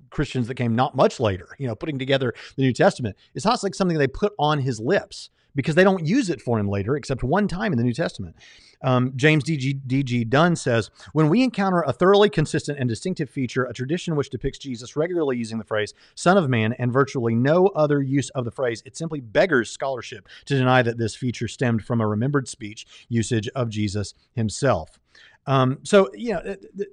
Christians 0.09 0.47
that 0.47 0.55
came 0.55 0.75
not 0.75 0.95
much 0.95 1.19
later, 1.19 1.49
you 1.57 1.67
know, 1.67 1.75
putting 1.75 1.99
together 1.99 2.33
the 2.55 2.63
New 2.63 2.73
Testament, 2.73 3.15
it's 3.33 3.45
not 3.45 3.61
like 3.63 3.75
something 3.75 3.97
they 3.97 4.07
put 4.07 4.33
on 4.37 4.59
his 4.59 4.79
lips 4.79 5.29
because 5.55 5.75
they 5.75 5.83
don't 5.83 6.05
use 6.05 6.29
it 6.29 6.41
for 6.41 6.59
him 6.59 6.67
later, 6.67 6.95
except 6.95 7.23
one 7.23 7.47
time 7.47 7.71
in 7.71 7.77
the 7.77 7.83
New 7.83 7.93
Testament. 7.93 8.35
Um, 8.83 9.13
James 9.15 9.43
D.G. 9.43 9.73
D.G. 9.73 10.25
Dunn 10.25 10.55
says, 10.55 10.89
when 11.13 11.29
we 11.29 11.43
encounter 11.43 11.81
a 11.81 11.93
thoroughly 11.93 12.29
consistent 12.29 12.79
and 12.79 12.89
distinctive 12.89 13.29
feature, 13.29 13.65
a 13.65 13.73
tradition 13.73 14.15
which 14.15 14.29
depicts 14.29 14.57
Jesus 14.57 14.95
regularly 14.95 15.37
using 15.37 15.59
the 15.59 15.63
phrase 15.63 15.93
Son 16.15 16.37
of 16.37 16.49
Man 16.49 16.73
and 16.73 16.91
virtually 16.91 17.35
no 17.35 17.67
other 17.67 18.01
use 18.01 18.29
of 18.31 18.45
the 18.45 18.51
phrase, 18.51 18.81
it 18.85 18.97
simply 18.97 19.19
beggars 19.19 19.69
scholarship 19.69 20.27
to 20.45 20.57
deny 20.57 20.81
that 20.81 20.97
this 20.97 21.15
feature 21.15 21.47
stemmed 21.47 21.83
from 21.83 22.01
a 22.01 22.07
remembered 22.07 22.47
speech 22.47 22.87
usage 23.07 23.47
of 23.49 23.69
Jesus 23.69 24.13
himself. 24.33 24.99
Um, 25.45 25.79
so, 25.83 26.09
you 26.13 26.33
know, 26.33 26.41
th- 26.41 26.59
th- 26.77 26.89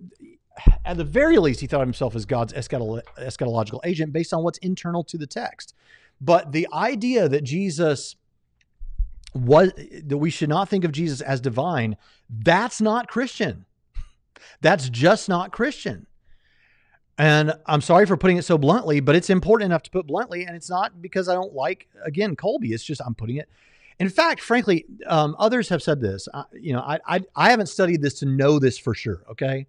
at 0.84 0.96
the 0.96 1.04
very 1.04 1.38
least, 1.38 1.60
he 1.60 1.66
thought 1.66 1.82
of 1.82 1.86
himself 1.86 2.14
as 2.14 2.26
God's 2.26 2.52
eschatolo- 2.52 3.02
eschatological 3.18 3.80
agent 3.84 4.12
based 4.12 4.32
on 4.32 4.42
what's 4.42 4.58
internal 4.58 5.04
to 5.04 5.16
the 5.16 5.26
text. 5.26 5.74
But 6.20 6.52
the 6.52 6.66
idea 6.72 7.28
that 7.28 7.44
Jesus 7.44 8.16
was 9.34 9.72
that 10.04 10.18
we 10.18 10.30
should 10.30 10.48
not 10.48 10.68
think 10.68 10.84
of 10.84 10.92
Jesus 10.92 11.20
as 11.20 11.40
divine, 11.40 11.96
that's 12.28 12.80
not 12.80 13.08
Christian. 13.08 13.66
That's 14.60 14.88
just 14.88 15.28
not 15.28 15.52
Christian. 15.52 16.06
And 17.18 17.52
I'm 17.66 17.80
sorry 17.80 18.06
for 18.06 18.16
putting 18.16 18.36
it 18.36 18.44
so 18.44 18.56
bluntly, 18.56 19.00
but 19.00 19.16
it's 19.16 19.28
important 19.28 19.66
enough 19.66 19.82
to 19.84 19.90
put 19.90 20.06
bluntly. 20.06 20.44
And 20.44 20.54
it's 20.54 20.70
not 20.70 21.02
because 21.02 21.28
I 21.28 21.34
don't 21.34 21.52
like, 21.52 21.88
again, 22.04 22.36
Colby. 22.36 22.72
It's 22.72 22.84
just 22.84 23.00
I'm 23.04 23.14
putting 23.14 23.36
it. 23.36 23.48
In 23.98 24.08
fact, 24.08 24.40
frankly, 24.40 24.86
um, 25.06 25.34
others 25.38 25.68
have 25.70 25.82
said 25.82 26.00
this. 26.00 26.28
I, 26.32 26.44
you 26.52 26.72
know, 26.72 26.80
I, 26.80 27.00
I 27.06 27.20
I 27.34 27.50
haven't 27.50 27.66
studied 27.66 28.00
this 28.00 28.20
to 28.20 28.26
know 28.26 28.60
this 28.60 28.78
for 28.78 28.94
sure. 28.94 29.24
Okay, 29.32 29.66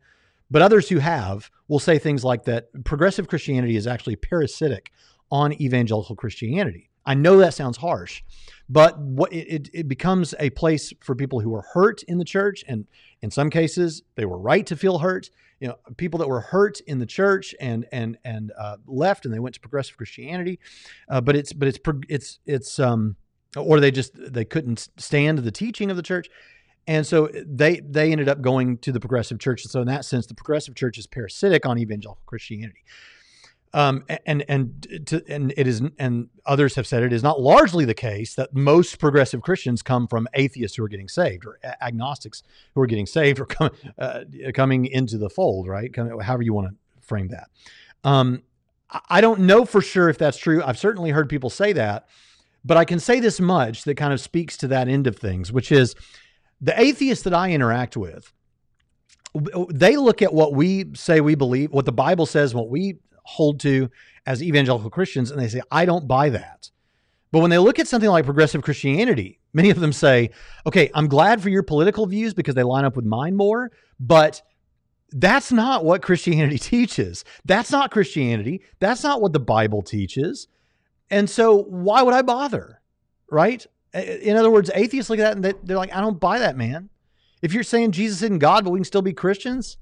but 0.51 0.61
others 0.61 0.87
who 0.89 0.99
have 0.99 1.49
will 1.67 1.79
say 1.79 1.97
things 1.97 2.23
like 2.23 2.45
that. 2.45 2.69
Progressive 2.83 3.27
Christianity 3.27 3.75
is 3.75 3.87
actually 3.87 4.15
parasitic 4.15 4.91
on 5.31 5.53
evangelical 5.53 6.15
Christianity. 6.15 6.89
I 7.05 7.15
know 7.15 7.37
that 7.37 7.55
sounds 7.55 7.77
harsh, 7.77 8.21
but 8.69 8.99
what 8.99 9.33
it, 9.33 9.69
it, 9.73 9.87
becomes 9.87 10.35
a 10.39 10.51
place 10.51 10.93
for 11.01 11.15
people 11.15 11.39
who 11.39 11.53
are 11.55 11.65
hurt 11.73 12.03
in 12.03 12.19
the 12.19 12.25
church, 12.25 12.63
and 12.67 12.85
in 13.21 13.31
some 13.31 13.49
cases, 13.49 14.03
they 14.15 14.25
were 14.25 14.37
right 14.37 14.65
to 14.67 14.75
feel 14.75 14.99
hurt. 14.99 15.29
You 15.59 15.69
know, 15.69 15.75
people 15.97 16.19
that 16.19 16.29
were 16.29 16.41
hurt 16.41 16.79
in 16.81 16.99
the 16.99 17.05
church 17.05 17.55
and 17.59 17.85
and 17.91 18.17
and 18.23 18.51
uh, 18.57 18.77
left, 18.85 19.25
and 19.25 19.33
they 19.33 19.39
went 19.39 19.55
to 19.55 19.59
progressive 19.59 19.97
Christianity. 19.97 20.59
Uh, 21.09 21.19
but 21.19 21.35
it's 21.35 21.51
but 21.51 21.67
it's 21.67 21.79
it's 22.07 22.39
it's 22.45 22.79
um 22.79 23.15
or 23.57 23.79
they 23.79 23.91
just 23.91 24.13
they 24.15 24.45
couldn't 24.45 24.89
stand 24.97 25.39
the 25.39 25.51
teaching 25.51 25.89
of 25.89 25.97
the 25.97 26.03
church 26.03 26.29
and 26.87 27.05
so 27.05 27.29
they 27.45 27.79
they 27.79 28.11
ended 28.11 28.29
up 28.29 28.41
going 28.41 28.77
to 28.77 28.91
the 28.91 28.99
progressive 28.99 29.39
church 29.39 29.63
and 29.63 29.71
so 29.71 29.81
in 29.81 29.87
that 29.87 30.05
sense 30.05 30.25
the 30.27 30.33
progressive 30.33 30.75
church 30.75 30.97
is 30.97 31.07
parasitic 31.07 31.65
on 31.65 31.77
evangelical 31.77 32.21
christianity 32.25 32.83
um, 33.73 34.03
and 34.25 34.43
and 34.49 35.05
to, 35.05 35.23
and 35.27 35.53
it 35.55 35.67
is 35.67 35.81
and 35.99 36.29
others 36.45 36.75
have 36.75 36.87
said 36.87 37.03
it 37.03 37.13
is 37.13 37.21
not 37.21 37.39
largely 37.39 37.85
the 37.85 37.93
case 37.93 38.33
that 38.35 38.55
most 38.55 38.97
progressive 38.97 39.41
Christians 39.41 39.81
come 39.83 40.07
from 40.07 40.27
atheists 40.33 40.77
who 40.77 40.83
are 40.83 40.87
getting 40.87 41.07
saved 41.07 41.45
or 41.45 41.59
agnostics 41.81 42.41
who 42.73 42.81
are 42.81 42.87
getting 42.87 43.05
saved 43.05 43.39
or 43.39 43.45
com, 43.45 43.69
uh, 43.99 44.21
coming 44.55 44.85
into 44.85 45.17
the 45.17 45.29
fold, 45.29 45.67
right? 45.67 45.95
However 45.95 46.41
you 46.41 46.53
want 46.53 46.69
to 46.69 46.75
frame 47.05 47.27
that. 47.27 47.49
Um, 48.03 48.41
I 49.07 49.21
don't 49.21 49.41
know 49.41 49.65
for 49.65 49.81
sure 49.81 50.09
if 50.09 50.17
that's 50.17 50.37
true. 50.37 50.63
I've 50.63 50.79
certainly 50.79 51.11
heard 51.11 51.29
people 51.29 51.51
say 51.51 51.73
that, 51.73 52.07
but 52.65 52.75
I 52.75 52.85
can 52.85 52.99
say 52.99 53.19
this 53.19 53.39
much 53.39 53.83
that 53.83 53.97
kind 53.97 54.13
of 54.13 54.19
speaks 54.19 54.57
to 54.57 54.67
that 54.69 54.87
end 54.87 55.05
of 55.05 55.17
things, 55.17 55.51
which 55.51 55.71
is 55.71 55.95
the 56.59 56.79
atheists 56.79 57.23
that 57.25 57.33
I 57.35 57.51
interact 57.51 57.95
with. 57.95 58.33
They 59.69 59.95
look 59.95 60.23
at 60.23 60.33
what 60.33 60.53
we 60.55 60.87
say 60.95 61.21
we 61.21 61.35
believe, 61.35 61.71
what 61.71 61.85
the 61.85 61.91
Bible 61.91 62.25
says, 62.25 62.55
what 62.55 62.69
we 62.69 62.97
hold 63.29 63.59
to 63.61 63.89
as 64.25 64.43
evangelical 64.43 64.89
Christians, 64.89 65.31
and 65.31 65.39
they 65.39 65.47
say, 65.47 65.61
I 65.71 65.85
don't 65.85 66.07
buy 66.07 66.29
that. 66.29 66.69
But 67.31 67.39
when 67.39 67.51
they 67.51 67.57
look 67.57 67.79
at 67.79 67.87
something 67.87 68.09
like 68.09 68.25
progressive 68.25 68.63
Christianity, 68.63 69.39
many 69.53 69.69
of 69.69 69.79
them 69.79 69.93
say, 69.93 70.31
okay, 70.65 70.89
I'm 70.93 71.07
glad 71.07 71.41
for 71.41 71.49
your 71.49 71.63
political 71.63 72.05
views 72.05 72.33
because 72.33 72.55
they 72.55 72.63
line 72.63 72.85
up 72.85 72.95
with 72.95 73.05
mine 73.05 73.35
more, 73.35 73.71
but 73.99 74.41
that's 75.11 75.51
not 75.51 75.85
what 75.85 76.01
Christianity 76.01 76.57
teaches. 76.75 77.23
That's 77.45 77.71
not 77.71 77.91
Christianity. 77.91 78.61
That's 78.79 79.03
not 79.03 79.21
what 79.21 79.33
the 79.33 79.39
Bible 79.39 79.81
teaches. 79.81 80.47
And 81.09 81.29
so 81.29 81.63
why 81.63 82.01
would 82.01 82.13
I 82.13 82.21
bother? 82.21 82.81
Right? 83.31 83.65
In 83.93 84.37
other 84.37 84.51
words, 84.51 84.69
atheists 84.73 85.09
look 85.09 85.19
at 85.19 85.23
that 85.23 85.35
and 85.35 85.67
they're 85.67 85.77
like, 85.77 85.95
I 85.95 86.01
don't 86.01 86.19
buy 86.19 86.39
that, 86.39 86.57
man. 86.57 86.89
If 87.41 87.53
you're 87.53 87.63
saying 87.63 87.91
Jesus 87.91 88.21
isn't 88.21 88.39
God, 88.39 88.63
but 88.63 88.71
we 88.71 88.79
can 88.79 88.85
still 88.85 89.01
be 89.01 89.13
Christians, 89.13 89.77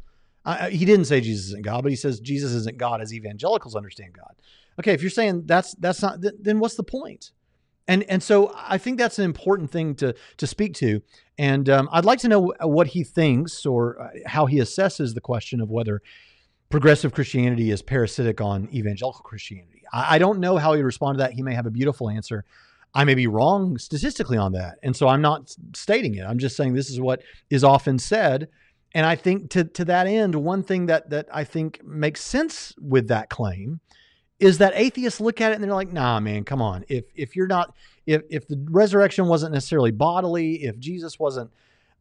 uh, 0.48 0.70
he 0.70 0.86
didn't 0.86 1.06
say 1.06 1.20
Jesus 1.20 1.48
isn't 1.48 1.64
God, 1.64 1.84
but 1.84 1.92
he 1.92 1.96
says 1.96 2.22
Jesus 2.22 2.54
isn't 2.54 2.78
God 2.78 3.02
as 3.02 3.14
evangelicals 3.14 3.76
understand 3.76 4.14
God. 4.14 4.34
Okay, 4.80 4.94
if 4.94 5.02
you're 5.02 5.10
saying 5.10 5.44
that's 5.46 5.74
that's 5.76 6.02
not, 6.02 6.20
then 6.22 6.60
what's 6.60 6.76
the 6.76 6.84
point? 6.84 7.32
And 7.88 8.04
and 8.04 8.24
so 8.24 8.54
I 8.56 8.78
think 8.78 8.98
that's 8.98 9.20
an 9.20 9.26
important 9.26 9.72
thing 9.72 9.96
to 9.96 10.16
to 10.38 10.48
speak 10.48 10.74
to. 10.76 11.02
And 11.38 11.70
um, 11.70 11.90
I'd 11.92 12.06
like 12.06 12.20
to 12.20 12.30
know 12.30 12.54
what 12.62 12.88
he 12.88 13.04
thinks 13.04 13.66
or 13.66 14.02
uh, 14.02 14.10
how 14.26 14.46
he 14.46 14.58
assesses 14.58 15.14
the 15.14 15.22
question 15.22 15.60
of 15.60 15.70
whether 15.70 16.02
progressive 16.70 17.14
Christianity 17.14 17.70
is 17.70 17.82
parasitic 17.82 18.40
on 18.40 18.70
evangelical 18.74 19.22
Christianity. 19.22 19.84
I, 19.92 20.16
I 20.16 20.18
don't 20.18 20.40
know 20.40 20.58
how 20.58 20.74
he 20.74 20.82
respond 20.82 21.18
to 21.18 21.24
that. 21.24 21.34
He 21.34 21.42
may 21.42 21.56
have 21.56 21.66
a 21.66 21.72
beautiful 21.72 22.10
answer. 22.10 22.46
I 22.94 23.04
may 23.04 23.16
be 23.16 23.28
wrong 23.28 23.78
statistically 23.78 24.38
on 24.38 24.54
that. 24.54 24.80
And 24.82 24.96
so 24.96 25.08
I'm 25.08 25.22
not 25.22 25.54
stating 25.76 26.16
it. 26.16 26.24
I'm 26.24 26.40
just 26.40 26.56
saying 26.56 26.74
this 26.74 26.90
is 26.90 27.02
what 27.02 27.22
is 27.50 27.64
often 27.64 28.00
said. 28.00 28.48
And 28.94 29.06
I 29.06 29.16
think 29.16 29.50
to, 29.52 29.64
to 29.64 29.86
that 29.86 30.08
end, 30.08 30.36
one 30.36 30.64
thing 30.64 30.88
that, 30.88 31.10
that 31.10 31.28
I 31.32 31.44
think 31.44 31.84
makes 31.86 32.22
sense 32.22 32.74
with 32.80 33.08
that 33.10 33.30
claim 33.30 33.80
is 34.40 34.60
that 34.60 34.74
atheists 34.76 35.20
look 35.20 35.42
at 35.42 35.52
it 35.52 35.56
and 35.56 35.64
they're 35.64 35.74
like, 35.74 35.92
nah, 35.92 36.20
man, 36.20 36.44
come 36.44 36.62
on. 36.62 36.86
If, 36.88 37.06
if 37.16 37.36
you're 37.36 37.48
not, 37.48 37.76
if, 38.06 38.22
if 38.30 38.48
the 38.48 38.64
resurrection 38.70 39.28
wasn't 39.28 39.54
necessarily 39.54 39.92
bodily, 39.92 40.64
if 40.64 40.78
Jesus 40.80 41.20
wasn't 41.20 41.52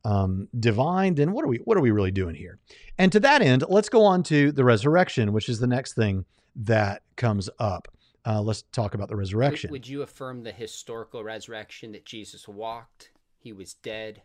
um, 0.05 0.49
divine, 0.59 1.15
then 1.15 1.33
what 1.33 1.45
are 1.45 1.49
we, 1.49 1.59
what 1.59 1.77
are 1.77 1.81
we 1.81 1.91
really 1.91 2.11
doing 2.11 2.35
here? 2.35 2.59
And 2.99 3.11
to 3.13 3.21
that 3.21 3.43
end, 3.43 3.65
let's 3.69 3.89
go 3.89 4.05
on 4.05 4.23
to 4.25 4.53
the 4.53 4.65
resurrection, 4.65 5.33
which 5.33 5.49
is 5.49 5.59
the 5.59 5.67
next 5.67 5.95
thing 5.95 6.25
that 6.57 7.03
comes 7.17 7.51
up. 7.59 7.89
Uh, 8.25 8.41
let's 8.43 8.63
talk 8.73 8.95
about 8.95 9.09
the 9.09 9.17
resurrection. 9.17 9.71
Would, 9.71 9.83
would 9.83 9.89
you 9.89 10.03
affirm 10.03 10.43
the 10.43 10.53
historical 10.53 11.25
resurrection 11.25 11.93
that 11.93 12.05
Jesus 12.05 12.47
walked, 12.47 13.11
he 13.39 13.53
was 13.53 13.75
dead, 13.75 14.23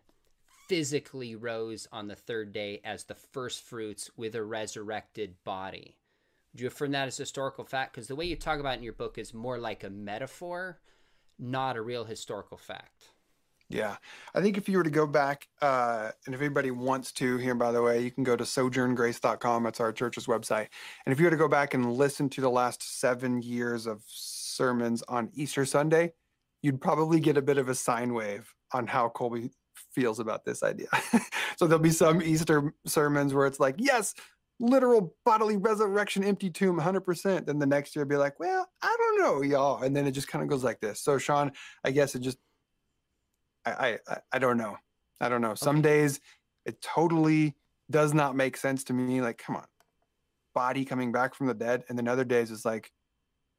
physically 0.71 1.35
rose 1.35 1.85
on 1.91 2.07
the 2.07 2.15
third 2.15 2.53
day 2.53 2.79
as 2.85 3.03
the 3.03 3.13
first 3.13 3.61
fruits 3.61 4.09
with 4.15 4.33
a 4.35 4.41
resurrected 4.41 5.35
body? 5.43 5.97
Would 6.53 6.61
you 6.61 6.67
affirm 6.67 6.91
that 6.91 7.09
as 7.09 7.17
historical 7.17 7.65
fact? 7.65 7.91
Because 7.91 8.07
the 8.07 8.15
way 8.15 8.23
you 8.23 8.37
talk 8.37 8.57
about 8.57 8.77
in 8.77 8.83
your 8.83 8.93
book 8.93 9.17
is 9.17 9.33
more 9.33 9.57
like 9.57 9.83
a 9.83 9.89
metaphor, 9.89 10.79
not 11.37 11.75
a 11.75 11.81
real 11.81 12.05
historical 12.05 12.57
fact. 12.57 13.09
Yeah. 13.67 13.97
I 14.33 14.39
think 14.39 14.57
if 14.57 14.69
you 14.69 14.77
were 14.77 14.85
to 14.85 14.89
go 14.89 15.05
back, 15.05 15.49
uh, 15.61 16.11
and 16.25 16.33
if 16.33 16.39
anybody 16.39 16.71
wants 16.71 17.11
to, 17.13 17.35
here, 17.35 17.53
by 17.53 17.73
the 17.73 17.81
way, 17.81 18.01
you 18.01 18.09
can 18.09 18.23
go 18.23 18.37
to 18.37 18.45
sojourngrace.com. 18.45 19.63
That's 19.63 19.81
our 19.81 19.91
church's 19.91 20.27
website. 20.27 20.67
And 21.05 21.11
if 21.11 21.19
you 21.19 21.25
were 21.25 21.31
to 21.31 21.37
go 21.37 21.49
back 21.49 21.73
and 21.73 21.97
listen 21.97 22.29
to 22.29 22.39
the 22.39 22.49
last 22.49 22.97
seven 23.01 23.41
years 23.41 23.87
of 23.87 24.03
sermons 24.07 25.03
on 25.09 25.31
Easter 25.33 25.65
Sunday, 25.65 26.13
you'd 26.61 26.79
probably 26.79 27.19
get 27.19 27.35
a 27.35 27.41
bit 27.41 27.57
of 27.57 27.67
a 27.67 27.75
sine 27.75 28.13
wave 28.13 28.53
on 28.71 28.87
how 28.87 29.09
Colby 29.09 29.49
feels 29.93 30.19
about 30.19 30.45
this 30.45 30.63
idea. 30.63 30.87
so 31.57 31.67
there'll 31.67 31.79
be 31.79 31.91
some 31.91 32.21
Easter 32.21 32.73
sermons 32.85 33.33
where 33.33 33.47
it's 33.47 33.59
like, 33.59 33.75
yes, 33.77 34.13
literal 34.59 35.15
bodily 35.25 35.57
resurrection, 35.57 36.23
empty 36.23 36.49
tomb, 36.49 36.79
100%. 36.79 37.45
Then 37.45 37.59
the 37.59 37.65
next 37.65 37.95
year, 37.95 38.05
be 38.05 38.17
like, 38.17 38.39
well, 38.39 38.67
I 38.81 38.95
don't 38.97 39.19
know, 39.19 39.41
y'all. 39.41 39.83
And 39.83 39.95
then 39.95 40.07
it 40.07 40.11
just 40.11 40.27
kind 40.27 40.43
of 40.43 40.49
goes 40.49 40.63
like 40.63 40.79
this. 40.79 41.01
So, 41.01 41.17
Sean, 41.17 41.51
I 41.83 41.91
guess 41.91 42.15
it 42.15 42.21
just 42.21 42.37
I, 43.65 43.99
I 44.07 44.17
I 44.33 44.39
don't 44.39 44.57
know. 44.57 44.77
I 45.19 45.29
don't 45.29 45.41
know. 45.41 45.55
Some 45.55 45.77
okay. 45.77 45.89
days 45.89 46.19
it 46.65 46.81
totally 46.81 47.55
does 47.89 48.13
not 48.13 48.35
make 48.35 48.57
sense 48.57 48.83
to 48.85 48.93
me. 48.93 49.21
Like, 49.21 49.37
come 49.37 49.55
on, 49.55 49.65
body 50.53 50.85
coming 50.85 51.11
back 51.11 51.35
from 51.35 51.47
the 51.47 51.53
dead, 51.53 51.83
and 51.89 51.97
then 51.97 52.07
other 52.07 52.23
days 52.23 52.51
it's 52.51 52.65
like, 52.65 52.91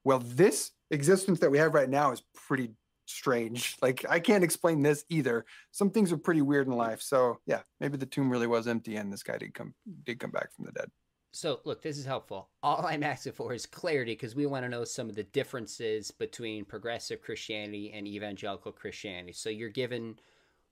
well, 0.05 0.19
this 0.19 0.73
existence 0.91 1.41
that 1.41 1.51
we 1.51 1.59
have 1.59 1.75
right 1.75 1.89
now 1.89 2.13
is 2.13 2.23
pretty 2.35 2.71
strange. 3.07 3.77
Like, 3.83 4.05
I 4.09 4.21
can't 4.21 4.45
explain 4.45 4.83
this 4.83 5.05
either. 5.09 5.45
Some 5.71 5.91
things 5.91 6.13
are 6.13 6.17
pretty 6.17 6.43
weird 6.43 6.67
in 6.67 6.73
hmm. 6.73 6.79
life. 6.79 7.03
So 7.03 7.39
yeah, 7.47 7.63
maybe 7.81 7.97
the 7.97 8.07
tomb 8.07 8.31
really 8.31 8.47
was 8.47 8.69
empty, 8.69 8.97
and 8.97 9.13
this 9.13 9.23
guy 9.23 9.39
did 9.39 9.55
come 9.55 9.75
did 10.05 10.21
come 10.21 10.31
back 10.31 10.53
from 10.55 10.67
the 10.67 10.73
dead. 10.73 10.91
So, 11.35 11.61
look, 11.65 11.81
this 11.81 11.97
is 11.97 12.05
helpful. 12.05 12.51
All 12.63 12.85
I'm 12.85 13.03
asking 13.03 13.33
for 13.33 13.55
is 13.55 13.65
clarity 13.65 14.13
because 14.13 14.35
we 14.35 14.45
want 14.45 14.67
to 14.67 14.69
know 14.69 14.85
some 14.85 15.09
of 15.09 15.15
the 15.15 15.23
differences 15.23 16.11
between 16.11 16.67
progressive 16.67 17.23
Christianity 17.23 17.91
and 17.95 18.07
evangelical 18.07 18.71
Christianity. 18.71 19.33
So, 19.33 19.49
you're 19.49 19.71
given 19.71 20.19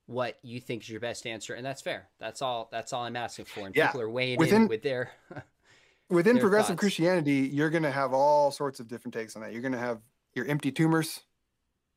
what 0.05 0.37
you 0.43 0.59
think 0.59 0.83
is 0.83 0.89
your 0.89 0.99
best 0.99 1.25
answer, 1.25 1.55
and 1.55 1.65
that's 1.65 1.81
fair. 1.81 2.09
That's 2.19 2.43
all. 2.43 2.69
That's 2.71 2.93
all 2.93 3.03
I'm 3.03 3.15
asking 3.15 3.45
for. 3.45 3.65
And 3.65 3.75
yeah. 3.75 3.87
people 3.87 4.01
are 4.01 4.09
weighing 4.09 4.37
within, 4.37 4.63
in 4.63 4.67
with 4.67 4.83
their 4.83 5.11
within 6.09 6.35
their 6.35 6.41
progressive 6.41 6.75
thoughts. 6.75 6.79
Christianity. 6.79 7.49
You're 7.51 7.71
going 7.71 7.83
to 7.83 7.91
have 7.91 8.13
all 8.13 8.51
sorts 8.51 8.79
of 8.79 8.87
different 8.87 9.15
takes 9.15 9.35
on 9.35 9.41
that. 9.41 9.53
You're 9.53 9.63
going 9.63 9.71
to 9.71 9.79
have 9.79 9.99
your 10.35 10.45
empty 10.45 10.71
tumors 10.71 11.21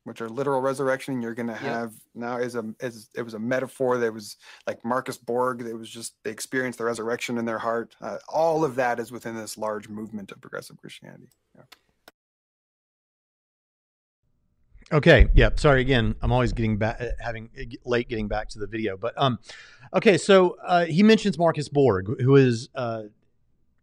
which 0.05 0.21
are 0.21 0.29
literal 0.29 0.61
resurrection. 0.61 1.21
You're 1.21 1.33
going 1.33 1.47
to 1.47 1.53
have 1.53 1.91
yep. 1.91 2.01
now 2.13 2.37
is 2.37 2.55
a 2.55 2.63
is 2.79 3.09
it 3.15 3.23
was 3.23 3.33
a 3.33 3.39
metaphor 3.39 3.97
that 3.97 4.13
was 4.13 4.37
like 4.65 4.85
Marcus 4.85 5.17
Borg. 5.17 5.61
It 5.61 5.73
was 5.73 5.89
just 5.89 6.13
they 6.23 6.31
experienced 6.31 6.77
the 6.77 6.85
resurrection 6.85 7.37
in 7.37 7.45
their 7.45 7.59
heart. 7.59 7.95
Uh, 7.99 8.17
all 8.29 8.63
of 8.63 8.75
that 8.75 8.99
is 8.99 9.11
within 9.11 9.35
this 9.35 9.57
large 9.57 9.89
movement 9.89 10.31
of 10.31 10.39
progressive 10.39 10.77
Christianity. 10.77 11.29
Yeah. 11.55 11.63
Okay. 14.93 15.27
Yeah. 15.33 15.49
Sorry 15.55 15.81
again. 15.81 16.15
I'm 16.21 16.31
always 16.31 16.53
getting 16.53 16.77
back, 16.77 17.01
uh, 17.01 17.07
having 17.19 17.49
uh, 17.59 17.63
late 17.85 18.07
getting 18.07 18.27
back 18.27 18.49
to 18.49 18.59
the 18.59 18.67
video, 18.67 18.95
but 18.95 19.15
um, 19.17 19.39
okay. 19.95 20.17
So 20.17 20.57
uh, 20.63 20.85
he 20.85 21.01
mentions 21.01 21.39
Marcus 21.39 21.67
Borg, 21.67 22.21
who 22.21 22.35
is 22.35 22.69
uh, 22.75 23.03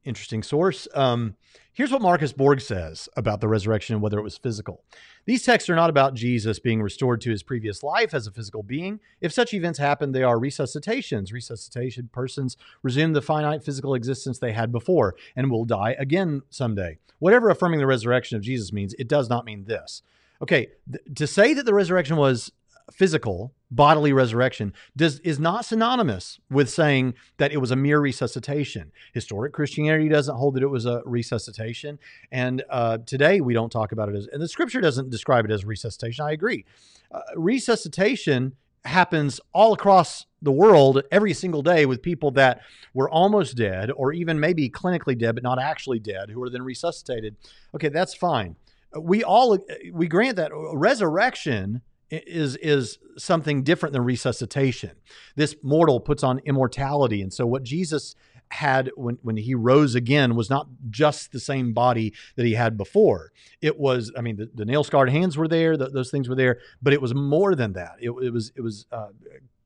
interesting 0.05 0.43
source. 0.43 0.89
Um, 0.95 1.37
here's 1.73 1.91
what 1.91 2.03
Marcus 2.03 2.33
Borg 2.33 2.61
says 2.61 3.09
about 3.17 3.41
the 3.41 3.49
resurrection 3.49 3.95
and 3.95 4.03
whether 4.03 4.19
it 4.19 4.23
was 4.23 4.37
physical. 4.37 4.83
These 5.25 5.45
texts 5.45 5.71
are 5.71 5.77
not 5.77 5.91
about 5.91 6.15
Jesus 6.15 6.59
being 6.59 6.83
restored 6.83 7.21
to 7.23 7.31
his 7.31 7.43
previous 7.43 7.83
life 7.83 8.13
as 8.13 8.27
a 8.27 8.33
physical 8.33 8.63
being. 8.63 9.01
If 9.21 9.33
such 9.33 9.55
events 9.55 9.79
happen, 9.79 10.13
they 10.13 10.23
are 10.23 10.39
resuscitations. 10.39 11.33
Resuscitation 11.33 12.11
persons 12.13 12.57
resume 12.83 13.13
the 13.13 13.23
finite 13.23 13.63
physical 13.63 13.95
existence 13.95 14.39
they 14.39 14.53
had 14.53 14.73
before 14.73 15.15
and 15.37 15.51
will 15.51 15.65
die 15.65 15.95
again 15.99 16.43
someday. 16.51 16.99
Whatever 17.21 17.51
affirming 17.51 17.79
the 17.79 17.87
resurrection 17.87 18.37
of 18.37 18.43
Jesus 18.43 18.73
means, 18.73 18.95
it 18.99 19.07
does 19.07 19.29
not 19.29 19.45
mean 19.45 19.65
this. 19.65 20.03
Okay, 20.43 20.69
th- 20.91 21.05
to 21.15 21.27
say 21.29 21.55
that 21.55 21.65
the 21.65 21.75
resurrection 21.75 22.17
was 22.17 22.51
physical 22.95 23.53
bodily 23.71 24.13
resurrection 24.13 24.73
does 24.97 25.19
is 25.21 25.39
not 25.39 25.65
synonymous 25.65 26.39
with 26.51 26.69
saying 26.69 27.15
that 27.39 27.53
it 27.53 27.59
was 27.59 27.71
a 27.71 27.77
mere 27.77 28.01
resuscitation. 28.01 28.93
Historic 29.15 29.53
Christianity 29.53 30.09
doesn't 30.09 30.37
hold 30.37 30.55
that 30.55 30.63
it 30.63 30.69
was 30.69 30.87
a 30.87 31.03
resuscitation, 31.05 31.99
and 32.31 32.63
uh, 32.71 32.99
today 33.07 33.41
we 33.41 33.55
don't 33.55 33.71
talk 33.71 33.93
about 33.93 34.09
it 34.09 34.17
as. 34.17 34.29
And 34.33 34.43
the 34.43 34.49
Scripture 34.49 34.81
doesn't 34.81 35.11
describe 35.11 35.45
it 35.45 35.51
as 35.51 35.65
resuscitation. 35.65 36.25
I 36.25 36.33
agree. 36.33 36.65
Uh, 37.11 37.21
resuscitation 37.37 38.57
happens 38.85 39.41
all 39.53 39.73
across 39.73 40.27
the 40.41 40.53
world 40.53 41.03
every 41.13 41.33
single 41.33 41.63
day 41.63 41.87
with 41.87 42.03
people 42.03 42.33
that 42.33 42.61
were 42.95 43.09
almost 43.09 43.57
dead 43.57 43.91
or 43.93 44.13
even 44.13 44.41
maybe 44.41 44.69
clinically 44.69 45.17
dead 45.17 45.35
but 45.35 45.45
not 45.45 45.61
actually 45.61 46.01
dead 46.01 46.31
who 46.31 46.43
are 46.43 46.51
then 46.51 46.63
resuscitated 46.63 47.37
okay 47.75 47.89
that's 47.89 48.13
fine 48.13 48.57
we 49.01 49.23
all 49.23 49.57
we 49.93 50.09
grant 50.09 50.37
that 50.37 50.51
resurrection 50.75 51.81
is 52.13 52.57
is 52.57 52.99
something 53.17 53.63
different 53.63 53.93
than 53.93 54.05
resuscitation. 54.05 54.93
This 55.35 55.57
mortal 55.63 56.01
puts 56.01 56.23
on 56.23 56.41
immortality, 56.41 57.23
and 57.23 57.33
so 57.33 57.47
what 57.47 57.63
Jesus 57.63 58.15
had 58.51 58.91
when 58.97 59.19
when 59.23 59.37
he 59.39 59.55
rose 59.55 59.95
again 59.95 60.35
was 60.35 60.51
not 60.51 60.69
just 60.91 61.33
the 61.33 61.41
same 61.41 61.73
body 61.73 62.13
that 62.37 62.45
he 62.45 62.53
had 62.53 62.77
before. 62.77 63.33
It 63.63 63.79
was, 63.79 64.13
I 64.17 64.21
mean, 64.21 64.37
the, 64.37 64.51
the 64.55 64.67
nail 64.67 64.85
scarred 64.85 65.09
hands 65.09 65.37
were 65.39 65.49
there, 65.49 65.77
the, 65.77 65.89
those 65.89 66.11
things 66.11 66.29
were 66.29 66.35
there, 66.35 66.59
but 66.83 66.93
it 66.93 67.01
was 67.01 67.15
more 67.15 67.55
than 67.55 67.73
that. 67.73 67.97
It, 68.01 68.11
it 68.11 68.33
was 68.33 68.53
it 68.55 68.61
was. 68.61 68.87
Uh, 68.93 69.09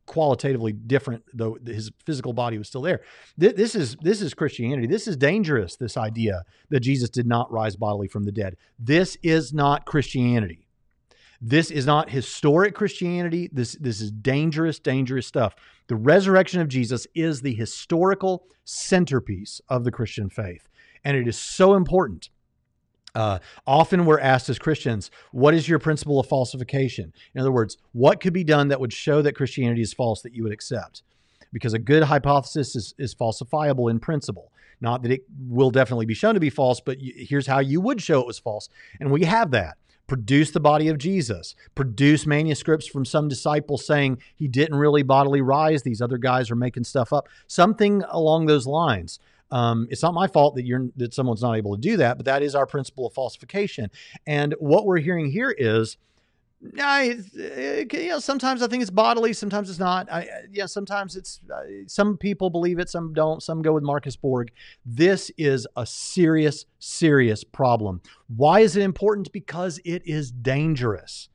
qualitatively 0.06 0.72
different 0.72 1.24
though 1.34 1.58
his 1.66 1.90
physical 2.04 2.32
body 2.32 2.56
was 2.56 2.68
still 2.68 2.80
there 2.80 3.00
this 3.36 3.74
is 3.74 3.96
this 4.02 4.22
is 4.22 4.34
christianity 4.34 4.86
this 4.86 5.08
is 5.08 5.16
dangerous 5.16 5.74
this 5.74 5.96
idea 5.96 6.44
that 6.70 6.78
jesus 6.78 7.10
did 7.10 7.26
not 7.26 7.50
rise 7.50 7.74
bodily 7.74 8.06
from 8.06 8.22
the 8.22 8.30
dead 8.30 8.56
this 8.78 9.18
is 9.24 9.52
not 9.52 9.84
christianity 9.84 10.65
this 11.40 11.70
is 11.70 11.86
not 11.86 12.10
historic 12.10 12.74
Christianity. 12.74 13.50
This, 13.52 13.76
this 13.80 14.00
is 14.00 14.10
dangerous, 14.10 14.78
dangerous 14.78 15.26
stuff. 15.26 15.54
The 15.88 15.96
resurrection 15.96 16.60
of 16.60 16.68
Jesus 16.68 17.06
is 17.14 17.42
the 17.42 17.54
historical 17.54 18.44
centerpiece 18.64 19.60
of 19.68 19.84
the 19.84 19.92
Christian 19.92 20.28
faith. 20.28 20.68
And 21.04 21.16
it 21.16 21.28
is 21.28 21.38
so 21.38 21.74
important. 21.74 22.30
Uh, 23.14 23.38
often 23.66 24.04
we're 24.04 24.20
asked 24.20 24.50
as 24.50 24.58
Christians, 24.58 25.10
what 25.32 25.54
is 25.54 25.68
your 25.68 25.78
principle 25.78 26.20
of 26.20 26.26
falsification? 26.26 27.12
In 27.34 27.40
other 27.40 27.52
words, 27.52 27.78
what 27.92 28.20
could 28.20 28.34
be 28.34 28.44
done 28.44 28.68
that 28.68 28.80
would 28.80 28.92
show 28.92 29.22
that 29.22 29.34
Christianity 29.34 29.80
is 29.80 29.94
false 29.94 30.20
that 30.22 30.34
you 30.34 30.42
would 30.42 30.52
accept? 30.52 31.02
Because 31.52 31.72
a 31.72 31.78
good 31.78 32.02
hypothesis 32.02 32.76
is, 32.76 32.94
is 32.98 33.14
falsifiable 33.14 33.90
in 33.90 34.00
principle. 34.00 34.52
Not 34.80 35.02
that 35.02 35.12
it 35.12 35.22
will 35.48 35.70
definitely 35.70 36.04
be 36.04 36.12
shown 36.12 36.34
to 36.34 36.40
be 36.40 36.50
false, 36.50 36.80
but 36.80 36.98
here's 37.00 37.46
how 37.46 37.60
you 37.60 37.80
would 37.80 38.02
show 38.02 38.20
it 38.20 38.26
was 38.26 38.38
false. 38.38 38.68
And 39.00 39.10
we 39.10 39.24
have 39.24 39.50
that. 39.52 39.78
Produce 40.06 40.50
the 40.50 40.60
body 40.60 40.88
of 40.88 40.98
Jesus, 40.98 41.54
produce 41.74 42.26
manuscripts 42.26 42.86
from 42.86 43.04
some 43.04 43.28
disciples 43.28 43.86
saying 43.86 44.18
he 44.34 44.48
didn't 44.48 44.76
really 44.76 45.02
bodily 45.02 45.40
rise. 45.40 45.82
These 45.82 46.00
other 46.00 46.18
guys 46.18 46.50
are 46.50 46.56
making 46.56 46.84
stuff 46.84 47.12
up. 47.12 47.28
Something 47.46 48.02
along 48.08 48.46
those 48.46 48.66
lines. 48.66 49.18
Um, 49.50 49.86
it's 49.90 50.02
not 50.02 50.14
my 50.14 50.26
fault 50.26 50.56
that 50.56 50.64
you're 50.64 50.88
that 50.96 51.14
someone's 51.14 51.42
not 51.42 51.54
able 51.54 51.76
to 51.76 51.80
do 51.80 51.96
that, 51.98 52.16
but 52.16 52.26
that 52.26 52.42
is 52.42 52.54
our 52.54 52.66
principle 52.66 53.06
of 53.06 53.12
falsification. 53.12 53.90
And 54.26 54.54
what 54.58 54.86
we're 54.86 54.98
hearing 54.98 55.30
here 55.30 55.54
is 55.56 55.96
I, 56.80 57.16
you 57.34 58.08
know, 58.08 58.18
sometimes 58.18 58.62
I 58.62 58.66
think 58.68 58.82
it's 58.82 58.90
bodily, 58.90 59.32
sometimes 59.32 59.70
it's 59.70 59.78
not. 59.78 60.10
I, 60.10 60.28
yeah, 60.50 60.66
sometimes 60.66 61.16
it's 61.16 61.40
uh, 61.52 61.62
some 61.86 62.16
people 62.16 62.50
believe 62.50 62.78
it, 62.78 62.88
some 62.88 63.12
don't. 63.12 63.42
Some 63.42 63.62
go 63.62 63.72
with 63.72 63.82
Marcus 63.82 64.16
Borg. 64.16 64.50
This 64.84 65.30
is 65.36 65.66
a 65.76 65.86
serious, 65.86 66.66
serious 66.78 67.44
problem. 67.44 68.00
Why 68.34 68.60
is 68.60 68.76
it 68.76 68.82
important? 68.82 69.32
Because 69.32 69.80
it 69.84 70.02
is 70.06 70.30
dangerous. 70.30 71.28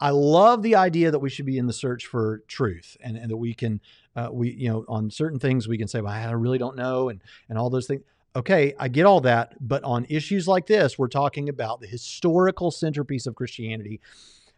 I 0.00 0.10
love 0.10 0.62
the 0.62 0.76
idea 0.76 1.10
that 1.10 1.20
we 1.20 1.30
should 1.30 1.46
be 1.46 1.58
in 1.58 1.66
the 1.66 1.72
search 1.72 2.06
for 2.06 2.42
truth, 2.48 2.96
and, 3.00 3.16
and 3.16 3.30
that 3.30 3.36
we 3.36 3.54
can, 3.54 3.80
uh, 4.16 4.28
we 4.32 4.50
you 4.52 4.68
know, 4.68 4.84
on 4.88 5.10
certain 5.10 5.38
things 5.38 5.68
we 5.68 5.78
can 5.78 5.88
say, 5.88 6.00
well, 6.00 6.12
I 6.12 6.30
really 6.32 6.58
don't 6.58 6.76
know, 6.76 7.08
and 7.08 7.20
and 7.48 7.58
all 7.58 7.70
those 7.70 7.86
things. 7.86 8.02
Okay, 8.36 8.74
I 8.80 8.88
get 8.88 9.06
all 9.06 9.20
that, 9.20 9.54
but 9.60 9.84
on 9.84 10.06
issues 10.08 10.48
like 10.48 10.66
this, 10.66 10.98
we're 10.98 11.06
talking 11.06 11.48
about 11.48 11.80
the 11.80 11.86
historical 11.86 12.72
centerpiece 12.72 13.26
of 13.26 13.36
Christianity 13.36 14.00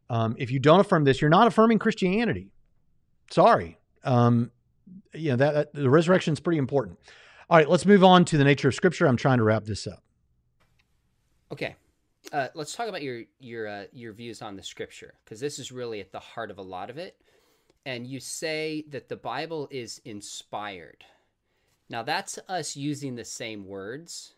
um, 0.09 0.37
if 0.39 0.51
you 0.51 0.59
don't 0.59 0.81
affirm 0.81 1.05
this, 1.05 1.20
you're 1.20 1.31
not 1.31 1.47
affirming 1.47 1.78
Christianity. 1.78 2.51
Sorry. 3.31 3.78
Um, 4.05 4.51
you 5.12 5.31
know 5.31 5.37
that, 5.37 5.55
that 5.55 5.74
the 5.74 5.91
resurrection 5.91 6.33
is 6.33 6.41
pretty 6.41 6.59
important. 6.59 6.99
All 7.49 7.57
right, 7.57 7.69
let's 7.69 7.87
move 7.87 8.05
on 8.05 8.24
to 8.27 8.39
the 8.39 8.45
nature 8.45 8.69
of 8.69 8.74
Scripture. 8.74 9.07
I'm 9.07 9.16
trying 9.16 9.39
to 9.39 9.45
wrap 9.45 9.65
this 9.65 9.87
up. 9.87 10.03
Okay, 11.53 11.77
uh, 12.33 12.49
let's 12.55 12.74
talk 12.74 12.89
about 12.89 13.03
your 13.03 13.23
your 13.39 13.69
uh, 13.69 13.85
your 13.93 14.12
views 14.12 14.43
on 14.43 14.57
the 14.57 14.62
Scripture 14.62 15.15
because 15.24 15.41
this 15.41 15.59
is 15.59 15.73
really 15.73 16.01
at 16.01 16.12
the 16.12 16.20
heart 16.20 16.51
of 16.51 16.59
a 16.59 16.62
lot 16.62 16.91
of 16.91 16.99
it. 16.99 17.16
And 17.85 18.07
you 18.07 18.19
say 18.19 18.85
that 18.89 19.09
the 19.09 19.16
Bible 19.16 19.69
is 19.70 20.01
inspired. 20.05 21.05
Now 21.89 22.03
that's 22.03 22.39
us 22.49 22.77
using 22.77 23.15
the 23.15 23.24
same 23.24 23.65
words, 23.65 24.35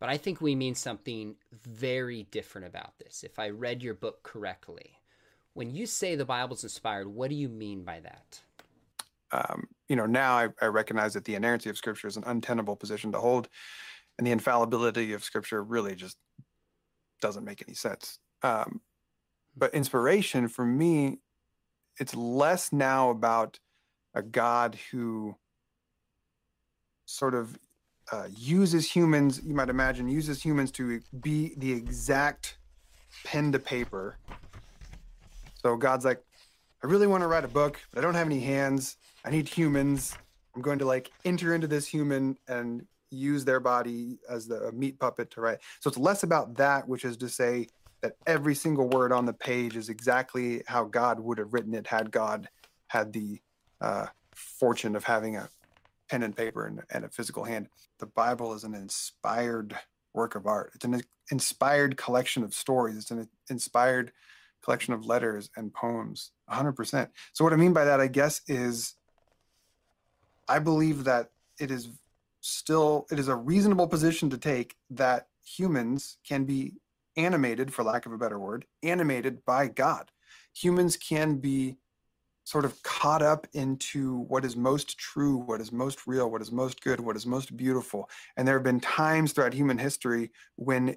but 0.00 0.08
I 0.08 0.16
think 0.16 0.40
we 0.40 0.56
mean 0.56 0.74
something 0.74 1.36
very 1.52 2.24
different 2.24 2.66
about 2.66 2.98
this. 2.98 3.22
If 3.22 3.38
I 3.38 3.50
read 3.50 3.80
your 3.80 3.94
book 3.94 4.24
correctly, 4.24 4.99
when 5.54 5.70
you 5.70 5.86
say 5.86 6.14
the 6.14 6.24
Bible's 6.24 6.62
inspired, 6.62 7.08
what 7.08 7.30
do 7.30 7.36
you 7.36 7.48
mean 7.48 7.82
by 7.84 8.00
that? 8.00 8.40
Um, 9.32 9.68
you 9.88 9.96
know, 9.96 10.06
now 10.06 10.34
I, 10.34 10.48
I, 10.60 10.66
recognize 10.66 11.14
that 11.14 11.24
the 11.24 11.36
inerrancy 11.36 11.70
of 11.70 11.76
Scripture 11.76 12.08
is 12.08 12.16
an 12.16 12.24
untenable 12.26 12.74
position 12.74 13.12
to 13.12 13.18
hold, 13.18 13.48
and 14.18 14.26
the 14.26 14.32
infallibility 14.32 15.12
of 15.12 15.22
Scripture 15.22 15.62
really 15.62 15.94
just 15.94 16.16
doesn't 17.20 17.44
make 17.44 17.62
any 17.66 17.74
sense. 17.74 18.18
Um, 18.42 18.80
but 19.56 19.72
inspiration 19.72 20.48
for 20.48 20.64
me, 20.64 21.18
it's 21.98 22.14
less 22.14 22.72
now 22.72 23.10
about 23.10 23.60
a 24.14 24.22
God 24.22 24.78
who 24.90 25.36
sort 27.06 27.34
of 27.34 27.58
uh, 28.10 28.26
uses 28.36 28.90
humans, 28.90 29.40
you 29.44 29.54
might 29.54 29.68
imagine, 29.68 30.08
uses 30.08 30.42
humans 30.42 30.72
to 30.72 31.00
be 31.20 31.54
the 31.56 31.72
exact 31.72 32.58
pen 33.24 33.52
to 33.52 33.58
paper 33.58 34.18
so 35.62 35.76
God's 35.76 36.04
like, 36.04 36.22
I 36.82 36.86
really 36.86 37.06
want 37.06 37.22
to 37.22 37.26
write 37.26 37.44
a 37.44 37.48
book, 37.48 37.78
but 37.92 37.98
I 37.98 38.02
don't 38.02 38.14
have 38.14 38.26
any 38.26 38.40
hands. 38.40 38.96
I 39.24 39.30
need 39.30 39.46
humans. 39.46 40.16
I'm 40.54 40.62
going 40.62 40.78
to 40.78 40.86
like 40.86 41.10
enter 41.24 41.54
into 41.54 41.66
this 41.66 41.86
human 41.86 42.38
and 42.48 42.86
use 43.10 43.44
their 43.44 43.60
body 43.60 44.18
as 44.28 44.46
the 44.46 44.72
meat 44.72 44.98
puppet 44.98 45.30
to 45.32 45.40
write. 45.42 45.58
So 45.80 45.88
it's 45.88 45.98
less 45.98 46.22
about 46.22 46.56
that, 46.56 46.88
which 46.88 47.04
is 47.04 47.16
to 47.18 47.28
say 47.28 47.66
that 48.00 48.16
every 48.26 48.54
single 48.54 48.88
word 48.88 49.12
on 49.12 49.26
the 49.26 49.34
page 49.34 49.76
is 49.76 49.90
exactly 49.90 50.62
how 50.66 50.84
God 50.84 51.20
would 51.20 51.36
have 51.36 51.52
written 51.52 51.74
it 51.74 51.86
had 51.86 52.10
God 52.10 52.48
had 52.88 53.12
the 53.12 53.40
uh, 53.82 54.06
fortune 54.34 54.96
of 54.96 55.04
having 55.04 55.36
a 55.36 55.50
pen 56.08 56.22
and 56.22 56.34
paper 56.34 56.66
and, 56.66 56.80
and 56.90 57.04
a 57.04 57.10
physical 57.10 57.44
hand. 57.44 57.68
The 57.98 58.06
Bible 58.06 58.54
is 58.54 58.64
an 58.64 58.74
inspired 58.74 59.76
work 60.14 60.34
of 60.34 60.46
art. 60.46 60.72
It's 60.74 60.86
an 60.86 61.02
inspired 61.30 61.98
collection 61.98 62.42
of 62.42 62.54
stories. 62.54 62.96
It's 62.96 63.10
an 63.10 63.28
inspired 63.50 64.12
collection 64.62 64.92
of 64.92 65.06
letters 65.06 65.50
and 65.56 65.72
poems 65.72 66.32
100% 66.50 67.08
so 67.32 67.44
what 67.44 67.52
i 67.52 67.56
mean 67.56 67.72
by 67.72 67.84
that 67.84 68.00
i 68.00 68.06
guess 68.06 68.42
is 68.46 68.94
i 70.48 70.58
believe 70.58 71.04
that 71.04 71.30
it 71.58 71.70
is 71.70 71.88
still 72.40 73.06
it 73.10 73.18
is 73.18 73.28
a 73.28 73.36
reasonable 73.36 73.86
position 73.86 74.30
to 74.30 74.38
take 74.38 74.74
that 74.90 75.28
humans 75.44 76.16
can 76.26 76.44
be 76.44 76.74
animated 77.16 77.72
for 77.72 77.82
lack 77.82 78.06
of 78.06 78.12
a 78.12 78.18
better 78.18 78.38
word 78.38 78.64
animated 78.82 79.44
by 79.44 79.68
god. 79.68 80.10
Humans 80.54 80.96
can 80.96 81.36
be 81.36 81.76
sort 82.44 82.64
of 82.64 82.82
caught 82.82 83.22
up 83.22 83.46
into 83.52 84.20
what 84.20 84.44
is 84.44 84.56
most 84.56 84.98
true 84.98 85.36
what 85.36 85.60
is 85.60 85.70
most 85.70 86.06
real 86.06 86.30
what 86.30 86.42
is 86.42 86.50
most 86.50 86.80
good 86.80 86.98
what 87.00 87.16
is 87.16 87.26
most 87.26 87.56
beautiful. 87.56 88.08
And 88.36 88.48
there 88.48 88.56
have 88.56 88.64
been 88.64 88.80
times 88.80 89.32
throughout 89.32 89.54
human 89.54 89.78
history 89.78 90.30
when 90.56 90.96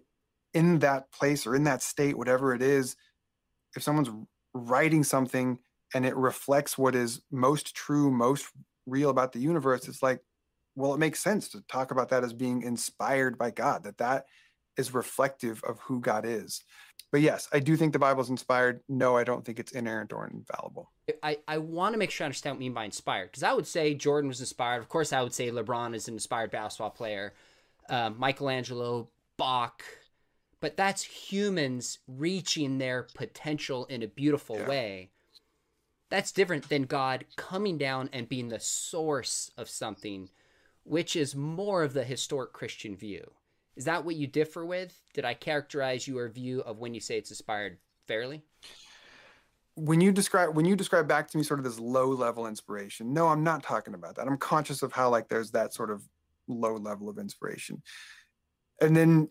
in 0.53 0.79
that 0.79 1.11
place 1.11 1.45
or 1.45 1.55
in 1.55 1.63
that 1.65 1.81
state 1.81 2.17
whatever 2.17 2.53
it 2.53 2.61
is 2.61 2.95
if 3.75 3.83
someone's 3.83 4.09
writing 4.53 5.03
something 5.03 5.59
and 5.93 6.05
it 6.05 6.15
reflects 6.15 6.77
what 6.77 6.95
is 6.95 7.21
most 7.31 7.75
true, 7.75 8.11
most 8.11 8.47
real 8.85 9.09
about 9.09 9.31
the 9.31 9.39
universe, 9.39 9.87
it's 9.87 10.03
like, 10.03 10.19
well, 10.75 10.93
it 10.93 10.99
makes 10.99 11.19
sense 11.19 11.49
to 11.49 11.61
talk 11.67 11.91
about 11.91 12.09
that 12.09 12.23
as 12.23 12.33
being 12.33 12.63
inspired 12.63 13.37
by 13.37 13.51
God, 13.51 13.83
that 13.83 13.97
that 13.99 14.25
is 14.75 14.93
reflective 14.93 15.63
of 15.63 15.79
who 15.81 15.99
God 15.99 16.25
is. 16.25 16.63
But 17.11 17.21
yes, 17.21 17.47
I 17.53 17.59
do 17.59 17.77
think 17.77 17.93
the 17.93 17.99
Bible 17.99 18.23
is 18.23 18.29
inspired. 18.29 18.81
No, 18.89 19.15
I 19.15 19.23
don't 19.23 19.45
think 19.45 19.59
it's 19.59 19.73
inerrant 19.73 20.11
or 20.11 20.27
infallible. 20.27 20.89
I, 21.21 21.37
I 21.47 21.59
want 21.59 21.93
to 21.93 21.99
make 21.99 22.09
sure 22.09 22.25
I 22.25 22.27
understand 22.27 22.55
what 22.55 22.63
you 22.63 22.71
mean 22.71 22.73
by 22.73 22.85
inspired, 22.85 23.27
because 23.27 23.43
I 23.43 23.53
would 23.53 23.67
say 23.67 23.93
Jordan 23.93 24.29
was 24.29 24.39
inspired. 24.39 24.79
Of 24.79 24.89
course, 24.89 25.13
I 25.13 25.21
would 25.21 25.33
say 25.33 25.51
LeBron 25.51 25.93
is 25.93 26.07
an 26.07 26.15
inspired 26.15 26.49
basketball 26.49 26.89
player. 26.89 27.33
Um, 27.87 28.15
Michelangelo, 28.17 29.09
Bach, 29.37 29.83
but 30.63 30.77
that's 30.77 31.03
humans 31.03 31.99
reaching 32.07 32.77
their 32.77 33.05
potential 33.15 33.85
in 33.87 34.01
a 34.01 34.07
beautiful 34.07 34.55
yeah. 34.55 34.69
way. 34.69 35.09
That's 36.09 36.31
different 36.31 36.69
than 36.69 36.83
God 36.83 37.25
coming 37.35 37.77
down 37.77 38.09
and 38.13 38.29
being 38.29 38.47
the 38.47 38.61
source 38.61 39.51
of 39.57 39.67
something, 39.67 40.29
which 40.85 41.17
is 41.17 41.35
more 41.35 41.83
of 41.83 41.91
the 41.91 42.05
historic 42.05 42.53
Christian 42.53 42.95
view. 42.95 43.29
Is 43.75 43.83
that 43.83 44.05
what 44.05 44.15
you 44.15 44.25
differ 44.25 44.65
with? 44.65 44.97
Did 45.13 45.25
I 45.25 45.33
characterize 45.33 46.07
your 46.07 46.29
view 46.29 46.61
of 46.61 46.79
when 46.79 46.93
you 46.93 47.01
say 47.01 47.17
it's 47.17 47.29
inspired 47.29 47.79
fairly? 48.07 48.41
when 49.75 49.99
you 49.99 50.11
describe 50.11 50.55
when 50.55 50.65
you 50.65 50.75
describe 50.75 51.07
back 51.07 51.27
to 51.27 51.35
me 51.35 51.43
sort 51.43 51.59
of 51.59 51.63
this 51.63 51.79
low 51.79 52.09
level 52.09 52.45
inspiration 52.45 53.11
no 53.11 53.27
i'm 53.27 53.43
not 53.43 53.63
talking 53.63 53.95
about 53.95 54.15
that 54.15 54.27
i'm 54.27 54.37
conscious 54.37 54.83
of 54.83 54.93
how 54.93 55.09
like 55.09 55.27
there's 55.29 55.49
that 55.49 55.73
sort 55.73 55.89
of 55.89 56.07
low 56.47 56.75
level 56.75 57.09
of 57.09 57.17
inspiration 57.17 57.81
and 58.81 58.95
then 58.95 59.27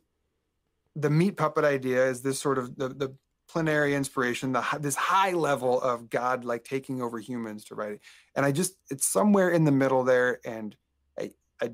the 0.95 1.11
meat 1.11 1.37
puppet 1.37 1.65
idea 1.65 2.07
is 2.07 2.23
this 2.23 2.39
sort 2.39 2.59
of 2.59 2.77
the, 2.77 2.89
the 2.89 3.15
plenary 3.49 3.95
inspiration, 3.95 4.53
the 4.53 4.65
this 4.81 4.97
high 4.97 5.33
level 5.33 5.81
of 5.81 6.09
God 6.09 6.45
like 6.45 6.65
taking 6.65 7.03
over 7.03 7.19
humans 7.19 7.65
to 7.65 7.75
write 7.75 7.93
it. 7.93 8.01
And 8.35 8.47
I 8.47 8.53
just 8.53 8.75
it's 8.91 9.07
somewhere 9.07 9.51
in 9.51 9.65
the 9.65 9.73
middle 9.73 10.05
there, 10.05 10.41
and 10.45 10.75
I 11.19 11.33
I 11.61 11.71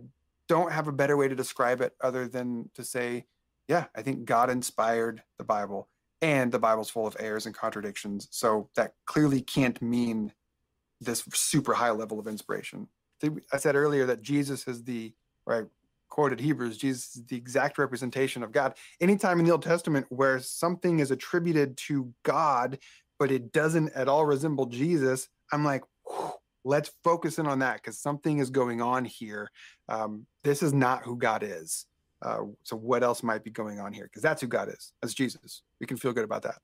don't 0.49 0.73
have 0.73 0.89
a 0.89 0.93
better 0.93 1.16
way 1.16 1.28
to 1.28 1.35
describe 1.36 1.81
it 1.81 1.95
other 2.01 2.27
than 2.27 2.70
to 2.74 2.82
say, 2.82 3.27
yeah, 3.69 3.86
I 3.95 4.03
think 4.03 4.24
God 4.24 4.51
inspired 4.51 5.23
the 5.36 5.45
Bible, 5.45 5.89
and 6.23 6.51
the 6.51 6.59
Bible's 6.59 6.90
full 6.90 7.07
of 7.07 7.16
errors 7.20 7.47
and 7.47 7.55
contradictions. 7.55 8.28
So 8.31 8.70
that 8.77 8.95
clearly 9.07 9.40
can't 9.40 9.81
mean 9.81 10.32
this 11.01 11.23
super 11.32 11.74
high 11.74 11.90
level 11.90 12.19
of 12.19 12.27
inspiration. 12.27 12.89
I 13.53 13.57
said 13.57 13.77
earlier 13.77 14.07
that 14.07 14.23
Jesus 14.23 14.66
is 14.69 14.85
the 14.85 15.12
right 15.47 15.66
quoted 16.09 16.40
Hebrews, 16.40 16.76
Jesus 16.76 17.16
is 17.16 17.24
the 17.26 17.36
exact 17.36 17.78
representation 17.78 18.43
of 18.43 18.52
God. 18.52 18.74
Anytime 19.01 19.39
in 19.39 19.44
the 19.44 19.52
Old 19.52 19.62
Testament 19.62 20.06
where 20.09 20.39
something 20.40 20.98
is 20.98 21.10
attributed 21.10 21.76
to 21.89 22.12
God, 22.22 22.78
but 23.18 23.30
it 23.30 23.52
doesn't 23.52 23.93
at 23.94 24.09
all 24.09 24.26
resemble 24.26 24.66
Jesus, 24.66 25.28
I'm 25.52 25.64
like, 25.64 25.82
let's 26.64 26.90
focus 27.02 27.39
in 27.39 27.47
on 27.47 27.60
that 27.60 27.76
because 27.76 27.98
something 27.98 28.39
is 28.39 28.51
going 28.51 28.80
on 28.80 29.05
here. 29.05 29.51
Um, 29.89 30.26
this 30.44 30.62
is 30.62 30.72
not 30.72 31.02
who 31.02 31.16
God 31.16 31.43
is. 31.43 31.86
Uh, 32.20 32.43
so 32.64 32.76
what 32.76 33.02
else 33.02 33.22
might 33.22 33.44
be 33.44 33.51
going 33.51 33.78
on 33.78 33.93
here? 33.93 34.05
Because 34.05 34.22
that's 34.22 34.43
who 34.43 34.48
God 34.48 34.68
is. 34.68 34.93
That's 35.01 35.14
Jesus. 35.14 35.62
We 35.80 35.86
can 35.86 35.97
feel 35.97 36.12
good 36.12 36.24
about 36.24 36.43
that. 36.43 36.56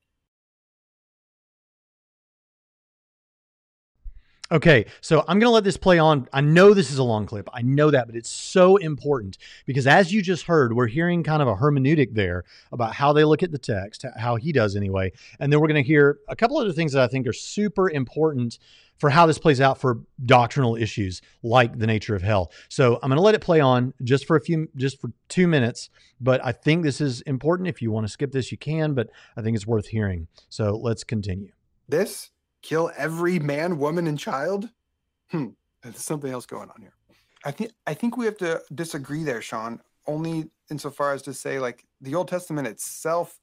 Okay, 4.52 4.84
so 5.00 5.20
I'm 5.20 5.38
going 5.38 5.48
to 5.48 5.54
let 5.54 5.64
this 5.64 5.78
play 5.78 5.98
on. 5.98 6.28
I 6.30 6.42
know 6.42 6.74
this 6.74 6.90
is 6.90 6.98
a 6.98 7.02
long 7.02 7.24
clip. 7.24 7.48
I 7.54 7.62
know 7.62 7.90
that, 7.90 8.06
but 8.06 8.14
it's 8.14 8.28
so 8.28 8.76
important 8.76 9.38
because 9.64 9.86
as 9.86 10.12
you 10.12 10.20
just 10.20 10.44
heard, 10.44 10.74
we're 10.74 10.86
hearing 10.86 11.22
kind 11.22 11.40
of 11.40 11.48
a 11.48 11.54
hermeneutic 11.54 12.12
there 12.12 12.44
about 12.70 12.94
how 12.94 13.14
they 13.14 13.24
look 13.24 13.42
at 13.42 13.52
the 13.52 13.58
text, 13.58 14.04
how 14.18 14.36
he 14.36 14.52
does 14.52 14.76
anyway. 14.76 15.12
And 15.40 15.50
then 15.50 15.60
we're 15.60 15.68
going 15.68 15.82
to 15.82 15.86
hear 15.86 16.18
a 16.28 16.36
couple 16.36 16.58
other 16.58 16.72
things 16.72 16.92
that 16.92 17.02
I 17.02 17.06
think 17.06 17.26
are 17.26 17.32
super 17.32 17.88
important 17.88 18.58
for 18.98 19.08
how 19.08 19.24
this 19.24 19.38
plays 19.38 19.62
out 19.62 19.78
for 19.80 20.00
doctrinal 20.26 20.76
issues 20.76 21.22
like 21.42 21.78
the 21.78 21.86
nature 21.86 22.14
of 22.14 22.20
hell. 22.20 22.52
So 22.68 22.96
I'm 23.02 23.08
going 23.08 23.16
to 23.16 23.22
let 23.22 23.34
it 23.34 23.40
play 23.40 23.60
on 23.60 23.94
just 24.04 24.26
for 24.26 24.36
a 24.36 24.40
few, 24.42 24.68
just 24.76 25.00
for 25.00 25.10
two 25.30 25.48
minutes. 25.48 25.88
But 26.20 26.44
I 26.44 26.52
think 26.52 26.84
this 26.84 27.00
is 27.00 27.22
important. 27.22 27.68
If 27.68 27.80
you 27.80 27.90
want 27.90 28.06
to 28.06 28.12
skip 28.12 28.30
this, 28.30 28.52
you 28.52 28.58
can, 28.58 28.92
but 28.92 29.08
I 29.38 29.42
think 29.42 29.56
it's 29.56 29.66
worth 29.66 29.86
hearing. 29.86 30.28
So 30.50 30.76
let's 30.76 31.02
continue. 31.02 31.52
This 31.88 32.30
kill 32.64 32.90
every 32.96 33.38
man, 33.38 33.78
woman, 33.78 34.06
and 34.06 34.18
child? 34.18 34.70
Hmm, 35.30 35.48
there's 35.82 35.98
something 35.98 36.30
else 36.30 36.46
going 36.46 36.70
on 36.70 36.80
here. 36.80 36.94
I 37.44 37.50
think 37.50 37.72
I 37.86 37.94
think 37.94 38.16
we 38.16 38.24
have 38.24 38.38
to 38.38 38.62
disagree 38.74 39.22
there, 39.22 39.42
Sean. 39.42 39.80
Only 40.06 40.50
insofar 40.70 41.12
as 41.12 41.22
to 41.22 41.34
say, 41.34 41.58
like 41.58 41.84
the 42.00 42.14
Old 42.14 42.28
Testament 42.28 42.66
itself 42.66 43.38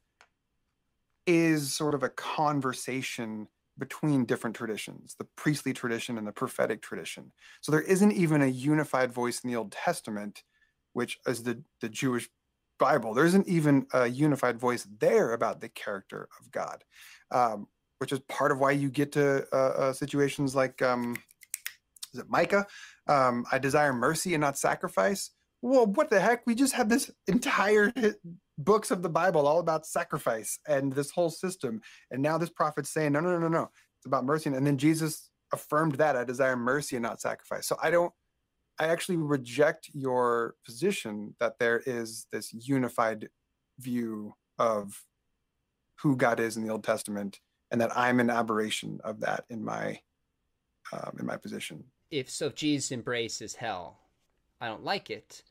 is 1.27 1.73
sort 1.73 1.93
of 1.93 2.03
a 2.03 2.09
conversation 2.09 3.47
between 3.77 4.25
different 4.25 4.55
traditions, 4.55 5.15
the 5.17 5.27
priestly 5.35 5.73
tradition 5.73 6.17
and 6.17 6.27
the 6.27 6.31
prophetic 6.31 6.81
tradition. 6.81 7.31
So 7.61 7.71
there 7.71 7.81
isn't 7.81 8.11
even 8.11 8.41
a 8.41 8.47
unified 8.47 9.11
voice 9.11 9.39
in 9.43 9.49
the 9.49 9.55
Old 9.55 9.71
Testament, 9.71 10.43
which 10.93 11.19
is 11.25 11.43
the, 11.43 11.63
the 11.79 11.89
Jewish 11.89 12.29
Bible. 12.77 13.13
There 13.13 13.25
isn't 13.25 13.47
even 13.47 13.87
a 13.93 14.07
unified 14.07 14.59
voice 14.59 14.87
there 14.99 15.33
about 15.33 15.61
the 15.61 15.69
character 15.69 16.27
of 16.39 16.51
God. 16.51 16.83
Um, 17.31 17.67
which 18.01 18.11
is 18.11 18.19
part 18.21 18.51
of 18.51 18.57
why 18.57 18.71
you 18.71 18.89
get 18.89 19.11
to 19.11 19.45
uh, 19.53 19.55
uh, 19.55 19.93
situations 19.93 20.55
like 20.55 20.81
um, 20.81 21.15
is 22.15 22.19
it 22.19 22.25
Micah? 22.27 22.65
Um, 23.07 23.45
I 23.51 23.59
desire 23.59 23.93
mercy 23.93 24.33
and 24.33 24.41
not 24.41 24.57
sacrifice. 24.57 25.29
Well, 25.61 25.85
what 25.85 26.09
the 26.09 26.19
heck? 26.19 26.41
We 26.47 26.55
just 26.55 26.73
had 26.73 26.89
this 26.89 27.11
entire 27.27 27.93
books 28.57 28.89
of 28.89 29.03
the 29.03 29.09
Bible 29.09 29.45
all 29.45 29.59
about 29.59 29.85
sacrifice 29.85 30.57
and 30.67 30.91
this 30.91 31.11
whole 31.11 31.29
system, 31.29 31.79
and 32.09 32.23
now 32.23 32.39
this 32.39 32.49
prophet's 32.49 32.89
saying, 32.89 33.11
no, 33.11 33.19
no, 33.19 33.33
no, 33.33 33.37
no, 33.37 33.47
no, 33.47 33.69
it's 33.99 34.07
about 34.07 34.25
mercy. 34.25 34.49
And 34.49 34.65
then 34.65 34.79
Jesus 34.79 35.29
affirmed 35.53 35.93
that 35.95 36.15
I 36.15 36.23
desire 36.23 36.57
mercy 36.57 36.95
and 36.95 37.03
not 37.03 37.21
sacrifice. 37.21 37.67
So 37.67 37.77
I 37.83 37.91
don't. 37.91 38.11
I 38.79 38.87
actually 38.87 39.17
reject 39.17 39.91
your 39.93 40.55
position 40.65 41.35
that 41.39 41.59
there 41.59 41.83
is 41.85 42.25
this 42.31 42.51
unified 42.51 43.29
view 43.77 44.33
of 44.57 45.03
who 46.01 46.15
God 46.15 46.39
is 46.39 46.57
in 46.57 46.65
the 46.65 46.71
Old 46.71 46.83
Testament 46.83 47.39
and 47.71 47.81
that 47.81 47.97
I'm 47.97 48.19
an 48.19 48.29
aberration 48.29 48.99
of 49.03 49.21
that 49.21 49.45
in 49.49 49.63
my 49.63 49.99
um, 50.93 51.15
in 51.19 51.25
my 51.25 51.37
position. 51.37 51.83
If 52.11 52.29
so, 52.29 52.47
if 52.47 52.55
Jesus 52.55 52.91
embraces 52.91 53.55
hell, 53.55 53.99
I 54.59 54.67
don't 54.67 54.83
like 54.83 55.09
it. 55.09 55.43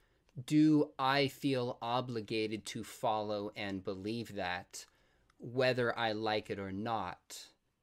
Do 0.46 0.90
I 0.98 1.28
feel 1.28 1.78
obligated 1.82 2.64
to 2.66 2.84
follow 2.84 3.50
and 3.56 3.82
believe 3.82 4.36
that, 4.36 4.84
whether 5.38 5.98
I 5.98 6.12
like 6.12 6.50
it 6.50 6.58
or 6.58 6.72
not? 6.72 7.18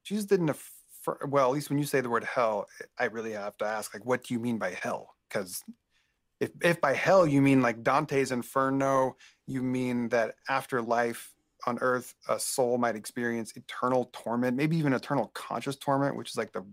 Jesus 0.03 0.25
didn't. 0.25 0.49
Affir- 0.49 1.27
well, 1.27 1.47
at 1.47 1.53
least 1.53 1.69
when 1.69 1.79
you 1.79 1.85
say 1.85 2.01
the 2.01 2.09
word 2.09 2.23
hell, 2.23 2.67
I 2.99 3.05
really 3.05 3.31
have 3.31 3.57
to 3.57 3.65
ask, 3.65 3.93
like, 3.93 4.05
what 4.05 4.23
do 4.23 4.33
you 4.33 4.39
mean 4.39 4.57
by 4.57 4.71
hell? 4.71 5.15
Because 5.27 5.63
if 6.39 6.51
if 6.61 6.79
by 6.79 6.93
hell 6.93 7.25
you 7.25 7.41
mean 7.41 7.61
like 7.61 7.83
Dante's 7.83 8.31
Inferno, 8.31 9.17
you 9.47 9.63
mean 9.63 10.09
that 10.09 10.35
after 10.47 10.81
life 10.81 11.33
on 11.67 11.77
earth 11.81 12.15
a 12.29 12.39
soul 12.39 12.77
might 12.77 12.95
experience 12.95 13.55
eternal 13.55 14.09
torment, 14.13 14.57
maybe 14.57 14.77
even 14.77 14.93
eternal 14.93 15.29
conscious 15.35 15.75
torment, 15.75 16.15
which 16.15 16.31
is 16.31 16.37
like 16.37 16.53
the 16.53 16.65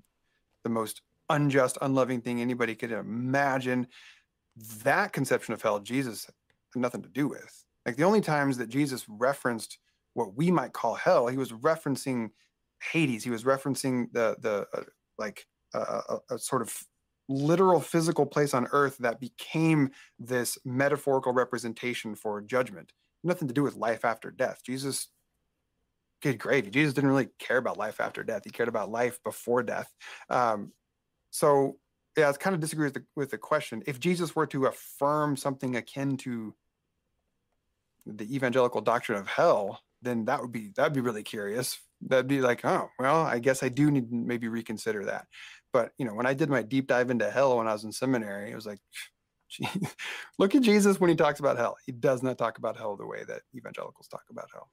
the 0.62 0.70
most 0.70 1.02
unjust, 1.28 1.76
unloving 1.82 2.20
thing 2.22 2.40
anybody 2.40 2.74
could 2.74 2.92
imagine. 2.92 3.86
That 4.84 5.12
conception 5.12 5.52
of 5.52 5.60
hell, 5.60 5.80
Jesus 5.80 6.26
had 6.72 6.80
nothing 6.80 7.02
to 7.02 7.08
do 7.08 7.28
with. 7.28 7.64
Like 7.84 7.96
the 7.96 8.04
only 8.04 8.20
times 8.20 8.56
that 8.58 8.68
Jesus 8.68 9.04
referenced 9.08 9.78
what 10.14 10.36
we 10.36 10.50
might 10.50 10.72
call 10.72 10.94
hell, 10.94 11.26
he 11.26 11.36
was 11.36 11.52
referencing 11.52 12.30
Hades. 12.92 13.24
He 13.24 13.30
was 13.30 13.44
referencing 13.44 14.06
the 14.12 14.36
the 14.40 14.66
uh, 14.72 14.84
like 15.18 15.46
uh, 15.74 16.00
a, 16.30 16.34
a 16.34 16.38
sort 16.38 16.62
of 16.62 16.72
literal 17.28 17.80
physical 17.80 18.26
place 18.26 18.54
on 18.54 18.68
earth 18.70 18.96
that 18.98 19.18
became 19.18 19.90
this 20.18 20.56
metaphorical 20.64 21.32
representation 21.32 22.14
for 22.14 22.40
judgment 22.40 22.92
nothing 23.24 23.48
to 23.48 23.54
do 23.54 23.62
with 23.62 23.76
life 23.76 24.04
after 24.04 24.30
death. 24.30 24.60
Jesus, 24.64 25.08
good 26.22 26.38
gravy. 26.38 26.70
Jesus 26.70 26.94
didn't 26.94 27.10
really 27.10 27.28
care 27.38 27.58
about 27.58 27.78
life 27.78 28.00
after 28.00 28.22
death. 28.22 28.42
He 28.44 28.50
cared 28.50 28.68
about 28.68 28.90
life 28.90 29.22
before 29.22 29.62
death. 29.62 29.92
Um, 30.30 30.72
so 31.30 31.76
yeah, 32.16 32.28
I 32.28 32.32
kind 32.32 32.54
of 32.54 32.60
disagree 32.60 32.86
with 32.86 32.94
the, 32.94 33.04
with 33.16 33.30
the 33.30 33.38
question. 33.38 33.82
If 33.86 33.98
Jesus 33.98 34.36
were 34.36 34.46
to 34.48 34.66
affirm 34.66 35.36
something 35.36 35.76
akin 35.76 36.16
to 36.18 36.54
the 38.06 38.34
evangelical 38.34 38.80
doctrine 38.80 39.18
of 39.18 39.26
hell, 39.26 39.80
then 40.02 40.26
that 40.26 40.40
would 40.40 40.52
be 40.52 40.70
that'd 40.76 40.92
be 40.92 41.00
really 41.00 41.22
curious. 41.22 41.78
That'd 42.02 42.28
be 42.28 42.40
like, 42.40 42.64
oh, 42.64 42.90
well, 42.98 43.22
I 43.22 43.38
guess 43.38 43.62
I 43.62 43.68
do 43.68 43.90
need 43.90 44.10
to 44.10 44.14
maybe 44.14 44.48
reconsider 44.48 45.06
that. 45.06 45.26
But 45.72 45.92
you 45.98 46.04
know, 46.04 46.14
when 46.14 46.26
I 46.26 46.34
did 46.34 46.50
my 46.50 46.62
deep 46.62 46.86
dive 46.86 47.10
into 47.10 47.30
hell 47.30 47.56
when 47.56 47.66
I 47.66 47.72
was 47.72 47.84
in 47.84 47.92
seminary, 47.92 48.50
it 48.50 48.54
was 48.54 48.66
like, 48.66 48.78
Look 50.38 50.54
at 50.54 50.62
Jesus 50.62 51.00
when 51.00 51.10
he 51.10 51.16
talks 51.16 51.40
about 51.40 51.56
hell. 51.56 51.76
He 51.86 51.92
does 51.92 52.22
not 52.22 52.38
talk 52.38 52.58
about 52.58 52.76
hell 52.76 52.96
the 52.96 53.06
way 53.06 53.24
that 53.26 53.42
evangelicals 53.54 54.08
talk 54.08 54.24
about 54.30 54.48
hell. 54.52 54.68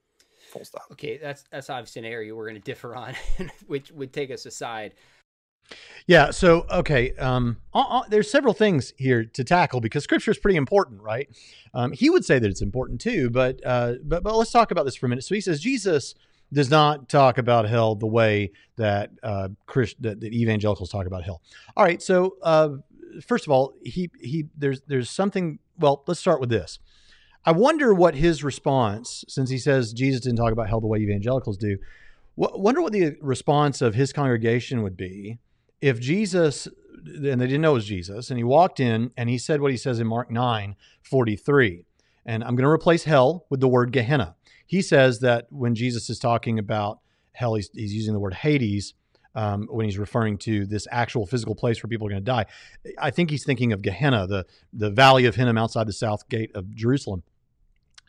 Full 0.52 0.65
stop. 0.65 0.85
Okay, 0.93 1.18
that's 1.18 1.43
that's 1.52 1.69
obviously 1.69 1.99
an 2.02 2.06
area 2.06 2.35
we're 2.35 2.49
going 2.49 2.60
to 2.60 2.61
differ 2.61 2.95
on, 2.95 3.15
which 3.68 3.91
would 3.91 4.14
take 4.14 4.31
us 4.31 4.45
aside. 4.45 4.93
Yeah. 6.07 6.31
So 6.31 6.65
okay, 6.69 7.14
um, 7.15 7.57
uh, 7.73 7.85
uh, 7.88 8.02
there's 8.10 8.30
several 8.30 8.53
things 8.53 8.93
here 8.98 9.23
to 9.23 9.43
tackle 9.43 9.80
because 9.80 10.03
Scripture 10.03 10.31
is 10.31 10.38
pretty 10.38 10.57
important, 10.57 11.02
right? 11.02 11.30
Um, 11.73 11.91
he 11.91 12.10
would 12.10 12.26
say 12.26 12.39
that 12.39 12.49
it's 12.49 12.61
important 12.61 12.99
too, 12.99 13.30
but 13.30 13.60
uh, 13.65 13.93
but 14.03 14.23
but 14.23 14.35
let's 14.35 14.52
talk 14.52 14.72
about 14.72 14.85
this 14.85 14.95
for 14.95 15.06
a 15.06 15.10
minute. 15.10 15.23
So 15.23 15.35
he 15.35 15.41
says 15.41 15.60
Jesus 15.60 16.15
does 16.53 16.69
not 16.69 17.07
talk 17.07 17.38
about 17.38 17.68
hell 17.68 17.95
the 17.95 18.07
way 18.07 18.52
that 18.76 19.11
uh, 19.23 19.49
Christ, 19.65 20.02
that, 20.02 20.19
that 20.19 20.34
evangelicals 20.34 20.89
talk 20.89 21.06
about 21.06 21.23
hell. 21.23 21.41
All 21.77 21.85
right, 21.85 22.02
so 22.02 22.35
uh, 22.43 22.69
first 23.25 23.45
of 23.45 23.51
all, 23.51 23.73
he 23.83 24.09
he 24.19 24.45
there's 24.57 24.81
there's 24.88 25.09
something. 25.09 25.59
Well, 25.77 26.03
let's 26.07 26.19
start 26.19 26.39
with 26.39 26.49
this. 26.49 26.79
I 27.43 27.51
wonder 27.51 27.93
what 27.93 28.15
his 28.15 28.43
response, 28.43 29.25
since 29.27 29.49
he 29.49 29.57
says 29.57 29.93
Jesus 29.93 30.21
didn't 30.21 30.38
talk 30.38 30.51
about 30.51 30.69
hell 30.69 30.79
the 30.79 30.88
way 30.88 30.99
evangelicals 30.99 31.57
do. 31.57 31.77
Wonder 32.35 32.81
what 32.81 32.93
the 32.93 33.17
response 33.19 33.81
of 33.81 33.95
his 33.95 34.13
congregation 34.13 34.83
would 34.83 34.95
be 34.95 35.39
if 35.81 35.99
Jesus, 35.99 36.67
and 37.05 37.41
they 37.41 37.47
didn't 37.47 37.61
know 37.61 37.71
it 37.71 37.75
was 37.75 37.85
Jesus, 37.85 38.29
and 38.29 38.38
he 38.38 38.43
walked 38.43 38.79
in 38.79 39.11
and 39.17 39.29
he 39.29 39.38
said 39.38 39.59
what 39.59 39.71
he 39.71 39.77
says 39.77 39.99
in 39.99 40.07
Mark 40.07 40.29
9 40.31 40.75
43. 41.01 41.85
And 42.25 42.43
I'm 42.43 42.55
going 42.55 42.63
to 42.63 42.69
replace 42.69 43.03
hell 43.03 43.45
with 43.49 43.59
the 43.59 43.67
word 43.67 43.91
Gehenna. 43.91 44.35
He 44.67 44.81
says 44.81 45.19
that 45.19 45.47
when 45.49 45.73
Jesus 45.73 46.09
is 46.09 46.19
talking 46.19 46.59
about 46.59 46.99
hell, 47.33 47.55
he's, 47.55 47.69
he's 47.73 47.93
using 47.93 48.13
the 48.13 48.19
word 48.19 48.35
Hades 48.35 48.93
um, 49.36 49.68
when 49.70 49.86
he's 49.86 49.98
referring 49.98 50.38
to 50.40 50.66
this 50.66 50.88
actual 50.91 51.26
physical 51.26 51.56
place 51.56 51.82
where 51.82 51.90
people 51.90 52.08
are 52.08 52.10
going 52.10 52.22
to 52.22 52.26
die. 52.26 52.45
I 52.98 53.12
think 53.12 53.30
he's 53.30 53.44
thinking 53.44 53.74
of 53.74 53.82
Gehenna, 53.82 54.28
the 54.28 54.45
the 54.74 54.90
valley 54.90 55.26
of 55.26 55.36
Hinnom 55.36 55.58
outside 55.58 55.88
the 55.88 55.94
south 55.94 56.28
gate 56.30 56.52
of 56.56 56.74
Jerusalem. 56.76 57.24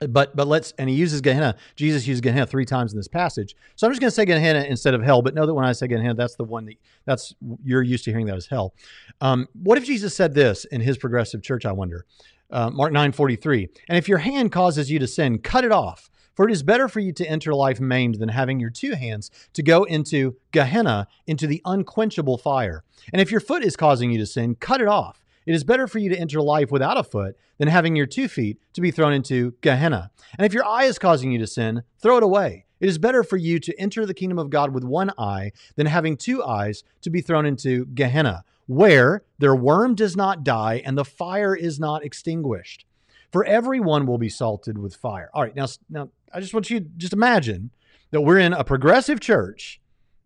But 0.08 0.34
but 0.34 0.48
let's 0.48 0.72
and 0.78 0.90
he 0.90 0.96
uses 0.96 1.20
Gehenna. 1.20 1.56
Jesus 1.76 2.06
uses 2.06 2.20
Gehenna 2.20 2.46
three 2.46 2.64
times 2.64 2.92
in 2.92 2.98
this 2.98 3.08
passage. 3.08 3.54
So 3.76 3.86
I'm 3.86 3.92
just 3.92 4.00
going 4.00 4.10
to 4.10 4.14
say 4.14 4.24
Gehenna 4.24 4.64
instead 4.64 4.94
of 4.94 5.02
hell. 5.02 5.22
But 5.22 5.34
know 5.34 5.46
that 5.46 5.54
when 5.54 5.64
I 5.64 5.72
say 5.72 5.86
Gehenna, 5.86 6.14
that's 6.14 6.34
the 6.34 6.44
one 6.44 6.64
that 6.66 6.74
that's 7.04 7.34
you're 7.62 7.82
used 7.82 8.04
to 8.04 8.10
hearing 8.10 8.26
that 8.26 8.36
as 8.36 8.46
hell. 8.46 8.74
Um, 9.20 9.48
what 9.52 9.78
if 9.78 9.84
Jesus 9.84 10.16
said 10.16 10.34
this 10.34 10.64
in 10.66 10.80
his 10.80 10.98
progressive 10.98 11.42
church? 11.42 11.64
I 11.64 11.72
wonder. 11.72 12.04
Uh, 12.50 12.70
Mark 12.70 12.92
nine 12.92 13.12
forty 13.12 13.36
three. 13.36 13.68
And 13.88 13.96
if 13.96 14.08
your 14.08 14.18
hand 14.18 14.50
causes 14.50 14.90
you 14.90 14.98
to 14.98 15.06
sin, 15.06 15.38
cut 15.38 15.64
it 15.64 15.72
off. 15.72 16.10
For 16.34 16.48
it 16.48 16.52
is 16.52 16.62
better 16.62 16.88
for 16.88 17.00
you 17.00 17.12
to 17.12 17.26
enter 17.26 17.54
life 17.54 17.80
maimed 17.80 18.16
than 18.16 18.30
having 18.30 18.58
your 18.58 18.70
two 18.70 18.94
hands 18.94 19.30
to 19.52 19.62
go 19.62 19.84
into 19.84 20.36
Gehenna, 20.50 21.06
into 21.26 21.46
the 21.46 21.60
unquenchable 21.64 22.38
fire. 22.38 22.84
And 23.12 23.20
if 23.20 23.30
your 23.30 23.40
foot 23.40 23.64
is 23.64 23.76
causing 23.76 24.10
you 24.10 24.18
to 24.18 24.26
sin, 24.26 24.54
cut 24.54 24.80
it 24.80 24.88
off. 24.88 25.22
It 25.44 25.54
is 25.54 25.64
better 25.64 25.86
for 25.86 25.98
you 25.98 26.08
to 26.08 26.18
enter 26.18 26.40
life 26.40 26.70
without 26.70 26.96
a 26.96 27.02
foot 27.02 27.36
than 27.58 27.68
having 27.68 27.96
your 27.96 28.06
two 28.06 28.28
feet 28.28 28.58
to 28.74 28.80
be 28.80 28.90
thrown 28.90 29.12
into 29.12 29.54
Gehenna. 29.60 30.10
And 30.38 30.46
if 30.46 30.54
your 30.54 30.64
eye 30.64 30.84
is 30.84 30.98
causing 30.98 31.32
you 31.32 31.38
to 31.40 31.46
sin, 31.46 31.82
throw 32.00 32.16
it 32.16 32.22
away. 32.22 32.66
It 32.80 32.88
is 32.88 32.98
better 32.98 33.22
for 33.22 33.36
you 33.36 33.60
to 33.60 33.78
enter 33.78 34.06
the 34.06 34.14
kingdom 34.14 34.38
of 34.38 34.50
God 34.50 34.74
with 34.74 34.84
one 34.84 35.12
eye 35.18 35.52
than 35.76 35.86
having 35.86 36.16
two 36.16 36.42
eyes 36.42 36.82
to 37.02 37.10
be 37.10 37.20
thrown 37.20 37.46
into 37.46 37.86
Gehenna, 37.86 38.44
where 38.66 39.22
their 39.38 39.54
worm 39.54 39.94
does 39.94 40.16
not 40.16 40.42
die 40.42 40.82
and 40.84 40.96
the 40.96 41.04
fire 41.04 41.54
is 41.54 41.78
not 41.78 42.04
extinguished. 42.04 42.84
For 43.30 43.44
everyone 43.44 44.06
will 44.06 44.18
be 44.18 44.28
salted 44.28 44.78
with 44.78 44.94
fire. 44.94 45.30
All 45.32 45.42
right, 45.42 45.54
now, 45.54 45.66
now 45.88 46.10
I 46.32 46.40
just 46.40 46.54
want 46.54 46.70
you 46.70 46.80
to 46.80 46.86
just 46.96 47.12
imagine 47.12 47.70
that 48.10 48.22
we're 48.22 48.38
in 48.38 48.52
a 48.52 48.64
progressive 48.64 49.20
church 49.20 49.80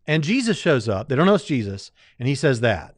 and 0.06 0.22
Jesus 0.22 0.56
shows 0.56 0.88
up. 0.88 1.08
They 1.08 1.16
don't 1.16 1.26
know 1.26 1.34
it's 1.34 1.44
Jesus, 1.44 1.90
and 2.18 2.28
he 2.28 2.34
says 2.34 2.60
that. 2.60 2.94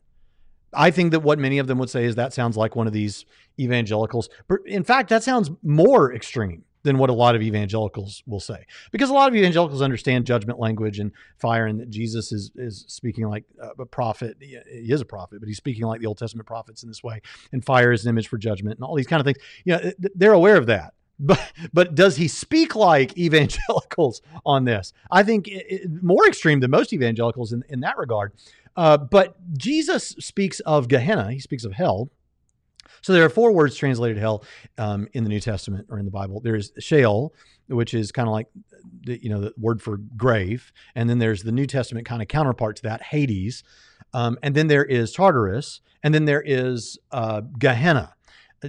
I 0.75 0.91
think 0.91 1.13
that 1.13 1.21
what 1.21 1.39
many 1.39 1.59
of 1.59 1.67
them 1.67 1.79
would 1.79 1.89
say 1.89 2.05
is 2.05 2.17
that 2.17 2.35
sounds 2.35 2.57
like 2.57 2.77
one 2.77 2.87
of 2.87 2.93
these 2.93 3.25
evangelicals. 3.59 4.29
But 4.47 4.61
in 4.67 4.85
fact, 4.85 5.09
that 5.09 5.23
sounds 5.23 5.51
more 5.63 6.13
extreme. 6.15 6.65
than 6.83 6.99
what 6.99 7.11
a 7.11 7.13
lot 7.13 7.35
of 7.35 7.43
evangelicals 7.43 8.23
will 8.27 8.41
say. 8.41 8.65
Because 8.93 9.11
a 9.11 9.13
lot 9.13 9.29
of 9.29 9.37
evangelicals 9.37 9.83
understand 9.83 10.27
judgment 10.27 10.59
language 10.59 10.99
and 10.99 11.13
fire, 11.39 11.67
and 11.67 11.81
that 11.81 11.91
Jesus 11.91 12.33
is 12.33 12.51
is 12.57 12.85
speaking 12.89 13.29
like 13.29 13.45
a 13.79 13.85
prophet. 13.85 14.37
He 14.41 14.57
is 14.93 15.01
a 15.01 15.05
prophet, 15.05 15.41
but 15.41 15.49
he's 15.49 15.57
speaking 15.57 15.85
like 15.85 16.01
the 16.01 16.07
Old 16.07 16.19
Testament 16.19 16.47
prophets 16.47 16.83
in 16.83 16.89
this 16.89 17.03
way. 17.03 17.21
And 17.53 17.65
fire 17.65 17.93
is 17.93 18.05
an 18.05 18.11
image 18.11 18.29
for 18.29 18.39
judgment, 18.39 18.79
and 18.79 18.85
all 18.85 18.95
these 18.95 19.07
kind 19.07 19.21
of 19.21 19.27
things. 19.27 19.39
You 19.65 19.77
know, 19.77 19.93
they're 20.15 20.33
aware 20.33 20.57
of 20.57 20.67
that. 20.67 20.95
But 21.21 21.41
but 21.73 21.95
does 21.95 22.17
he 22.17 22.29
speak 22.29 22.77
like 22.77 23.17
evangelicals 23.19 24.23
on 24.47 24.65
this? 24.65 24.93
I 25.11 25.23
think 25.23 25.49
it, 25.49 25.67
it, 25.69 26.03
more 26.03 26.27
extreme 26.27 26.61
than 26.61 26.71
most 26.71 26.93
evangelicals 26.93 27.53
in, 27.53 27.65
in 27.69 27.81
that 27.81 27.99
regard. 27.99 28.33
Uh, 28.77 28.97
but 28.97 29.35
Jesus 29.59 30.11
speaks 30.21 30.61
of 30.61 30.87
Gehenna. 30.87 31.33
He 31.33 31.41
speaks 31.41 31.65
of 31.65 31.73
hell 31.73 32.11
so 33.03 33.13
there 33.13 33.25
are 33.25 33.31
four 33.31 33.53
words 33.53 33.77
translated 33.77 34.19
hell 34.19 34.45
um, 34.77 35.09
in 35.13 35.25
the 35.25 35.31
New 35.31 35.41
Testament 35.41 35.87
or 35.91 35.99
in 35.99 36.05
the 36.05 36.11
Bible. 36.11 36.41
There's 36.41 36.73
Sheol, 36.79 37.35
which 37.69 37.95
is 37.95 38.13
kind 38.13 38.29
of 38.29 38.33
like 38.33 38.47
the, 39.05 39.23
you 39.23 39.31
know 39.31 39.41
the 39.41 39.53
word 39.59 39.83
for 39.83 39.99
grave, 40.17 40.73
and 40.95 41.09
then 41.09 41.19
there's 41.19 41.43
the 41.43 41.53
New 41.53 41.67
Testament 41.67 42.07
kind 42.07 42.23
of 42.23 42.29
counterpart 42.29 42.77
to 42.77 42.83
that, 42.85 43.03
Hades, 43.03 43.63
um, 44.13 44.39
and 44.43 44.55
then 44.55 44.67
there 44.67 44.85
is 44.85 45.13
Tartarus, 45.13 45.81
and 46.03 46.15
then 46.15 46.25
there 46.25 46.43
is 46.45 46.99
uh, 47.11 47.43
Gehenna. 47.59 48.15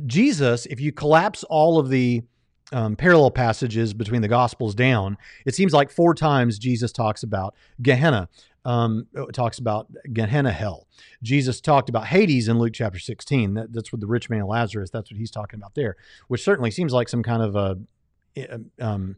Jesus, 0.05 0.65
if 0.67 0.79
you 0.79 0.91
collapse 0.91 1.43
all 1.45 1.79
of 1.79 1.89
the 1.89 2.21
um, 2.71 2.95
parallel 2.95 3.31
passages 3.31 3.93
between 3.93 4.21
the 4.21 4.27
Gospels 4.27 4.75
down, 4.75 5.17
it 5.45 5.55
seems 5.55 5.73
like 5.73 5.89
four 5.89 6.13
times 6.13 6.59
Jesus 6.59 6.91
talks 6.91 7.23
about 7.23 7.55
Gehenna 7.81 8.29
um, 8.65 9.07
talks 9.33 9.57
about 9.57 9.87
Gehenna 10.13 10.51
hell. 10.51 10.87
Jesus 11.23 11.61
talked 11.61 11.89
about 11.89 12.07
Hades 12.07 12.47
in 12.47 12.59
Luke 12.59 12.73
chapter 12.73 12.99
16. 12.99 13.53
That, 13.53 13.73
that's 13.73 13.91
what 13.91 14.01
the 14.01 14.07
rich 14.07 14.29
man 14.29 14.45
Lazarus, 14.45 14.89
that's 14.89 15.11
what 15.11 15.17
he's 15.17 15.31
talking 15.31 15.59
about 15.59 15.75
there, 15.75 15.95
which 16.27 16.43
certainly 16.43 16.71
seems 16.71 16.93
like 16.93 17.09
some 17.09 17.23
kind 17.23 17.41
of 17.41 17.55
a 17.55 17.79
um, 18.79 19.15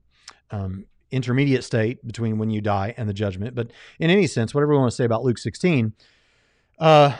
um, 0.51 0.85
intermediate 1.11 1.63
state 1.63 2.05
between 2.05 2.37
when 2.37 2.49
you 2.49 2.61
die 2.61 2.93
and 2.97 3.09
the 3.09 3.13
judgment. 3.13 3.55
But 3.55 3.71
in 3.99 4.09
any 4.09 4.27
sense, 4.27 4.53
whatever 4.53 4.73
we 4.73 4.79
want 4.79 4.91
to 4.91 4.95
say 4.95 5.05
about 5.05 5.23
Luke 5.23 5.37
16, 5.37 5.93
uh, 6.79 7.15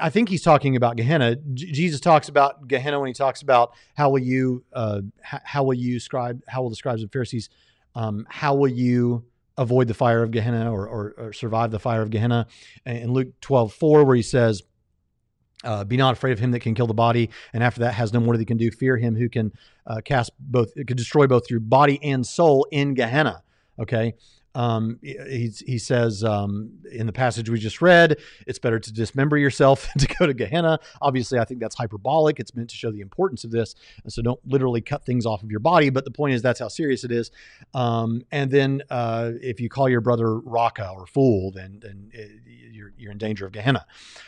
I 0.00 0.10
think 0.10 0.28
he's 0.28 0.42
talking 0.42 0.76
about 0.76 0.96
Gehenna. 0.96 1.36
J- 1.36 1.72
Jesus 1.72 2.00
talks 2.00 2.28
about 2.28 2.66
Gehenna 2.68 2.98
when 3.00 3.08
he 3.08 3.14
talks 3.14 3.42
about 3.42 3.72
how 3.96 4.10
will 4.10 4.20
you, 4.20 4.64
uh, 4.72 5.02
h- 5.32 5.40
how 5.44 5.64
will 5.64 5.74
you 5.74 6.00
scribe, 6.00 6.42
how 6.48 6.62
will 6.62 6.70
the 6.70 6.76
scribes 6.76 7.02
and 7.02 7.12
Pharisees, 7.12 7.48
um, 7.94 8.26
how 8.28 8.54
will 8.54 8.68
you 8.68 9.24
avoid 9.56 9.88
the 9.88 9.94
fire 9.94 10.22
of 10.22 10.30
Gehenna 10.30 10.72
or, 10.72 10.88
or, 10.88 11.14
or 11.16 11.32
survive 11.32 11.70
the 11.70 11.78
fire 11.78 12.02
of 12.02 12.10
Gehenna. 12.10 12.46
In 12.86 13.12
Luke 13.12 13.28
12, 13.40 13.72
4, 13.72 14.04
where 14.04 14.16
he 14.16 14.22
says, 14.22 14.62
uh, 15.62 15.84
be 15.84 15.96
not 15.96 16.12
afraid 16.12 16.32
of 16.32 16.38
him 16.38 16.50
that 16.50 16.60
can 16.60 16.74
kill 16.74 16.86
the 16.86 16.94
body, 16.94 17.30
and 17.52 17.62
after 17.62 17.80
that 17.80 17.94
has 17.94 18.12
no 18.12 18.20
more 18.20 18.34
that 18.34 18.40
he 18.40 18.44
can 18.44 18.58
do. 18.58 18.70
Fear 18.70 18.98
him 18.98 19.16
who 19.16 19.30
can 19.30 19.50
uh, 19.86 20.00
cast 20.04 20.30
both, 20.38 20.74
could 20.74 20.96
destroy 20.96 21.26
both 21.26 21.48
your 21.48 21.60
body 21.60 21.98
and 22.02 22.26
soul 22.26 22.66
in 22.70 22.92
Gehenna. 22.92 23.42
Okay, 23.78 24.14
um, 24.54 24.98
he, 25.02 25.52
he 25.66 25.78
says 25.78 26.22
um, 26.22 26.78
in 26.90 27.06
the 27.06 27.12
passage 27.12 27.50
we 27.50 27.58
just 27.58 27.82
read, 27.82 28.18
it's 28.46 28.58
better 28.58 28.78
to 28.78 28.92
dismember 28.92 29.36
yourself 29.36 29.88
than 29.94 30.06
to 30.06 30.14
go 30.14 30.26
to 30.26 30.34
Gehenna. 30.34 30.78
Obviously, 31.02 31.38
I 31.38 31.44
think 31.44 31.60
that's 31.60 31.74
hyperbolic. 31.74 32.40
It's 32.40 32.54
meant 32.54 32.70
to 32.70 32.76
show 32.76 32.90
the 32.90 33.00
importance 33.00 33.44
of 33.44 33.50
this. 33.50 33.74
So 34.08 34.22
don't 34.22 34.40
literally 34.46 34.80
cut 34.80 35.04
things 35.04 35.26
off 35.26 35.42
of 35.42 35.50
your 35.50 35.60
body. 35.60 35.90
But 35.90 36.04
the 36.04 36.10
point 36.10 36.34
is, 36.34 36.42
that's 36.42 36.60
how 36.60 36.68
serious 36.68 37.04
it 37.04 37.12
is. 37.12 37.30
Um, 37.74 38.22
and 38.30 38.50
then 38.50 38.82
uh, 38.90 39.32
if 39.42 39.60
you 39.60 39.68
call 39.68 39.88
your 39.88 40.00
brother 40.00 40.38
Raca 40.38 40.90
or 40.90 41.06
fool, 41.06 41.50
then, 41.50 41.78
then 41.80 42.10
uh, 42.16 42.22
you're, 42.70 42.92
you're 42.96 43.12
in 43.12 43.18
danger 43.18 43.46
of 43.46 43.52
Gehenna. 43.52 43.86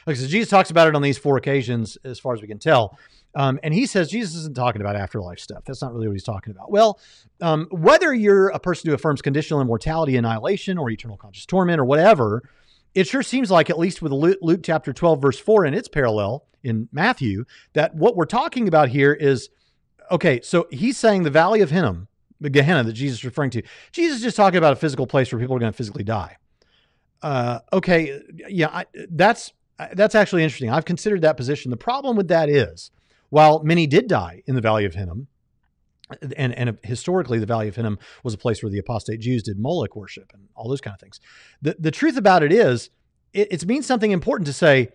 Okay, 0.09 0.17
so 0.17 0.27
Jesus 0.27 0.49
talks 0.49 0.71
about 0.71 0.89
it 0.89 0.95
on 0.95 1.03
these 1.03 1.19
four 1.19 1.37
occasions, 1.37 1.97
as 2.05 2.19
far 2.19 2.35
as 2.35 2.43
we 2.43 2.49
can 2.49 2.59
tell. 2.59 2.99
Um, 3.37 3.61
and 3.63 3.75
he 3.75 3.85
says 3.85 4.09
Jesus 4.09 4.35
isn't 4.35 4.57
talking 4.57 4.81
about 4.81 4.97
afterlife 4.97 5.39
stuff. 5.39 5.63
That's 5.67 5.83
not 5.83 5.93
really 5.93 6.09
what 6.09 6.15
he's 6.15 6.25
talking 6.25 6.53
about. 6.53 6.73
Well, 6.73 6.99
um, 7.43 7.69
whether 7.71 8.15
you're 8.15 8.49
a 8.49 8.59
person 8.59 8.89
who 8.89 8.95
affirms 8.95 9.21
conditional 9.21 9.61
immortality, 9.61 10.17
annihilation, 10.17 10.79
or 10.79 10.89
eternal 10.89 11.19
conscious 11.19 11.45
torment, 11.45 11.79
or 11.79 11.85
whatever, 11.85 12.49
it 12.95 13.07
sure 13.07 13.23
seems 13.23 13.51
like, 13.51 13.69
at 13.69 13.79
least 13.79 14.01
with 14.01 14.11
Luke, 14.11 14.39
Luke 14.41 14.63
chapter 14.65 14.91
12, 14.91 15.21
verse 15.21 15.39
4, 15.39 15.67
and 15.67 15.77
its 15.77 15.87
parallel 15.87 16.47
in 16.63 16.89
Matthew, 16.93 17.45
that 17.75 17.95
what 17.95 18.17
we're 18.17 18.25
talking 18.25 18.69
about 18.69 18.89
here 18.89 19.13
is 19.13 19.51
okay, 20.11 20.41
so 20.41 20.67
he's 20.71 20.97
saying 20.97 21.25
the 21.25 21.31
valley 21.31 21.61
of 21.61 21.71
Hinnom, 21.71 22.09
the 22.41 22.49
Gehenna 22.49 22.85
that 22.85 22.95
Jesus 22.95 23.19
is 23.19 23.25
referring 23.25 23.51
to. 23.51 23.63
Jesus 23.93 24.17
is 24.17 24.23
just 24.23 24.37
talking 24.37 24.57
about 24.57 24.73
a 24.73 24.77
physical 24.77 25.07
place 25.07 25.31
where 25.31 25.39
people 25.39 25.55
are 25.55 25.59
going 25.59 25.73
to 25.73 25.77
physically 25.77 26.05
die. 26.05 26.37
Uh, 27.21 27.59
okay, 27.71 28.19
yeah, 28.49 28.69
I, 28.69 28.87
that's 29.11 29.53
that's 29.93 30.15
actually 30.15 30.43
interesting. 30.43 30.71
I've 30.71 30.87
considered 30.87 31.21
that 31.21 31.37
position. 31.37 31.71
The 31.71 31.77
problem 31.77 32.17
with 32.17 32.29
that 32.29 32.49
is 32.49 32.91
while 33.31 33.63
many 33.63 33.87
did 33.87 34.09
die 34.09 34.43
in 34.47 34.55
the 34.55 34.61
Valley 34.61 34.85
of 34.85 34.95
Hinnom, 34.95 35.29
and, 36.37 36.55
and 36.55 36.79
historically, 36.85 37.39
the 37.39 37.47
Valley 37.47 37.69
of 37.69 37.75
Hinnom 37.75 37.99
was 38.23 38.33
a 38.33 38.39
place 38.39 38.63
where 38.63 38.71
the 38.71 38.79
apostate 38.79 39.21
Jews 39.21 39.43
did 39.43 39.59
Moloch 39.59 39.97
worship 39.97 40.31
and 40.33 40.49
all 40.55 40.69
those 40.69 40.81
kind 40.81 40.95
of 40.95 41.01
things. 41.01 41.21
The, 41.63 41.77
the 41.79 41.91
truth 41.91 42.17
about 42.17 42.43
it 42.45 42.53
is, 42.53 42.91
it, 43.33 43.49
it 43.51 43.67
means 43.67 43.87
something 43.87 44.13
important 44.13 44.47
to 44.47 44.53
say. 44.53 44.91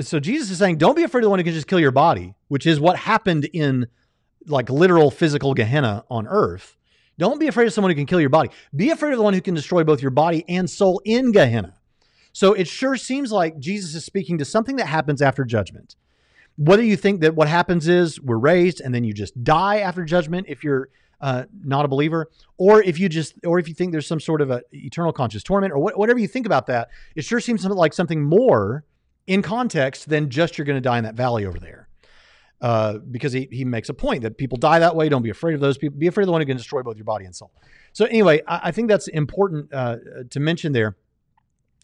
So 0.00 0.20
Jesus 0.20 0.50
is 0.50 0.58
saying, 0.58 0.76
don't 0.76 0.94
be 0.94 1.04
afraid 1.04 1.20
of 1.20 1.24
the 1.24 1.30
one 1.30 1.38
who 1.38 1.44
can 1.44 1.54
just 1.54 1.66
kill 1.66 1.80
your 1.80 1.90
body, 1.90 2.34
which 2.48 2.66
is 2.66 2.78
what 2.78 2.98
happened 2.98 3.48
in 3.54 3.86
like 4.46 4.68
literal 4.68 5.10
physical 5.10 5.54
Gehenna 5.54 6.04
on 6.10 6.28
earth. 6.28 6.76
Don't 7.18 7.40
be 7.40 7.48
afraid 7.48 7.66
of 7.66 7.72
someone 7.72 7.90
who 7.90 7.96
can 7.96 8.06
kill 8.06 8.20
your 8.20 8.28
body. 8.28 8.50
Be 8.76 8.90
afraid 8.90 9.12
of 9.12 9.16
the 9.16 9.24
one 9.24 9.32
who 9.32 9.40
can 9.40 9.54
destroy 9.54 9.84
both 9.84 10.02
your 10.02 10.10
body 10.10 10.44
and 10.48 10.68
soul 10.68 11.00
in 11.04 11.32
Gehenna. 11.32 11.74
So 12.32 12.52
it 12.52 12.68
sure 12.68 12.96
seems 12.96 13.32
like 13.32 13.58
Jesus 13.58 13.94
is 13.94 14.04
speaking 14.04 14.36
to 14.38 14.44
something 14.44 14.76
that 14.76 14.86
happens 14.86 15.22
after 15.22 15.44
judgment 15.46 15.96
whether 16.58 16.82
you 16.82 16.96
think 16.96 17.20
that 17.20 17.36
what 17.36 17.48
happens 17.48 17.86
is 17.86 18.20
we're 18.20 18.36
raised 18.36 18.80
and 18.80 18.92
then 18.92 19.04
you 19.04 19.14
just 19.14 19.42
die 19.44 19.78
after 19.78 20.04
judgment 20.04 20.46
if 20.48 20.64
you're 20.64 20.88
uh, 21.20 21.44
not 21.64 21.84
a 21.84 21.88
believer, 21.88 22.30
or 22.58 22.82
if 22.82 22.98
you 22.98 23.08
just, 23.08 23.34
or 23.44 23.58
if 23.58 23.68
you 23.68 23.74
think 23.74 23.92
there's 23.92 24.06
some 24.06 24.20
sort 24.20 24.40
of 24.40 24.50
a 24.50 24.62
eternal 24.72 25.12
conscious 25.12 25.42
torment, 25.42 25.72
or 25.72 25.78
wh- 25.78 25.96
whatever 25.96 26.18
you 26.18 26.28
think 26.28 26.46
about 26.46 26.66
that, 26.66 26.88
it 27.16 27.24
sure 27.24 27.40
seems 27.40 27.64
like 27.64 27.92
something 27.92 28.22
more 28.22 28.84
in 29.26 29.42
context 29.42 30.08
than 30.08 30.30
just 30.30 30.58
you're 30.58 30.64
going 30.64 30.76
to 30.76 30.80
die 30.80 30.98
in 30.98 31.04
that 31.04 31.14
valley 31.14 31.44
over 31.44 31.58
there. 31.58 31.88
Uh, 32.60 32.98
because 33.10 33.32
he, 33.32 33.48
he 33.52 33.64
makes 33.64 33.88
a 33.88 33.94
point 33.94 34.22
that 34.22 34.36
people 34.36 34.58
die 34.58 34.80
that 34.80 34.96
way. 34.96 35.08
Don't 35.08 35.22
be 35.22 35.30
afraid 35.30 35.54
of 35.54 35.60
those 35.60 35.78
people. 35.78 35.96
Be 35.96 36.08
afraid 36.08 36.24
of 36.24 36.26
the 36.26 36.32
one 36.32 36.40
who 36.40 36.46
can 36.46 36.56
destroy 36.56 36.82
both 36.82 36.96
your 36.96 37.04
body 37.04 37.24
and 37.24 37.34
soul. 37.34 37.52
So 37.92 38.04
anyway, 38.06 38.42
I, 38.48 38.60
I 38.64 38.70
think 38.72 38.88
that's 38.88 39.06
important 39.06 39.72
uh, 39.72 39.96
to 40.30 40.40
mention 40.40 40.72
there. 40.72 40.96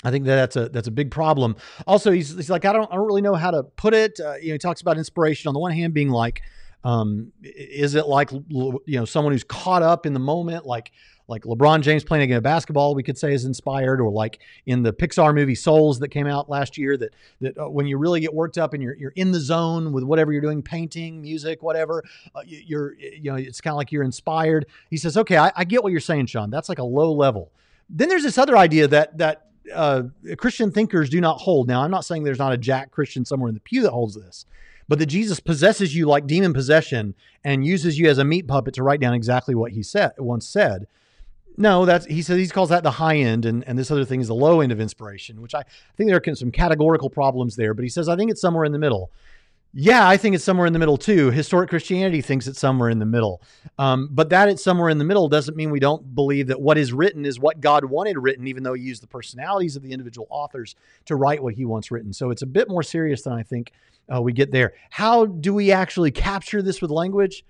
I 0.04 0.10
think 0.10 0.26
that 0.26 0.36
that's 0.36 0.56
a 0.56 0.68
that's 0.68 0.88
a 0.88 0.90
big 0.90 1.10
problem. 1.10 1.56
Also, 1.86 2.12
he's, 2.12 2.34
he's 2.34 2.50
like 2.50 2.64
I 2.64 2.72
don't 2.72 2.90
I 2.92 2.96
don't 2.96 3.06
really 3.06 3.22
know 3.22 3.34
how 3.34 3.50
to 3.50 3.62
put 3.62 3.94
it. 3.94 4.20
Uh, 4.20 4.34
you 4.34 4.48
know, 4.48 4.54
he 4.54 4.58
talks 4.58 4.82
about 4.82 4.98
inspiration 4.98 5.48
on 5.48 5.54
the 5.54 5.60
one 5.60 5.72
hand 5.72 5.94
being 5.94 6.10
like, 6.10 6.42
um, 6.84 7.32
is 7.42 7.94
it 7.94 8.06
like 8.06 8.30
you 8.30 8.82
know 8.86 9.04
someone 9.06 9.32
who's 9.32 9.44
caught 9.44 9.82
up 9.82 10.04
in 10.04 10.12
the 10.12 10.20
moment, 10.20 10.66
like 10.66 10.92
like 11.26 11.44
LeBron 11.44 11.80
James 11.80 12.04
playing 12.04 12.24
a 12.24 12.26
game 12.26 12.36
of 12.36 12.42
basketball, 12.42 12.94
we 12.94 13.02
could 13.02 13.16
say 13.16 13.32
is 13.32 13.46
inspired, 13.46 14.00
or 14.00 14.10
like 14.10 14.40
in 14.66 14.82
the 14.82 14.92
Pixar 14.92 15.34
movie 15.34 15.54
Souls 15.54 15.98
that 16.00 16.08
came 16.08 16.26
out 16.26 16.50
last 16.50 16.76
year, 16.76 16.98
that 16.98 17.14
that 17.40 17.56
uh, 17.56 17.70
when 17.70 17.86
you 17.86 17.96
really 17.96 18.20
get 18.20 18.34
worked 18.34 18.58
up 18.58 18.74
and 18.74 18.82
you're 18.82 18.94
you're 18.96 19.12
in 19.16 19.32
the 19.32 19.40
zone 19.40 19.92
with 19.92 20.04
whatever 20.04 20.32
you're 20.32 20.42
doing, 20.42 20.62
painting, 20.62 21.22
music, 21.22 21.62
whatever, 21.62 22.04
uh, 22.34 22.42
you're 22.44 22.94
you 22.98 23.30
know 23.30 23.36
it's 23.36 23.60
kind 23.62 23.72
of 23.72 23.78
like 23.78 23.90
you're 23.90 24.02
inspired. 24.02 24.66
He 24.90 24.98
says, 24.98 25.16
okay, 25.16 25.38
I, 25.38 25.50
I 25.56 25.64
get 25.64 25.82
what 25.82 25.92
you're 25.92 26.00
saying, 26.00 26.26
Sean. 26.26 26.50
That's 26.50 26.68
like 26.68 26.78
a 26.78 26.84
low 26.84 27.12
level. 27.12 27.50
Then 27.88 28.08
there's 28.10 28.22
this 28.22 28.36
other 28.36 28.56
idea 28.58 28.86
that 28.88 29.16
that 29.16 29.46
uh, 29.72 30.04
Christian 30.36 30.70
thinkers 30.70 31.08
do 31.08 31.20
not 31.20 31.40
hold. 31.40 31.68
Now, 31.68 31.82
I'm 31.82 31.90
not 31.90 32.04
saying 32.04 32.24
there's 32.24 32.38
not 32.38 32.52
a 32.52 32.58
Jack 32.58 32.90
Christian 32.90 33.24
somewhere 33.24 33.48
in 33.48 33.54
the 33.54 33.60
pew 33.60 33.82
that 33.82 33.90
holds 33.90 34.14
this, 34.14 34.46
but 34.88 34.98
that 34.98 35.06
Jesus 35.06 35.40
possesses 35.40 35.94
you 35.94 36.06
like 36.06 36.26
demon 36.26 36.52
possession 36.52 37.14
and 37.42 37.66
uses 37.66 37.98
you 37.98 38.08
as 38.08 38.18
a 38.18 38.24
meat 38.24 38.46
puppet 38.46 38.74
to 38.74 38.82
write 38.82 39.00
down 39.00 39.14
exactly 39.14 39.54
what 39.54 39.72
he 39.72 39.82
said 39.82 40.12
once 40.18 40.46
said. 40.46 40.86
No, 41.56 41.84
that's 41.84 42.06
he 42.06 42.20
says 42.20 42.38
he 42.38 42.48
calls 42.48 42.70
that 42.70 42.82
the 42.82 42.90
high 42.90 43.16
end, 43.16 43.44
and, 43.44 43.62
and 43.68 43.78
this 43.78 43.90
other 43.90 44.04
thing 44.04 44.20
is 44.20 44.26
the 44.26 44.34
low 44.34 44.60
end 44.60 44.72
of 44.72 44.80
inspiration, 44.80 45.40
which 45.40 45.54
I, 45.54 45.60
I 45.60 45.96
think 45.96 46.10
there 46.10 46.20
are 46.20 46.34
some 46.34 46.50
categorical 46.50 47.10
problems 47.10 47.54
there. 47.54 47.74
But 47.74 47.84
he 47.84 47.88
says 47.88 48.08
I 48.08 48.16
think 48.16 48.30
it's 48.30 48.40
somewhere 48.40 48.64
in 48.64 48.72
the 48.72 48.78
middle. 48.78 49.12
Yeah, 49.76 50.08
I 50.08 50.16
think 50.16 50.36
it's 50.36 50.44
somewhere 50.44 50.68
in 50.68 50.72
the 50.72 50.78
middle 50.78 50.96
too. 50.96 51.32
Historic 51.32 51.68
Christianity 51.68 52.20
thinks 52.20 52.46
it's 52.46 52.60
somewhere 52.60 52.90
in 52.90 53.00
the 53.00 53.06
middle. 53.06 53.42
Um, 53.76 54.08
but 54.12 54.28
that 54.30 54.48
it's 54.48 54.62
somewhere 54.62 54.88
in 54.88 54.98
the 54.98 55.04
middle 55.04 55.28
doesn't 55.28 55.56
mean 55.56 55.72
we 55.72 55.80
don't 55.80 56.14
believe 56.14 56.46
that 56.46 56.60
what 56.60 56.78
is 56.78 56.92
written 56.92 57.26
is 57.26 57.40
what 57.40 57.60
God 57.60 57.84
wanted 57.84 58.16
written, 58.16 58.46
even 58.46 58.62
though 58.62 58.74
he 58.74 58.82
used 58.82 59.02
the 59.02 59.08
personalities 59.08 59.74
of 59.74 59.82
the 59.82 59.90
individual 59.90 60.28
authors 60.30 60.76
to 61.06 61.16
write 61.16 61.42
what 61.42 61.54
he 61.54 61.64
wants 61.64 61.90
written. 61.90 62.12
So 62.12 62.30
it's 62.30 62.42
a 62.42 62.46
bit 62.46 62.68
more 62.68 62.84
serious 62.84 63.22
than 63.22 63.32
I 63.32 63.42
think 63.42 63.72
uh, 64.14 64.22
we 64.22 64.32
get 64.32 64.52
there. 64.52 64.74
How 64.90 65.26
do 65.26 65.52
we 65.52 65.72
actually 65.72 66.12
capture 66.12 66.62
this 66.62 66.80
with 66.80 66.92
language? 66.92 67.44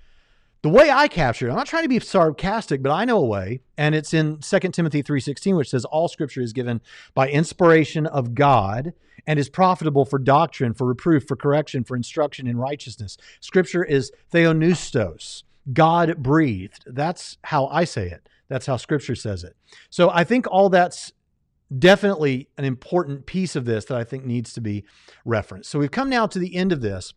The 0.65 0.71
way 0.71 0.91
I 0.91 1.09
capture 1.09 1.47
it, 1.47 1.51
I'm 1.51 1.59
not 1.59 1.67
trying 1.67 1.83
to 1.83 1.91
be 1.91 2.01
sarcastic, 2.01 2.83
but 2.83 2.91
I 2.91 3.05
know 3.05 3.19
a 3.19 3.27
way, 3.27 3.61
and 3.77 3.95
it's 3.95 4.15
in 4.15 4.39
2 4.41 4.73
Timothy 4.73 5.03
3:16, 5.03 5.57
which 5.57 5.69
says 5.69 5.85
all 5.85 6.09
scripture 6.09 6.41
is 6.41 6.55
given 6.55 6.81
by 7.13 7.29
inspiration 7.29 8.07
of 8.07 8.35
God 8.35 8.95
and 9.27 9.39
is 9.39 9.51
profitable 9.51 10.07
for 10.07 10.19
doctrine, 10.19 10.73
for 10.73 10.87
reproof, 10.87 11.29
for 11.29 11.37
correction, 11.37 11.85
for 11.85 11.95
instruction 11.99 12.47
in 12.47 12.57
righteousness. 12.57 13.19
Scripture 13.41 13.85
is 13.85 14.11
theopneustos, 14.33 15.43
God 15.71 16.17
breathed. 16.23 16.85
That's 16.87 17.37
how 17.45 17.67
I 17.67 17.85
say 17.85 18.09
it. 18.09 18.27
That's 18.49 18.65
how 18.65 18.79
scripture 18.79 19.17
says 19.17 19.45
it. 19.45 19.57
So 19.91 20.09
I 20.09 20.25
think 20.25 20.47
all 20.51 20.71
that's 20.71 21.13
definitely 21.79 22.49
an 22.57 22.65
important 22.65 23.27
piece 23.27 23.55
of 23.55 23.67
this 23.67 23.85
that 23.85 23.99
I 23.99 24.05
think 24.05 24.25
needs 24.25 24.55
to 24.55 24.63
be 24.63 24.87
referenced. 25.27 25.71
So 25.71 25.79
we've 25.79 25.91
come 25.91 26.09
now 26.09 26.27
to 26.27 26.39
the 26.39 26.57
end 26.57 26.73
of 26.73 26.81
this. 26.81 27.13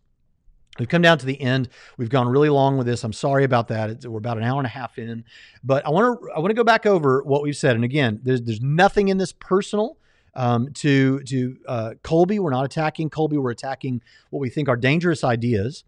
We've 0.78 0.88
come 0.88 1.02
down 1.02 1.18
to 1.18 1.26
the 1.26 1.40
end. 1.40 1.68
We've 1.96 2.08
gone 2.08 2.28
really 2.28 2.48
long 2.48 2.78
with 2.78 2.86
this. 2.86 3.04
I'm 3.04 3.12
sorry 3.12 3.44
about 3.44 3.68
that. 3.68 3.90
It's, 3.90 4.06
we're 4.06 4.18
about 4.18 4.38
an 4.38 4.44
hour 4.44 4.58
and 4.58 4.66
a 4.66 4.70
half 4.70 4.98
in, 4.98 5.24
but 5.64 5.84
I 5.86 5.90
want 5.90 6.20
to 6.20 6.30
I 6.32 6.38
want 6.38 6.50
to 6.50 6.54
go 6.54 6.64
back 6.64 6.86
over 6.86 7.22
what 7.22 7.42
we've 7.42 7.56
said. 7.56 7.74
And 7.74 7.84
again, 7.84 8.20
there's 8.22 8.42
there's 8.42 8.60
nothing 8.60 9.08
in 9.08 9.18
this 9.18 9.32
personal 9.32 9.96
um, 10.34 10.72
to 10.74 11.20
to 11.24 11.56
uh, 11.66 11.94
Colby. 12.02 12.38
We're 12.38 12.50
not 12.50 12.64
attacking 12.64 13.10
Colby. 13.10 13.36
We're 13.36 13.50
attacking 13.50 14.02
what 14.30 14.40
we 14.40 14.50
think 14.50 14.68
are 14.68 14.76
dangerous 14.76 15.24
ideas, 15.24 15.84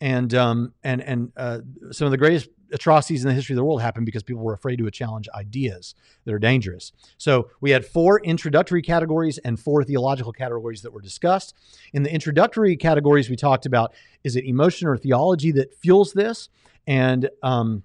and 0.00 0.32
um, 0.34 0.72
and 0.84 1.02
and 1.02 1.32
uh, 1.36 1.60
some 1.90 2.06
of 2.06 2.12
the 2.12 2.18
greatest 2.18 2.48
atrocities 2.72 3.24
in 3.24 3.28
the 3.28 3.34
history 3.34 3.54
of 3.54 3.56
the 3.56 3.64
world 3.64 3.80
happened 3.82 4.06
because 4.06 4.22
people 4.22 4.42
were 4.42 4.52
afraid 4.52 4.76
to 4.76 4.90
challenge 4.90 5.28
ideas 5.34 5.94
that 6.24 6.34
are 6.34 6.38
dangerous. 6.38 6.92
So 7.16 7.50
we 7.60 7.70
had 7.70 7.84
four 7.84 8.20
introductory 8.20 8.82
categories 8.82 9.38
and 9.38 9.58
four 9.58 9.84
theological 9.84 10.32
categories 10.32 10.82
that 10.82 10.92
were 10.92 11.00
discussed. 11.00 11.54
In 11.92 12.02
the 12.02 12.12
introductory 12.12 12.76
categories, 12.76 13.30
we 13.30 13.36
talked 13.36 13.66
about 13.66 13.94
is 14.24 14.36
it 14.36 14.44
emotion 14.44 14.88
or 14.88 14.96
theology 14.96 15.52
that 15.52 15.74
fuels 15.74 16.12
this? 16.12 16.48
And 16.86 17.28
um, 17.42 17.82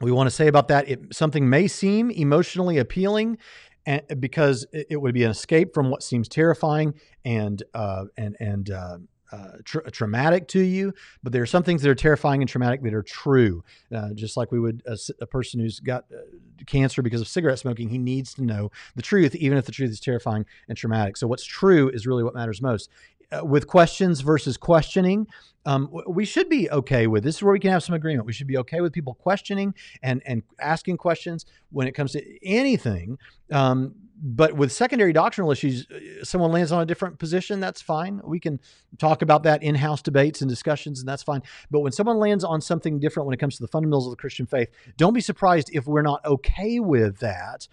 we 0.00 0.10
want 0.10 0.28
to 0.28 0.34
say 0.34 0.46
about 0.48 0.68
that 0.68 0.88
it, 0.88 1.14
something 1.14 1.48
may 1.48 1.68
seem 1.68 2.10
emotionally 2.10 2.78
appealing 2.78 3.38
and, 3.86 4.02
because 4.18 4.66
it, 4.72 5.00
would 5.00 5.14
be 5.14 5.22
an 5.22 5.30
escape 5.30 5.72
from 5.72 5.90
what 5.90 6.02
seems 6.02 6.28
terrifying 6.28 6.94
and 7.24 7.62
uh, 7.72 8.04
and 8.16 8.36
and 8.40 8.70
uh, 8.70 8.98
uh, 9.32 9.58
tra- 9.64 9.90
traumatic 9.90 10.48
to 10.48 10.60
you, 10.60 10.92
but 11.22 11.32
there 11.32 11.42
are 11.42 11.46
some 11.46 11.62
things 11.62 11.82
that 11.82 11.90
are 11.90 11.94
terrifying 11.94 12.42
and 12.42 12.48
traumatic 12.48 12.82
that 12.82 12.94
are 12.94 13.02
true. 13.02 13.64
Uh, 13.94 14.12
just 14.14 14.36
like 14.36 14.52
we 14.52 14.60
would, 14.60 14.82
a, 14.86 14.96
a 15.20 15.26
person 15.26 15.60
who's 15.60 15.80
got 15.80 16.04
uh, 16.12 16.18
cancer 16.66 17.02
because 17.02 17.20
of 17.20 17.28
cigarette 17.28 17.58
smoking, 17.58 17.88
he 17.88 17.98
needs 17.98 18.34
to 18.34 18.42
know 18.42 18.70
the 18.94 19.02
truth, 19.02 19.34
even 19.34 19.58
if 19.58 19.66
the 19.66 19.72
truth 19.72 19.90
is 19.90 20.00
terrifying 20.00 20.46
and 20.68 20.76
traumatic. 20.76 21.16
So, 21.16 21.26
what's 21.26 21.44
true 21.44 21.88
is 21.88 22.06
really 22.06 22.24
what 22.24 22.34
matters 22.34 22.62
most. 22.62 22.90
Uh, 23.32 23.44
with 23.44 23.66
questions 23.66 24.20
versus 24.20 24.56
questioning, 24.56 25.26
um, 25.64 25.90
we 26.06 26.24
should 26.24 26.48
be 26.48 26.70
okay 26.70 27.08
with 27.08 27.24
this 27.24 27.36
is 27.36 27.42
where 27.42 27.52
we 27.52 27.58
can 27.58 27.72
have 27.72 27.82
some 27.82 27.94
agreement. 27.96 28.24
We 28.24 28.32
should 28.32 28.46
be 28.46 28.56
okay 28.58 28.80
with 28.80 28.92
people 28.92 29.14
questioning 29.14 29.74
and 30.00 30.22
and 30.24 30.44
asking 30.60 30.98
questions 30.98 31.44
when 31.70 31.88
it 31.88 31.92
comes 31.92 32.12
to 32.12 32.22
anything. 32.46 33.18
Um, 33.50 33.96
but 34.22 34.54
with 34.54 34.72
secondary 34.72 35.12
doctrinal 35.12 35.50
issues, 35.50 35.86
uh, 35.90 36.24
someone 36.24 36.52
lands 36.52 36.72
on 36.72 36.82
a 36.82 36.86
different 36.86 37.18
position, 37.18 37.58
that's 37.58 37.82
fine. 37.82 38.20
We 38.24 38.40
can 38.40 38.60
talk 38.98 39.22
about 39.22 39.42
that 39.42 39.62
in 39.62 39.74
house 39.74 40.02
debates 40.02 40.40
and 40.40 40.48
discussions, 40.48 41.00
and 41.00 41.08
that's 41.08 41.22
fine. 41.22 41.42
But 41.70 41.80
when 41.80 41.92
someone 41.92 42.18
lands 42.18 42.44
on 42.44 42.60
something 42.60 42.98
different 43.00 43.26
when 43.26 43.34
it 43.34 43.40
comes 43.40 43.56
to 43.56 43.62
the 43.62 43.68
fundamentals 43.68 44.06
of 44.06 44.12
the 44.12 44.16
Christian 44.16 44.46
faith, 44.46 44.68
don't 44.96 45.12
be 45.12 45.20
surprised 45.20 45.70
if 45.72 45.86
we're 45.86 46.02
not 46.02 46.24
okay 46.24 46.80
with 46.80 47.18
that. 47.18 47.66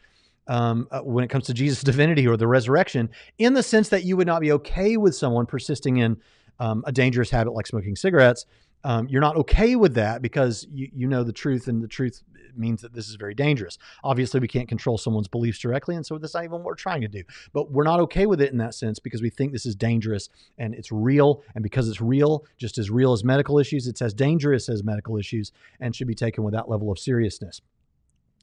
Um, 0.47 0.89
uh, 0.91 0.99
when 0.99 1.23
it 1.23 1.29
comes 1.29 1.45
to 1.45 1.53
Jesus' 1.53 1.83
divinity 1.83 2.27
or 2.27 2.35
the 2.35 2.47
resurrection, 2.47 3.09
in 3.37 3.53
the 3.53 3.63
sense 3.63 3.89
that 3.89 4.03
you 4.03 4.17
would 4.17 4.27
not 4.27 4.41
be 4.41 4.51
okay 4.51 4.97
with 4.97 5.15
someone 5.15 5.45
persisting 5.45 5.97
in 5.97 6.17
um, 6.59 6.83
a 6.85 6.91
dangerous 6.91 7.29
habit 7.29 7.53
like 7.53 7.65
smoking 7.65 7.95
cigarettes, 7.95 8.45
um, 8.83 9.07
you're 9.07 9.21
not 9.21 9.37
okay 9.37 9.75
with 9.75 9.93
that 9.95 10.21
because 10.21 10.67
you, 10.71 10.89
you 10.93 11.07
know 11.07 11.23
the 11.23 11.31
truth 11.31 11.67
and 11.67 11.81
the 11.81 11.87
truth 11.87 12.21
means 12.55 12.81
that 12.81 12.93
this 12.93 13.09
is 13.09 13.15
very 13.15 13.33
dangerous. 13.33 13.77
Obviously, 14.03 14.39
we 14.39 14.47
can't 14.47 14.67
control 14.67 14.97
someone's 14.97 15.27
beliefs 15.27 15.59
directly, 15.59 15.95
and 15.95 16.05
so 16.05 16.17
that's 16.17 16.33
not 16.33 16.43
even 16.43 16.57
what 16.57 16.65
we're 16.65 16.75
trying 16.75 17.01
to 17.01 17.07
do. 17.07 17.23
But 17.53 17.71
we're 17.71 17.83
not 17.83 17.99
okay 18.01 18.25
with 18.25 18.41
it 18.41 18.51
in 18.51 18.57
that 18.59 18.75
sense 18.75 18.99
because 18.99 19.21
we 19.21 19.29
think 19.29 19.51
this 19.51 19.65
is 19.65 19.75
dangerous 19.75 20.29
and 20.57 20.73
it's 20.73 20.91
real. 20.91 21.43
And 21.55 21.63
because 21.63 21.89
it's 21.89 22.01
real, 22.01 22.45
just 22.57 22.77
as 22.77 22.89
real 22.89 23.13
as 23.13 23.23
medical 23.23 23.59
issues, 23.59 23.87
it's 23.87 24.01
as 24.01 24.13
dangerous 24.13 24.69
as 24.69 24.83
medical 24.83 25.17
issues 25.17 25.51
and 25.79 25.95
should 25.95 26.07
be 26.07 26.15
taken 26.15 26.43
with 26.43 26.53
that 26.53 26.69
level 26.69 26.91
of 26.91 26.99
seriousness. 26.99 27.61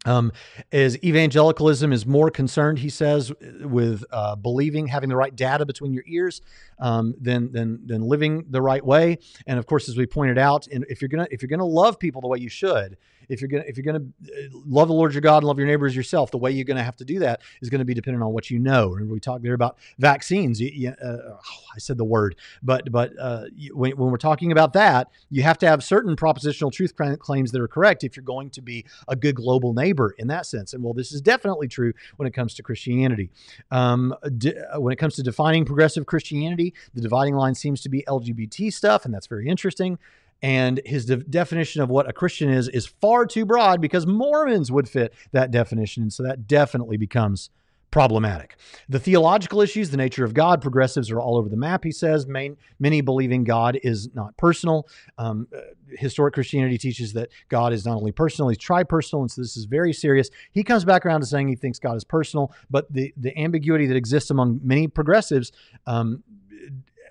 Um, 0.06 0.32
as 0.72 1.02
evangelicalism 1.04 1.92
is 1.92 2.06
more 2.06 2.30
concerned, 2.30 2.78
he 2.78 2.88
says, 2.88 3.32
with 3.60 4.02
uh, 4.10 4.34
believing, 4.34 4.86
having 4.86 5.10
the 5.10 5.16
right 5.16 5.34
data 5.34 5.66
between 5.66 5.92
your 5.92 6.04
ears, 6.06 6.40
um, 6.78 7.14
than 7.20 7.52
than 7.52 7.86
than 7.86 8.02
living 8.02 8.46
the 8.48 8.62
right 8.62 8.84
way. 8.84 9.18
And 9.46 9.58
of 9.58 9.66
course, 9.66 9.88
as 9.90 9.98
we 9.98 10.06
pointed 10.06 10.38
out, 10.38 10.66
if 10.70 11.02
you're 11.02 11.10
gonna 11.10 11.26
if 11.30 11.42
you're 11.42 11.50
gonna 11.50 11.64
love 11.64 11.98
people 11.98 12.22
the 12.22 12.28
way 12.28 12.38
you 12.38 12.48
should, 12.48 12.96
if 13.30 13.40
you're 13.40 13.48
gonna 13.48 13.64
if 13.66 13.76
you're 13.76 13.84
gonna 13.84 14.04
uh, 14.26 14.58
love 14.66 14.88
the 14.88 14.94
Lord 14.94 15.14
your 15.14 15.20
God 15.20 15.38
and 15.38 15.46
love 15.46 15.58
your 15.58 15.66
neighbor 15.66 15.86
as 15.86 15.96
yourself, 15.96 16.30
the 16.30 16.38
way 16.38 16.50
you're 16.50 16.64
gonna 16.64 16.82
have 16.82 16.96
to 16.96 17.04
do 17.04 17.18
that 17.20 17.40
is 17.62 17.70
to 17.70 17.84
be 17.84 17.94
dependent 17.94 18.22
on 18.22 18.32
what 18.32 18.50
you 18.50 18.58
know. 18.58 18.94
And 18.96 19.10
we 19.10 19.20
talked 19.20 19.42
there 19.42 19.54
about 19.54 19.78
vaccines. 19.98 20.60
You, 20.60 20.70
you, 20.72 20.88
uh, 20.90 21.16
oh, 21.32 21.38
I 21.74 21.78
said 21.78 21.96
the 21.96 22.04
word, 22.04 22.36
but 22.62 22.90
but 22.90 23.12
uh, 23.18 23.44
when, 23.72 23.92
when 23.92 24.10
we're 24.10 24.16
talking 24.16 24.52
about 24.52 24.72
that, 24.74 25.08
you 25.30 25.42
have 25.42 25.58
to 25.58 25.66
have 25.66 25.82
certain 25.82 26.16
propositional 26.16 26.72
truth 26.72 26.94
claims 27.18 27.52
that 27.52 27.60
are 27.60 27.68
correct 27.68 28.04
if 28.04 28.16
you're 28.16 28.24
going 28.24 28.50
to 28.50 28.62
be 28.62 28.84
a 29.08 29.16
good 29.16 29.36
global 29.36 29.72
neighbor 29.72 30.14
in 30.18 30.28
that 30.28 30.46
sense. 30.46 30.74
And 30.74 30.82
well, 30.82 30.94
this 30.94 31.12
is 31.12 31.20
definitely 31.20 31.68
true 31.68 31.92
when 32.16 32.26
it 32.26 32.34
comes 32.34 32.54
to 32.54 32.62
Christianity. 32.62 33.30
Um, 33.70 34.14
uh, 34.22 34.80
when 34.80 34.92
it 34.92 34.96
comes 34.96 35.14
to 35.16 35.22
defining 35.22 35.64
progressive 35.64 36.06
Christianity, 36.06 36.74
the 36.94 37.00
dividing 37.00 37.34
line 37.34 37.54
seems 37.54 37.80
to 37.82 37.88
be 37.88 38.02
LGBT 38.08 38.72
stuff, 38.72 39.04
and 39.04 39.14
that's 39.14 39.26
very 39.26 39.48
interesting 39.48 39.98
and 40.42 40.80
his 40.86 41.06
de- 41.06 41.16
definition 41.16 41.82
of 41.82 41.88
what 41.88 42.08
a 42.08 42.12
Christian 42.12 42.50
is 42.50 42.68
is 42.68 42.86
far 42.86 43.26
too 43.26 43.44
broad 43.44 43.80
because 43.80 44.06
Mormons 44.06 44.72
would 44.72 44.88
fit 44.88 45.12
that 45.32 45.50
definition. 45.50 46.10
So 46.10 46.22
that 46.22 46.46
definitely 46.46 46.96
becomes 46.96 47.50
problematic. 47.90 48.56
The 48.88 49.00
theological 49.00 49.60
issues, 49.60 49.90
the 49.90 49.96
nature 49.96 50.24
of 50.24 50.32
God, 50.32 50.62
progressives 50.62 51.10
are 51.10 51.20
all 51.20 51.36
over 51.36 51.48
the 51.48 51.56
map, 51.56 51.84
he 51.84 51.90
says. 51.90 52.26
Main, 52.26 52.56
many 52.78 53.00
believing 53.00 53.44
God 53.44 53.78
is 53.82 54.08
not 54.14 54.36
personal. 54.36 54.86
Um, 55.18 55.48
uh, 55.54 55.60
historic 55.90 56.34
Christianity 56.34 56.78
teaches 56.78 57.12
that 57.14 57.30
God 57.48 57.72
is 57.72 57.84
not 57.84 57.96
only 57.96 58.12
personal, 58.12 58.48
he's 58.48 58.58
tri-personal, 58.58 59.22
and 59.22 59.30
so 59.30 59.40
this 59.40 59.56
is 59.56 59.64
very 59.64 59.92
serious. 59.92 60.30
He 60.52 60.62
comes 60.62 60.84
back 60.84 61.04
around 61.04 61.20
to 61.20 61.26
saying 61.26 61.48
he 61.48 61.56
thinks 61.56 61.78
God 61.78 61.96
is 61.96 62.04
personal, 62.04 62.52
but 62.70 62.92
the, 62.92 63.12
the 63.16 63.36
ambiguity 63.36 63.86
that 63.86 63.96
exists 63.96 64.30
among 64.30 64.60
many 64.62 64.86
progressives 64.86 65.50
um, 65.86 66.22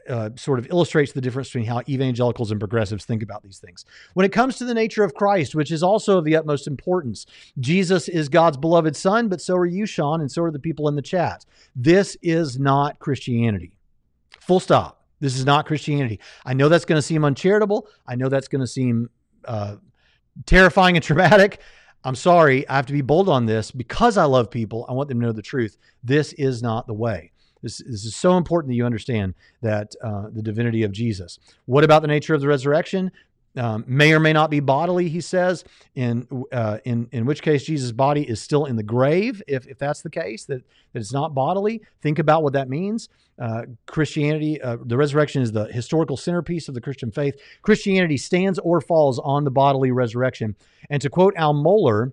uh, 0.09 0.29
sort 0.35 0.59
of 0.59 0.67
illustrates 0.67 1.11
the 1.11 1.21
difference 1.21 1.49
between 1.49 1.65
how 1.65 1.81
evangelicals 1.87 2.51
and 2.51 2.59
progressives 2.59 3.05
think 3.05 3.23
about 3.23 3.43
these 3.43 3.59
things. 3.59 3.85
When 4.13 4.25
it 4.25 4.31
comes 4.31 4.57
to 4.57 4.65
the 4.65 4.73
nature 4.73 5.03
of 5.03 5.13
Christ, 5.13 5.55
which 5.55 5.71
is 5.71 5.83
also 5.83 6.17
of 6.17 6.25
the 6.25 6.35
utmost 6.35 6.67
importance, 6.67 7.25
Jesus 7.59 8.07
is 8.07 8.29
God's 8.29 8.57
beloved 8.57 8.95
Son, 8.95 9.27
but 9.27 9.41
so 9.41 9.55
are 9.55 9.65
you, 9.65 9.85
Sean, 9.85 10.21
and 10.21 10.31
so 10.31 10.43
are 10.43 10.51
the 10.51 10.59
people 10.59 10.87
in 10.87 10.95
the 10.95 11.01
chat. 11.01 11.45
This 11.75 12.17
is 12.21 12.59
not 12.59 12.99
Christianity. 12.99 13.71
Full 14.41 14.59
stop. 14.59 15.05
This 15.19 15.37
is 15.37 15.45
not 15.45 15.65
Christianity. 15.65 16.19
I 16.45 16.53
know 16.53 16.69
that's 16.69 16.85
going 16.85 16.97
to 16.97 17.05
seem 17.05 17.25
uncharitable. 17.25 17.87
I 18.07 18.15
know 18.15 18.29
that's 18.29 18.47
going 18.47 18.61
to 18.61 18.67
seem 18.67 19.09
uh, 19.45 19.75
terrifying 20.45 20.95
and 20.95 21.03
traumatic. 21.03 21.59
I'm 22.03 22.15
sorry, 22.15 22.67
I 22.69 22.77
have 22.77 22.85
to 22.85 22.93
be 22.93 23.01
bold 23.01 23.27
on 23.27 23.45
this 23.45 23.71
because 23.71 24.17
I 24.17 24.23
love 24.23 24.49
people. 24.49 24.85
I 24.87 24.93
want 24.93 25.09
them 25.09 25.19
to 25.19 25.25
know 25.27 25.33
the 25.33 25.41
truth. 25.41 25.77
This 26.03 26.31
is 26.33 26.63
not 26.63 26.87
the 26.87 26.93
way. 26.93 27.33
This, 27.61 27.79
this 27.79 28.05
is 28.05 28.15
so 28.15 28.37
important 28.37 28.69
that 28.69 28.75
you 28.75 28.85
understand 28.85 29.33
that 29.61 29.95
uh, 30.03 30.27
the 30.31 30.41
divinity 30.41 30.83
of 30.83 30.91
Jesus. 30.91 31.39
What 31.65 31.83
about 31.83 32.01
the 32.01 32.07
nature 32.07 32.33
of 32.33 32.41
the 32.41 32.47
resurrection? 32.47 33.11
Um, 33.57 33.83
may 33.87 34.13
or 34.13 34.19
may 34.19 34.31
not 34.31 34.51
be 34.51 34.59
bodily, 34.59 35.09
he 35.09 35.21
says. 35.21 35.63
In 35.95 36.27
uh, 36.51 36.77
in 36.85 37.09
in 37.11 37.25
which 37.25 37.41
case, 37.41 37.63
Jesus' 37.63 37.91
body 37.91 38.21
is 38.21 38.39
still 38.39 38.65
in 38.65 38.75
the 38.75 38.83
grave. 38.83 39.41
If 39.47 39.67
if 39.67 39.77
that's 39.79 40.01
the 40.01 40.09
case, 40.09 40.45
that 40.45 40.61
that 40.93 40.99
it's 40.99 41.11
not 41.11 41.33
bodily, 41.33 41.81
think 42.01 42.19
about 42.19 42.43
what 42.43 42.53
that 42.53 42.69
means. 42.69 43.09
Uh, 43.39 43.63
Christianity, 43.85 44.61
uh, 44.61 44.77
the 44.83 44.97
resurrection 44.97 45.41
is 45.41 45.51
the 45.51 45.65
historical 45.65 46.17
centerpiece 46.17 46.67
of 46.67 46.75
the 46.75 46.81
Christian 46.81 47.09
faith. 47.09 47.35
Christianity 47.61 48.17
stands 48.17 48.59
or 48.59 48.81
falls 48.81 49.17
on 49.19 49.45
the 49.45 49.51
bodily 49.51 49.91
resurrection. 49.91 50.55
And 50.89 51.01
to 51.01 51.09
quote 51.09 51.33
Al 51.37 51.53
Mohler, 51.53 52.11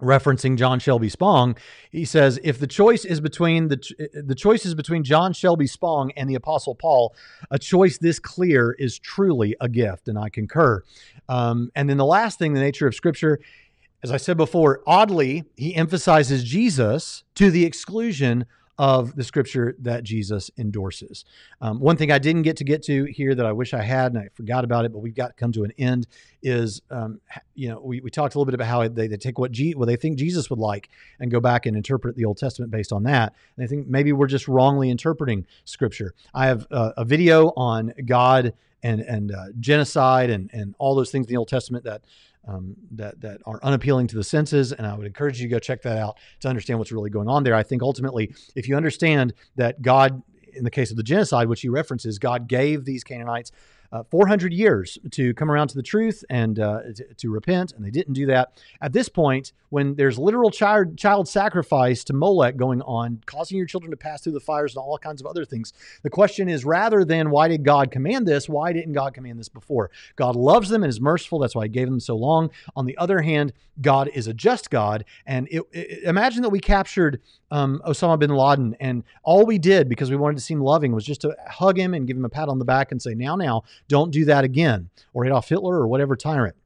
referencing 0.00 0.56
John 0.56 0.78
Shelby 0.78 1.08
Spong, 1.08 1.56
he 1.90 2.04
says, 2.04 2.38
if 2.42 2.58
the 2.58 2.66
choice 2.66 3.04
is 3.04 3.20
between 3.20 3.68
the 3.68 3.78
the 4.24 4.34
choice 4.34 4.66
is 4.66 4.74
between 4.74 5.04
John 5.04 5.32
Shelby 5.32 5.66
Spong 5.66 6.10
and 6.16 6.28
the 6.28 6.34
Apostle 6.34 6.74
Paul, 6.74 7.14
a 7.50 7.58
choice 7.58 7.98
this 7.98 8.18
clear 8.18 8.72
is 8.78 8.98
truly 8.98 9.56
a 9.60 9.68
gift, 9.68 10.08
and 10.08 10.18
I 10.18 10.28
concur. 10.28 10.82
Um, 11.28 11.70
and 11.74 11.88
then 11.88 11.96
the 11.96 12.06
last 12.06 12.38
thing, 12.38 12.54
the 12.54 12.60
nature 12.60 12.86
of 12.86 12.94
Scripture, 12.94 13.40
as 14.02 14.10
I 14.10 14.16
said 14.16 14.36
before, 14.36 14.80
oddly 14.86 15.44
he 15.56 15.74
emphasizes 15.74 16.44
Jesus 16.44 17.24
to 17.34 17.50
the 17.50 17.64
exclusion 17.64 18.46
of 18.80 19.14
the 19.14 19.22
scripture 19.22 19.76
that 19.78 20.02
Jesus 20.04 20.50
endorses. 20.56 21.26
Um, 21.60 21.80
one 21.80 21.98
thing 21.98 22.10
I 22.10 22.18
didn't 22.18 22.44
get 22.44 22.56
to 22.56 22.64
get 22.64 22.82
to 22.84 23.04
here 23.04 23.34
that 23.34 23.44
I 23.44 23.52
wish 23.52 23.74
I 23.74 23.82
had, 23.82 24.14
and 24.14 24.18
I 24.18 24.28
forgot 24.32 24.64
about 24.64 24.86
it, 24.86 24.92
but 24.94 25.00
we've 25.00 25.14
got 25.14 25.26
to 25.26 25.32
come 25.34 25.52
to 25.52 25.64
an 25.64 25.72
end, 25.76 26.06
is, 26.42 26.80
um, 26.90 27.20
you 27.54 27.68
know, 27.68 27.78
we, 27.78 28.00
we 28.00 28.10
talked 28.10 28.34
a 28.34 28.38
little 28.38 28.46
bit 28.46 28.54
about 28.54 28.68
how 28.68 28.88
they, 28.88 29.06
they 29.06 29.18
take 29.18 29.38
what, 29.38 29.52
G, 29.52 29.74
what 29.74 29.84
they 29.84 29.96
think 29.96 30.16
Jesus 30.16 30.48
would 30.48 30.58
like 30.58 30.88
and 31.18 31.30
go 31.30 31.40
back 31.40 31.66
and 31.66 31.76
interpret 31.76 32.16
the 32.16 32.24
Old 32.24 32.38
Testament 32.38 32.70
based 32.70 32.90
on 32.90 33.02
that. 33.02 33.34
And 33.58 33.64
I 33.64 33.68
think 33.68 33.86
maybe 33.86 34.14
we're 34.14 34.26
just 34.26 34.48
wrongly 34.48 34.88
interpreting 34.88 35.44
scripture. 35.66 36.14
I 36.32 36.46
have 36.46 36.66
uh, 36.70 36.92
a 36.96 37.04
video 37.04 37.48
on 37.58 37.92
God 38.06 38.54
and, 38.82 39.02
and 39.02 39.30
uh, 39.30 39.48
genocide 39.58 40.30
and, 40.30 40.48
and 40.54 40.74
all 40.78 40.94
those 40.94 41.10
things 41.10 41.26
in 41.26 41.30
the 41.34 41.36
Old 41.36 41.48
Testament 41.48 41.84
that 41.84 42.00
um, 42.46 42.76
that 42.92 43.20
that 43.20 43.40
are 43.46 43.60
unappealing 43.62 44.06
to 44.08 44.16
the 44.16 44.24
senses. 44.24 44.72
And 44.72 44.86
I 44.86 44.96
would 44.96 45.06
encourage 45.06 45.40
you 45.40 45.48
to 45.48 45.52
go 45.52 45.58
check 45.58 45.82
that 45.82 45.98
out 45.98 46.18
to 46.40 46.48
understand 46.48 46.78
what's 46.78 46.92
really 46.92 47.10
going 47.10 47.28
on 47.28 47.44
there. 47.44 47.54
I 47.54 47.62
think 47.62 47.82
ultimately, 47.82 48.34
if 48.54 48.68
you 48.68 48.76
understand 48.76 49.34
that 49.56 49.82
God, 49.82 50.22
in 50.52 50.64
the 50.64 50.70
case 50.70 50.90
of 50.90 50.96
the 50.96 51.02
genocide, 51.02 51.48
which 51.48 51.60
he 51.60 51.68
references, 51.68 52.18
God 52.18 52.48
gave 52.48 52.84
these 52.84 53.04
Canaanites 53.04 53.52
uh, 53.92 54.04
400 54.10 54.52
years 54.52 54.98
to 55.10 55.34
come 55.34 55.50
around 55.50 55.68
to 55.68 55.74
the 55.74 55.82
truth 55.82 56.24
and 56.30 56.58
uh, 56.58 56.80
to, 56.94 57.14
to 57.14 57.30
repent, 57.30 57.72
and 57.72 57.84
they 57.84 57.90
didn't 57.90 58.14
do 58.14 58.26
that. 58.26 58.60
At 58.80 58.92
this 58.92 59.08
point, 59.08 59.52
when 59.70 59.94
there's 59.94 60.18
literal 60.18 60.50
child 60.50 60.96
child 60.96 61.28
sacrifice 61.28 62.04
to 62.04 62.12
Molech 62.12 62.56
going 62.56 62.82
on, 62.82 63.20
causing 63.26 63.56
your 63.56 63.66
children 63.66 63.90
to 63.90 63.96
pass 63.96 64.22
through 64.22 64.32
the 64.32 64.40
fires 64.40 64.74
and 64.74 64.82
all 64.82 64.98
kinds 64.98 65.20
of 65.20 65.26
other 65.26 65.44
things, 65.44 65.72
the 66.02 66.10
question 66.10 66.48
is 66.48 66.64
rather 66.64 67.04
than 67.04 67.30
why 67.30 67.48
did 67.48 67.64
God 67.64 67.90
command 67.90 68.26
this, 68.26 68.48
why 68.48 68.72
didn't 68.72 68.92
God 68.92 69.14
command 69.14 69.38
this 69.38 69.48
before? 69.48 69.90
God 70.16 70.36
loves 70.36 70.68
them 70.68 70.82
and 70.82 70.90
is 70.90 71.00
merciful. 71.00 71.38
That's 71.38 71.54
why 71.54 71.64
He 71.64 71.70
gave 71.70 71.88
them 71.88 72.00
so 72.00 72.16
long. 72.16 72.50
On 72.76 72.86
the 72.86 72.96
other 72.96 73.22
hand, 73.22 73.52
God 73.80 74.10
is 74.12 74.26
a 74.26 74.34
just 74.34 74.70
God, 74.70 75.04
and 75.26 75.48
it, 75.50 75.62
it, 75.72 76.02
imagine 76.04 76.42
that 76.42 76.50
we 76.50 76.60
captured 76.60 77.20
um, 77.50 77.82
Osama 77.86 78.18
bin 78.18 78.30
Laden, 78.30 78.76
and 78.80 79.04
all 79.22 79.44
we 79.44 79.58
did 79.58 79.88
because 79.88 80.10
we 80.10 80.16
wanted 80.16 80.36
to 80.36 80.42
seem 80.42 80.60
loving 80.60 80.92
was 80.92 81.04
just 81.04 81.20
to 81.22 81.36
hug 81.48 81.78
him 81.78 81.94
and 81.94 82.06
give 82.06 82.16
him 82.16 82.24
a 82.24 82.28
pat 82.28 82.48
on 82.48 82.58
the 82.58 82.64
back 82.64 82.92
and 82.92 83.00
say, 83.00 83.14
"Now, 83.14 83.36
now, 83.36 83.64
don't 83.88 84.10
do 84.10 84.24
that 84.26 84.44
again," 84.44 84.90
or 85.12 85.24
Adolf 85.24 85.48
Hitler 85.48 85.74
or 85.74 85.86
whatever 85.86 86.16
tyrant. 86.16 86.56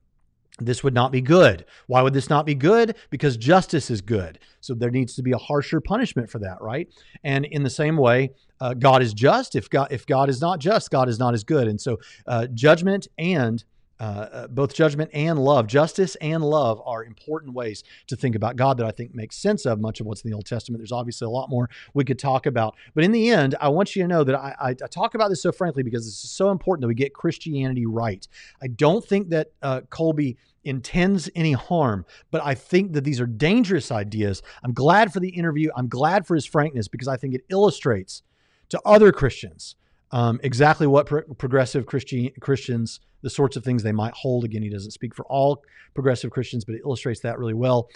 This 0.61 0.85
would 0.85 0.94
not 0.94 1.11
be 1.11 1.20
good. 1.20 1.65
Why 1.89 2.01
would 2.02 2.15
this 2.15 2.31
not 2.31 2.47
be 2.47 2.55
good? 2.55 2.94
Because 3.11 3.36
justice 3.36 3.90
is 3.90 4.01
good. 4.01 4.39
So 4.61 4.73
there 4.73 4.90
needs 4.90 5.16
to 5.16 5.23
be 5.23 5.32
a 5.32 5.39
harsher 5.39 5.81
punishment 5.81 6.31
for 6.31 6.39
that, 6.40 6.61
right? 6.61 6.89
And 7.24 7.44
in 7.44 7.65
the 7.65 7.70
same 7.70 7.97
way, 7.97 8.31
uh, 8.61 8.74
God 8.74 9.02
is 9.02 9.12
just. 9.12 9.56
If 9.56 9.69
God 9.69 9.89
if 9.90 10.06
God 10.06 10.28
is 10.28 10.40
not 10.40 10.61
just, 10.61 10.90
God 10.90 11.09
is 11.09 11.19
not 11.19 11.35
as 11.35 11.43
good. 11.43 11.66
And 11.66 11.81
so 11.81 11.98
uh, 12.27 12.47
judgment 12.48 13.09
and 13.19 13.65
uh, 14.01 14.03
uh, 14.03 14.47
both 14.49 14.75
judgment 14.75 15.11
and 15.15 15.39
love, 15.39 15.66
justice 15.66 16.16
and 16.16 16.43
love 16.43 16.83
are 16.85 17.05
important 17.05 17.55
ways 17.55 17.85
to 18.09 18.16
think 18.16 18.35
about 18.35 18.57
God 18.57 18.77
that 18.79 18.87
I 18.87 18.91
think 18.91 19.15
makes 19.15 19.37
sense 19.37 19.66
of 19.66 19.81
much 19.81 20.01
of 20.01 20.07
what's 20.07 20.23
in 20.23 20.31
the 20.31 20.35
Old 20.35 20.47
Testament. 20.47 20.81
There's 20.81 20.93
obviously 20.93 21.27
a 21.27 21.31
lot 21.31 21.49
more 21.49 21.71
we 21.95 22.05
could 22.05 22.19
talk 22.19 22.47
about. 22.47 22.75
But 22.95 23.05
in 23.05 23.12
the 23.12 23.31
end, 23.31 23.55
I 23.61 23.69
want 23.69 23.95
you 23.95 24.03
to 24.03 24.09
know 24.09 24.25
that 24.25 24.35
I, 24.35 24.55
I, 24.61 24.69
I 24.71 24.87
talk 24.89 25.15
about 25.15 25.29
this 25.29 25.43
so 25.43 25.53
frankly 25.53 25.83
because 25.83 26.07
it's 26.07 26.31
so 26.31 26.51
important 26.51 26.83
that 26.83 26.89
we 26.89 26.95
get 26.95 27.15
Christianity 27.15 27.87
right. 27.87 28.27
I 28.61 28.66
don't 28.66 29.05
think 29.05 29.29
that 29.31 29.53
uh, 29.62 29.83
Colby 29.91 30.37
intends 30.65 31.31
any 31.35 31.53
harm, 31.53 32.05
but 32.31 32.43
I 32.45 32.55
think 32.55 32.95
that 32.95 33.05
these 33.05 33.21
are 33.21 33.27
dangerous 33.27 33.93
ideas. 33.93 34.43
I'm 34.65 34.73
glad 34.73 35.12
for 35.12 35.21
the 35.21 35.29
interview. 35.29 35.71
I'm 35.77 35.89
glad 35.89 36.27
for 36.27 36.35
his 36.35 36.47
frankness 36.47 36.89
because 36.89 37.07
I 37.07 37.16
think 37.16 37.35
it 37.35 37.43
illustrates 37.49 38.23
to 38.71 38.81
other 38.85 39.12
Christians 39.12 39.77
um, 40.15 40.39
exactly 40.45 40.87
what 40.87 41.07
pro- 41.07 41.23
progressive 41.23 41.87
Christian 41.87 42.31
Christians, 42.41 43.01
the 43.25 43.31
sorts 43.31 43.57
of 43.57 43.65
things 43.65 43.83
they 43.83 43.91
might 43.91 44.13
hold. 44.15 44.45
Again, 44.45 44.63
he 44.63 44.69
doesn't 44.69 44.93
speak 44.93 45.15
for 45.15 45.25
all 45.25 45.65
progressive 45.95 46.31
Christians, 46.31 46.65
but 46.65 46.77
it 46.77 46.83
illustrates 46.85 47.21
that 47.21 47.39
really 47.39 47.55
well. 47.55 47.89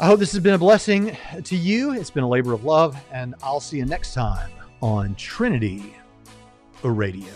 I 0.00 0.06
hope 0.06 0.18
this 0.18 0.32
has 0.32 0.42
been 0.42 0.54
a 0.54 0.58
blessing 0.58 1.16
to 1.44 1.56
you. 1.56 1.92
It's 1.92 2.10
been 2.10 2.24
a 2.24 2.28
labor 2.28 2.52
of 2.52 2.64
love, 2.64 2.96
and 3.12 3.34
I'll 3.42 3.60
see 3.60 3.76
you 3.76 3.84
next 3.84 4.14
time 4.14 4.50
on 4.80 5.14
Trinity 5.14 5.94
Radio. 6.82 7.32